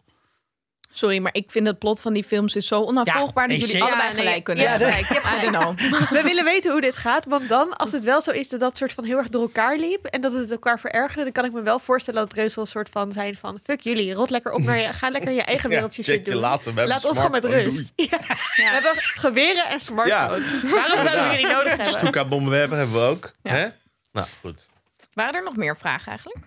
Sorry, 0.96 1.18
maar 1.18 1.34
ik 1.34 1.50
vind 1.50 1.66
het 1.66 1.78
plot 1.78 2.00
van 2.00 2.12
die 2.12 2.24
films 2.24 2.54
is 2.56 2.66
zo 2.66 2.82
onafvolgbaar 2.82 3.48
dat 3.48 3.60
jullie 3.60 3.82
allebei 3.82 4.02
Ja, 4.02 4.12
nee, 4.12 4.22
gelijk 4.24 4.44
kunnen 4.44 4.64
ja, 4.64 4.70
hebben. 4.70 4.88
gelijk, 4.88 5.08
je 5.08 5.14
hebt 5.14 5.42
I 5.44 5.50
don't 5.50 5.78
know. 5.78 6.10
we 6.18 6.22
willen 6.22 6.44
weten 6.44 6.72
hoe 6.72 6.80
dit 6.80 6.96
gaat. 6.96 7.24
Want 7.26 7.48
dan, 7.48 7.76
als 7.76 7.92
het 7.92 8.02
wel 8.02 8.20
zo 8.20 8.30
is 8.30 8.48
dat 8.48 8.60
dat 8.60 8.76
soort 8.76 8.92
van 8.92 9.04
heel 9.04 9.18
erg 9.18 9.28
door 9.28 9.42
elkaar 9.42 9.76
liep 9.76 10.04
en 10.04 10.20
dat 10.20 10.32
het 10.32 10.50
elkaar 10.50 10.80
verergerde, 10.80 11.22
dan 11.22 11.32
kan 11.32 11.44
ik 11.44 11.52
me 11.52 11.62
wel 11.62 11.78
voorstellen 11.78 12.20
dat 12.20 12.30
dreuzels 12.30 12.66
een 12.66 12.72
soort 12.72 12.88
van 12.88 13.12
zijn 13.12 13.36
van 13.36 13.58
fuck 13.62 13.80
jullie, 13.80 14.12
rot 14.12 14.30
lekker 14.30 14.52
op 14.52 14.60
naar 14.62 14.78
je, 14.78 14.92
ga 14.92 15.08
lekker 15.10 15.32
je 15.32 15.42
eigen 15.42 15.70
wereldje 15.74 16.02
shit 16.02 16.26
je 16.26 16.32
doen. 16.32 16.40
later. 16.40 16.72
We 16.74 16.78
hebben 16.80 16.88
Laat 16.96 17.04
ons 17.04 17.16
gewoon 17.16 17.30
met 17.32 17.44
rust. 17.44 17.92
Ja. 18.10 18.18
We 18.56 18.62
hebben 18.62 18.92
geweren 18.96 19.66
en 19.68 19.80
smartphones. 19.80 20.62
Waarom 20.62 21.02
zouden 21.02 21.22
we 21.30 21.36
die 21.36 21.46
niet 21.46 21.54
nodig 21.56 21.76
hebben? 21.76 21.86
Stuka-bommenwerper 21.86 22.76
hebben 22.76 22.94
we 22.94 23.00
ook. 23.02 23.34
Ja. 23.42 23.52
Hè? 23.52 23.68
Nou, 24.12 24.26
goed. 24.40 24.68
Waren 25.12 25.34
er 25.34 25.42
nog 25.42 25.56
meer 25.56 25.76
vragen 25.76 26.08
eigenlijk? 26.08 26.38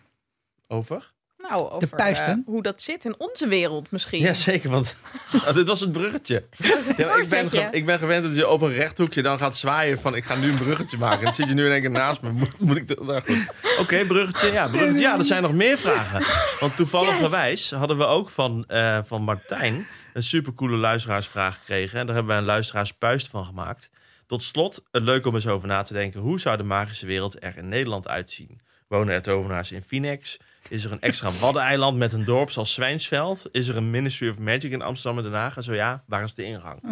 Over? 0.67 1.11
Nou, 1.49 1.69
over 1.69 1.87
puisten? 1.95 2.27
eh, 2.27 2.53
hoe 2.53 2.61
dat 2.63 2.81
zit 2.81 3.05
in 3.05 3.15
onze 3.17 3.47
wereld 3.47 3.91
misschien. 3.91 4.21
Ja, 4.21 4.33
zeker, 4.33 4.69
want 4.69 4.95
oh, 5.35 5.53
dit 5.55 5.67
was 5.67 5.79
het 5.79 5.91
bruggetje. 5.91 6.43
Ja, 6.97 7.15
ik, 7.15 7.29
ben, 7.29 7.49
ge- 7.49 7.67
ik 7.71 7.85
ben 7.85 7.97
gewend 7.99 8.23
dat 8.23 8.35
je 8.35 8.49
op 8.49 8.61
een 8.61 8.73
rechthoekje 8.73 9.21
dan 9.21 9.37
gaat 9.37 9.57
zwaaien 9.57 9.99
van 9.99 10.15
ik 10.15 10.25
ga 10.25 10.35
nu 10.35 10.49
een 10.49 10.57
bruggetje 10.57 10.97
maken. 10.97 11.19
En 11.19 11.25
dan 11.25 11.35
zit 11.35 11.47
je 11.47 11.53
nu 11.53 11.65
in 11.65 11.71
één 11.71 11.81
keer 11.81 11.91
naast 11.91 12.21
me. 12.21 12.31
Moet, 12.31 12.59
moet 12.59 12.77
ik 12.77 12.87
dat? 12.87 13.03
Nou 13.03 13.21
goed. 13.21 13.45
Oké, 13.79 14.05
bruggetje. 14.05 14.51
Ja, 14.51 14.67
bruggetje. 14.67 14.99
Ja, 14.99 15.17
er 15.17 15.25
zijn 15.25 15.41
nog 15.41 15.53
meer 15.53 15.77
vragen. 15.77 16.25
Want 16.59 16.75
toevalligerwijs 16.75 17.71
hadden 17.71 17.97
we 17.97 18.05
ook 18.05 18.29
van, 18.29 18.63
eh, 18.67 18.99
van 19.05 19.21
Martijn 19.21 19.87
een 20.13 20.23
supercoole 20.23 20.77
luisteraarsvraag 20.77 21.57
gekregen. 21.57 21.99
En 21.99 22.05
daar 22.05 22.15
hebben 22.15 22.33
wij 22.33 22.41
een 22.41 22.47
luisteraarspuist 22.49 23.27
van 23.27 23.45
gemaakt. 23.45 23.89
Tot 24.27 24.43
slot, 24.43 24.83
het 24.91 25.03
leuk 25.03 25.25
om 25.25 25.35
eens 25.35 25.47
over 25.47 25.67
na 25.67 25.81
te 25.81 25.93
denken. 25.93 26.19
Hoe 26.19 26.39
zou 26.39 26.57
de 26.57 26.63
magische 26.63 27.05
wereld 27.05 27.43
er 27.43 27.57
in 27.57 27.67
Nederland 27.69 28.07
uitzien? 28.07 28.59
Wonen 28.87 29.13
er 29.13 29.21
tovenaars 29.21 29.71
in 29.71 29.83
Phoenix? 29.83 30.37
Is 30.69 30.83
er 30.83 30.91
een 30.91 31.01
extra 31.01 31.29
waddeneiland 31.39 31.97
met 31.97 32.13
een 32.13 32.25
dorp 32.25 32.51
zoals 32.51 32.73
Zwijnsveld? 32.73 33.45
Is 33.51 33.67
er 33.67 33.77
een 33.77 33.89
Ministry 33.89 34.29
of 34.29 34.39
Magic 34.39 34.71
in 34.71 34.81
Amsterdam 34.81 35.23
en 35.23 35.31
Den 35.31 35.39
Haag? 35.39 35.57
En 35.57 35.63
zo 35.63 35.73
ja, 35.73 36.03
waar 36.07 36.23
is 36.23 36.33
de 36.33 36.43
ingang? 36.43 36.79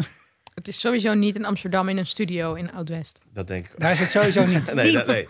Het 0.55 0.67
is 0.67 0.79
sowieso 0.79 1.13
niet 1.13 1.35
in 1.35 1.45
Amsterdam 1.45 1.89
in 1.89 1.97
een 1.97 2.07
studio 2.07 2.53
in 2.53 2.71
Oud-West. 2.73 3.19
Dat 3.33 3.47
denk 3.47 3.65
ik 3.65 3.71
ook. 3.73 3.79
Daar 3.79 3.91
is 3.91 3.99
het 3.99 4.11
sowieso 4.11 4.45
niet. 4.53 4.73
Nee, 4.73 4.91
dat- 4.91 5.07
nee. 5.07 5.27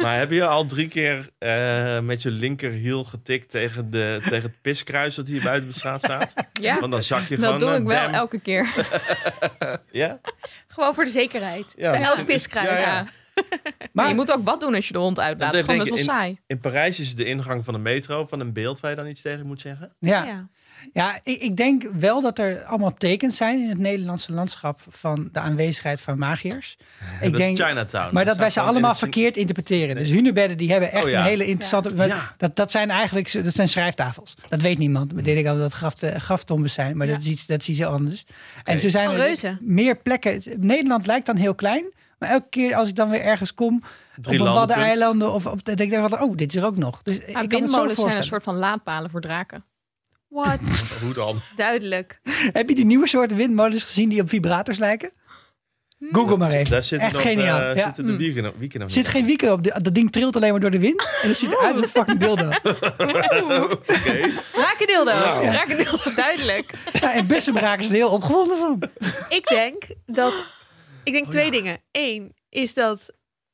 Maar 0.00 0.18
heb 0.18 0.30
je 0.30 0.46
al 0.46 0.64
drie 0.66 0.88
keer 0.88 1.28
eh, 1.38 2.00
met 2.00 2.22
je 2.22 2.30
linkerhiel 2.30 3.04
getikt 3.04 3.50
tegen, 3.50 3.90
de, 3.90 4.18
tegen 4.28 4.42
het 4.50 4.60
piskruis 4.62 5.14
dat 5.14 5.28
hier 5.28 5.42
buiten 5.42 5.68
de 5.68 5.74
straat 5.74 6.02
staat? 6.04 6.32
Ja, 6.60 6.80
Want 6.80 6.92
dan 6.92 7.02
zak 7.02 7.20
je 7.28 7.34
gewoon... 7.36 7.50
dat 7.50 7.60
doe 7.60 7.78
ik 7.78 7.86
wel 7.86 8.04
bam. 8.04 8.14
elke 8.14 8.38
keer. 8.40 8.74
Ja? 9.90 10.20
Gewoon 10.68 10.94
voor 10.94 11.04
de 11.04 11.10
zekerheid. 11.10 11.74
Ja, 11.76 11.90
Bij 11.90 12.00
elk 12.02 12.24
piskruis. 12.24 12.80
Ja, 12.80 12.86
Ja. 12.86 13.06
Maar 13.92 14.08
je 14.08 14.14
moet 14.14 14.32
ook 14.32 14.44
wat 14.44 14.60
doen 14.60 14.74
als 14.74 14.86
je 14.86 14.92
de 14.92 14.98
hond 14.98 15.18
uitlaat. 15.20 15.50
Het 15.50 15.60
is 15.60 15.66
gewoon 15.66 15.78
best 15.78 15.90
wel 15.90 15.98
ik 15.98 16.04
saai. 16.04 16.38
In 16.46 16.60
Parijs 16.60 17.00
is 17.00 17.14
de 17.14 17.24
ingang 17.24 17.64
van 17.64 17.74
de 17.74 17.80
metro, 17.80 18.26
van 18.26 18.40
een 18.40 18.52
beeld 18.52 18.80
waar 18.80 18.90
je 18.90 18.96
dan 18.96 19.06
iets 19.06 19.22
tegen 19.22 19.46
moet 19.46 19.60
zeggen. 19.60 19.92
ja, 19.98 20.24
Ja. 20.24 20.48
ja 20.92 21.20
ik, 21.22 21.40
ik 21.40 21.56
denk 21.56 21.88
wel 21.98 22.20
dat 22.20 22.38
er 22.38 22.64
allemaal 22.64 22.94
tekens 22.94 23.36
zijn 23.36 23.60
in 23.60 23.68
het 23.68 23.78
Nederlandse 23.78 24.32
landschap 24.32 24.80
van 24.88 25.28
de 25.32 25.38
aanwezigheid 25.38 26.02
van 26.02 26.18
magiërs. 26.18 26.76
Ik 27.20 27.30
dat 27.30 27.40
denk, 27.40 27.58
is 27.58 27.64
Chinatown. 27.64 28.14
maar 28.14 28.24
dat 28.24 28.36
wij 28.36 28.50
staat 28.50 28.64
ze 28.64 28.70
allemaal 28.70 28.90
in 28.90 28.96
verkeerd 28.96 29.36
interpreteren. 29.36 29.96
Dus 29.96 30.10
hunebedden 30.10 30.56
die 30.56 30.70
hebben 30.70 30.92
echt 30.92 31.04
Oh 31.04 31.10
ja. 31.10 31.18
een 31.18 31.24
hele 31.26 31.46
interessante... 31.46 31.94
maar 31.94 32.06
Ja. 32.06 32.34
Dat, 32.36 32.56
dat 32.56 32.70
zijn 32.70 32.90
eigenlijk 32.90 33.44
dat 33.44 33.54
zijn 33.54 33.68
schrijftafels. 33.68 34.34
Dat 34.48 34.60
weet 34.60 34.78
niemand. 34.78 35.14
Dat 35.14 35.24
denk 35.24 35.38
ik 35.38 35.46
al 35.46 35.58
dat 35.58 35.72
graf, 35.72 35.94
graftombes 36.00 36.72
zijn. 36.72 36.96
Maar 36.96 37.06
dat, 37.06 37.20
is 37.20 37.26
iets, 37.26 37.46
dat 37.46 37.60
is 37.60 37.68
iets 37.68 37.82
anders. 37.82 38.24
En 38.64 38.80
zo 38.80 38.88
zijn 38.88 39.10
er 39.10 39.58
meer 39.60 39.96
plekken. 39.96 40.42
Nederland 40.56 41.06
lijkt 41.06 41.26
dan 41.26 41.36
heel 41.36 41.54
klein. 41.54 41.96
Maar 42.18 42.28
elke 42.30 42.46
keer 42.50 42.74
als 42.74 42.88
ik 42.88 42.94
dan 42.94 43.10
weer 43.10 43.20
ergens 43.20 43.54
kom... 43.54 43.82
Drie 44.16 44.40
op 44.40 44.46
een. 44.46 44.52
Waddeneilanden 44.52 45.32
of, 45.32 45.46
ik 45.64 45.76
denk 45.76 45.94
altijd, 45.96 46.20
oh, 46.22 46.36
dit 46.36 46.54
is 46.54 46.60
er 46.60 46.66
ook 46.66 46.76
nog. 46.76 47.02
Dus 47.02 47.18
ik 47.18 47.26
Ja, 47.26 47.32
kan 47.32 47.32
me 47.34 47.42
het 47.42 47.50
zo 47.50 47.58
windmolens 47.58 48.00
zijn 48.00 48.16
een 48.16 48.24
soort 48.24 48.42
van 48.42 48.56
laadpalen 48.56 49.10
voor 49.10 49.20
draken. 49.20 49.64
What? 50.28 50.58
Hoe 51.02 51.14
dan? 51.14 51.40
Duidelijk. 51.56 52.20
Heb 52.52 52.68
je 52.68 52.74
die 52.74 52.84
nieuwe 52.84 53.08
soorten 53.08 53.36
windmolens 53.36 53.82
gezien 53.82 54.08
die 54.08 54.20
op 54.20 54.28
vibrators 54.28 54.78
lijken? 54.78 55.12
Google 56.12 56.36
maar 56.36 56.50
even. 56.50 56.70
Daar 56.70 56.82
zitten 56.82 57.06
Echt 57.06 57.16
nog, 57.16 57.22
geniaal. 57.26 57.60
eh, 57.60 57.76
ja. 57.76 57.84
zitten 57.84 58.06
de 58.06 58.16
wieken 58.16 58.42
nog, 58.42 58.52
wieken 58.58 58.78
nog 58.80 58.88
Er 58.88 58.94
zit 58.94 59.08
geen 59.08 59.24
wieken 59.26 59.52
op. 59.52 59.82
Dat 59.82 59.94
ding 59.94 60.12
trilt 60.12 60.36
alleen 60.36 60.50
maar 60.50 60.60
door 60.60 60.70
de 60.70 60.78
wind. 60.78 61.08
En 61.22 61.28
het 61.28 61.38
ziet 61.38 61.50
eruit 61.52 61.72
als 61.72 61.80
een 61.82 61.88
fucking 61.88 62.18
dildo. 62.18 62.48
op. 62.48 62.60
Oké. 63.96 64.30
Rakendildo. 64.52 65.12
Nou. 65.12 65.46
Rakendildo. 65.46 66.14
Duidelijk. 66.14 66.70
Ja, 66.92 67.12
en 67.14 67.26
Bessem 67.26 67.58
raken 67.58 67.84
ze 67.84 67.90
er 67.90 67.96
heel 67.96 68.10
opgewonden 68.10 68.58
van. 68.58 68.82
Ik 69.28 69.46
denk 69.48 69.82
dat. 70.06 70.32
Ik 71.08 71.14
denk 71.14 71.30
twee 71.30 71.50
dingen. 71.50 71.78
Eén 71.90 72.34
is 72.48 72.74
dat 72.74 73.10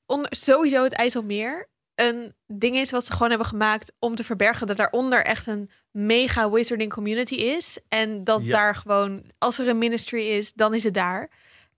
onder, 0.07 0.37
sowieso 0.37 0.83
het 0.83 0.93
IJsselmeer 0.93 1.69
een 1.95 2.35
ding 2.47 2.77
is 2.77 2.91
wat 2.91 3.07
ze 3.07 3.13
gewoon 3.13 3.29
hebben 3.29 3.47
gemaakt 3.47 3.93
om 3.99 4.15
te 4.15 4.25
verbergen 4.25 4.67
dat 4.67 4.77
daaronder 4.77 5.25
echt 5.25 5.47
een 5.47 5.71
mega 5.91 6.51
wizarding 6.51 6.93
community 6.93 7.35
is. 7.35 7.79
En 7.89 8.25
dat 8.25 8.45
Ja. 8.45 8.51
daar 8.53 8.75
gewoon, 8.75 9.31
als 9.39 9.59
er 9.59 9.69
een 9.69 9.79
ministry 9.79 10.21
is, 10.27 10.53
dan 10.53 10.75
is 10.75 10.85
het 10.85 10.95
daar. 10.95 11.31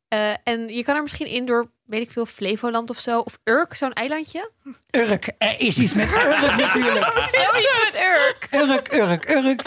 Eh, 0.08 0.30
en 0.44 0.68
je 0.68 0.82
kan 0.84 0.96
er 0.96 1.02
misschien 1.02 1.26
in 1.26 1.46
door, 1.46 1.70
weet 1.84 2.02
ik 2.02 2.10
veel, 2.10 2.26
Flevoland 2.26 2.90
of 2.90 2.98
zo. 2.98 3.20
Of 3.20 3.38
Urk, 3.44 3.74
zo'n 3.74 3.92
eilandje. 3.92 4.50
Urk. 4.90 5.32
Er 5.38 5.60
is 5.60 5.78
iets 5.78 5.94
met 5.94 6.10
Urk 6.12 6.56
natuurlijk. 6.66 7.06
Zoiets 7.32 7.76
met 7.84 8.00
Urk. 8.02 8.48
Urk, 8.50 8.92
Urk, 8.92 9.28
Urk. 9.28 9.62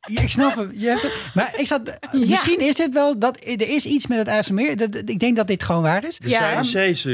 Eh, 0.00 0.22
Ik 0.22 0.30
snap 0.30 0.54
hem. 0.56 0.70
Je 0.74 0.86
hebt 0.88 1.02
het. 1.02 1.12
Maar 1.34 1.52
ik 1.56 1.66
zat, 1.66 1.98
misschien 2.12 2.60
is 2.60 2.74
dit 2.74 2.92
wel, 2.94 3.18
dat, 3.18 3.36
er 3.44 3.68
is 3.68 3.86
iets 3.86 4.06
met 4.06 4.18
het 4.18 4.26
IJsselmeer. 4.26 4.76
Dat, 4.76 4.94
ik 5.04 5.18
denk 5.18 5.36
dat 5.36 5.46
dit 5.46 5.62
gewoon 5.62 5.82
waar 5.82 6.04
is. 6.04 6.18
De 6.18 6.28
Ja. 6.28 6.62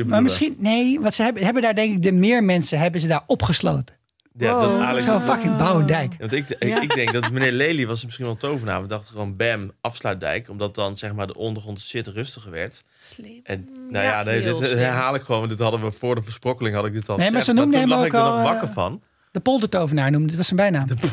Maar 0.06 0.22
misschien, 0.22 0.56
nee, 0.58 1.00
wat 1.00 1.14
ze 1.14 1.22
hebben, 1.22 1.44
hebben 1.44 1.62
daar 1.62 1.74
denk 1.74 1.94
ik 1.94 2.02
de 2.02 2.12
meer 2.12 2.44
mensen 2.44 2.78
hebben 2.78 3.00
ze 3.00 3.06
daar 3.08 3.22
opgesloten. 3.26 3.94
Ja, 4.38 4.60
dat. 4.60 4.80
Alex... 4.80 5.04
Zo'n 5.04 5.20
fucking 5.20 5.56
Bouwendijk. 5.56 6.14
Want 6.18 6.32
ik, 6.32 6.48
ik, 6.48 6.68
Ja. 6.68 6.80
ik 6.80 6.94
denk 6.94 7.12
dat 7.12 7.30
meneer 7.30 7.52
Lely 7.52 7.86
was 7.86 8.04
misschien 8.04 8.24
wel 8.24 8.34
een 8.34 8.40
tovenaar. 8.40 8.82
We 8.82 8.88
dachten 8.88 9.08
gewoon 9.08 9.36
bam, 9.36 9.70
afsluitdijk. 9.80 10.48
Omdat 10.48 10.74
dan 10.74 10.96
zeg 10.96 11.14
maar 11.14 11.26
de 11.26 11.34
ondergrond 11.34 11.80
shit 11.80 12.06
rustiger 12.06 12.50
werd. 12.50 12.82
Slim. 12.96 13.40
En 13.42 13.68
nou 13.90 14.04
ja, 14.04 14.18
Ja, 14.18 14.22
nee, 14.22 14.42
dit 14.42 14.56
slim. 14.56 14.76
herhaal 14.76 15.14
ik 15.14 15.22
gewoon. 15.22 15.38
Want 15.40 15.50
dit 15.52 15.60
hadden 15.60 15.82
we 15.82 15.92
voor 15.92 16.14
de 16.14 16.22
versprokkeling 16.22 16.74
had 16.76 16.86
ik 16.86 16.92
dit 16.92 17.08
al 17.08 17.16
Nee, 17.16 17.30
maar 17.30 17.40
gezegd. 17.40 17.58
ze 17.58 17.62
noemden 17.64 17.80
toen 17.80 17.90
hem 17.90 17.98
lag 17.98 17.98
ook 18.00 18.06
ik 18.06 18.12
er 18.12 18.18
al, 18.20 18.36
nog 18.36 18.46
eh, 18.46 18.52
wakker 18.52 18.68
van. 18.72 19.02
De 19.30 19.40
poldertovenaar 19.40 20.10
noemde, 20.10 20.26
dat 20.26 20.36
was 20.36 20.46
zijn 20.46 20.60
bijnaam. 20.60 20.86
De 20.86 20.94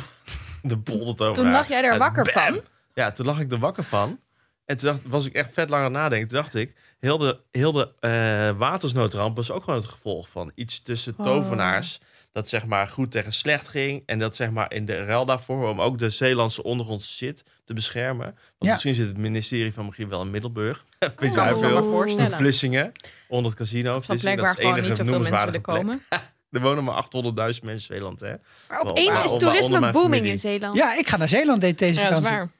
poldertovenaar. 0.61 1.33
Toen 1.43 1.51
lag 1.51 1.67
jij 1.67 1.83
er 1.83 1.97
wakker 1.97 2.31
bam! 2.33 2.53
van. 2.53 2.61
Ja, 2.93 3.11
toen 3.11 3.25
lag 3.25 3.39
ik 3.39 3.51
er 3.51 3.59
wakker 3.59 3.83
van. 3.83 4.19
En 4.65 4.77
toen 4.77 4.89
dacht, 4.89 5.01
was 5.07 5.25
ik 5.25 5.33
echt 5.33 5.53
vet 5.53 5.69
lang 5.69 5.83
aan 5.83 5.93
het 5.93 6.01
nadenken. 6.01 6.27
Toen 6.27 6.37
dacht 6.41 6.55
ik, 6.55 6.73
heel 6.99 7.17
de, 7.17 7.39
heel 7.51 7.71
de 7.71 7.91
eh, 7.99 8.57
watersnoodramp 8.57 9.35
was 9.35 9.51
ook 9.51 9.63
gewoon 9.63 9.79
het 9.79 9.89
gevolg 9.89 10.29
van 10.29 10.51
iets 10.55 10.81
tussen 10.83 11.13
Oh. 11.17 11.25
tovenaars. 11.25 11.99
Dat 12.31 12.49
zeg 12.49 12.65
maar 12.65 12.87
goed 12.87 13.11
tegen 13.11 13.33
slecht 13.33 13.67
ging. 13.67 14.03
En 14.05 14.19
dat 14.19 14.35
zeg 14.35 14.51
maar 14.51 14.73
in 14.73 14.85
de 14.85 15.05
ruil 15.05 15.25
daarvoor, 15.25 15.69
om 15.69 15.81
ook 15.81 15.97
de 15.97 16.09
Zeelandse 16.09 16.63
ondergrondse 16.63 17.11
shit 17.13 17.43
te 17.63 17.73
beschermen. 17.73 18.25
Want 18.25 18.37
Ja. 18.57 18.71
misschien 18.71 18.93
zit 18.93 19.07
het 19.07 19.17
ministerie 19.17 19.73
van 19.73 19.85
Magie 19.85 20.07
wel 20.07 20.21
in 20.21 20.31
Middelburg. 20.31 20.85
Weet 20.99 21.33
wel 21.33 21.45
maar 21.45 21.57
veel? 21.57 22.29
Vlissingen, 22.29 22.91
onder 23.27 23.51
het 23.51 23.59
casino. 23.59 23.91
Van 23.91 24.03
Vlissingen, 24.03 24.37
dat 24.37 24.45
is 24.45 24.51
de 24.55 24.61
gewoon 24.61 24.73
enige 24.73 24.87
niet 24.89 24.97
zoveel 24.97 25.13
mensen 25.13 25.31
noemenswaardige 25.31 25.71
willen 25.71 25.99
komen. 26.09 26.23
Er 26.51 26.61
wonen 26.61 26.83
maar 26.83 27.03
800.000 27.03 27.09
mensen 27.35 27.69
in 27.69 27.79
Zeeland, 27.79 28.19
hè? 28.19 28.33
Maar 28.69 28.81
opeens 28.81 29.23
is 29.25 29.37
toerisme 29.37 29.79
booming 29.79 29.95
familie. 29.95 30.31
in 30.31 30.39
Zeeland. 30.39 30.75
Ja, 30.75 30.97
ik 30.97 31.07
ga 31.07 31.17
naar 31.17 31.29
Zeeland 31.29 31.61
de- 31.61 31.73
deze 31.75 32.01
Ja, 32.01 32.09
dat 32.09 32.17
is 32.21 32.27
vakantie. 32.27 32.49
waar. 32.49 32.59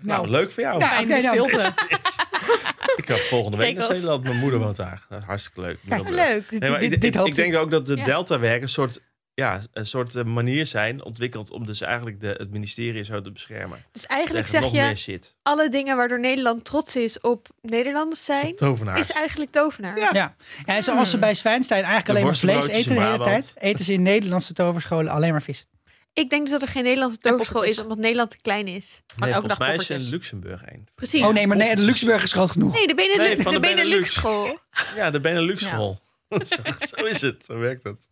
Nou, 0.00 0.20
Nou, 0.20 0.30
leuk 0.30 0.50
voor 0.50 0.62
jou. 0.62 0.78
Ja, 0.80 1.00
nou, 1.00 1.20
stilte. 1.22 1.72
Ik 2.96 3.06
ga 3.06 3.16
volgende 3.16 3.56
week 3.56 3.76
naar. 3.76 3.94
Zeeland. 3.94 4.22
Mijn 4.22 4.36
moeder 4.36 4.58
woont 4.60 4.76
daar. 4.76 5.06
Dat 5.08 5.18
is 5.20 5.24
hartstikke 5.24 5.60
leuk. 5.60 5.78
Kijk. 5.88 6.08
Leuk. 6.08 6.48
Dit, 6.50 6.60
Nee, 6.60 6.70
maar 6.70 6.80
dit, 6.80 6.92
ik, 6.92 7.00
dit 7.00 7.14
ik, 7.14 7.20
hoop 7.20 7.28
ik 7.28 7.34
denk 7.34 7.56
ook 7.56 7.70
dat 7.70 7.86
de 7.86 7.96
Ja. 7.96 8.04
Deltawerken 8.04 8.62
een 8.62 8.68
soort 8.68 9.00
ja, 9.38 9.62
een 9.72 9.86
soort 9.86 10.14
eh, 10.14 10.24
manier 10.24 10.66
zijn 10.66 11.04
ontwikkeld 11.04 11.50
om 11.50 11.66
dus 11.66 11.80
eigenlijk 11.80 12.20
de, 12.20 12.26
het 12.26 12.50
ministerie 12.50 13.02
zo 13.02 13.20
te 13.20 13.32
beschermen. 13.32 13.84
Dus 13.92 14.06
eigenlijk 14.06 14.48
zeg 14.48 14.60
nog 14.60 14.72
je, 14.72 14.80
meer 14.80 14.96
shit. 14.96 15.34
alle 15.42 15.68
dingen 15.68 15.96
waardoor 15.96 16.20
Nederland 16.20 16.64
trots 16.64 16.96
is 16.96 17.20
op 17.20 17.48
Nederlanders 17.60 18.24
zijn, 18.24 18.56
Tovenaars. 18.66 19.00
is 19.00 19.10
eigenlijk 19.10 19.50
tovenaar. 19.50 19.98
Ja. 19.98 20.10
ja, 20.12 20.34
en 20.64 20.82
zoals 20.82 21.10
ze 21.10 21.18
bij 21.18 21.34
Zwijnstein 21.34 21.84
eigenlijk 21.84 22.06
De 22.06 22.12
alleen 22.12 22.24
maar 22.24 22.62
vlees 22.62 22.76
eten 22.76 22.94
de 22.94 23.00
hele 23.00 23.18
tijd, 23.18 23.54
eten 23.58 23.84
ze 23.84 23.92
in 23.92 24.02
Nederlandse 24.02 24.52
toverscholen 24.52 25.12
alleen 25.12 25.30
maar 25.30 25.42
vis. 25.42 25.66
Ik 26.12 26.30
denk 26.30 26.42
dus 26.42 26.50
dat 26.50 26.62
er 26.62 26.68
geen 26.68 26.82
Nederlandse 26.82 27.18
toverschool 27.18 27.62
is, 27.62 27.78
omdat 27.78 27.98
Nederland 27.98 28.30
te 28.30 28.38
klein 28.42 28.66
is. 28.66 29.02
Nee, 29.16 29.32
elke 29.32 29.48
volgens 29.48 29.68
mij 29.68 29.76
is 29.76 29.90
in. 29.90 30.10
Luxemburg 30.10 30.62
een. 30.66 30.88
Precies. 30.94 31.22
Oh 31.22 31.32
nee, 31.32 31.46
maar 31.46 31.56
nee, 31.56 31.76
de. 31.76 31.82
Luxemburg 31.82 32.22
is 32.22 32.32
groot 32.32 32.50
genoeg. 32.50 32.74
Nee, 32.74 32.86
de, 32.86 32.94
Benelux, 32.94 33.26
Nee, 33.26 33.36
de 33.36 33.50
de 33.50 33.60
Benelux. 33.60 33.82
Benelux 33.82 34.12
school. 34.12 34.58
Ja, 34.96 35.10
de 35.10 35.20
Benelux 35.20 35.64
school. 35.64 36.00
zo, 36.28 36.62
zo 36.96 37.04
is 37.04 37.20
het, 37.20 37.44
zo 37.46 37.58
werkt 37.58 37.82
het. 37.82 38.08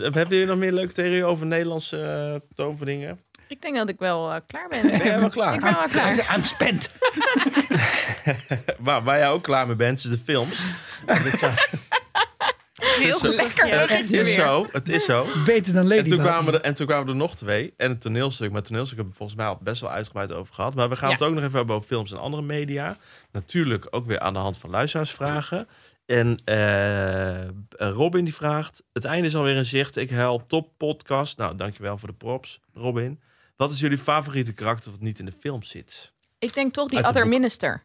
Dus, 0.00 0.14
Hebben 0.14 0.28
jullie 0.28 0.46
nog 0.46 0.58
meer 0.58 0.72
leuke 0.72 0.92
theorieën 0.92 1.24
over 1.24 1.46
Nederlandse 1.46 2.02
eh, 2.02 2.48
toverdingen? 2.54 3.20
Ik 3.48 3.62
denk 3.62 3.76
dat 3.76 3.88
ik 3.88 3.98
wel 3.98 4.30
eh, 4.32 4.40
klaar 4.46 4.68
ben. 4.68 4.82
Ben 4.82 5.04
jij 5.04 5.20
wel 5.20 5.30
klaar? 5.30 5.54
Ik 5.54 5.60
ben 5.60 5.74
wel 5.74 5.88
klaar. 5.88 6.16
I'm 6.36 6.44
spent. 6.44 6.90
Waar, 8.78 9.02
waar 9.02 9.18
jij 9.18 9.28
ook 9.28 9.42
klaar 9.42 9.66
mee 9.66 9.76
bent, 9.76 9.98
is 9.98 10.02
de 10.04 10.18
films. 10.18 10.62
Heel 12.80 13.18
Zo- 13.18 13.28
lekker 13.28 13.90
het 13.90 14.12
is 14.12 14.34
zo, 14.34 14.66
het 14.72 14.88
is 14.88 15.04
zo. 15.04 15.26
Beter 15.44 15.72
dan 15.72 15.82
En 15.82 15.96
Lady 15.96 16.08
toen, 16.08 16.18
kwamen 16.18 16.54
er, 16.54 16.60
en 16.60 16.74
toen 16.74 16.86
kwamen 16.86 17.08
er 17.08 17.14
nog 17.16 17.36
twee. 17.36 17.74
En 17.76 17.88
het 17.90 18.00
toneelstuk. 18.00 18.48
Maar 18.48 18.58
het 18.58 18.66
toneelstuk 18.66 18.96
hebben 18.96 19.12
we 19.12 19.18
volgens 19.18 19.38
mij 19.38 19.48
al 19.48 19.58
best 19.62 19.80
wel 19.80 19.90
uitgebreid 19.90 20.32
over 20.32 20.54
gehad. 20.54 20.74
Maar 20.74 20.88
we 20.88 20.96
gaan 20.96 21.08
Ja. 21.08 21.14
het 21.14 21.24
ook 21.24 21.34
nog 21.34 21.42
even 21.44 21.56
hebben 21.56 21.74
over 21.76 21.88
films 21.88 22.12
en 22.12 22.18
andere 22.18 22.42
media. 22.42 22.96
Natuurlijk 23.32 23.86
ook 23.90 24.06
weer 24.06 24.18
aan 24.20 24.32
de 24.32 24.38
hand 24.38 24.58
van 24.58 24.70
luisteraarsvragen. 24.70 25.68
En 26.10 26.40
eh, 26.44 27.88
Robin 27.90 28.24
die 28.24 28.34
vraagt... 28.34 28.82
Het 28.92 29.04
einde 29.04 29.26
is 29.26 29.36
alweer 29.36 29.56
in 29.56 29.64
zicht. 29.64 29.96
Ik 29.96 30.10
huil 30.10 30.46
top 30.46 30.70
podcast. 30.76 31.38
Nou, 31.38 31.56
dankjewel 31.56 31.98
voor 31.98 32.08
de 32.08 32.14
props, 32.14 32.60
Robin. 32.74 33.20
Wat 33.56 33.72
is 33.72 33.80
jullie 33.80 33.98
favoriete 33.98 34.52
karakter 34.52 34.90
wat 34.90 35.00
niet 35.00 35.18
in 35.18 35.24
de 35.24 35.32
film 35.32 35.62
zit? 35.62 36.12
Ik 36.38 36.54
denk 36.54 36.72
toch 36.72 36.88
die 36.88 36.98
other 37.06 37.22
boek. 37.22 37.32
minister. 37.32 37.84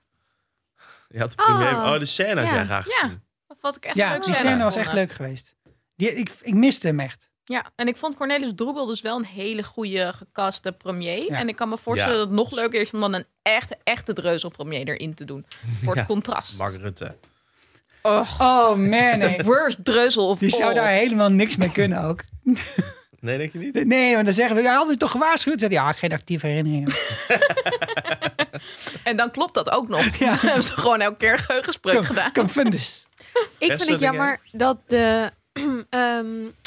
Je 1.10 1.20
had 1.20 1.34
Oh, 1.40 1.46
premier... 1.46 1.72
oh, 1.72 2.00
de 2.00 2.06
scène 2.06 2.40
had 2.40 2.50
ja. 2.50 2.56
jij 2.56 2.66
graag 2.66 2.86
Ja. 2.88 2.94
gezien. 2.94 3.22
Dat 3.48 3.58
vond 3.60 3.76
ik 3.76 3.86
echt 3.86 3.96
Ja, 3.98 4.12
leuk 4.12 4.24
die 4.24 4.34
scène 4.34 4.64
was 4.64 4.76
echt 4.76 4.94
leuk 4.94 5.12
geweest. 5.12 5.56
Die, 5.96 6.14
ik, 6.14 6.32
ik 6.42 6.54
miste 6.54 6.88
hem 6.88 7.00
echt. 7.00 7.30
Ja, 7.44 7.72
en 7.76 7.88
ik 7.88 7.98
vond 7.98 8.16
Cornelis 8.16 8.52
Droebel 8.56 8.86
dus 8.86 9.02
wel 9.02 9.18
een 9.18 9.26
hele 9.26 9.64
goede 9.64 10.14
gecaste 10.14 10.72
premier. 10.72 11.24
Ja. 11.24 11.38
En 11.38 11.48
ik 11.48 11.56
kan 11.56 11.70
me 11.70 11.78
voorstellen 11.78 12.14
Ja. 12.14 12.20
dat 12.20 12.28
het 12.28 12.38
nog 12.38 12.52
leuker 12.52 12.82
is 12.82 12.92
om 12.92 13.00
dan 13.00 13.14
een 13.14 13.26
echte, 13.42 13.78
echte 13.84 14.14
dreuzel 14.14 14.50
premier 14.50 14.88
erin 14.88 15.14
te 15.14 15.26
doen. 15.26 15.46
Voor 15.82 15.92
het 15.94 16.00
Ja. 16.02 16.06
contrast. 16.06 16.58
Mark 16.58 16.76
Rutte. 16.76 17.16
Och, 18.06 18.40
Oh 18.40 18.70
man, 18.76 18.80
nee. 19.20 19.38
the 19.38 19.44
worst 19.44 19.86
dreuzel 19.86 20.28
of 20.30 20.40
Die 20.40 20.50
zou 20.50 20.64
all. 20.64 20.74
daar 20.74 20.88
helemaal 20.88 21.30
niks 21.30 21.56
mee 21.56 21.72
kunnen 21.72 22.04
ook. 22.04 22.22
Nee, 23.20 23.38
denk 23.38 23.54
je 23.54 23.60
niet? 23.60 23.86
Nee, 23.86 24.14
want 24.14 24.26
dan 24.26 24.34
zeggen 24.34 24.56
we, 24.56 24.62
ja, 24.62 24.76
had 24.76 24.90
u 24.90 24.98
toch 24.98 25.12
gewaarschuwd? 25.12 25.60
Zegt 25.60 25.72
hij, 25.72 25.82
ja, 25.82 25.92
geen 25.92 26.12
actieve 26.12 26.48
herinneringen. 26.48 26.94
En 29.04 29.18
dan 29.18 29.32
klopt 29.32 29.54
dat 29.54 29.72
ook 29.72 29.88
nog. 29.88 30.16
Ja. 30.18 30.30
Dan 30.30 30.38
hebben 30.40 30.64
ze 30.64 30.74
gewoon 30.74 31.02
elke 31.02 31.18
keer 31.18 31.32
een 31.34 31.40
geheugenspreuk 31.40 32.06
gedaan. 32.06 32.32
Confundus. 32.34 33.06
Ik 33.58 33.68
vind 33.72 33.88
het 33.90 34.00
jammer 34.00 34.40
dat 34.52 34.78
de... 34.88 35.32
ehm, 35.90 36.26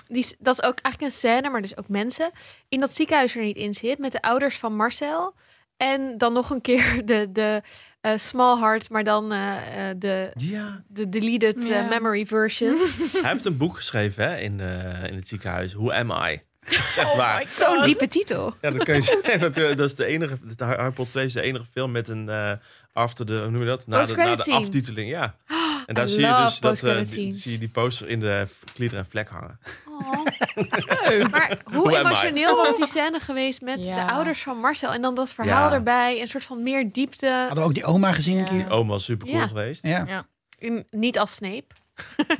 die, 0.08 0.26
dat 0.38 0.58
is 0.58 0.64
ook 0.64 0.78
eigenlijk 0.82 1.00
een 1.00 1.18
scène, 1.18 1.50
maar 1.50 1.62
dus 1.62 1.76
ook 1.76 1.88
mensen... 1.88 2.30
in 2.68 2.80
dat 2.80 2.94
ziekenhuis 2.94 3.36
er 3.36 3.42
niet 3.42 3.56
in 3.56 3.74
zit... 3.74 3.98
met 3.98 4.12
de 4.12 4.22
ouders 4.22 4.56
van 4.56 4.76
Marcel. 4.76 5.34
En 5.76 6.18
dan 6.18 6.32
nog 6.32 6.50
een 6.50 6.60
keer 6.60 7.02
de, 7.04 7.32
de 7.32 7.62
eh, 8.12 8.18
Small 8.18 8.58
Heart... 8.58 8.90
maar 8.90 9.04
dan 9.04 9.32
eh, 9.32 9.90
eh, 9.90 9.96
de, 9.98 10.30
Ja. 10.36 10.82
de 10.88 11.08
deleted 11.08 11.56
memory 11.90 12.26
version. 12.26 12.76
Hij 13.22 13.30
heeft 13.30 13.44
een 13.44 13.56
boek 13.56 13.76
geschreven 13.76 14.24
hè, 14.30 14.36
in, 14.38 14.60
eh, 14.60 15.10
in 15.10 15.14
het 15.16 15.28
ziekenhuis. 15.28 15.72
Who 15.74 15.90
am 15.92 16.10
I? 16.10 16.40
Oh 16.98 17.40
Zo'n 17.40 17.84
diepe 17.84 18.08
titel. 18.08 18.54
Ja, 18.60 18.70
dat 18.70 18.84
kun 18.84 18.94
je 18.94 19.02
zeggen. 19.22 19.40
Dat, 19.40 19.54
dat 19.54 19.80
is 19.80 19.94
de 19.94 20.04
enige. 20.04 20.38
de 20.56 20.64
Harry 20.64 20.90
Potter 20.90 21.12
2 21.12 21.24
is 21.24 21.32
de 21.32 21.40
enige 21.40 21.64
film 21.72 21.90
met 21.90 22.08
een 22.08 22.28
eh 22.28 22.52
after 22.92 23.26
de 23.26 23.38
hoe 23.38 23.50
noem 23.50 23.60
je 23.60 23.66
dat? 23.66 23.86
Na 23.86 24.04
de, 24.04 24.14
na 24.14 24.36
de 24.36 24.52
aftiteling, 24.52 25.10
ja. 25.10 25.34
En 25.88 25.94
daar 25.94 26.04
I 26.06 26.08
zie 26.08 26.20
je 26.20 26.42
dus 26.44 26.60
dat 26.60 26.82
eh, 26.82 26.96
die, 27.08 27.32
zie 27.32 27.52
je 27.52 27.58
die 27.58 27.68
poster 27.68 28.08
in 28.08 28.20
de 28.20 28.46
klieder 28.72 28.98
en 28.98 29.06
vlek 29.06 29.28
hangen. 29.28 29.58
Oh. 29.88 30.24
Leuk. 31.08 31.30
Maar 31.30 31.58
hoe 31.64 31.98
emotioneel 31.98 32.56
was 32.56 32.76
die 32.76 32.86
scène 32.86 33.20
geweest 33.20 33.60
met 33.60 33.84
Ja. 33.84 34.06
de 34.06 34.12
ouders 34.12 34.42
van 34.42 34.56
Marcel? 34.58 34.92
En 34.92 35.02
dan 35.02 35.14
dat 35.14 35.34
verhaal 35.34 35.68
Ja. 35.68 35.74
erbij, 35.74 36.20
een 36.20 36.28
soort 36.28 36.44
van 36.44 36.62
meer 36.62 36.92
diepte. 36.92 37.26
Hadden 37.28 37.56
we 37.56 37.62
ook 37.62 37.74
die 37.74 37.84
oma 37.84 38.12
gezien 38.12 38.36
Ja. 38.38 38.44
keer. 38.44 38.70
Oom 38.70 38.88
was 38.88 39.04
super 39.04 39.26
cool 39.26 39.38
Ja. 39.38 39.46
geweest. 39.46 39.82
Ja. 39.82 40.26
In- 40.58 40.86
niet 40.90 41.18
als 41.18 41.34
Snape. 41.34 41.66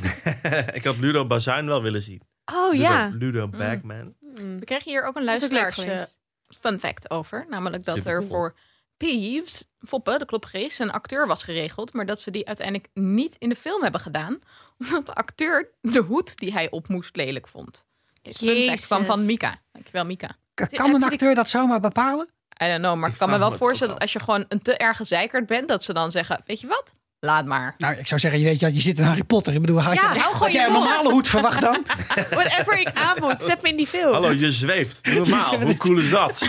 ik 0.79 0.85
had 0.85 0.97
Ludo 0.99 1.27
Bazuin 1.27 1.67
wel 1.67 1.83
willen 1.83 2.03
zien. 2.03 2.23
Oh 2.55 2.71
Ludo, 2.73 2.83
ja. 2.83 3.11
Ludo 3.15 3.49
Bagman. 3.49 4.15
We 4.35 4.65
kregen 4.65 4.91
hier 4.91 5.03
ook 5.07 5.15
een 5.15 5.21
ook 5.21 5.27
luisteraars 5.27 5.79
eh, 5.79 5.85
geweest. 5.85 6.19
fun 6.61 6.81
fact 6.81 7.11
over. 7.11 7.47
Namelijk 7.49 7.85
dat 7.85 8.05
er 8.05 8.25
voor 8.25 8.55
Peeves, 8.99 9.65
Foppe, 9.81 10.19
de 10.19 10.25
klopgeest, 10.25 10.81
een 10.81 10.91
acteur 10.91 11.27
was 11.27 11.43
geregeld. 11.43 11.93
Maar 11.93 12.07
dat 12.07 12.21
ze 12.21 12.31
die 12.31 12.47
uiteindelijk 12.47 12.89
niet 12.95 13.37
in 13.39 13.49
de 13.49 13.57
film 13.57 13.83
hebben 13.83 14.01
gedaan. 14.01 14.39
Omdat 14.79 15.07
de 15.07 15.15
acteur 15.15 15.71
de 15.81 16.01
hoed 16.01 16.37
die 16.37 16.53
hij 16.53 16.71
op 16.71 16.89
moest 16.89 17.17
lelijk 17.17 17.49
vond. 17.49 17.87
Deze 18.23 18.39
fact 18.39 18.57
Jezus. 18.57 18.87
kwam 18.87 19.05
van 19.05 19.27
Mika. 19.27 19.63
Dankjewel 19.73 20.05
Mika. 20.05 20.37
Kan 20.55 20.95
een 20.95 21.05
acteur 21.05 21.35
dat 21.35 21.49
zomaar 21.49 21.81
bepalen? 21.81 22.29
I 22.63 22.67
don't 22.67 22.81
know, 22.81 22.97
maar 22.97 23.11
ik 23.11 23.19
kan 23.19 23.31
me 23.31 23.39
wel 23.39 23.53
voorstellen 23.53 23.93
dat 23.93 24.03
als 24.03 24.13
je 24.13 24.21
gewoon 24.21 24.45
een 24.49 24.63
te 24.63 24.77
erge 24.77 25.05
zeikert 25.05 25.47
bent, 25.47 25.69
dat 25.69 25.85
ze 25.85 25.93
dan 25.93 26.11
zeggen, 26.11 26.43
weet 26.47 26.61
je 26.61 26.67
wat? 26.67 26.95
Laat 27.21 27.47
maar. 27.47 27.75
Nou, 27.79 27.97
ik 27.97 28.07
zou 28.07 28.21
zeggen, 28.21 28.41
je 28.41 28.47
weet, 28.47 28.61
je, 28.61 28.75
je 28.75 28.81
zit 28.81 28.99
in 28.99 29.05
Harry 29.05 29.25
Potter. 29.25 29.55
Ik 29.55 29.61
bedoel, 29.61 29.81
had, 29.81 29.95
Ja, 29.95 30.13
je, 30.13 30.19
hou 30.19 30.33
gewoon 30.33 30.39
had 30.39 30.53
jij 30.53 30.63
je 30.63 30.69
een 30.69 30.73
normale 30.73 31.11
hoed 31.11 31.29
verwacht 31.29 31.61
dan? 31.61 31.85
Whatever 32.31 32.81
ik 32.81 32.91
aan 32.95 33.17
moet, 33.21 33.43
zet 33.43 33.63
me 33.63 33.69
in 33.69 33.77
die 33.77 33.87
film. 33.87 34.13
Hallo, 34.13 34.31
je 34.31 34.53
zweeft. 34.53 35.07
Normaal. 35.15 35.61
Hoe 35.61 35.77
cool 35.77 35.99
is 35.99 36.11
dat? 36.11 36.49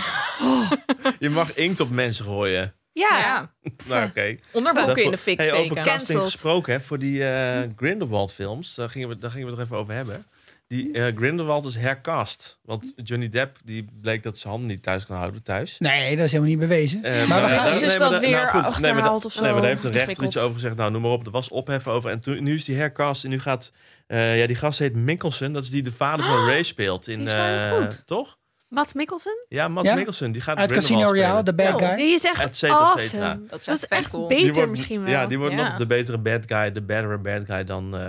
Je 1.18 1.30
mag 1.30 1.54
inkt 1.54 1.80
op 1.80 1.90
mensen 1.90 2.24
gooien. 2.24 2.74
Ja. 2.92 3.50
Nou, 3.86 4.06
oké. 4.08 4.36
Onderbroeken 4.52 5.04
in 5.04 5.10
de 5.10 5.18
fik 5.18 5.38
hey, 5.38 5.52
over 5.52 5.82
casting 5.82 6.20
gesproken, 6.20 6.72
hè, 6.72 6.80
voor 6.80 6.98
die 6.98 7.24
eh, 7.24 7.68
Grindelwald 7.76 8.32
films, 8.32 8.74
daar 8.74 8.90
gingen, 8.90 9.08
we, 9.08 9.18
daar 9.18 9.30
gingen 9.30 9.46
we 9.46 9.52
het 9.52 9.60
er 9.60 9.66
even 9.66 9.76
over 9.76 9.94
hebben. 9.94 10.26
Die 10.70 10.92
eh, 10.92 11.16
Grindelwald 11.16 11.64
is 11.66 11.74
hercast. 11.74 12.58
Want 12.64 12.92
Johnny 12.96 13.28
Depp 13.28 13.56
die 13.64 13.86
bleek 14.00 14.22
dat 14.22 14.38
zijn 14.38 14.52
handen 14.52 14.70
niet 14.70 14.82
thuis 14.82 15.06
kan 15.06 15.16
houden 15.16 15.42
thuis. 15.42 15.78
Nee, 15.78 16.16
dat 16.16 16.24
is 16.24 16.30
helemaal 16.32 16.50
niet 16.52 16.60
bewezen. 16.60 17.02
Eh, 17.02 17.28
maar 17.28 17.42
we 17.42 17.48
gaan... 17.48 17.64
Dus 17.66 17.74
daar- 17.80 17.82
is 17.82 17.88
nee, 17.88 17.98
dat 17.98 18.10
maar 18.10 18.20
weer 18.20 18.30
nou 18.30 18.46
goed, 18.46 18.80
nee, 18.80 18.92
maar 18.92 19.12
of 19.14 19.40
Nee, 19.40 19.42
maar 19.42 19.52
zo? 19.54 19.60
daar 19.60 19.70
heeft 19.70 19.84
een 19.84 19.92
rechter 19.92 20.24
iets 20.24 20.38
over 20.38 20.54
gezegd. 20.54 20.76
Nou, 20.76 20.90
noem 20.90 21.02
maar 21.02 21.10
op. 21.10 21.26
Er 21.26 21.32
was 21.32 21.48
ophef 21.48 21.86
over. 21.88 22.10
En 22.10 22.20
toen, 22.20 22.42
nu 22.42 22.54
is 22.54 22.64
die 22.64 22.76
hercast. 22.76 23.24
En 23.24 23.30
nu 23.30 23.40
gaat... 23.40 23.72
eh, 24.06 24.38
ja, 24.38 24.46
die 24.46 24.56
gast 24.56 24.78
heet 24.78 24.94
Mikkelsen. 24.94 25.52
Dat 25.52 25.62
is 25.62 25.70
die 25.70 25.82
de 25.82 25.92
vader 25.92 26.24
van 26.26 26.46
Ray 26.46 26.62
speelt. 26.62 27.08
In, 27.08 27.18
die 27.18 27.26
is 27.26 27.32
wel 27.32 27.56
eh, 27.56 27.78
goed. 27.78 28.02
Toch? 28.06 28.38
Mats 28.70 28.92
Mikkelsen? 28.92 29.44
Ja, 29.48 29.68
Mats 29.68 29.88
Ja? 29.88 29.94
Mikkelsen. 29.94 30.32
Die 30.32 30.42
gaat 30.42 30.56
Uit 30.56 30.72
Casino 30.72 31.02
Royale, 31.06 31.42
de 31.42 31.54
bad 31.54 31.74
Oh, 31.74 31.78
guy. 31.88 31.96
Die 31.96 32.14
is 32.14 32.24
echt 32.24 32.40
Et 32.42 32.56
cetera, 32.56 32.92
et 32.94 33.00
cetera. 33.02 33.26
awesome. 33.26 33.46
Dat 33.46 33.60
is 33.60 33.66
Dat 33.66 33.74
echt 33.74 33.82
is 33.82 33.88
vet 33.88 33.98
echt 33.98 34.10
cool. 34.10 34.28
Die 34.28 34.36
beter 34.38 34.54
wordt- 34.54 34.70
misschien 34.70 35.00
wel. 35.02 35.10
Ja, 35.10 35.26
die 35.26 35.38
wordt 35.38 35.54
Ja. 35.54 35.68
nog 35.68 35.76
de 35.76 35.86
betere 35.86 36.18
bad 36.18 36.40
guy. 36.46 36.72
De 36.72 36.82
betere 36.82 37.18
bad 37.18 37.42
guy 37.46 37.64
dan 37.64 37.96
eh 37.96 38.00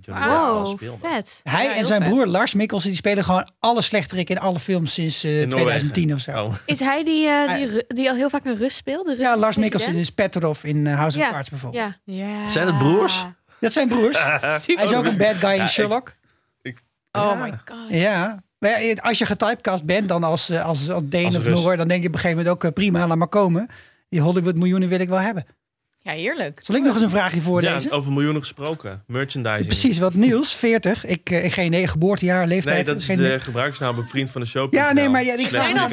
Johnny 0.00 0.22
Depp 0.24 0.36
Wow, 0.40 0.66
speelde. 0.66 0.98
vet. 1.08 1.40
Hij 1.42 1.64
Ja, 1.64 1.74
en 1.74 1.86
zijn 1.86 2.02
vet. 2.02 2.10
broer 2.10 2.26
Lars 2.26 2.54
Mikkelsen, 2.54 2.88
die 2.88 2.98
spelen 2.98 3.24
gewoon 3.24 3.48
alle 3.58 3.82
slechterik 3.82 4.30
in 4.30 4.38
alle 4.38 4.58
films 4.58 4.92
sinds 4.94 5.24
eh, 5.24 5.40
In 5.40 5.48
2010 5.48 6.12
of 6.14 6.20
zo. 6.20 6.44
Oh. 6.44 6.54
Is 6.64 6.78
hij 6.80 7.04
die, 7.04 7.28
eh, 7.28 7.74
die, 7.88 8.10
al 8.10 8.16
heel 8.16 8.30
vaak 8.30 8.44
een 8.44 8.56
Rus 8.56 8.76
speelt? 8.76 9.06
De 9.06 9.16
Ja, 9.16 9.36
Lars 9.36 9.56
Mikkelsen 9.56 9.94
is 9.94 10.10
Petrov 10.10 10.64
in 10.64 10.86
eh, 10.86 10.96
House 10.96 11.18
of 11.18 11.30
Cards 11.30 11.50
bijvoorbeeld. 11.50 11.84
Ja. 12.04 12.14
Ja. 12.14 12.48
Zijn 12.48 12.66
het 12.66 12.78
broers? 12.78 13.26
Dat 13.60 13.72
zijn 13.72 13.88
broers. 13.88 14.18
Hij 14.66 14.84
is 14.84 14.94
ook 14.94 15.04
een 15.04 15.16
bad 15.16 15.34
guy 15.34 15.48
Ja, 15.50 15.54
in 15.56 15.62
ik- 15.62 15.68
Sherlock. 15.68 16.16
Oh 17.12 17.40
my 17.42 17.50
god. 17.64 17.88
Ja. 17.88 18.42
Ja, 18.58 18.94
Als 18.94 19.18
je 19.18 19.26
getypecast 19.26 19.84
bent 19.84 20.08
dan 20.08 20.24
als, 20.24 20.50
eh, 20.50 20.64
als, 20.64 20.90
als 20.90 21.02
Deen 21.04 21.36
of. 21.36 21.48
Noor, 21.48 21.76
dan 21.76 21.88
denk 21.88 22.02
je 22.02 22.08
op 22.08 22.14
een 22.14 22.20
gegeven 22.20 22.36
moment 22.36 22.48
ook 22.48 22.64
eh, 22.64 22.72
prima, 22.72 23.06
laat 23.06 23.16
maar 23.16 23.28
komen. 23.28 23.68
Die 24.08 24.20
Hollywood 24.20 24.56
miljoenen 24.56 24.88
wil 24.88 25.00
ik 25.00 25.08
wel 25.08 25.20
hebben. 25.20 25.46
Ja, 26.02 26.12
heerlijk. 26.14 26.60
Zal 26.62 26.74
ik 26.74 26.82
nog 26.82 26.94
eens 26.94 27.02
een 27.02 27.10
vraagje 27.10 27.36
Ja, 27.36 27.42
voorlezen? 27.42 27.90
over 27.90 28.12
miljoenen 28.12 28.40
gesproken. 28.40 29.02
Merchandising. 29.06 29.66
Precies, 29.66 29.98
wat 29.98 30.14
Niels, 30.14 30.54
40. 30.54 31.04
Ik, 31.04 31.30
eh, 31.30 31.44
ik 31.44 31.52
geen 31.52 31.66
idee, 31.66 31.86
geboortejaar, 31.86 32.46
leeftijd. 32.46 32.74
Nee, 32.74 32.84
dat 32.84 32.98
is 33.00 33.04
geen 33.06 33.16
de 33.16 33.38
gebruiksnaam 33.40 33.98
op 33.98 34.08
vriend 34.08 34.30
van 34.30 34.40
de 34.40 34.46
show. 34.46 34.74
Ja, 34.74 34.92
nee, 34.92 35.08
maar 35.08 35.24
ja, 35.24 35.32
ik 35.34 35.40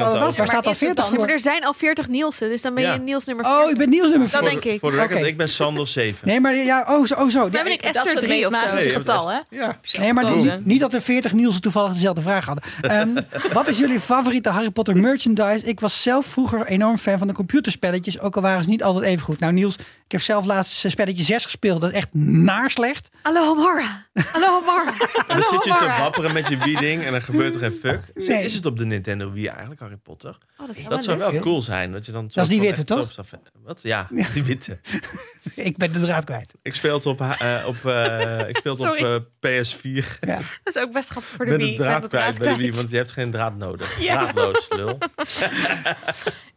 af, 0.00 0.22
over. 0.22 0.36
waar 0.36 0.46
staat 0.46 0.64
het 0.64 0.76
40 0.76 1.04
dan- 1.04 1.12
Maar 1.14 1.20
voor? 1.22 1.28
er 1.28 1.40
zijn 1.40 1.64
al 1.64 1.72
40 1.74 2.08
Nielsen, 2.08 2.48
dus 2.48 2.62
dan 2.62 2.74
ben 2.74 2.82
je 2.82 2.88
Ja. 2.88 2.96
Niels 2.96 3.24
nummer 3.24 3.44
40. 3.44 3.64
Oh, 3.64 3.70
ik 3.70 3.76
ben 3.76 3.88
Niels 3.88 4.08
nummer 4.10 4.30
Dat 4.30 4.40
4. 4.40 4.50
denk 4.50 4.64
ik. 4.64 4.80
Voor 4.80 4.90
de 4.90 4.96
record, 4.96 5.18
Oké. 5.18 5.26
ik 5.28 5.36
ben 5.36 5.48
Sander 5.48 5.88
7. 5.88 6.28
Nee, 6.28 6.40
maar 6.40 6.54
ja, 6.56 6.84
oh 6.88 7.06
zo. 7.06 7.14
Oh, 7.14 7.28
zo. 7.30 7.40
Dan 7.40 7.50
Ja, 7.52 7.62
ben 7.62 7.72
ik 7.72 7.82
Dat 7.82 7.94
Esther 7.94 8.12
het 8.12 8.20
3 8.20 8.28
meest 8.32 8.46
of 8.46 8.52
zo. 8.54 8.58
magische 8.60 8.74
Nee, 8.76 8.84
je 8.86 8.92
hebt 8.92 9.06
getal, 9.10 9.28
hè? 9.30 9.38
Ja. 9.50 9.78
Nee, 9.98 10.12
maar 10.12 10.36
niet, 10.36 10.66
niet 10.66 10.80
dat 10.80 10.94
er 10.94 11.00
40 11.02 11.32
Nielsen 11.32 11.60
toevallig 11.60 11.92
dezelfde 11.92 12.20
vraag 12.22 12.44
hadden. 12.46 12.64
Ehm, 12.80 13.08
wat 13.52 13.68
is 13.68 13.78
jullie 13.78 14.00
favoriete 14.00 14.48
Harry 14.48 14.70
Potter 14.70 14.96
merchandise? 14.96 15.66
Ik 15.66 15.80
was 15.80 16.02
zelf 16.02 16.26
vroeger 16.26 16.66
enorm 16.66 16.98
fan 16.98 17.18
van 17.18 17.26
de 17.26 17.34
computerspelletjes, 17.34 18.20
ook 18.20 18.36
al 18.36 18.42
waren 18.42 18.62
ze 18.64 18.68
niet 18.70 18.82
altijd 18.82 19.04
even 19.04 19.24
goed. 19.24 19.38
Nou 19.40 19.52
Niels, 19.52 19.76
ik 20.06 20.12
heb 20.12 20.20
zelf 20.20 20.44
laatst 20.44 20.84
eh, 20.84 20.90
spelletje 20.90 21.22
6 21.22 21.44
gespeeld, 21.44 21.80
dat 21.80 21.90
is 21.90 21.96
echt 21.96 22.14
naar 22.14 22.70
slecht. 22.70 23.08
Hallo 23.22 23.54
Mara. 23.54 24.05
Hallo 24.32 24.60
Mara. 24.60 24.92
En 25.28 25.36
dan 25.40 25.42
zit 25.42 25.64
je 25.64 25.76
te 25.78 25.94
wapperen 25.98 26.32
met 26.32 26.48
je 26.48 26.56
Wii-ding 26.56 27.04
en 27.04 27.12
dan 27.12 27.22
gebeurt 27.22 27.54
er 27.54 27.60
geen 27.60 27.72
fuck. 27.82 28.00
Is, 28.14 28.28
Nee. 28.28 28.44
is 28.44 28.54
het 28.54 28.66
op 28.66 28.78
de 28.78 28.86
Nintendo 28.86 29.32
Wii 29.32 29.46
eigenlijk, 29.46 29.80
Harry 29.80 29.96
Potter? 29.96 30.38
Oh, 30.58 30.66
dat 30.88 31.04
zou 31.04 31.18
leuk. 31.18 31.30
wel 31.30 31.40
cool 31.40 31.62
zijn. 31.62 31.92
Dat, 31.92 32.06
je 32.06 32.12
dan 32.12 32.30
Dat 32.32 32.44
is 32.44 32.48
die 32.50 32.60
witte, 32.60 32.84
toch? 32.84 33.16
Wat? 33.62 33.82
Ja, 33.82 34.08
die 34.34 34.42
witte. 34.42 34.80
Ik 35.54 35.76
ben 35.76 35.92
de 35.92 36.00
draad 36.00 36.24
kwijt. 36.24 36.54
Ik 36.62 36.74
speel 36.74 36.94
het 36.94 37.06
op, 37.06 37.20
eh, 37.20 37.64
op, 37.66 37.84
eh, 37.84 38.48
ik 38.52 38.56
speel 38.56 38.72
het 38.76 38.80
op 38.80 38.94
eh, 39.40 39.60
PS4. 39.62 40.18
Ja. 40.20 40.40
Dat 40.64 40.76
is 40.76 40.82
ook 40.82 40.92
best 40.92 41.08
grappig 41.08 41.30
voor 41.30 41.44
Ik 41.46 41.50
de 41.52 41.56
ben 41.56 41.66
Wii. 41.66 41.76
de 41.76 41.82
Ik 41.84 41.88
ben 41.88 41.88
draad 41.88 42.08
kwijt 42.08 42.38
bij 42.38 42.48
de 42.48 42.56
Wii, 42.56 42.72
want 42.72 42.90
je 42.90 42.96
hebt 42.96 43.12
geen 43.12 43.30
draad 43.30 43.56
nodig. 43.56 44.00
Ja. 44.00 44.14
Draadloos, 44.14 44.66
lul. 44.70 44.98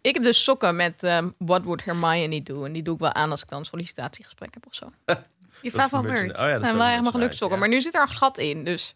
Ik 0.02 0.14
heb 0.14 0.24
dus 0.24 0.44
sokken 0.44 0.76
met 0.76 1.04
ehm, 1.04 1.30
What 1.38 1.64
Would 1.64 1.84
Hermione 1.86 2.44
Do? 2.44 2.64
En 2.64 2.72
die 2.74 2.84
doe 2.84 2.94
ik 2.94 3.00
wel 3.00 3.14
aan 3.14 3.32
als 3.32 3.42
ik 3.44 3.50
dan 3.50 3.60
een 3.60 3.66
sollicitatiegesprek 3.66 4.54
heb 4.54 4.66
of 4.68 4.76
zo. 4.76 4.92
Je 5.62 5.72
beetje- 5.72 6.02
merch. 6.02 6.22
Oh 6.22 6.28
ja, 6.28 6.52
dat 6.54 6.64
zijn 6.64 6.78
wel 6.78 6.88
helemaal 6.88 7.12
nice, 7.18 7.58
Maar 7.58 7.70
nu 7.70 7.82
zit 7.82 7.96
er 7.96 8.02
een 8.02 8.08
gat 8.10 8.38
in, 8.38 8.64
dus... 8.64 8.96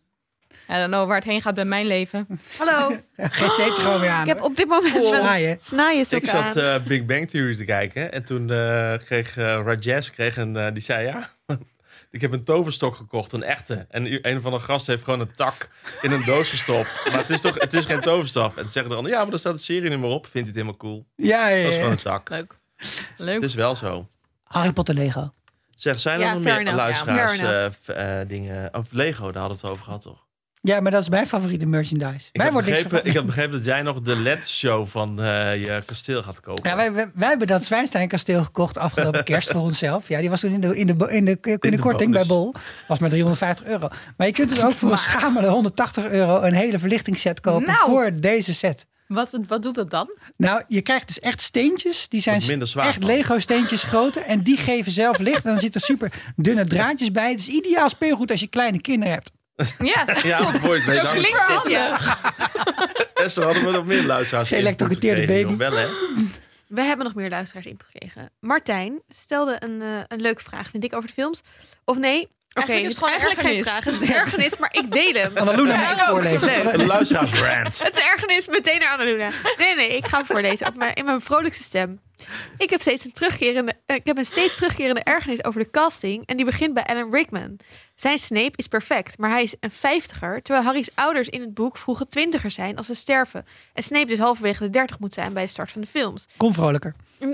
I 0.70 0.74
don't 0.74 0.88
know 0.92 1.08
waar 1.08 1.16
het 1.16 1.26
heen 1.26 1.42
gaat 1.42 1.56
bij 1.56 1.66
mijn 1.66 1.86
leven. 1.88 2.28
Hallo, 2.58 2.98
Geen 3.18 3.50
steeds 3.50 3.80
gewoon 3.80 4.00
weer 4.00 4.10
aan. 4.10 4.22
ik 4.22 4.28
heb 4.28 4.42
op 4.42 4.56
dit 4.56 4.68
moment 4.68 4.96
een 4.96 5.06
Snaaien. 5.08 5.58
snaaien 5.62 6.06
Ik 6.10 6.26
zat 6.26 6.56
eh, 6.56 6.84
Big 6.84 7.06
Bang 7.06 7.30
Theory 7.30 7.56
te 7.56 7.66
kijken 7.66 8.12
en 8.12 8.24
toen 8.26 8.52
eh, 8.52 8.94
kreeg 9.06 9.38
eh, 9.38 9.44
Rajesh 9.66 10.10
kreeg 10.10 10.38
een, 10.38 10.74
die 10.74 10.84
zei 10.84 11.06
ja, 11.06 11.30
ik 12.12 12.22
heb 12.22 12.32
een 12.34 12.44
toverstok 12.44 12.96
gekocht, 12.96 13.34
een 13.34 13.44
echte. 13.44 13.86
En 13.90 14.28
een 14.30 14.42
van 14.42 14.52
de 14.52 14.60
gasten 14.60 14.94
heeft 14.94 15.06
gewoon 15.06 15.20
een 15.20 15.36
tak 15.36 15.70
in 16.02 16.12
een 16.12 16.24
doos 16.26 16.50
gestopt. 16.50 17.02
Maar 17.06 17.18
het 17.20 17.30
is 17.30 17.42
toch, 17.42 17.60
het 17.60 17.74
is 17.74 17.86
geen 17.86 18.02
toverstaf. 18.02 18.56
En 18.56 18.62
toen 18.62 18.72
zeggen 18.72 18.92
de 18.92 18.98
anderen, 18.98 19.18
ja, 19.18 19.22
maar 19.22 19.32
daar 19.32 19.40
staat 19.40 19.54
het 19.54 19.64
serienummer 19.64 20.10
op. 20.10 20.28
Vindt 20.28 20.34
hij 20.34 20.46
het 20.48 20.56
helemaal 20.56 20.78
cool. 20.78 21.06
Ja, 21.16 21.48
ja, 21.48 21.56
Dat 21.64 21.68
is 21.72 21.76
ja. 21.76 21.82
gewoon 21.82 21.92
een 21.98 22.04
tak. 22.04 22.30
Leuk. 22.30 22.58
Het 22.76 23.14
Leuk. 23.18 23.42
is 23.42 23.54
wel 23.56 23.76
zo. 23.76 24.08
Harry 24.44 24.72
Potter 24.74 24.96
Lego. 24.96 25.34
Zeg, 25.76 26.00
zijn 26.00 26.20
er 26.20 26.26
Ja, 26.26 26.34
nog 26.34 26.44
meer 26.44 26.60
enough, 26.60 26.76
luisteraars 26.78 27.40
eh, 27.40 28.20
eh, 28.22 28.28
dingen? 28.28 28.74
Of 28.74 28.92
Lego, 28.92 29.32
daar 29.32 29.42
hadden 29.42 29.60
we 29.62 29.64
het 29.64 29.74
over 29.74 29.84
gehad, 29.84 30.02
toch? 30.02 30.26
Ja, 30.66 30.80
maar 30.80 30.92
dat 30.92 31.02
is 31.02 31.10
mijn 31.10 31.28
favoriete 31.28 31.66
merchandise. 31.66 32.30
Ik 32.32 32.42
had, 32.42 32.54
begrepen, 32.54 33.06
ik 33.06 33.16
had 33.16 33.26
begrepen 33.26 33.52
dat 33.52 33.66
jij 33.66 33.82
nog 33.82 34.02
de 34.02 34.16
LED-show 34.16 34.88
van 34.88 35.22
eh, 35.22 35.56
je 35.64 35.82
kasteel 35.86 36.24
gaat 36.24 36.40
kopen. 36.40 36.70
Ja, 36.70 36.76
wij, 36.76 36.94
wij, 36.94 37.12
wij 37.14 37.28
hebben 37.30 37.48
dat 37.48 37.66
Zwijnstein 37.66 38.08
kasteel 38.08 38.44
gekocht 38.44 38.78
afgelopen 38.78 39.24
kerst 39.24 39.52
voor 39.52 39.62
onszelf. 39.62 40.08
Ja, 40.08 40.20
die 40.20 40.30
was 40.30 40.40
toen 40.40 40.52
in 40.52 40.62
de, 40.62 40.78
in 40.78 40.88
de, 40.88 40.94
in 41.10 41.26
de, 41.26 41.38
in 41.42 41.58
de, 41.60 41.70
de 41.70 41.80
korting 41.80 42.12
bij. 42.12 42.26
Bol. 42.26 42.54
Was 42.88 43.00
maar 43.00 43.10
350 43.10 43.66
euro. 43.66 43.88
Maar 44.18 44.28
je 44.28 44.34
kunt 44.34 44.50
dus 44.50 44.64
ook 44.64 44.74
voor 44.74 44.92
een 44.92 44.98
schamele 44.98 45.48
180 45.48 46.06
euro 46.06 46.42
een 46.42 46.54
hele 46.54 46.80
verlichtingsset 46.80 47.40
kopen 47.40 47.68
Nou. 47.68 47.90
voor 47.90 48.12
deze 48.20 48.54
set. 48.54 48.86
Wat, 49.08 49.40
wat 49.48 49.62
doet 49.62 49.76
dat 49.76 49.90
dan? 49.90 50.18
Nou, 50.38 50.64
je 50.68 50.82
krijgt 50.82 51.08
dus 51.08 51.20
echt 51.20 51.42
steentjes. 51.42 52.10
Die 52.10 52.22
zijn 52.22 52.42
minder 52.48 52.68
zwaar 52.68 52.88
echt. 52.88 53.04
Lego 53.04 53.40
steentjes 53.40 53.84
grootte. 53.84 54.20
En 54.20 54.42
die 54.44 54.58
geven 54.58 54.92
zelf 54.92 55.18
licht. 55.20 55.46
En 55.46 55.52
dan 55.52 55.60
zitten 55.60 55.82
super 55.82 56.12
dunne 56.36 56.66
draadjes 56.66 57.12
bij. 57.12 57.30
Het 57.30 57.40
is 57.40 57.48
ideaal 57.48 57.90
speelgoed 57.90 58.32
als 58.32 58.40
je 58.40 58.48
kleine 58.48 58.82
kinderen 58.82 59.14
hebt. 59.14 59.32
Ja, 59.80 60.06
Ja, 60.24 60.40
je 60.52 61.10
klinkt 61.14 61.48
het, 61.48 61.68
ja. 61.68 62.18
Esther, 63.14 63.44
hadden 63.44 63.66
we 63.66 63.72
nog 63.72 63.86
meer 63.86 64.04
luisteraars 64.06 64.50
Geëlectrocuteerde 64.50 65.26
baby. 65.26 65.50
joh? 65.50 65.58
Wel, 65.58 65.72
hè? 65.72 65.88
We 66.68 66.82
hebben 66.82 67.06
nog 67.06 67.16
meer 67.16 67.30
luisteraars 67.30 67.66
ingekregen. 67.66 68.30
Martijn 68.40 69.02
stelde 69.10 69.56
een, 69.60 69.82
eh, 69.82 70.00
een 70.08 70.22
leuke 70.22 70.44
vraag, 70.44 70.70
vind 70.70 70.84
ik, 70.84 70.96
over 70.96 71.08
de 71.08 71.14
films. 71.14 71.42
Of 71.86 71.98
nee, 71.98 72.28
oké, 72.54 72.72
is 72.74 72.82
het 72.82 72.92
is 72.92 72.98
gewoon 72.98 73.10
eigenlijk 73.10 73.40
geen 73.48 73.64
vraag. 73.64 73.84
Het 73.84 73.94
is 73.94 74.00
een 74.10 74.16
ergernis, 74.16 74.58
maar 74.58 74.74
ik 74.74 74.92
deel 74.92 75.14
hem. 75.14 75.38
Annaluna 75.44 75.72
Ja, 75.74 75.78
mag 75.80 75.90
het 75.90 76.02
ook. 76.02 76.08
voorlezen. 76.08 76.74
Een 76.80 76.86
luisteraarsrant. 76.86 77.84
Het 77.84 77.96
is 77.98 78.04
ergernis 78.04 78.48
meteen 78.48 78.80
naar 78.80 78.90
Annaluna. 78.92 79.30
Nee, 79.58 79.76
nee, 79.76 79.98
ik 79.98 80.06
ga 80.06 80.18
het 80.18 80.28
voorlezen 80.28 80.68
op 80.68 80.76
mijn, 80.76 80.94
in 80.94 81.06
mijn 81.06 81.22
vrolijkste 81.22 81.64
stem. 81.64 82.02
Ik 82.58 82.70
heb 82.70 82.82
steeds 82.82 83.06
een 83.06 83.12
terugkerende, 83.14 83.74
eh, 83.86 83.96
ik 83.96 84.06
heb 84.06 84.18
een 84.18 84.26
steeds 84.26 84.56
terugkerende 84.56 85.04
ergernis 85.04 85.44
over 85.44 85.60
de 85.64 85.70
casting 85.70 86.26
en 86.26 86.36
die 86.38 86.46
begint 86.46 86.74
bij 86.74 86.84
Alan 86.84 87.14
Rickman. 87.14 87.58
Zijn 87.96 88.20
Snape 88.20 88.52
is 88.56 88.68
perfect, 88.68 89.18
maar 89.18 89.30
hij 89.30 89.44
is 89.44 89.56
een 89.60 89.72
vijftiger, 89.72 90.42
terwijl 90.42 90.66
Harry's 90.66 90.90
ouders 90.96 91.30
in 91.30 91.42
het 91.42 91.54
boek 91.54 91.78
vroege 91.78 92.08
twintigers 92.08 92.54
zijn 92.56 92.78
als 92.78 92.86
ze 92.86 92.94
sterven. 92.94 93.46
En 93.74 93.84
Snape 93.84 94.06
dus 94.06 94.18
halverwege 94.20 94.64
de 94.64 94.70
dertig 94.70 95.00
moet 95.00 95.14
zijn 95.14 95.34
bij 95.34 95.44
de 95.44 95.50
start 95.50 95.72
van 95.72 95.82
de 95.82 95.88
films. 95.88 96.26
Kom 96.38 96.54
vrolijker. 96.54 96.96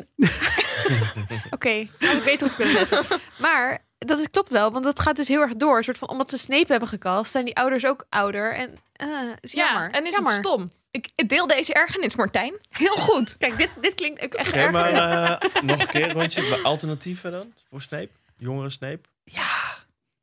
Oké, 1.49 1.87
had 1.99 2.15
ik 2.15 2.23
beter 2.23 2.47
op 2.47 2.55
kunnen 2.55 2.73
letten. 2.73 3.03
Maar 3.39 3.77
dat 4.09 4.19
is, 4.19 4.29
klopt 4.31 4.49
wel, 4.49 4.71
want 4.71 4.83
dat 4.83 4.99
gaat 4.99 5.15
dus 5.15 5.27
heel 5.27 5.41
erg 5.41 5.55
door. 5.55 5.77
Een 5.77 5.83
soort 5.83 5.97
van, 5.97 6.09
omdat 6.09 6.29
ze 6.29 6.37
Snape 6.37 6.71
hebben 6.71 6.89
gecast, 6.89 7.31
zijn 7.31 7.45
die 7.45 7.55
ouders 7.55 7.85
ook 7.85 8.05
ouder. 8.09 8.53
En 8.53 8.77
eh, 8.93 9.07
is 9.41 9.51
jammer. 9.51 9.81
Ja, 9.81 9.91
en 9.91 10.05
is 10.05 10.13
jammer. 10.13 10.31
het 10.31 10.45
stom. 10.45 10.71
Ik, 10.91 11.09
ik 11.15 11.29
deel 11.29 11.47
deze 11.47 11.73
ergernis, 11.73 12.15
Martijn. 12.15 12.53
Heel 12.69 12.95
goed. 12.95 13.37
Kijk, 13.37 13.57
dit, 13.57 13.69
dit 13.81 13.95
klinkt 13.95 14.23
ook 14.23 14.33
echt 14.33 14.53
erg. 14.53 14.71
maar 14.71 14.89
eh, 14.89 15.51
nog 15.63 15.79
een 15.79 15.87
keer 15.87 16.11
rondje. 16.11 16.63
Alternatieven 16.63 17.31
dan 17.31 17.53
voor 17.69 17.81
Snape? 17.81 18.09
Jongere 18.37 18.69
Snape? 18.69 19.01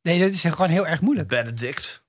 Nee, 0.01 0.19
dat 0.19 0.31
is 0.31 0.41
gewoon 0.43 0.69
heel 0.69 0.87
erg 0.87 1.01
moeilijk. 1.01 1.27
Benedict. 1.27 2.03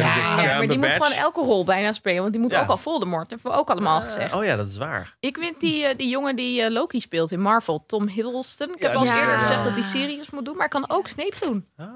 Ja, 0.00 0.34
maar 0.58 0.66
die 0.66 0.78
moet 0.78 0.90
gewoon 0.92 1.12
elke 1.12 1.40
rol 1.40 1.64
bijna 1.64 1.92
spelen. 1.92 2.20
Want 2.20 2.32
die 2.32 2.40
moet 2.40 2.50
Ja. 2.52 2.60
ook 2.62 2.68
al 2.68 2.76
Voldemort. 2.78 3.20
Dat 3.28 3.30
hebben 3.30 3.50
we 3.52 3.58
ook 3.58 3.70
allemaal 3.70 4.00
gezegd. 4.00 4.34
Oh 4.34 4.44
ja, 4.44 4.56
dat 4.56 4.68
is 4.68 4.76
waar. 4.76 5.16
Ik 5.20 5.36
vind 5.40 5.60
die, 5.60 5.84
eh, 5.84 5.96
die 5.96 6.08
jongen 6.08 6.36
die 6.36 6.62
eh, 6.62 6.70
Loki 6.70 7.00
speelt 7.00 7.30
in 7.30 7.40
Marvel, 7.40 7.84
Tom 7.86 8.08
Hiddleston. 8.08 8.74
Ik 8.74 8.80
heb 8.82 8.94
al 8.94 9.06
eerder 9.06 9.38
gezegd 9.38 9.64
dat 9.64 9.72
hij 9.72 9.82
Sirius 9.82 10.30
moet 10.30 10.44
doen. 10.44 10.56
Maar 10.56 10.68
hij 10.70 10.80
kan 10.80 10.96
ook 10.96 11.08
Snape 11.08 11.34
doen. 11.40 11.66
Oh, 11.76 11.86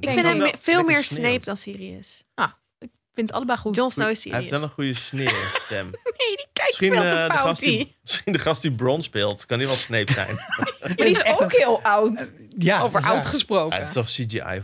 Ik 0.00 0.10
vind 0.10 0.26
hem 0.26 0.50
veel 0.60 0.82
meer. 0.82 1.04
Snape 1.04 1.44
dan 1.44 1.56
Sirius. 1.56 2.22
Ik 3.14 3.20
vind 3.20 3.28
het 3.28 3.36
allebei 3.38 3.58
goed. 3.58 3.76
Jon 3.76 3.90
Snow 3.90 4.08
is 4.10 4.24
Hij 4.24 4.32
heeft 4.32 4.44
Sirius. 4.44 4.50
wel 4.60 4.62
een 4.62 4.74
goede 4.74 4.94
sneerstem. 4.94 5.90
Nee, 6.18 6.36
die 6.36 6.46
kijkt 6.52 6.68
Misschien, 6.80 6.92
veel 6.92 7.02
eh, 7.04 7.26
te 7.26 7.32
de 7.32 7.38
gast 7.38 7.60
die, 7.60 7.96
misschien 8.02 8.32
de 8.32 8.38
gast 8.38 8.62
die 8.62 8.72
Bron 8.72 9.02
speelt. 9.02 9.46
Kan 9.46 9.58
die 9.58 9.66
wel 9.66 9.76
Snape 9.76 10.12
zijn? 10.12 10.36
Maar 10.80 10.94
die 10.96 11.04
is 11.06 11.18
echt 11.18 11.42
ook 11.42 11.52
heel 11.52 11.80
oud. 11.82 12.32
ja 12.58 12.80
Over 12.80 12.96
oud 13.00 13.04
waar. 13.04 13.14
Hij 13.22 13.30
gesproken. 13.30 13.78
heeft 13.78 13.92
toch 13.92 14.06
CGI. 14.06 14.62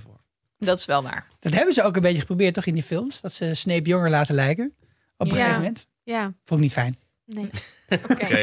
Dat 0.67 0.79
is 0.79 0.85
wel 0.85 1.03
waar. 1.03 1.27
Dat 1.41 1.53
hebben 1.55 1.75
ze 1.75 1.83
ook 1.83 1.97
een 1.97 2.03
beetje 2.03 2.21
geprobeerd, 2.21 2.55
toch, 2.55 2.65
in 2.67 2.75
die 2.75 2.83
films? 2.83 3.21
Dat 3.21 3.33
ze 3.33 3.55
Snape 3.55 3.89
jonger 3.89 4.11
laten 4.11 4.35
lijken. 4.35 4.75
Op 5.17 5.27
een 5.27 5.27
Ja. 5.27 5.35
gegeven 5.35 5.57
moment. 5.61 5.87
Ja, 6.03 6.23
Vond 6.23 6.51
ik 6.51 6.59
niet 6.59 6.73
fijn. 6.73 6.99
nee. 7.25 7.45
Oké. 7.91 8.13
Oké. 8.13 8.43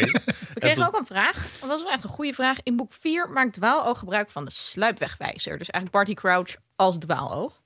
We 0.54 0.60
kregen 0.60 0.88
ook 0.88 1.00
een 1.00 1.06
vraag. 1.06 1.48
Dat 1.60 1.70
was 1.70 1.82
wel 1.84 1.92
echt 1.92 2.04
een 2.04 2.10
goede 2.10 2.34
vraag. 2.34 2.58
In 2.64 2.76
boek 2.76 2.94
4 2.94 3.30
maakt 3.30 3.54
Dwaaloog 3.54 4.00
gebruik 4.00 4.30
van 4.30 4.46
de 4.46 4.52
sluipwegwijzer. 4.52 5.58
Dus 5.58 5.70
eigenlijk 5.70 5.92
Barty 5.92 6.14
Crouch 6.22 6.56
als 6.76 6.98
Dwaaloog. 6.98 7.62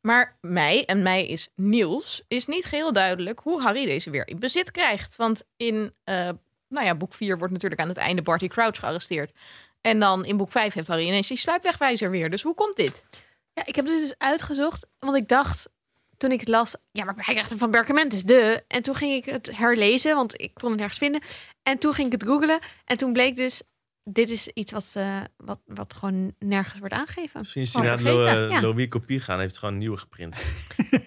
Maar 0.00 0.38
mij, 0.40 0.84
en 0.84 1.02
mij 1.02 1.26
is 1.26 1.48
Niels, 1.54 2.22
is 2.28 2.46
niet 2.46 2.64
geheel 2.64 2.92
duidelijk 2.92 3.40
hoe 3.40 3.62
Harry 3.62 3.84
deze 3.84 4.10
weer 4.10 4.28
in 4.28 4.38
bezit 4.38 4.70
krijgt. 4.70 5.16
Want 5.16 5.42
in 5.56 5.92
eh, 6.04 6.14
nou 6.68 6.86
ja, 6.86 6.94
boek 6.94 7.14
4 7.14 7.38
wordt 7.38 7.52
natuurlijk 7.52 7.80
aan 7.80 7.88
het 7.88 7.96
einde 7.96 8.22
Barty 8.22 8.48
Crouch 8.48 8.78
gearresteerd. 8.78 9.32
En 9.80 10.00
dan 10.00 10.24
in 10.24 10.36
boek 10.36 10.50
5 10.50 10.74
heeft 10.74 10.88
Harry 10.88 11.06
ineens 11.06 11.28
die 11.28 11.36
sluipwegwijzer 11.36 12.10
weer. 12.10 12.30
Dus 12.30 12.42
hoe 12.42 12.54
komt 12.54 12.76
dit? 12.76 13.04
Ja, 13.58 13.66
ik 13.66 13.76
heb 13.76 13.86
dit 13.86 14.00
dus 14.00 14.14
uitgezocht, 14.18 14.86
want 14.98 15.16
ik 15.16 15.28
dacht 15.28 15.68
toen 16.16 16.32
ik 16.32 16.40
het 16.40 16.48
las, 16.48 16.76
ja, 16.92 17.04
maar 17.04 17.14
hij 17.16 17.34
krijgt 17.34 17.50
hem 17.50 17.58
van 17.58 17.70
Berkamentus, 17.70 18.22
de. 18.22 18.64
En 18.68 18.82
toen 18.82 18.94
ging 18.94 19.14
ik 19.14 19.24
het 19.24 19.56
herlezen, 19.56 20.14
want 20.14 20.40
ik 20.40 20.54
kon 20.54 20.68
het 20.68 20.78
nergens 20.78 20.98
vinden. 20.98 21.20
En 21.62 21.78
toen 21.78 21.92
ging 21.92 22.06
ik 22.06 22.20
het 22.20 22.28
googelen 22.28 22.58
en 22.84 22.96
toen 22.96 23.12
bleek 23.12 23.36
dus, 23.36 23.62
dit 24.04 24.30
is 24.30 24.48
iets 24.48 24.72
wat, 24.72 24.90
eh, 24.94 25.20
wat, 25.36 25.60
wat 25.64 25.94
gewoon 25.94 26.34
nergens 26.38 26.78
wordt 26.78 26.94
aangegeven. 26.94 27.40
Misschien 27.40 27.62
is 27.62 27.74
hij 27.74 27.82
naar. 27.82 28.62
Louis 28.62 28.88
kopie 28.88 29.20
gaan. 29.20 29.40
Heeft 29.40 29.58
gewoon 29.58 29.74
een 29.74 29.80
nieuwe 29.80 29.96
geprint. 29.96 30.36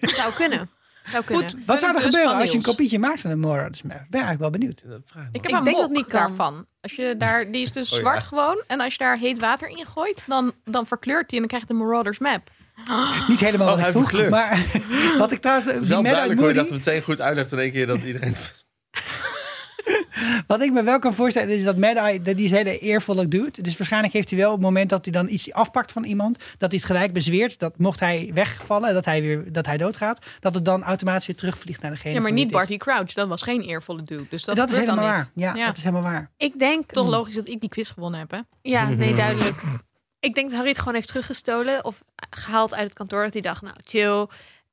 Zou 0.00 0.32
kunnen. 0.32 0.70
Zou 1.10 1.24
kunnen. 1.24 1.50
Goed. 1.50 1.56
Wat 1.66 1.80
zou 1.80 1.94
er 1.94 2.00
gebeuren 2.02 2.34
als 2.34 2.50
je 2.50 2.56
een 2.56 2.62
kopietje 2.62 2.98
maakt 2.98 3.20
van 3.20 3.30
de 3.30 3.36
Marauders 3.36 3.82
Map? 3.82 3.96
Ben 3.96 4.20
eigenlijk 4.20 4.40
wel 4.40 4.50
benieuwd. 4.50 4.82
Dat 4.86 5.00
vraag 5.06 5.24
ik 5.24 5.30
me 5.32 5.38
Ik 5.38 5.42
heb 5.42 5.58
een 5.58 5.64
denk 5.64 5.76
mok 5.76 5.86
dat 5.86 5.96
niet 5.96 6.06
kan. 6.06 6.20
daarvan. 6.20 6.66
Als 6.80 6.92
je 6.92 7.14
daar, 7.18 7.50
die 7.50 7.62
is 7.62 7.72
dus 7.72 7.90
Oh 7.90 7.96
ja. 7.96 8.00
zwart 8.04 8.24
gewoon. 8.24 8.62
En 8.66 8.80
als 8.80 8.92
je 8.92 8.98
daar 8.98 9.18
heet 9.18 9.38
water 9.38 9.68
in 9.68 9.86
gooit, 9.86 10.22
dan, 10.26 10.52
dan 10.64 10.86
verkleurt 10.86 11.28
die 11.28 11.40
en 11.40 11.48
dan 11.48 11.58
krijg 11.58 11.62
je 11.62 11.68
de 11.68 11.84
Marauders 11.84 12.18
Map. 12.18 12.50
Niet 13.28 13.40
helemaal 13.40 13.74
Oh, 13.74 13.80
ik 13.80 13.86
vroeg, 13.86 14.28
maar 14.28 14.64
wat 15.18 15.32
ik 15.32 15.40
trouwens... 15.40 15.66
Het 15.66 15.74
is 15.74 15.80
Die 15.80 15.90
wel 15.90 16.02
duidelijk 16.02 16.40
hoor 16.40 16.48
je 16.48 16.54
dat 16.54 16.70
Moody, 16.70 16.78
meteen 16.78 17.02
goed 17.02 17.20
uitlegt 17.20 17.52
in 17.52 17.58
één 17.58 17.72
keer 17.72 17.86
dat 17.86 18.02
iedereen... 18.02 18.34
wat 20.46 20.62
ik 20.62 20.72
me 20.72 20.82
wel 20.82 20.98
kan 20.98 21.14
voorstellen 21.14 21.56
is 21.56 21.64
dat 21.64 21.76
Mad-Eye 21.76 22.22
dat 22.22 22.36
die 22.36 22.44
is 22.44 22.50
hele 22.50 22.78
eervolle 22.78 23.28
doet. 23.28 23.64
Dus 23.64 23.76
waarschijnlijk 23.76 24.12
heeft 24.12 24.30
hij 24.30 24.38
wel 24.38 24.48
op 24.48 24.54
het 24.56 24.64
moment 24.64 24.90
dat 24.90 25.04
hij 25.04 25.12
dan 25.14 25.28
iets 25.28 25.52
afpakt 25.52 25.92
van 25.92 26.04
iemand, 26.04 26.38
dat 26.58 26.70
hij 26.70 26.78
het 26.78 26.84
gelijk 26.84 27.12
bezweert, 27.12 27.58
dat 27.58 27.78
mocht 27.78 28.00
hij 28.00 28.30
wegvallen, 28.34 28.94
dat 28.94 29.04
hij 29.04 29.22
weer 29.22 29.52
dat 29.52 29.66
hij 29.66 29.76
doodgaat, 29.76 30.26
dat 30.40 30.54
het 30.54 30.64
dan 30.64 30.82
automatisch 30.82 31.26
weer 31.26 31.36
terugvliegt 31.36 31.82
naar 31.82 31.90
degene 31.90 32.14
Ja, 32.14 32.20
maar 32.20 32.32
niet. 32.32 32.50
Barty 32.50 32.76
Crouch. 32.76 33.12
Dat 33.12 33.28
was 33.28 33.42
geen 33.42 33.60
eervolle 33.62 34.02
dude. 34.02 34.26
Dus 34.30 34.44
dat, 34.44 34.56
Dat, 34.56 34.70
is 34.70 34.76
helemaal 34.76 34.96
niet. 34.96 35.04
waar. 35.14 35.30
Ja, 35.34 35.54
Ja. 35.54 35.66
dat 35.66 35.76
is 35.76 35.84
helemaal 35.84 36.10
waar. 36.10 36.30
Ik 36.36 36.58
denk, 36.58 36.90
Toch 36.90 37.08
logisch 37.08 37.34
dat 37.34 37.48
ik 37.48 37.60
die 37.60 37.68
quiz 37.68 37.92
gewonnen 37.92 38.20
heb, 38.20 38.30
hè? 38.30 38.38
ja, 38.62 38.88
nee, 38.88 39.14
duidelijk. 39.14 39.56
Ik 40.20 40.34
denk 40.34 40.46
dat 40.46 40.54
Harry 40.56 40.68
het 40.70 40.78
gewoon 40.78 40.94
heeft 40.94 41.08
teruggestolen 41.08 41.84
of 41.84 42.02
gehaald 42.30 42.74
uit 42.74 42.84
het 42.84 42.94
kantoor. 42.94 43.22
Dat 43.24 43.32
hij 43.32 43.42
dacht, 43.42 43.62
nou, 43.62 43.74
chill. 43.84 44.26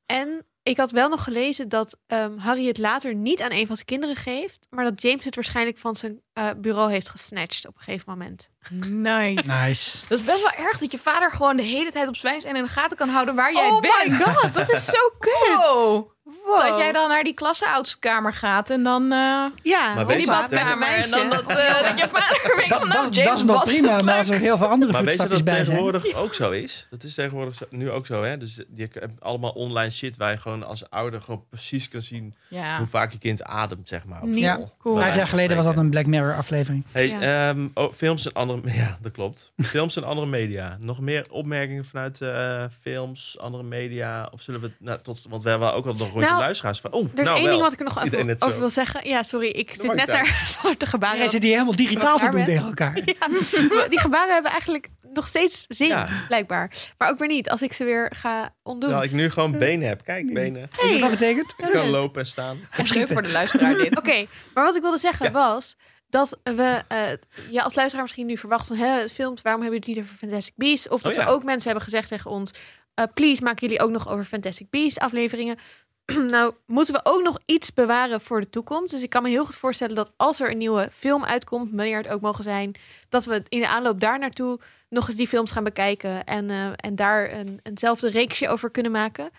En 0.06 0.46
ik 0.64 0.78
had 0.78 0.92
wel 0.92 1.10
nog 1.10 1.24
gelezen 1.24 1.70
dat 1.70 1.98
ehm, 2.08 2.38
Harry 2.38 2.68
het 2.68 2.78
later 2.78 3.16
niet 3.16 3.42
aan 3.42 3.52
een 3.52 3.68
van 3.68 3.76
zijn 3.76 3.88
kinderen 3.88 4.16
geeft, 4.16 4.68
maar 4.70 4.84
dat 4.84 5.02
James 5.02 5.24
het 5.24 5.36
waarschijnlijk 5.36 5.78
van 5.78 5.96
zijn 5.96 6.22
eh, 6.40 6.50
bureau 6.58 6.92
heeft 6.92 7.10
gesnatcht 7.10 7.68
op 7.68 7.76
een 7.78 7.84
gegeven 7.84 8.06
moment. 8.08 8.50
Nice. 8.70 9.52
Nice. 9.62 9.98
Dat 10.08 10.20
is 10.20 10.26
best 10.26 10.42
wel 10.42 10.66
erg 10.66 10.78
dat 10.78 10.92
je 10.92 10.98
vader 10.98 11.32
gewoon 11.32 11.56
de 11.58 11.64
hele 11.64 11.92
tijd 11.92 12.08
op 12.08 12.16
zwijns 12.16 12.44
en 12.44 12.56
in 12.56 12.64
de 12.64 12.70
gaten 12.70 12.98
kan 12.98 13.10
houden 13.10 13.36
waar 13.36 13.54
jij 13.54 13.70
oh 13.70 13.82
bent. 13.82 14.20
my 14.20 14.26
god, 14.26 14.54
dat 14.54 14.70
is 14.72 14.86
zo 14.86 15.10
kut. 15.20 15.56
Wow. 15.56 16.10
Wow. 16.46 16.62
Dat 16.68 16.78
jij 16.78 16.92
dan 16.92 17.10
naar 17.10 17.24
die 17.24 17.34
klasseoudskamer 17.34 18.34
gaat 18.34 18.70
en 18.70 18.84
dan 18.84 19.04
eh 19.12 19.46
Ja, 19.64 19.94
Maar 19.96 20.08
die 20.08 20.26
badkamer. 20.26 20.88
En 20.88 21.10
dan 21.10 21.30
dat, 21.30 21.48
eh, 21.48 21.82
dat 21.84 22.00
je 22.00 22.08
vader 22.12 22.54
weet 22.56 22.70
Dat, 22.70 22.82
dat, 22.82 23.14
dat 23.24 23.38
is 23.38 23.44
nog 23.44 23.64
prima, 23.64 24.02
maar 24.02 24.18
als 24.18 24.28
leuk. 24.28 24.38
er 24.38 24.44
heel 24.44 24.58
veel 24.58 24.68
andere 24.68 24.92
Maar 24.92 25.04
weet 25.04 25.22
je 25.22 25.28
dat 25.28 25.44
bij 25.44 25.54
zijn. 25.54 25.66
tegenwoordig 25.66 26.14
ook 26.14 26.34
zo 26.34 26.52
is? 26.52 26.88
Dat 26.90 27.04
is 27.04 27.14
tegenwoordig 27.14 27.56
zo- 27.56 27.66
nu 27.70 27.92
ook 27.92 28.06
zo, 28.06 28.24
hè? 28.24 28.38
Dus 28.38 28.56
je 28.74 28.88
hebt 28.94 29.22
allemaal 29.22 29.52
online 29.52 29.90
shit 29.92 30.18
waar 30.18 30.32
je 30.32 30.38
gewoon 30.38 30.64
als 30.64 30.90
ouder 30.90 31.22
gewoon 31.22 31.44
precies 31.50 31.90
kan 31.90 32.02
zien 32.02 32.36
Ja. 32.50 32.78
hoe 32.78 32.88
vaak 32.88 33.12
je 33.12 33.18
kind 33.18 33.44
ademt, 33.44 33.88
zeg 33.88 34.06
maar. 34.06 34.22
op 34.22 34.28
Niet 34.28 34.46
school. 34.46 34.76
cool. 34.80 34.96
Bij 34.96 35.04
Vijf 35.04 35.16
jaar 35.16 35.28
geleden 35.28 35.56
was 35.58 35.66
dat 35.66 35.78
een 35.78 35.90
Black 35.90 36.06
Mirror 36.06 36.29
Aflevering. 36.36 36.86
Hey, 36.92 37.08
Ja. 37.08 37.50
ehm, 37.50 37.68
oh, 37.74 37.94
films 37.94 38.26
en 38.26 38.34
andere... 38.34 38.62
Ja, 38.80 38.98
dat 39.02 39.12
klopt. 39.12 39.54
Films 39.58 39.96
en 39.96 40.04
andere 40.04 40.28
media. 40.28 40.78
Nog 40.80 41.02
meer 41.02 41.26
opmerkingen 41.32 41.86
vanuit 41.86 42.22
eh, 42.22 42.64
films, 42.82 43.38
andere 43.40 43.64
media? 43.64 44.30
Of 44.32 44.42
zullen 44.42 44.62
we... 44.62 44.72
Nou, 44.80 45.00
tot, 45.02 45.20
want 45.30 45.44
we 45.44 45.50
hebben 45.50 45.74
ook 45.74 45.86
al 45.86 45.92
nog 45.92 46.02
een 46.02 46.08
rondje 46.08 46.30
Nou, 46.30 46.42
luisteraars. 46.42 46.80
Van, 46.80 46.92
oh, 46.92 47.04
Er 47.14 47.20
is 47.20 47.26
nou 47.26 47.36
één 47.36 47.44
wel. 47.44 47.52
ding 47.52 47.62
wat 47.64 47.74
ik 47.74 47.80
er 47.80 47.86
nog 47.86 48.04
over, 48.04 48.36
over 48.40 48.60
wil 48.60 48.70
zeggen. 48.70 49.08
Ja, 49.10 49.24
sorry, 49.24 49.48
ik 49.48 49.70
zit 49.82 49.94
net 49.94 50.28
Sander 50.46 50.78
de 50.80 50.86
gebaren. 50.86 51.18
Jij 51.18 51.28
zit 51.28 51.44
hier 51.44 51.52
helemaal 51.52 51.76
digitaal 51.76 52.18
te 52.18 52.30
doen 52.30 52.44
tegen 52.44 52.66
elkaar. 52.66 52.98
Ja, 53.06 53.88
die 53.88 54.00
gebaren 54.00 54.34
hebben 54.34 54.52
eigenlijk 54.52 54.90
nog 55.14 55.28
steeds 55.28 55.66
zin, 55.68 55.88
Ja. 55.88 56.08
blijkbaar. 56.28 56.72
Maar 56.98 57.10
ook 57.10 57.20
weer 57.20 57.28
niet, 57.28 57.50
als 57.50 57.62
ik 57.62 57.74
ze 57.74 57.84
weer 57.84 58.12
ga 58.16 58.54
ontdoen. 58.64 58.90
Terwijl 58.90 59.10
ik 59.10 59.16
nu 59.16 59.30
gewoon 59.30 59.58
benen 59.58 59.88
heb. 59.88 60.04
Kijk, 60.04 60.34
benen. 60.34 60.70
Wat 60.92 61.00
dat 61.00 61.10
betekent? 61.10 61.54
Ik 61.58 61.70
kan 61.72 61.90
lopen 61.90 62.22
en 62.22 62.28
staan. 62.28 62.60
Leuk 62.94 63.08
voor 63.08 63.22
de 63.22 63.32
luisteraar 63.32 63.74
dit. 63.74 63.98
Oké, 63.98 64.26
maar 64.54 64.64
wat 64.64 64.76
ik 64.76 64.82
wilde 64.82 64.98
zeggen 64.98 65.26
Ja. 65.26 65.32
was 65.32 65.76
dat 66.10 66.40
we, 66.44 66.84
eh, 66.88 67.10
ja, 67.52 67.64
als 67.64 67.76
luisteraar 67.76 68.04
misschien 68.04 68.26
nu 68.26 68.38
verwacht 68.38 68.68
van, 68.68 68.76
hè, 68.76 69.10
films, 69.10 69.42
waarom 69.42 69.62
hebben 69.62 69.80
jullie 69.80 69.96
het 69.96 70.04
niet 70.04 70.14
over 70.14 70.28
Fantastic 70.28 70.54
Beasts? 70.56 70.90
Of 70.90 71.02
dat 71.02 71.12
Oh 71.12 71.20
ja. 71.20 71.26
we 71.26 71.32
ook 71.32 71.44
mensen 71.44 71.72
hebben 71.72 71.84
gezegd 71.84 72.08
tegen 72.08 72.32
ons, 72.32 72.52
eh, 72.94 73.06
please, 73.14 73.44
maken 73.44 73.68
jullie 73.68 73.84
ook 73.84 73.90
nog 73.90 74.10
over 74.10 74.26
Fantastic 74.26 74.70
Beasts 74.70 75.00
afleveringen? 75.00 75.58
nou, 76.28 76.54
moeten 76.66 76.94
we 76.94 77.00
ook 77.04 77.24
nog 77.24 77.40
iets 77.46 77.74
bewaren 77.74 78.22
voor 78.22 78.40
de 78.40 78.50
toekomst. 78.50 78.92
Dus 78.92 79.02
ik 79.02 79.10
kan 79.10 79.24
me 79.24 79.30
heel 79.30 79.46
goed 79.46 79.56
voorstellen 79.56 79.96
dat 79.96 80.14
als 80.18 80.40
er 80.40 80.52
een 80.52 80.58
nieuwe 80.58 80.90
film 80.94 81.24
uitkomt, 81.24 81.72
wanneer 81.74 81.98
het 81.98 82.08
ook 82.08 82.22
mogen 82.22 82.44
zijn, 82.44 82.76
dat 83.10 83.26
we 83.26 83.44
in 83.50 83.60
de 83.60 83.68
aanloop 83.68 84.00
daar 84.00 84.20
naartoe 84.20 84.60
nog 84.90 85.08
eens 85.08 85.18
die 85.18 85.28
films 85.28 85.52
gaan 85.52 85.64
bekijken 85.64 86.24
en, 86.24 86.50
eh, 86.50 86.72
en 86.76 86.96
daar 86.96 87.34
een, 87.34 87.60
eenzelfde 87.64 88.10
reeksje 88.10 88.48
over 88.48 88.72
kunnen 88.72 88.92
maken. 88.92 89.30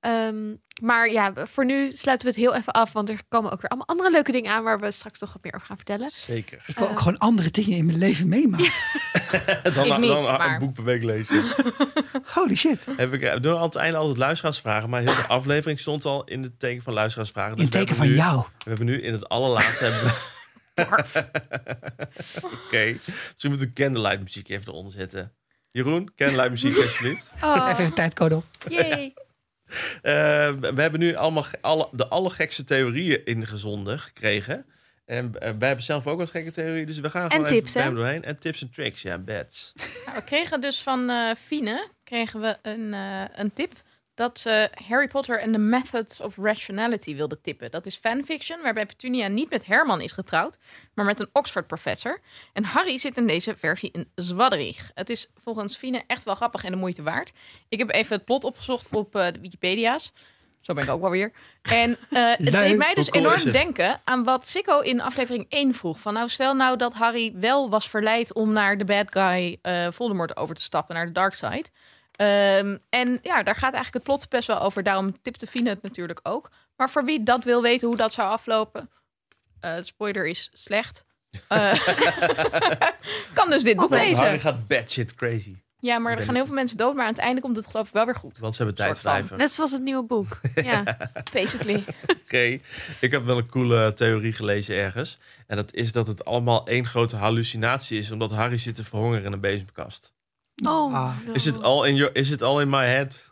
Ehm, 0.00 0.54
maar 0.80 1.10
ja, 1.10 1.32
voor 1.36 1.64
nu 1.64 1.90
sluiten 1.92 2.28
we 2.28 2.34
het 2.34 2.42
heel 2.44 2.54
even 2.60 2.72
af, 2.72 2.92
want 2.92 3.08
er 3.10 3.20
komen 3.28 3.50
ook 3.52 3.60
weer 3.60 3.70
allemaal 3.70 3.88
andere 3.88 4.10
leuke 4.10 4.32
dingen 4.32 4.52
aan 4.52 4.62
waar 4.62 4.80
we 4.80 4.90
straks 4.90 5.20
nog 5.20 5.32
wat 5.32 5.42
meer 5.42 5.54
over 5.54 5.66
gaan 5.66 5.76
vertellen. 5.76 6.10
Zeker. 6.10 6.62
Ik 6.66 6.78
wil 6.78 6.86
Eh. 6.86 6.92
ook 6.92 6.98
gewoon 6.98 7.18
andere 7.18 7.50
dingen 7.50 7.76
in 7.78 7.86
mijn 7.86 7.98
leven 7.98 8.28
meemaken. 8.28 8.72
Dan, 9.74 9.86
Ik 9.86 9.98
niet, 9.98 10.08
dan 10.10 10.22
maar- 10.24 10.52
een 10.52 10.58
boek 10.58 10.74
per 10.74 10.84
week 10.84 11.02
lezen. 11.02 11.44
Holy 12.34 12.54
shit. 12.54 12.86
Heb 12.96 13.12
ik, 13.12 13.20
we 13.20 13.40
doen 13.40 13.56
aan 13.56 13.62
het 13.62 13.76
einde 13.76 13.96
altijd 13.98 14.16
luisteraarsvragen. 14.16 14.90
Maar 14.90 15.00
heel 15.00 15.14
de 15.14 15.26
aflevering 15.26 15.80
stond 15.80 16.04
al 16.04 16.24
in 16.24 16.42
het 16.42 16.58
teken 16.58 16.82
van 16.82 16.92
luisteraarsvragen. 16.92 17.50
In 17.50 17.56
Dus 17.56 17.64
we 17.64 17.70
teken 17.70 17.88
hebben 17.88 18.06
van 18.06 18.14
nu- 18.16 18.22
jou. 18.22 18.40
We 18.58 18.68
hebben 18.68 18.86
nu 18.86 19.00
in 19.02 19.12
het 19.12 19.28
allerlaatste... 19.28 19.84
hebben 19.84 20.12
Oké. 22.66 22.96
Misschien 23.32 23.50
moet 23.50 23.60
ik 23.60 23.74
candlelight 23.74 24.20
muziek 24.22 24.48
even 24.48 24.68
eronder 24.68 24.92
zetten. 24.92 25.32
Jeroen, 25.70 26.12
candlelight 26.16 26.50
muziek 26.50 26.76
alsjeblieft. 26.76 27.30
Oh, 27.44 27.68
Even 27.70 27.84
een 27.84 27.94
tijdcode 27.94 28.36
op. 28.36 28.44
yay. 28.68 29.14
Eh, 30.02 30.12
we 30.60 30.80
hebben 30.80 31.00
nu 31.00 31.14
allemaal 31.14 31.44
alle, 31.60 31.88
de 31.92 32.08
allergekste 32.08 32.64
theorieën 32.64 33.24
ingezonden 33.24 33.98
gekregen. 33.98 34.66
En 35.08 35.34
eh, 35.38 35.52
wij 35.58 35.66
hebben 35.66 35.84
zelf 35.84 36.06
ook 36.06 36.18
wat 36.18 36.30
gekke 36.30 36.50
theorieën. 36.50 36.86
Dus 36.86 37.00
we 37.00 37.10
gaan 37.10 37.30
gewoon 37.30 37.46
tips, 37.46 37.74
even 37.74 37.94
doorheen. 37.94 38.24
En 38.24 38.38
tips 38.38 38.62
en 38.62 38.70
tricks, 38.70 39.02
ja, 39.02 39.18
bets. 39.18 39.72
Nou, 40.04 40.16
we 40.16 40.24
kregen 40.24 40.60
dus 40.60 40.82
van 40.82 41.10
eh 41.10 41.34
Fine 41.34 41.84
kregen 42.04 42.40
we 42.40 42.56
een, 42.62 42.94
eh, 42.94 43.24
een 43.34 43.52
tip 43.52 43.72
dat 44.18 44.40
ze 44.40 44.70
Harry 44.88 45.08
Potter 45.08 45.40
en 45.40 45.52
the 45.52 45.58
Methods 45.58 46.20
of 46.20 46.36
Rationality 46.36 47.16
wilde 47.16 47.40
tippen. 47.40 47.70
Dat 47.70 47.86
is 47.86 47.96
fanfiction, 47.96 48.62
waarbij 48.62 48.86
Petunia 48.86 49.28
niet 49.28 49.50
met 49.50 49.66
Herman 49.66 50.00
is 50.00 50.12
getrouwd, 50.12 50.58
maar 50.94 51.04
met 51.04 51.20
een 51.20 51.28
Oxford-professor. 51.32 52.20
En 52.52 52.64
Harry 52.64 52.98
zit 52.98 53.16
in 53.16 53.26
deze 53.26 53.56
versie 53.56 53.90
in 53.92 54.10
Zwadderig. 54.14 54.90
Het 54.94 55.10
is 55.10 55.32
volgens 55.42 55.76
Fine 55.76 56.02
echt 56.06 56.24
wel 56.24 56.34
grappig 56.34 56.64
en 56.64 56.70
de 56.70 56.76
moeite 56.76 57.02
waard. 57.02 57.32
Ik 57.68 57.78
heb 57.78 57.90
even 57.90 58.16
het 58.16 58.24
plot 58.24 58.44
opgezocht 58.44 58.88
op 58.90 59.16
eh, 59.16 59.32
de 59.32 59.40
Wikipedia's. 59.40 60.12
Zo 60.60 60.74
ben 60.74 60.84
ik 60.84 60.90
ook 60.90 61.00
wel 61.00 61.10
weer. 61.10 61.32
En 61.62 61.90
eh, 62.10 62.30
het 62.30 62.40
Leuk. 62.40 62.52
deed 62.52 62.76
mij 62.76 62.94
dus 62.94 63.08
cool 63.08 63.24
enorm 63.24 63.52
denken 63.52 64.00
aan 64.04 64.24
wat 64.24 64.46
Sikko 64.46 64.80
in 64.80 65.00
aflevering 65.00 65.46
1 65.48 65.74
vroeg. 65.74 66.00
Van 66.00 66.12
nou, 66.14 66.28
stel 66.28 66.54
nou 66.54 66.76
dat 66.76 66.94
Harry 66.94 67.32
wel 67.34 67.70
was 67.70 67.90
verleid 67.90 68.34
om 68.34 68.52
naar 68.52 68.78
de 68.78 68.84
bad 68.84 69.06
guy 69.10 69.58
eh, 69.62 69.86
Voldemort 69.90 70.36
over 70.36 70.54
te 70.54 70.62
stappen, 70.62 70.94
naar 70.94 71.06
de 71.06 71.12
dark 71.12 71.34
side. 71.34 71.64
Ehm, 72.18 72.76
en 72.88 73.18
ja, 73.22 73.42
daar 73.42 73.54
gaat 73.54 73.74
eigenlijk 73.74 73.94
het 73.94 74.02
plot 74.02 74.28
best 74.28 74.46
wel 74.46 74.60
over. 74.60 74.82
Daarom 74.82 75.22
tipte 75.22 75.46
Fine 75.46 75.68
het 75.68 75.82
natuurlijk 75.82 76.20
ook. 76.22 76.50
Maar 76.76 76.90
voor 76.90 77.04
wie 77.04 77.22
dat 77.22 77.44
wil 77.44 77.62
weten 77.62 77.88
hoe 77.88 77.96
dat 77.96 78.12
zou 78.12 78.28
aflopen, 78.28 78.90
eh 79.60 79.76
spoiler 79.80 80.26
is 80.26 80.50
slecht. 80.52 81.04
Eh, 81.48 81.72
kan 83.34 83.50
dus 83.50 83.62
dit 83.62 83.76
boek 83.76 83.90
Harry 83.90 84.08
lezen. 84.08 84.40
gaat 84.40 84.66
batshit 84.66 85.14
crazy. 85.14 85.56
Ja, 85.80 85.98
maar 85.98 86.18
er 86.18 86.24
gaan 86.24 86.34
heel 86.34 86.46
veel 86.46 86.54
mensen 86.54 86.76
dood. 86.76 86.94
Maar 86.94 87.04
aan 87.04 87.12
het 87.12 87.20
einde 87.20 87.40
komt 87.40 87.56
het 87.56 87.66
geloof 87.66 87.86
ik 87.86 87.92
wel 87.92 88.04
weer 88.04 88.14
goed. 88.14 88.38
Want 88.38 88.56
ze 88.56 88.62
hebben 88.62 88.84
tijd 88.84 88.98
vijven. 88.98 89.38
Net 89.38 89.54
zoals 89.54 89.72
het 89.72 89.82
nieuwe 89.82 90.04
boek. 90.04 90.40
Ja. 90.54 90.84
Basically. 91.32 91.84
Oké, 92.22 92.58
ik 93.00 93.10
heb 93.10 93.24
wel 93.24 93.38
een 93.38 93.48
coole 93.48 93.94
theorie 93.94 94.32
gelezen 94.32 94.76
ergens. 94.76 95.18
En 95.46 95.56
dat 95.56 95.74
is 95.74 95.92
dat 95.92 96.06
het 96.06 96.24
allemaal 96.24 96.66
één 96.66 96.86
grote 96.86 97.16
hallucinatie 97.16 97.98
is, 97.98 98.10
omdat 98.10 98.30
Harry 98.30 98.58
zit 98.58 98.74
te 98.74 98.84
verhongeren 98.84 99.24
in 99.24 99.32
een 99.32 99.40
bezemkast. 99.40 100.12
Oh, 100.66 100.94
Ah. 100.94 101.14
Is 101.32 101.44
het 101.44 101.62
all 101.62 101.86
in 101.88 101.94
your, 101.96 102.14
is 102.16 102.30
it 102.30 102.42
all 102.42 102.60
in 102.60 102.68
my 102.68 102.84
head? 102.86 103.26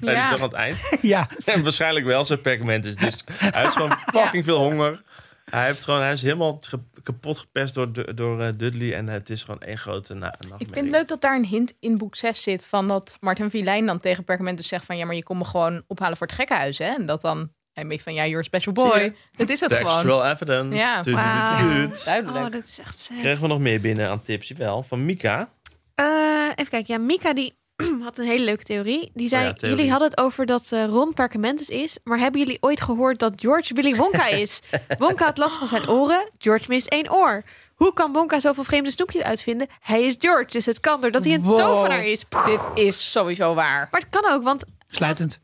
Ja. 0.00 0.30
aan 0.32 0.40
het 0.42 0.52
eind? 0.52 0.78
Ja, 1.02 1.28
En 1.44 1.62
waarschijnlijk 1.62 2.04
wel, 2.06 2.24
zijn 2.24 2.40
perkament 2.40 2.84
is. 2.84 2.96
Dus 2.96 3.24
hij 3.32 3.62
heeft 3.62 3.76
gewoon 3.76 3.90
fucking 4.14 4.44
veel 4.44 4.58
honger. 4.58 5.02
Hij, 5.50 5.66
heeft 5.66 5.84
gewoon, 5.84 6.00
hij 6.00 6.12
is 6.12 6.22
helemaal 6.22 6.58
ge- 6.60 6.78
kapot 7.02 7.38
gepest 7.38 7.74
door, 7.74 8.14
door 8.14 8.40
eh, 8.40 8.48
Dudley. 8.56 8.94
En 8.94 9.08
het 9.08 9.30
is 9.30 9.42
gewoon 9.42 9.60
één 9.60 9.78
grote 9.78 10.14
na 10.14 10.20
nachtmerrie. 10.26 10.66
Ik 10.66 10.72
vind 10.72 10.84
het 10.86 10.94
leuk 10.94 11.08
dat 11.08 11.20
daar 11.20 11.36
een 11.36 11.44
hint 11.44 11.74
in 11.80 11.98
boek 11.98 12.16
6 12.16 12.42
zit. 12.42 12.66
Van 12.66 12.88
dat 12.88 13.16
Martin 13.20 13.50
Vilijn 13.50 13.86
dan 13.86 13.98
tegen 13.98 14.24
Perkament 14.24 14.56
dus 14.56 14.68
zegt 14.68 14.84
van... 14.84 14.96
ja, 14.96 15.04
maar 15.04 15.14
je 15.14 15.22
komt 15.22 15.38
me 15.38 15.44
gewoon 15.44 15.82
ophalen 15.86 16.16
voor 16.16 16.26
het 16.26 16.36
gekkenhuis, 16.36 16.78
hè? 16.78 16.84
En 16.94 17.06
dat 17.06 17.20
dan 17.20 17.52
hij 17.72 17.86
beetje 17.86 18.02
van... 18.02 18.14
ja, 18.14 18.22
you're 18.24 18.38
a 18.40 18.42
special 18.42 18.74
boy. 18.74 19.14
Het 19.36 19.50
is 19.50 19.60
het 19.60 19.72
gewoon. 19.72 19.92
Textual 19.92 20.26
evidence. 20.26 20.76
Ja, 20.76 21.00
tuut. 21.02 22.04
Duidelijk. 22.04 22.44
Oh, 22.46 22.52
dat 22.52 22.64
is 22.68 22.78
echt. 22.78 23.10
Kregen 23.18 23.42
we 23.42 23.48
nog 23.48 23.58
meer 23.58 23.80
binnen 23.80 24.08
aan 24.08 24.22
tips? 24.22 24.50
Wel, 24.50 24.82
van 24.82 25.04
Mika. 25.04 25.48
Eh, 26.06 26.46
even 26.54 26.70
kijken. 26.70 26.94
Ja, 26.94 26.98
Mika 27.00 27.32
die 27.32 27.54
had 28.04 28.18
een 28.18 28.24
hele 28.26 28.44
leuke 28.44 28.64
theorie. 28.64 29.10
Die 29.14 29.28
zei, 29.28 29.42
Oh 29.42 29.48
ja, 29.48 29.54
theorie. 29.54 29.76
jullie 29.76 29.90
hadden 29.90 30.10
het 30.10 30.18
over 30.20 30.46
dat 30.46 30.72
eh, 30.72 30.84
Ron 30.86 31.14
Perkamentus 31.14 31.68
is. 31.68 31.98
Maar 32.04 32.18
hebben 32.18 32.40
jullie 32.40 32.58
ooit 32.60 32.80
gehoord 32.80 33.18
dat 33.18 33.32
George 33.36 33.74
Willy 33.74 33.94
Wonka 33.96 34.26
is? 34.44 34.60
Wonka 34.98 35.24
had 35.24 35.38
last 35.38 35.56
van 35.56 35.68
zijn 35.68 35.88
oren. 35.88 36.30
George 36.38 36.64
mist 36.68 36.86
één 36.88 37.12
oor. 37.12 37.42
Hoe 37.74 37.92
kan 37.92 38.12
Wonka 38.12 38.40
zoveel 38.40 38.64
vreemde 38.64 38.90
snoepjes 38.90 39.22
uitvinden? 39.22 39.66
Hij 39.80 40.02
is 40.02 40.14
George, 40.18 40.46
dus 40.50 40.66
het 40.66 40.80
kan 40.80 41.00
doordat 41.00 41.24
hij 41.24 41.34
een 41.34 41.42
Wow. 41.42 41.58
tovenaar 41.58 42.04
is. 42.04 42.24
Dit 42.46 42.60
is 42.74 43.10
sowieso 43.12 43.54
waar. 43.54 43.88
Maar 43.90 44.00
het 44.00 44.20
kan 44.20 44.32
ook, 44.32 44.42
want 44.42 44.64
sluitend. 44.88 45.40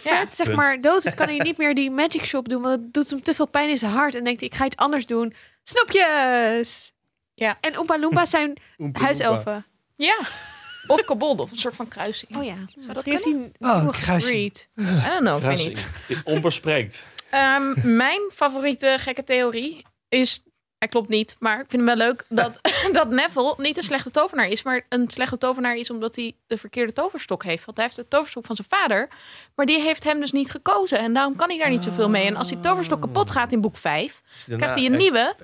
Fred, 0.00 0.12
Ja, 0.18 0.28
zeg 0.34 0.46
punt. 0.46 0.58
maar, 0.58 0.80
dood 0.80 1.04
is, 1.04 1.14
kan 1.14 1.26
hij 1.28 1.36
niet 1.48 1.56
meer 1.56 1.74
die 1.74 1.90
magic 1.90 2.24
shop 2.24 2.48
doen. 2.48 2.62
Want 2.62 2.82
het 2.82 2.92
doet 2.94 3.10
hem 3.10 3.22
te 3.22 3.34
veel 3.34 3.46
pijn 3.48 3.68
in 3.68 3.78
zijn 3.78 3.92
hart. 3.92 4.14
En 4.14 4.24
denkt, 4.24 4.42
ik 4.42 4.54
ga 4.54 4.64
iets 4.64 4.76
anders 4.76 5.06
doen. 5.06 5.32
Snoepjes! 5.64 6.92
Ja. 7.34 7.58
En 7.60 7.78
Oompa 7.78 7.98
Loompa 7.98 8.26
zijn 8.26 8.56
huiselfen. 8.92 9.66
Ja. 9.96 10.18
Of 10.86 11.04
kabold, 11.04 11.40
of 11.40 11.50
een 11.50 11.58
soort 11.58 11.76
van 11.76 11.88
kruising. 11.88 12.36
Oh 12.36 12.44
ja, 12.44 12.56
dat 12.86 12.94
dat 12.94 13.04
heeft 13.04 13.24
hij 13.24 13.52
Oh, 13.58 13.88
kruising. 13.88 14.56
I 14.78 14.82
don't 14.84 15.20
know, 15.20 15.36
ik 15.36 15.42
weet 15.56 15.68
niet. 15.68 15.86
Omper 16.24 16.52
spreekt. 16.52 17.06
Ehm, 17.30 17.96
mijn 17.96 18.20
favoriete 18.32 18.96
gekke 19.00 19.24
theorie 19.24 19.84
is... 20.08 20.42
Hij 20.86 20.94
klopt 20.94 21.08
niet, 21.10 21.36
maar 21.38 21.60
ik 21.60 21.64
vind 21.68 21.86
hem 21.86 21.96
wel 21.96 22.06
leuk 22.06 22.24
dat, 22.28 22.58
dat 22.92 23.10
Neville 23.10 23.54
niet 23.58 23.76
een 23.76 23.82
slechte 23.82 24.10
tovenaar 24.10 24.48
is, 24.48 24.62
maar 24.62 24.86
een 24.88 25.10
slechte 25.10 25.38
tovenaar 25.38 25.76
is 25.76 25.90
omdat 25.90 26.16
hij 26.16 26.34
de 26.46 26.58
verkeerde 26.58 26.92
toverstok 26.92 27.44
heeft. 27.44 27.64
Want 27.64 27.76
hij 27.76 27.86
heeft 27.86 27.98
de 27.98 28.08
toverstok 28.08 28.44
van 28.46 28.56
zijn 28.56 28.68
vader, 28.70 29.08
maar 29.54 29.66
die 29.66 29.80
heeft 29.80 30.04
hem 30.04 30.20
dus 30.20 30.32
niet 30.32 30.50
gekozen. 30.50 30.98
En 30.98 31.12
daarom 31.14 31.36
kan 31.36 31.48
hij 31.48 31.58
daar 31.58 31.70
niet 31.70 31.84
zoveel 31.84 32.08
mee. 32.10 32.26
En 32.26 32.36
als 32.36 32.48
die 32.48 32.60
toverstok 32.60 33.00
kapot 33.00 33.30
gaat 33.30 33.52
in 33.52 33.60
boek 33.60 33.76
5, 33.76 34.20
krijgt 34.46 34.74
hij 34.74 34.84
een 34.84 34.96
nieuwe. 34.96 35.34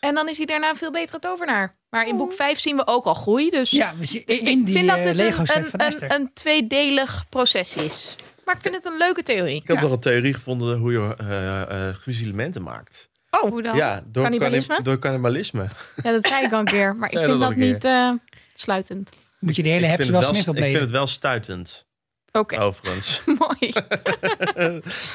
En 0.00 0.14
dan 0.14 0.28
is 0.28 0.36
hij 0.36 0.46
daarna 0.46 0.68
een 0.70 0.76
veel 0.76 0.90
betere 0.90 1.18
tovenaar. 1.18 1.76
Maar 1.90 2.06
in 2.08 2.16
boek 2.16 2.32
5 2.32 2.58
zien 2.58 2.76
we 2.76 2.86
ook 2.86 3.04
al 3.04 3.14
groei. 3.14 3.50
Dus 3.50 3.70
Ja, 3.70 3.94
in 4.24 4.26
ik 4.26 4.66
die 4.66 4.74
vind 4.74 4.88
dat 4.88 4.98
eh, 4.98 5.04
het 5.04 5.16
Lego 5.16 5.40
een, 5.42 5.64
een, 5.72 5.78
Esther. 5.80 6.10
een, 6.10 6.20
een 6.20 6.30
tweedelig 6.34 7.24
proces 7.28 7.76
is. 7.76 8.14
Maar 8.44 8.54
ik 8.54 8.60
vind 8.60 8.74
het 8.74 8.84
een 8.84 8.96
leuke 8.96 9.22
theorie. 9.22 9.56
Ik 9.56 9.66
heb 9.68 9.76
Ja. 9.76 9.82
nog 9.82 9.92
een 9.92 10.00
theorie 10.00 10.34
gevonden 10.34 10.78
hoe 10.78 10.92
je 10.92 11.14
eh 11.18 11.88
eh 11.88 11.94
gruzelementen 11.94 12.62
maakt. 12.62 13.10
Oh, 13.40 13.50
Hoe 13.50 13.62
dan? 13.62 13.76
Ja, 13.76 14.02
door 14.06 14.22
Cannibalisme? 14.22 14.28
cannibalisme. 14.28 14.82
Door 14.82 14.98
cannibalisme. 14.98 15.68
ja, 16.02 16.12
dat 16.12 16.26
zei 16.26 16.44
ik 16.44 16.52
al 16.52 16.58
een 16.58 16.64
keer. 16.64 16.96
Maar 16.96 17.12
ik 17.12 17.18
vind 17.18 17.40
dat 17.40 17.56
niet 17.56 17.84
eh, 17.84 18.10
sluitend. 18.54 19.10
Moet 19.38 19.56
je 19.56 19.62
de 19.62 19.68
hele 19.68 19.86
vind 19.86 20.08
wel 20.08 20.22
Smith 20.22 20.44
wel, 20.44 20.54
ik 20.54 20.62
vind 20.64 20.78
het 20.78 20.90
wel 20.90 21.06
stuitend, 21.06 21.86
Oké, 22.32 22.60
overigens. 22.60 23.22
mooi. 23.38 23.72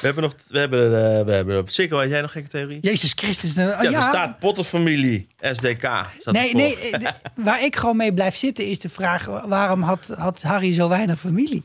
hebben 0.00 0.22
nog, 0.22 0.34
we 0.48 0.58
hebben, 0.58 0.84
eh, 1.18 1.24
we 1.24 1.32
hebben 1.32 1.58
op 1.58 1.68
Sikko, 1.70 1.98
had 1.98 2.08
jij 2.08 2.20
nog 2.20 2.32
gekke 2.32 2.48
theorie? 2.48 2.78
Jezus 2.80 3.12
Christus. 3.16 3.54
Ja, 3.54 3.84
er 3.84 3.90
ja. 3.90 4.00
staat 4.00 4.38
Potterfamilie, 4.38 5.28
SDK. 5.40 5.82
Staat 6.18 6.34
Nee, 6.34 6.54
nee, 6.54 6.76
de- 6.98 7.12
waar 7.34 7.64
ik 7.64 7.76
gewoon 7.76 7.96
mee 7.96 8.14
blijf 8.14 8.36
zitten 8.36 8.66
is 8.66 8.78
de 8.78 8.88
vraag... 8.88 9.24
waarom 9.26 9.82
had, 9.82 10.12
had 10.16 10.42
Harry 10.42 10.72
zo 10.74 10.88
weinig 10.88 11.18
familie? 11.18 11.64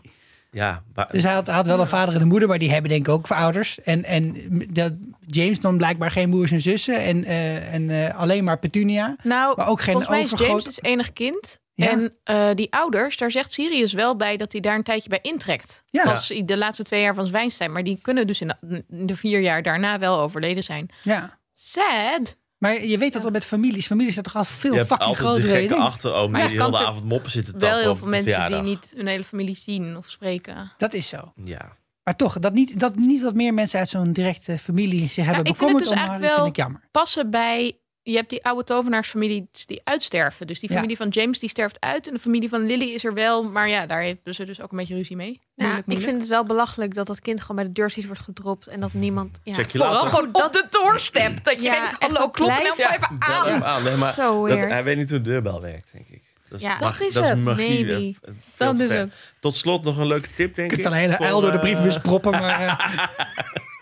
Ja, 0.54 0.84
maar, 0.94 1.08
Dus 1.12 1.24
hij 1.24 1.34
had, 1.34 1.66
wel 1.66 1.80
een 1.80 1.88
vader 1.88 2.16
en 2.16 2.22
een 2.22 2.28
moeder, 2.28 2.48
maar 2.48 2.58
die 2.58 2.72
hebben 2.72 2.90
denk 2.90 3.08
ik 3.08 3.14
ook 3.14 3.28
ouders. 3.28 3.80
En, 3.82 4.04
en 4.04 4.36
dat 4.70 4.94
James 5.20 5.60
dan 5.60 5.78
blijkbaar 5.78 6.12
geen 6.12 6.30
broers 6.30 6.52
en 6.52 6.62
zussen. 6.62 7.04
En, 7.04 7.24
eh, 7.24 7.74
en 7.74 7.90
eh, 7.90 8.20
alleen 8.20 8.44
maar 8.44 8.60
Petunia. 8.60 9.16
Nou, 9.24 9.54
Maar 9.58 9.68
ook 9.68 9.82
geen 9.82 9.94
volgens 9.94 10.12
mij 10.12 10.22
is 10.24 10.34
overgroot- 10.34 10.50
James 10.62 10.76
het 10.76 10.86
enig 10.86 11.14
kind. 11.14 11.62
Ja. 11.76 11.90
En 11.90 12.18
eh, 12.24 12.50
die 12.56 12.72
ouders, 12.74 13.18
daar 13.18 13.32
zegt 13.32 13.54
Sirius 13.54 13.94
wel 13.94 14.16
bij 14.16 14.38
dat 14.38 14.52
hij 14.52 14.62
daar 14.62 14.76
een 14.76 14.84
tijdje 14.84 15.10
bij 15.10 15.20
intrekt. 15.22 15.84
Ja. 15.90 16.04
Als 16.04 16.28
de 16.46 16.58
laatste 16.58 16.84
twee 16.84 17.02
jaar 17.02 17.16
van 17.16 17.28
Zwijnstein. 17.28 17.72
Maar 17.72 17.84
die 17.84 18.00
kunnen 18.02 18.28
dus 18.28 18.42
in 18.42 18.48
de, 18.48 18.84
in 18.90 19.06
de 19.06 19.16
vier 19.16 19.40
jaar 19.40 19.64
daarna 19.64 20.00
wel 20.00 20.20
overleden 20.20 20.64
zijn. 20.64 20.90
Ja. 21.02 21.40
Sad. 21.54 22.36
Maar 22.64 22.86
je 22.86 22.98
weet 22.98 23.14
dat 23.14 23.22
wel 23.22 23.32
met 23.32 23.46
families. 23.46 23.88
Families 23.88 24.14
zijn 24.14 24.26
toch 24.26 24.36
altijd 24.36 24.56
veel 24.56 24.72
Je 24.72 24.78
hebt 24.78 24.90
fucking 24.90 25.10
altijd 25.10 25.26
die 25.26 25.34
groter 25.34 25.50
dan 25.54 25.62
je 25.62 25.68
gekke 25.68 25.80
denkt. 25.80 25.94
achteroom 25.94 26.32
Maar 26.32 26.42
die 26.42 26.52
je 26.62 26.70
de 26.72 26.78
avond 26.78 27.04
moppen 27.04 27.32
zitten 27.32 27.52
tappen 27.52 27.70
Wel 27.70 27.80
heel 27.80 27.92
op 27.92 27.98
veel 27.98 28.08
mensen 28.08 28.52
die 28.52 28.62
niet 28.62 28.94
hun 28.96 29.08
hele 29.08 29.24
familie 29.24 29.56
zien 29.56 29.98
of 29.98 30.10
spreken. 30.10 30.72
Dat 30.78 30.94
is 30.94 31.08
zo. 31.08 31.34
Ja. 31.44 31.78
Maar 32.04 32.16
toch, 32.16 32.40
dat 32.40 32.54
niet, 32.54 32.80
dat 32.80 32.96
niet 32.96 33.22
wat 33.22 33.34
meer 33.34 33.54
mensen 33.54 33.80
uit 33.80 33.90
zo'n 33.90 34.14
directe 34.14 34.58
familie 34.58 35.10
zich 35.10 35.26
hebben 35.26 35.46
ik 35.46 35.56
vind 35.56 35.70
het 35.70 35.80
dus 35.80 35.90
om 35.90 35.98
eigenlijk 35.98 36.26
Harry, 36.26 36.36
wel- 36.36 36.46
vind 36.46 36.58
ik 36.58 36.64
jammer. 36.64 36.82
Passen 36.92 37.30
bij. 37.30 37.78
Je 38.06 38.16
hebt 38.16 38.30
die 38.30 38.46
oude 38.46 38.64
tovenaarsfamilies 38.64 39.66
die 39.66 39.82
uitsterven. 39.84 40.48
Dus 40.48 40.60
die 40.60 40.70
Ja. 40.70 40.76
familie 40.76 40.98
van 40.98 41.08
James 41.10 41.40
die 41.40 41.50
sterft 41.50 41.78
uit. 41.80 42.08
En 42.08 42.14
de 42.14 42.20
familie 42.20 42.50
van 42.50 42.66
Lily 42.66 42.94
is 42.94 43.04
er 43.04 43.14
wel. 43.14 43.44
Maar 43.44 43.70
ja, 43.70 43.86
daar 43.86 44.04
hebben 44.04 44.34
ze 44.36 44.46
dus 44.46 44.62
ook 44.62 44.72
een 44.72 44.78
beetje 44.78 44.96
ruzie 44.96 45.16
mee. 45.16 45.40
Ja, 45.56 45.64
Moeilijk, 45.66 45.88
ik 45.88 46.00
vind 46.00 46.20
het 46.20 46.30
wel 46.30 46.44
belachelijk 46.46 46.94
dat 46.94 47.08
dat 47.08 47.22
kind 47.22 47.42
gewoon 47.42 47.56
bij 47.56 47.66
de 47.66 47.72
Dursleys 47.72 48.08
wordt 48.08 48.22
gedropt 48.22 48.68
en 48.68 48.80
dat 48.80 48.94
niemand... 48.94 49.40
Ja, 49.44 49.54
Check 49.54 49.72
je 49.72 49.78
Vooral 49.78 49.96
later. 49.96 50.10
gewoon 50.10 50.30
op 50.46 50.54
de 50.54 50.66
doorstep. 50.70 51.44
Dat 51.44 51.62
je 51.62 51.68
Ja, 51.68 51.72
denkt, 51.80 51.96
hallo, 52.00 52.14
dat 52.20 52.32
klop 52.32 52.48
dan 52.50 52.60
even 52.60 53.18
Bel 53.20 53.28
aan. 53.30 53.48
hem 53.48 53.64
aan. 53.64 53.84
Nee, 53.84 53.96
maar 53.96 54.14
Zo 54.14 54.48
dat, 54.48 54.60
hij 54.60 54.84
weet 54.84 54.98
niet 54.98 55.10
hoe 55.10 55.22
de 55.22 55.30
deurbel 55.30 55.62
werkt, 55.62 55.90
denk 55.94 56.08
ik. 56.10 56.22
Dat 56.50 56.60
is, 56.62 56.68
Ja, 56.68 56.78
mag- 56.80 56.98
dat 56.98 57.08
is 57.08 57.14
dat 57.14 57.24
is 57.24 57.30
het, 57.30 57.44
magie. 57.44 57.86
maybe. 57.86 58.16
Dat 58.58 58.80
is 58.80 58.90
het. 58.92 59.14
Tot 59.40 59.56
slot 59.56 59.84
nog 59.84 59.98
een 59.98 60.08
leuke 60.08 60.28
tip, 60.36 60.56
denk 60.56 60.72
ik. 60.72 60.78
kunt 60.78 60.82
wel 60.82 60.92
een 61.04 61.10
hele 61.10 61.18
uil 61.26 61.42
door 61.42 61.52
de 61.52 61.58
eh, 61.58 61.64
brievenbus 61.64 62.00
proppen, 62.00 62.32
maar 62.32 62.60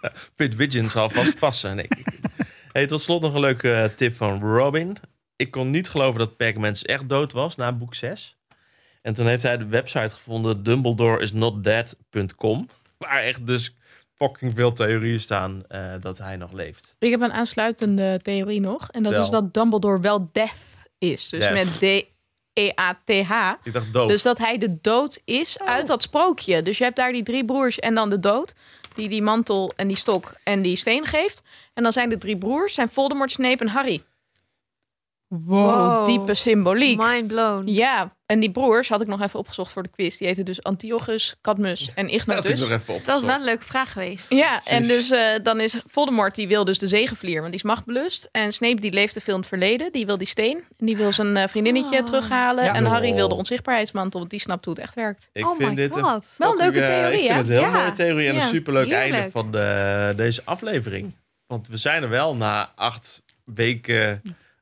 eh, 0.01 0.09
Pit 0.35 0.55
Widgeon 0.55 0.89
zal 0.89 1.09
vast 1.09 1.39
passen, 1.39 1.75
denk 1.75 1.93
ik. 1.93 2.07
Hey, 2.71 2.87
tot 2.87 3.01
slot 3.01 3.21
nog 3.21 3.33
een 3.33 3.39
leuke 3.39 3.73
eh, 3.73 3.89
tip 3.95 4.13
van 4.13 4.55
Robin. 4.55 4.97
Ik 5.35 5.51
kon 5.51 5.69
niet 5.69 5.89
geloven 5.89 6.19
dat 6.19 6.37
Pac-Man 6.37 6.73
echt 6.73 7.09
dood 7.09 7.31
was 7.31 7.55
na 7.55 7.71
boek 7.71 7.95
6. 7.95 8.37
En 9.01 9.13
toen 9.13 9.27
heeft 9.27 9.43
hij 9.43 9.57
de 9.57 9.65
website 9.65 10.15
gevonden 10.15 10.63
dumbledoreisnotdead.com. 10.63 12.67
Waar 12.97 13.21
echt 13.21 13.47
dus 13.47 13.75
fucking 14.15 14.55
veel 14.55 14.73
theorieën 14.73 15.19
staan 15.19 15.63
eh, 15.67 15.93
dat 15.99 16.17
hij 16.17 16.35
nog 16.35 16.51
leeft. 16.51 16.95
Ik 16.99 17.11
heb 17.11 17.21
een 17.21 17.31
aansluitende 17.31 18.19
theorie 18.21 18.59
nog. 18.59 18.89
En 18.89 19.03
dat 19.03 19.13
is 19.13 19.29
dat 19.29 19.53
Dumbledore 19.53 19.99
wel 19.99 20.29
Death 20.31 20.89
is. 20.97 21.29
Dus 21.29 21.39
Death. 21.39 21.53
met 21.53 21.81
E 21.81 22.03
D-E-A-T-H. 22.53 23.53
Ik 23.63 23.73
dacht 23.73 23.93
dood. 23.93 24.09
Dus 24.09 24.21
dat 24.21 24.37
hij 24.37 24.57
de 24.57 24.77
dood 24.81 25.21
is 25.25 25.59
uit 25.59 25.87
dat 25.87 26.01
sprookje. 26.01 26.61
Dus 26.61 26.77
je 26.77 26.83
hebt 26.83 26.95
daar 26.95 27.11
die 27.11 27.23
drie 27.23 27.45
broers 27.45 27.79
en 27.79 27.95
dan 27.95 28.09
de 28.09 28.19
dood. 28.19 28.53
Die 28.95 29.09
die 29.09 29.21
mantel 29.21 29.73
en 29.75 29.87
die 29.87 29.97
stok 29.97 30.33
en 30.43 30.61
die 30.61 30.75
steen 30.75 31.05
geeft. 31.05 31.41
En 31.73 31.83
dan 31.83 31.91
zijn 31.91 32.09
de 32.09 32.17
drie 32.17 32.37
broers, 32.37 32.73
zijn 32.73 32.89
Voldemort, 32.89 33.31
Snape 33.31 33.63
en 33.63 33.67
Harry. 33.67 34.03
Wow, 35.39 35.75
Wow. 35.75 36.05
diepe 36.05 36.33
symboliek. 36.33 36.97
Mind 36.99 37.27
blown. 37.27 37.67
Ja, 37.71 38.15
en 38.25 38.39
die 38.39 38.51
broers 38.51 38.89
had 38.89 39.01
ik 39.01 39.07
nog 39.07 39.21
even 39.21 39.39
opgezocht 39.39 39.71
voor 39.71 39.83
de 39.83 39.89
quiz. 39.89 40.17
Die 40.17 40.27
heten 40.27 40.45
dus 40.45 40.63
Antiochus, 40.63 41.35
Cadmus 41.41 41.79
en 41.79 41.85
dat 41.95 41.95
had 41.95 42.05
ik 42.05 42.11
Ignatus. 42.19 42.59
nog 42.59 42.69
even 42.71 42.93
op. 42.93 43.05
Dat 43.05 43.19
is 43.19 43.25
wel 43.25 43.35
een 43.35 43.43
leuke 43.43 43.63
vraag 43.65 43.91
geweest. 43.91 44.29
Ja, 44.29 44.61
en 44.65 44.83
dus 44.87 45.11
eh, 45.11 45.21
dan 45.43 45.59
is 45.59 45.75
Voldemort, 45.87 46.35
die 46.35 46.47
wil 46.47 46.65
dus 46.65 46.79
de 46.79 46.87
zegenvlier, 46.87 47.35
want 47.39 47.45
die 47.45 47.55
is 47.55 47.63
machtbelust. 47.63 48.29
En 48.31 48.51
Snape, 48.51 48.81
die 48.81 48.91
leeft 48.91 49.13
te 49.13 49.21
veel 49.21 49.33
in 49.33 49.39
het 49.39 49.49
verleden. 49.49 49.91
Die 49.91 50.05
wil 50.05 50.17
die 50.17 50.27
steen. 50.27 50.57
En 50.77 50.85
die 50.85 50.97
wil 50.97 51.11
zijn 51.11 51.37
eh, 51.37 51.47
vriendinnetje 51.47 51.99
Oh. 51.99 52.05
terughalen. 52.05 52.63
Ja. 52.63 52.73
En 52.75 52.85
Harry 52.85 53.13
wil 53.13 53.27
de 53.29 53.35
onzichtbaarheidsmantel, 53.35 54.19
want 54.19 54.31
die 54.31 54.39
snapt 54.39 54.65
hoe 54.65 54.73
het 54.73 54.83
echt 54.83 54.95
werkt. 54.95 55.29
Ik 55.33 55.45
oh 55.49 55.57
vind 55.57 55.69
my 55.69 55.75
dit 55.75 55.95
een. 55.95 56.21
Wel 56.37 56.51
een 56.51 56.57
leuke 56.57 56.81
eh, 56.81 56.87
theorie, 56.87 57.23
Ik 57.23 57.25
vind 57.33 57.37
het 57.37 57.49
een 57.49 57.53
heel 57.53 57.63
Ja. 57.63 57.77
mooie 57.79 57.91
theorie 57.91 58.27
en 58.27 58.33
Ja, 58.35 58.41
een 58.41 58.47
superleuk 58.47 58.87
heerlijk. 58.89 59.13
einde 59.13 59.31
van 59.31 59.51
de, 59.51 60.13
deze 60.15 60.41
aflevering. 60.45 61.11
Want 61.47 61.67
we 61.67 61.77
zijn 61.77 62.03
er 62.03 62.09
wel 62.09 62.35
na 62.35 62.71
acht 62.75 63.21
weken, 63.45 64.21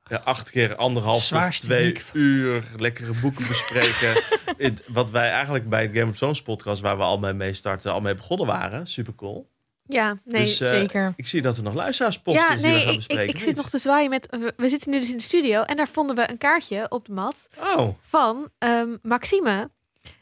ja, 0.09 0.21
acht 0.23 0.51
keer 0.51 0.75
anderhalf 0.75 1.17
tot 1.17 1.27
Zwaarste 1.27 1.65
twee 1.65 1.83
week. 1.83 2.05
uur 2.13 2.63
lekkere 2.77 3.13
boeken 3.21 3.47
bespreken. 3.47 4.23
Het- 4.57 4.83
wat 4.87 5.09
wij 5.11 5.29
eigenlijk 5.31 5.69
bij 5.69 5.81
het 5.81 5.91
Game 5.97 6.09
of 6.11 6.17
Thrones 6.17 6.41
podcast, 6.41 6.81
waar 6.81 6.97
we 6.97 7.03
al 7.03 7.19
mee, 7.19 7.33
mee 7.33 7.53
starten, 7.53 7.91
al 7.93 8.01
mee 8.01 8.15
begonnen 8.15 8.47
waren. 8.47 8.87
Super 8.87 9.15
cool. 9.15 9.49
Ja, 9.85 10.17
nee. 10.23 10.43
Dus, 10.43 10.59
eh, 10.59 10.67
Zeker. 10.69 11.13
Ik 11.15 11.27
zie 11.27 11.41
dat 11.41 11.57
er 11.57 11.63
nog 11.63 11.73
luisteraarspost 11.73 12.37
ja, 12.37 12.53
is 12.53 12.61
die 12.61 12.73
we 12.73 12.79
gaan 12.79 12.89
ik, 12.89 12.95
bespreken. 12.95 13.23
ik, 13.23 13.29
ik 13.29 13.35
of 13.35 13.41
zit 13.41 13.55
nog 13.55 13.69
te 13.69 13.77
zwaaien 13.77 14.09
met... 14.09 14.27
We, 14.29 14.53
we 14.57 14.69
zitten 14.69 14.91
nu 14.91 14.99
dus 14.99 15.09
in 15.09 15.17
de 15.17 15.23
studio 15.23 15.61
en 15.61 15.75
daar 15.77 15.87
vonden 15.87 16.15
we 16.15 16.29
een 16.29 16.37
kaartje 16.37 16.85
op 16.89 17.05
de 17.05 17.11
mat 17.13 17.47
Oh, 17.75 17.89
van 18.01 18.49
ehm, 18.57 18.97
Maxime. 19.01 19.69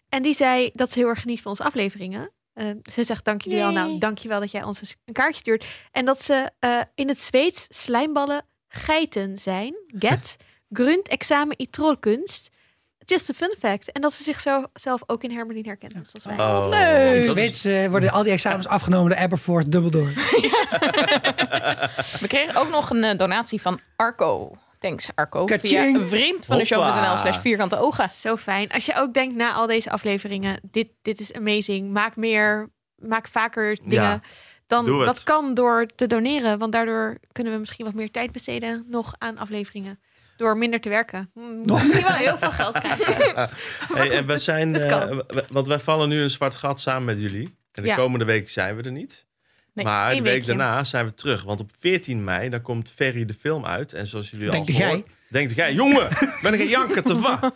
En 0.10 0.22
die 0.22 0.34
zei 0.34 0.70
dat 0.74 0.92
ze 0.92 1.00
heel 1.00 1.08
erg 1.08 1.22
geniet 1.22 1.42
van 1.42 1.52
onze 1.52 1.64
afleveringen. 1.64 2.32
Ehm, 2.54 2.76
ze 2.94 3.04
zegt 3.04 3.26
dank 3.26 3.42
jullie 3.42 3.60
wel. 3.60 3.72
Nou, 3.72 4.00
dank 4.00 4.18
je 4.18 4.28
wel 4.28 4.40
dat 4.40 4.52
jij 4.52 4.64
ons 4.64 4.96
een 5.06 5.14
kaartje 5.14 5.40
stuurt. 5.40 5.66
En 5.92 6.06
dat 6.06 6.22
ze 6.22 6.52
eh, 6.60 6.80
in 6.96 7.08
het 7.08 7.22
Zweeds 7.22 7.66
slijmballen 7.70 8.46
geiten 8.70 9.38
zijn. 9.38 9.76
Get. 10.00 10.36
Grund 10.70 11.08
examen 11.08 11.56
i 11.62 11.70
trollkunst. 11.70 12.50
Just 13.06 13.30
a 13.30 13.34
fun 13.34 13.56
fact. 13.60 13.92
En 13.92 14.02
dat 14.02 14.14
ze 14.14 14.24
zichzelf 14.24 15.02
ook 15.06 15.24
in 15.24 15.32
Hermelien 15.32 15.66
herkent. 15.66 15.94
net 15.94 16.08
Zoals 16.08 16.38
wij. 16.38 16.46
oh. 16.46 16.68
leuk. 16.70 17.26
in 17.26 17.66
eh, 17.66 17.88
worden 17.90 18.12
al 18.12 18.24
die 18.24 18.32
examens 18.32 18.68
afgenomen 18.68 19.10
door 19.10 19.20
Aberforth 19.20 19.72
Dumbledore. 19.72 20.14
We 22.22 22.26
kregen 22.28 22.56
ook 22.56 22.70
nog 22.70 22.90
een 22.90 23.04
eh, 23.04 23.18
donatie 23.18 23.62
van 23.62 23.80
Arco. 23.96 24.52
Thanks 24.80 25.10
Arco. 25.16 25.48
Via 25.48 25.86
een 25.86 26.08
vriend 26.08 26.46
van 26.46 26.58
de 26.58 26.66
show.nl 26.66 27.18
slash 27.18 27.40
vierkante 27.40 27.78
ogen. 27.78 28.10
Zo 28.10 28.38
fijn. 28.38 28.72
Als 28.72 28.86
je 28.86 28.96
ook 28.96 29.14
denkt 29.14 29.36
na 29.36 29.54
al 29.54 29.68
deze 29.68 29.90
afleveringen, 29.90 30.60
dit, 30.72 30.88
dit 31.02 31.20
is 31.20 31.34
amazing. 31.34 31.92
Maak 31.92 32.16
meer, 32.16 32.70
maak 32.96 33.28
vaker 33.28 33.78
dingen. 33.84 34.04
Ja, 34.04 34.22
dan 34.68 34.86
doe 34.86 34.98
het. 34.98 35.06
dat 35.06 35.24
kan 35.24 35.54
door 35.54 35.86
te 35.96 36.08
doneren, 36.08 36.58
want 36.58 36.72
daardoor 36.72 37.18
kunnen 37.32 37.54
we 37.54 37.60
misschien 37.60 37.86
wat 37.86 37.94
meer 37.94 38.12
tijd 38.12 38.32
besteden 38.32 38.86
nog 38.88 39.14
aan 39.18 39.38
afleveringen. 39.38 40.00
Door 40.38 40.58
minder 40.58 40.82
te 40.82 40.90
werken. 40.90 41.30
Hmm, 41.34 41.60
Misschien 41.66 42.04
wel 42.04 42.14
heel 42.16 42.38
veel 42.38 42.52
geld 42.52 42.80
krijgen. 42.80 43.50
Hey, 43.94 44.12
en 44.12 44.28
we 44.28 44.38
zijn, 44.38 44.74
Het 44.74 44.86
kan. 44.86 45.24
eh, 45.28 45.40
want 45.52 45.68
wij 45.68 45.80
vallen 45.80 46.10
nu 46.10 46.22
een 46.22 46.30
zwart 46.30 46.56
gat 46.56 46.80
samen 46.80 47.06
met 47.06 47.20
jullie. 47.20 47.56
En 47.72 47.82
de 47.84 47.90
Ja. 47.90 47.96
komende 47.96 48.26
week 48.26 48.50
zijn 48.50 48.76
we 48.76 48.84
er 48.84 48.92
niet. 48.92 49.26
Nee, 49.74 49.86
maar 49.86 50.10
de 50.10 50.16
week 50.22 50.24
weekje. 50.24 50.48
daarna 50.56 50.84
zijn 50.84 51.06
we 51.06 51.14
terug. 51.14 51.44
Want 51.44 51.60
op 51.60 51.70
14 51.80 52.24
mei 52.24 52.50
dan 52.50 52.62
komt 52.62 52.92
Ferry 52.96 53.26
de 53.26 53.34
film 53.34 53.66
uit. 53.66 53.94
En 53.94 54.08
zoals 54.08 54.30
jullie 54.30 54.50
Denk 54.50 54.68
al 54.68 54.74
jij? 54.76 54.88
horen... 54.88 55.06
Denkt 55.30 55.56
jij? 55.56 55.74
Jongen, 55.74 56.08
ben 56.42 56.54
ik 56.54 56.60
een 56.60 56.68
janker 56.68 57.04
te 57.04 57.18
va? 57.18 57.40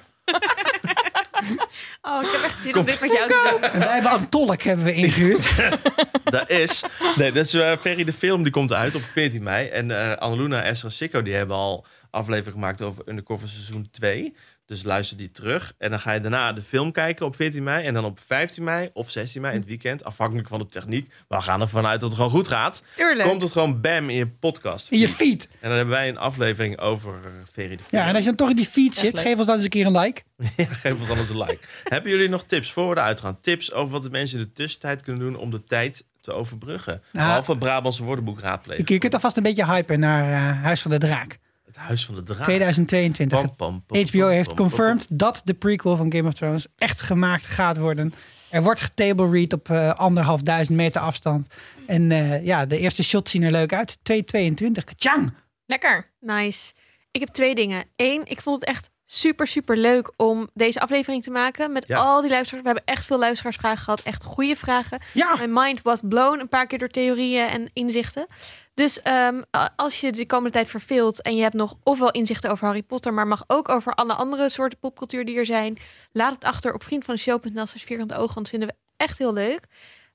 Oh, 2.01 2.23
ik 2.23 2.31
heb 2.31 2.41
echt 2.43 2.61
zin 2.61 2.75
om 2.75 2.85
dit 2.85 2.99
met 3.01 3.11
jou 3.11 3.27
te 3.27 3.47
doen. 3.51 3.69
En 3.69 3.79
wij 3.79 3.93
hebben 3.93 4.11
een 4.13 4.29
tolk 4.29 4.61
hebben 4.61 4.85
we 4.85 4.93
ingehuurd. 4.93 5.47
Dat 6.23 6.49
is... 6.49 6.83
Nee, 7.15 7.31
dat 7.31 7.45
is 7.45 7.53
eh, 7.53 7.77
Ferry 7.79 8.03
de 8.03 8.13
film. 8.13 8.43
Die 8.43 8.51
komt 8.51 8.73
uit 8.73 8.95
op 8.95 9.01
14 9.01 9.43
mei. 9.43 9.67
En 9.67 9.91
eh 9.91 10.17
Annaluna 10.17 10.61
en 10.61 10.69
Esra 10.69 10.89
Sikko 10.89 11.21
die 11.21 11.33
hebben 11.33 11.55
al 11.55 11.85
aflevering 12.11 12.53
gemaakt 12.53 12.81
over 12.81 13.03
Undercover 13.07 13.47
seizoen 13.49 13.87
2. 13.91 14.35
Dus 14.71 14.83
luister 14.83 15.17
die 15.17 15.31
terug. 15.31 15.73
En 15.77 15.89
dan 15.89 15.99
ga 15.99 16.11
je 16.11 16.21
daarna 16.21 16.53
de 16.53 16.61
film 16.61 16.91
kijken 16.91 17.25
op 17.25 17.35
14 17.35 17.63
mei. 17.63 17.85
En 17.85 17.93
dan 17.93 18.05
op 18.05 18.19
15 18.19 18.63
mei 18.63 18.89
of 18.93 19.09
16 19.09 19.41
mei 19.41 19.53
in 19.53 19.59
het 19.59 19.69
weekend. 19.69 20.03
Afhankelijk 20.03 20.47
van 20.47 20.59
de 20.59 20.67
techniek. 20.67 21.13
Maar 21.27 21.39
we 21.39 21.45
gaan 21.45 21.61
ervan 21.61 21.85
uit 21.85 21.99
dat 21.99 22.09
het 22.09 22.17
gewoon 22.17 22.33
goed 22.33 22.47
gaat. 22.47 22.83
Tuurlijk. 22.95 23.29
Komt 23.29 23.41
het 23.41 23.51
gewoon 23.51 23.81
bam 23.81 24.09
in 24.09 24.15
je 24.15 24.27
podcast. 24.27 24.91
In 24.91 24.99
je 24.99 25.09
feed. 25.09 25.47
En 25.51 25.69
dan 25.69 25.71
hebben 25.71 25.95
wij 25.95 26.09
een 26.09 26.17
aflevering 26.17 26.79
over 26.79 27.13
eh, 27.13 27.29
Ferry 27.51 27.75
de. 27.75 27.83
Ja, 27.89 28.07
en 28.07 28.15
als 28.15 28.23
je 28.23 28.29
dan 28.29 28.35
toch 28.35 28.49
in 28.49 28.55
die 28.55 28.65
feed 28.65 28.95
zit, 28.95 29.19
geef 29.19 29.37
ons 29.37 29.45
dan 29.45 29.55
eens 29.55 29.63
een 29.63 29.69
keer 29.69 29.85
een 29.85 29.99
like. 29.99 30.21
Ja, 30.57 30.65
geef 30.65 30.99
ons 30.99 31.09
anders 31.09 31.29
een 31.29 31.37
like. 31.37 31.59
Hebben 31.83 32.11
jullie 32.11 32.29
nog 32.29 32.43
tips 32.43 32.71
voor 32.71 32.89
we 32.89 32.95
eruit 32.95 33.21
gaan? 33.21 33.39
Tips 33.41 33.73
over 33.73 33.91
wat 33.91 34.03
de 34.03 34.09
mensen 34.09 34.39
in 34.39 34.43
de 34.43 34.51
tussentijd 34.51 35.01
kunnen 35.01 35.21
doen 35.21 35.35
om 35.35 35.51
de 35.51 35.63
tijd 35.63 36.03
te 36.21 36.31
overbruggen? 36.31 37.01
Nou, 37.11 37.27
Behalve 37.27 37.51
het 37.51 37.59
Brabantse 37.59 38.03
woordenboek 38.03 38.39
raadplegen. 38.39 38.83
Je, 38.87 38.93
je 38.93 38.99
kunt 38.99 39.13
alvast 39.13 39.37
een 39.37 39.43
beetje 39.43 39.65
hypen 39.65 39.99
naar 39.99 40.31
eh, 40.31 40.63
Huis 40.63 40.81
van 40.81 40.91
de 40.91 40.97
Draak. 40.97 41.39
Huis 41.81 42.05
van 42.05 42.15
de 42.15 42.23
Draak. 42.23 42.43
2022. 42.43 43.39
Pam, 43.39 43.55
pam, 43.55 43.83
pam, 43.85 44.05
HBO 44.05 44.27
heeft 44.27 44.53
confirmed 44.53 45.07
dat 45.09 45.41
de 45.43 45.53
prequel 45.53 45.95
van 45.95 46.13
Game 46.13 46.27
of 46.27 46.33
Thrones 46.33 46.67
echt 46.77 47.01
gemaakt 47.01 47.45
gaat 47.45 47.77
worden. 47.77 48.13
Er 48.51 48.63
wordt 48.63 48.81
getable 48.81 49.29
read 49.29 49.53
op 49.53 49.69
eh, 49.69 49.93
anderhalf 49.93 50.41
duizend 50.41 50.77
meter 50.77 51.01
afstand. 51.01 51.47
En 51.87 52.11
eh, 52.11 52.45
ja, 52.45 52.65
de 52.65 52.77
eerste 52.77 53.03
shots 53.03 53.31
zien 53.31 53.43
er 53.43 53.51
leuk 53.51 53.73
uit. 53.73 53.97
222. 54.03 54.83
Kachang! 54.83 55.33
Lekker. 55.65 56.11
Nice. 56.19 56.73
Ik 57.11 57.19
heb 57.19 57.29
twee 57.29 57.55
dingen. 57.55 57.83
Eén, 57.95 58.21
ik 58.25 58.41
vond 58.41 58.59
het 58.59 58.69
echt 58.69 58.89
super, 59.13 59.47
super 59.47 59.77
leuk 59.77 60.11
om 60.17 60.49
deze 60.53 60.79
aflevering 60.79 61.23
te 61.23 61.29
maken. 61.31 61.71
Met 61.71 61.87
Ja. 61.87 61.97
al 61.97 62.21
die 62.21 62.29
luisteraars. 62.29 62.63
We 62.63 62.69
hebben 62.69 62.93
echt 62.93 63.05
veel 63.05 63.19
luisteraarsvragen 63.19 63.77
gehad. 63.83 64.01
Echt 64.01 64.23
goede 64.23 64.55
vragen. 64.55 64.99
Ja! 65.13 65.35
Mijn 65.35 65.53
mind 65.53 65.81
was 65.81 65.99
blown 66.03 66.39
een 66.39 66.47
paar 66.49 66.67
keer 66.67 66.77
door 66.77 66.87
theorieën 66.89 67.47
en 67.47 67.69
inzichten. 67.73 68.27
Dus 68.73 69.01
ehm, 69.01 69.41
als 69.75 69.99
je 70.01 70.11
de 70.11 70.25
komende 70.25 70.51
tijd 70.51 70.69
verveelt 70.69 71.21
en 71.21 71.35
je 71.35 71.41
hebt 71.41 71.53
nog 71.55 71.75
ofwel 71.83 72.11
inzichten 72.11 72.51
over 72.51 72.65
Harry 72.65 72.81
Potter, 72.83 73.13
maar 73.13 73.27
mag 73.27 73.43
ook 73.47 73.69
over 73.69 73.93
alle 73.93 74.13
andere 74.13 74.49
soorten 74.49 74.79
popcultuur 74.79 75.25
die 75.25 75.37
er 75.37 75.45
zijn, 75.45 75.77
laat 76.11 76.33
het 76.33 76.43
achter 76.43 76.73
op 76.73 76.83
vriendvandeshow.nl 76.83 77.65
slash 77.65 77.83
vierkante 77.83 78.13
ogen, 78.13 78.33
want 78.35 78.49
dat 78.51 78.59
vinden 78.59 78.67
we 78.67 78.75
echt 78.97 79.17
heel 79.17 79.33
leuk. 79.33 79.65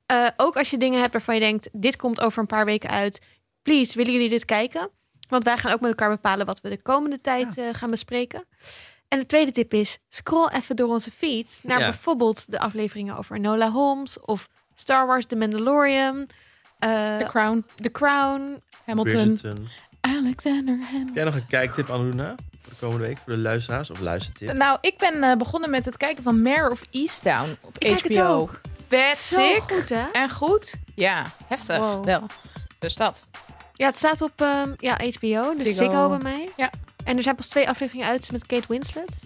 Eh, 0.07 0.27
ook 0.37 0.57
als 0.57 0.71
je 0.71 0.77
dingen 0.79 1.01
hebt 1.01 1.13
waarvan 1.13 1.35
je 1.35 1.41
denkt, 1.41 1.69
dit 1.73 1.97
komt 1.97 2.21
over 2.21 2.39
een 2.41 2.47
paar 2.47 2.65
weken 2.65 2.91
uit, 2.91 3.21
please, 3.63 3.97
willen 3.97 4.13
jullie 4.13 4.29
dit 4.29 4.45
kijken? 4.45 4.91
Want 5.29 5.45
wij 5.45 5.57
gaan 5.59 5.73
ook 5.73 5.81
met 5.81 5.91
elkaar 5.91 6.11
bepalen 6.11 6.47
wat 6.47 6.61
we 6.61 6.69
de 6.69 6.83
komende 6.83 7.21
tijd 7.21 7.59
eh, 7.59 7.65
gaan 7.73 7.91
bespreken. 7.91 8.45
En 9.09 9.19
de 9.19 9.27
tweede 9.27 9.53
tip 9.53 9.75
is, 9.75 9.99
scroll 10.09 10.49
even 10.53 10.77
door 10.77 10.89
onze 10.89 11.11
feed 11.11 11.59
naar 11.63 11.79
Ja. 11.81 11.85
bijvoorbeeld 11.89 12.51
de 12.51 12.59
afleveringen 12.59 13.17
over 13.17 13.41
Nola 13.41 13.71
Holmes 13.71 14.21
of 14.21 14.49
Star 14.75 15.07
Wars 15.07 15.27
The 15.27 15.37
Mandalorian, 15.37 16.27
eh, 16.79 17.17
The 17.17 17.25
Crown. 17.25 17.65
The 17.81 17.91
Crown. 17.91 18.63
Hamilton. 18.87 19.13
Bridgerton. 19.13 19.69
Alexander 20.01 20.79
Hamilton. 20.83 21.15
Jij 21.15 21.25
nog 21.25 21.35
een 21.35 21.47
kijktip, 21.47 21.91
Annaluna? 21.91 22.35
Voor 22.61 22.71
de 22.71 22.77
komende 22.81 23.07
week, 23.07 23.19
voor 23.19 23.33
de 23.33 23.39
luisteraars? 23.39 23.91
Of 23.91 24.01
luistertip? 24.01 24.53
Nou, 24.53 24.79
ik 24.81 24.99
ben 24.99 25.23
eh, 25.23 25.37
begonnen 25.37 25.71
met 25.71 25.85
het 25.85 25.97
kijken 25.97 26.23
van 26.23 26.43
Mare 26.43 26.71
of 26.71 26.83
Easttown 26.91 27.57
op 27.61 27.75
Ik 27.79 27.81
kijk 27.81 28.01
HBO. 28.01 28.15
het 28.15 28.27
ook. 28.29 28.61
Vet 28.89 29.17
Zo 29.19 29.41
sick. 29.41 29.63
goed, 29.63 29.89
hè? 29.89 30.07
En 30.13 30.31
goed. 30.31 30.75
Ja, 30.95 31.27
heftig. 31.47 31.77
Wow. 31.77 32.05
Wel. 32.05 32.23
Dus 32.79 32.95
dat. 32.95 33.25
Ja, 33.77 33.87
het 33.87 33.97
staat 33.97 34.21
op 34.23 34.41
ehm, 34.41 34.71
ja, 34.79 34.93
HBO, 34.95 35.55
dus 35.57 35.67
Ziggo. 35.77 35.85
Ziggo 35.85 36.09
bij 36.09 36.19
mij. 36.19 36.49
Ja. 36.57 36.71
En 37.05 37.17
er 37.17 37.23
zijn 37.23 37.35
pas 37.35 37.49
twee 37.49 37.69
afleveringen 37.69 38.07
uit 38.07 38.33
met 38.33 38.47
Kate 38.47 38.65
Winslet. 38.69 39.19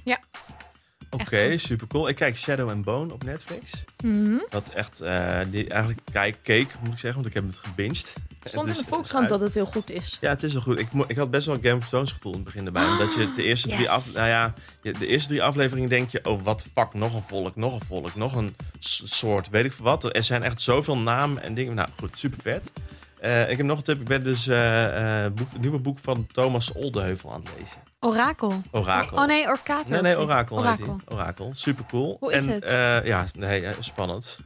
Oké, 1.12 1.36
Echt 1.36 1.64
super 1.64 1.86
cool. 1.86 2.08
Ik 2.08 2.16
kijk 2.16 2.36
Shadow 2.36 2.70
and 2.70 2.84
Bone 2.84 3.12
op 3.12 3.24
Netflix. 3.24 3.72
Mhm. 4.04 4.36
Wat 4.50 4.68
echt, 4.68 5.00
eh, 5.00 5.38
die 5.50 5.68
eigenlijk 5.68 6.00
kijk, 6.12 6.36
keek, 6.42 6.68
moet 6.80 6.92
ik 6.92 6.98
zeggen, 6.98 7.14
want 7.22 7.26
ik 7.26 7.34
heb 7.34 7.46
het 7.46 7.58
gebinged. 7.58 8.12
Stond 8.44 8.68
Het 8.68 8.76
in 8.76 8.82
de 8.82 8.88
Volkskrant 8.88 9.28
dat 9.28 9.40
het 9.40 9.54
heel 9.54 9.66
goed 9.66 9.90
is. 9.90 10.18
Ja, 10.20 10.28
het 10.28 10.42
is 10.42 10.52
wel 10.52 10.62
goed. 10.62 10.78
Ik, 10.78 10.92
mo- 10.92 11.04
ik 11.06 11.16
had 11.16 11.30
best 11.30 11.46
wel 11.46 11.54
een 11.54 11.62
Game 11.62 11.76
of 11.76 11.88
Thrones 11.88 12.12
gevoel 12.12 12.32
in 12.32 12.38
het 12.38 12.46
begin 12.46 12.66
erbij. 12.66 12.86
Omdat 12.88 13.14
je 13.14 13.30
de 13.32 13.42
eerste 13.42 13.68
drie 13.68 13.90
af, 13.90 14.14
nou 14.14 14.28
ja, 14.28 14.54
de 14.82 15.06
eerste 15.06 15.28
drie 15.28 15.42
afleveringen 15.42 15.88
denk 15.88 16.10
je, 16.10 16.24
oh 16.24 16.42
wat 16.42 16.66
fuck, 16.74 16.94
nog 16.94 17.14
een 17.14 17.22
volk, 17.22 17.56
nog 17.56 17.74
een 17.74 17.86
volk, 17.86 18.14
nog 18.14 18.34
een 18.34 18.56
soort, 19.04 19.48
weet 19.48 19.64
ik 19.64 19.72
veel 19.72 19.84
wat. 19.84 20.14
Er 20.16 20.24
zijn 20.24 20.42
echt 20.42 20.62
zoveel 20.62 20.96
namen 20.98 21.42
en 21.42 21.54
dingen. 21.54 21.74
Nou 21.74 21.88
goed, 21.98 22.18
super 22.18 22.38
vet. 22.42 22.72
Eh, 23.20 23.50
ik 23.50 23.56
heb 23.56 23.66
nog 23.66 23.76
een 23.76 23.82
tip. 23.84 24.00
Ik 24.00 24.06
ben 24.06 24.24
dus 24.24 24.46
boek, 24.46 25.52
het 25.52 25.60
nieuwe 25.60 25.78
boek 25.78 25.98
van 25.98 26.26
Thomas 26.32 26.72
Oldeheuvel 26.72 27.32
aan 27.32 27.40
het 27.40 27.50
lezen. 27.58 27.78
Orakel. 28.00 28.62
Orakel. 28.70 29.16
Oh 29.16 29.26
nee, 29.26 29.48
Orkater. 29.48 29.92
Nee, 29.92 30.02
nee? 30.02 30.18
Orakel, 30.18 30.58
Orakel. 30.58 30.96
Orakel. 31.08 31.50
Super 31.54 31.84
cool. 31.88 32.16
Hoe 32.20 32.32
is 32.32 32.46
en, 32.46 32.52
het? 32.52 32.64
ja, 33.06 33.26
nee, 33.38 33.66
spannend. 33.80 34.38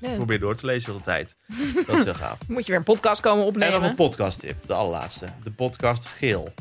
Ik 0.00 0.14
probeer 0.16 0.40
door 0.40 0.56
te 0.56 0.66
lezen 0.66 0.92
de 0.92 0.98
hele 1.04 1.04
tijd. 1.04 1.36
Dat 1.86 1.96
is 1.96 2.04
heel 2.04 2.14
gaaf. 2.14 2.38
Moet 2.48 2.64
je 2.64 2.70
weer 2.70 2.76
een 2.78 2.84
podcast 2.84 3.20
komen 3.20 3.42
En 3.42 3.48
opnemen. 3.48 3.80
nog 3.80 3.90
een 3.90 3.94
podcast 3.94 4.38
tip, 4.38 4.66
de 4.66 4.74
allerlaatste. 4.74 5.26
De 5.42 5.50
podcast 5.50 6.06
Geel. 6.06 6.52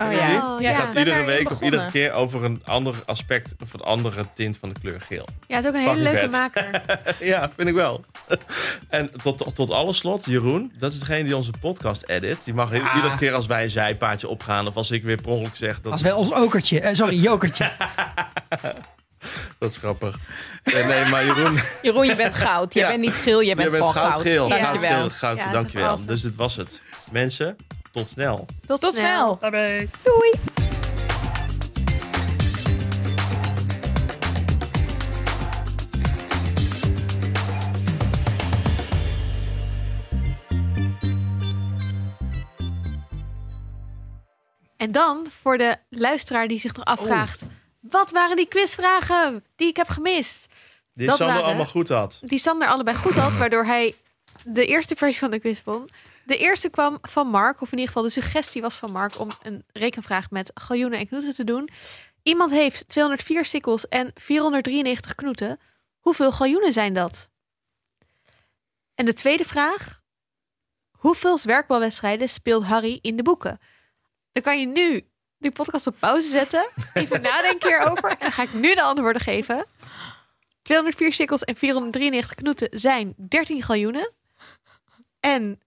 Oh 0.00 0.06
Oh, 0.06 0.12
ja. 0.12 0.18
ja. 0.28 0.56
ja, 0.60 0.68
Het 0.70 0.76
ik 0.78 0.84
gaat 0.84 0.96
iedere 0.96 1.24
week 1.24 1.50
of 1.50 1.60
iedere 1.60 1.90
keer 1.90 2.12
over 2.12 2.44
een 2.44 2.62
ander 2.64 2.94
aspect 3.06 3.54
of 3.62 3.72
een 3.72 3.80
andere 3.80 4.24
tint 4.34 4.56
van 4.60 4.68
de 4.68 4.80
kleur 4.80 5.00
geel. 5.00 5.26
Ja, 5.46 5.54
het 5.56 5.64
is 5.64 5.70
ook 5.70 5.76
een 5.76 5.88
hele 5.88 6.02
leuke 6.02 6.18
vet. 6.18 6.30
maker. 6.30 6.82
ja, 7.32 7.50
vind 7.56 7.68
ik 7.68 7.74
wel. 7.74 8.04
en 8.88 9.10
tot, 9.22 9.54
tot 9.54 9.70
alle 9.70 9.92
slot, 9.92 10.24
Jeroen, 10.24 10.72
dat 10.78 10.92
is 10.92 10.98
degene 10.98 11.24
die 11.24 11.36
onze 11.36 11.50
podcast 11.60 12.04
edit. 12.06 12.44
Die 12.44 12.54
mag 12.54 12.72
Ah. 12.72 12.94
iedere 12.96 13.16
keer 13.16 13.32
als 13.34 13.46
wij 13.46 13.62
een 13.62 13.70
zijpaadje 13.70 14.28
opgaan 14.28 14.66
of 14.66 14.76
als 14.76 14.90
ik 14.90 15.02
weer 15.04 15.20
per 15.20 15.30
ongeluk 15.30 15.56
zeg 15.56 15.80
dat, 15.80 15.92
Als 15.92 16.02
wij 16.02 16.12
ons 16.12 16.32
okertje, 16.32 16.80
eh, 16.80 16.94
sorry, 16.94 17.16
jokertje. 17.20 17.70
dat 19.58 19.70
is 19.70 19.76
grappig. 19.76 20.16
Eh, 20.62 20.86
nee, 20.86 21.04
maar 21.06 21.24
Jeroen, 21.24 21.58
Jeroen, 21.82 22.06
je 22.06 22.16
bent 22.16 22.34
goud. 22.34 22.74
Jij 22.74 22.82
Ja. 22.82 22.88
bent 22.88 23.00
niet 23.00 23.12
geel, 23.12 23.42
jij 23.42 23.54
bent 23.54 23.70
jij 23.70 23.80
bent 23.80 23.92
goud. 23.92 24.12
goudgeel. 24.12 24.48
Dankjewel. 24.48 24.78
Goudgeel, 24.80 25.10
goud, 25.10 25.38
Ja, 25.38 25.50
dankjewel. 25.50 25.88
awesome. 25.88 26.08
Dus 26.12 26.22
dit 26.22 26.34
was 26.34 26.56
het. 26.56 26.82
Mensen, 27.10 27.56
tot 27.94 28.08
snel. 28.08 28.46
Tot, 28.66 28.80
Tot 28.80 28.96
snel. 28.96 29.36
Bye. 29.40 29.88
Doei. 30.02 30.32
En 44.76 44.92
dan 44.92 45.26
voor 45.40 45.58
de 45.58 45.76
luisteraar 45.88 46.48
die 46.48 46.58
zich 46.60 46.74
nog 46.76 46.84
afvraagt... 46.84 47.42
Wat 47.90 48.10
waren 48.10 48.36
die 48.36 48.46
quizvragen 48.46 49.44
die 49.56 49.68
ik 49.68 49.76
heb 49.76 49.88
gemist? 49.88 50.46
Die 50.94 51.06
Dat 51.06 51.16
Sander 51.16 51.34
waren- 51.34 51.48
allemaal 51.50 51.70
goed 51.70 51.88
had. 51.88 52.20
Die 52.22 52.38
Sander 52.38 52.68
allebei 52.68 52.96
goed 52.96 53.14
had, 53.14 53.36
waardoor 53.36 53.64
hij 53.64 53.94
de 54.44 54.66
eerste 54.66 54.96
versie 54.96 55.18
van 55.18 55.30
de 55.30 55.38
quiz 55.38 55.60
won. 55.64 55.88
De 56.24 56.36
eerste 56.36 56.68
kwam 56.68 56.98
van 57.02 57.26
Mark, 57.26 57.60
of 57.60 57.72
in 57.72 57.78
ieder 57.78 57.86
geval 57.86 58.02
de 58.02 58.20
suggestie 58.20 58.62
was 58.62 58.76
van 58.76 58.92
Mark... 58.92 59.18
om 59.18 59.28
een 59.42 59.64
rekenvraag 59.72 60.30
met 60.30 60.50
galjoenen 60.54 60.98
en 60.98 61.06
knoeten 61.06 61.34
te 61.34 61.44
doen. 61.44 61.68
Iemand 62.22 62.50
heeft 62.50 62.88
204 62.88 63.44
sikkels 63.44 63.88
en 63.88 64.10
493 64.14 65.14
knoeten. 65.14 65.60
Hoeveel 65.98 66.32
galjoenen 66.32 66.72
zijn 66.72 66.94
dat? 66.94 67.28
En 68.94 69.04
de 69.04 69.12
tweede 69.12 69.44
vraag. 69.44 70.02
Hoeveel 70.90 71.38
zwerkbalwedstrijden 71.38 72.28
speelt 72.28 72.64
Harry 72.64 72.98
in 73.02 73.16
de 73.16 73.22
boeken? 73.22 73.60
Dan 74.32 74.42
kan 74.42 74.60
je 74.60 74.66
nu 74.66 75.08
die 75.38 75.50
podcast 75.50 75.86
op 75.86 75.96
pauze 75.98 76.28
zetten. 76.28 76.68
Even 76.94 77.22
nadenken 77.22 77.68
hierover. 77.68 78.10
En 78.10 78.16
dan 78.18 78.32
ga 78.32 78.42
ik 78.42 78.52
nu 78.52 78.74
de 78.74 78.82
antwoorden 78.82 79.22
geven. 79.22 79.66
204 80.62 81.12
sikkels 81.12 81.44
en 81.44 81.56
493 81.56 82.34
knoeten 82.34 82.68
zijn 82.70 83.14
13 83.16 83.62
galjoenen. 83.62 84.12
En 85.20 85.60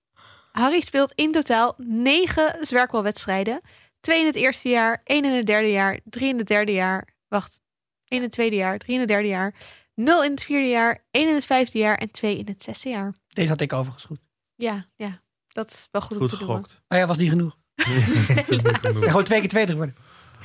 Harry 0.57 0.81
speelt 0.81 1.11
in 1.15 1.31
totaal 1.31 1.73
9 1.77 2.65
zwerkbalwedstrijden. 2.65 3.61
2 3.99 4.19
in 4.19 4.25
het 4.25 4.35
eerste 4.35 4.69
jaar, 4.69 5.01
1 5.03 5.25
in 5.25 5.31
het 5.31 5.45
derde 5.45 5.71
jaar, 5.71 5.99
3 6.03 6.29
in 6.29 6.37
het 6.37 6.47
derde 6.47 6.71
jaar. 6.71 7.07
Wacht, 7.27 7.59
1 8.07 8.19
in 8.19 8.21
het 8.21 8.31
tweede 8.31 8.55
jaar, 8.55 8.77
3 8.77 8.93
in 8.93 8.99
het 8.99 9.07
derde 9.09 9.27
jaar. 9.27 9.53
0 9.93 10.23
in 10.23 10.31
het 10.31 10.43
vierde 10.43 10.67
jaar, 10.67 11.05
1 11.11 11.27
in 11.27 11.33
het 11.35 11.45
vijfde 11.45 11.77
jaar 11.77 11.97
en 11.97 12.11
2 12.11 12.37
in 12.37 12.47
het 12.47 12.63
zesde 12.63 12.89
jaar. 12.89 13.13
Deze 13.27 13.49
had 13.49 13.61
ik 13.61 13.73
overigens 13.73 14.03
goed. 14.05 14.19
Ja, 14.55 14.85
ja. 14.95 15.21
Dat 15.47 15.71
is 15.71 15.87
wel 15.91 16.01
goed, 16.01 16.17
Goed 16.17 16.21
om 16.31 16.37
te 16.37 16.37
doen. 16.37 16.47
gegokt. 16.47 16.81
Oh 16.87 16.97
ja, 16.97 17.05
was 17.07 17.17
niet 17.17 17.29
genoeg. 17.29 17.57
Het 18.39 18.49
is 18.49 18.61
niet 18.61 18.77
genoeg. 18.77 19.03
gewoon 19.03 19.23
twee 19.23 19.39
keer 19.39 19.49
tweede 19.49 19.71
geworden. 19.71 19.95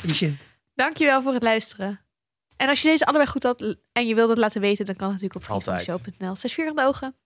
Die 0.02 0.14
shit. 0.14 0.34
Dankjewel 0.74 1.22
voor 1.22 1.32
het 1.32 1.42
luisteren. 1.42 2.00
En 2.56 2.68
als 2.68 2.82
je 2.82 2.88
deze 2.88 3.04
allebei 3.06 3.30
goed 3.30 3.42
had 3.42 3.76
en 3.92 4.06
je 4.06 4.14
wilt 4.14 4.28
het 4.28 4.38
laten 4.38 4.60
weten, 4.60 4.84
dan 4.84 4.96
kan 4.96 5.12
het 5.12 5.20
natuurlijk 5.20 5.44
op 5.44 5.50
Altijd. 5.50 5.82
vriendvandeshow.nl. 5.82 6.36
Zes 6.36 6.52
vierkante 6.52 6.82
ogen. 6.82 7.16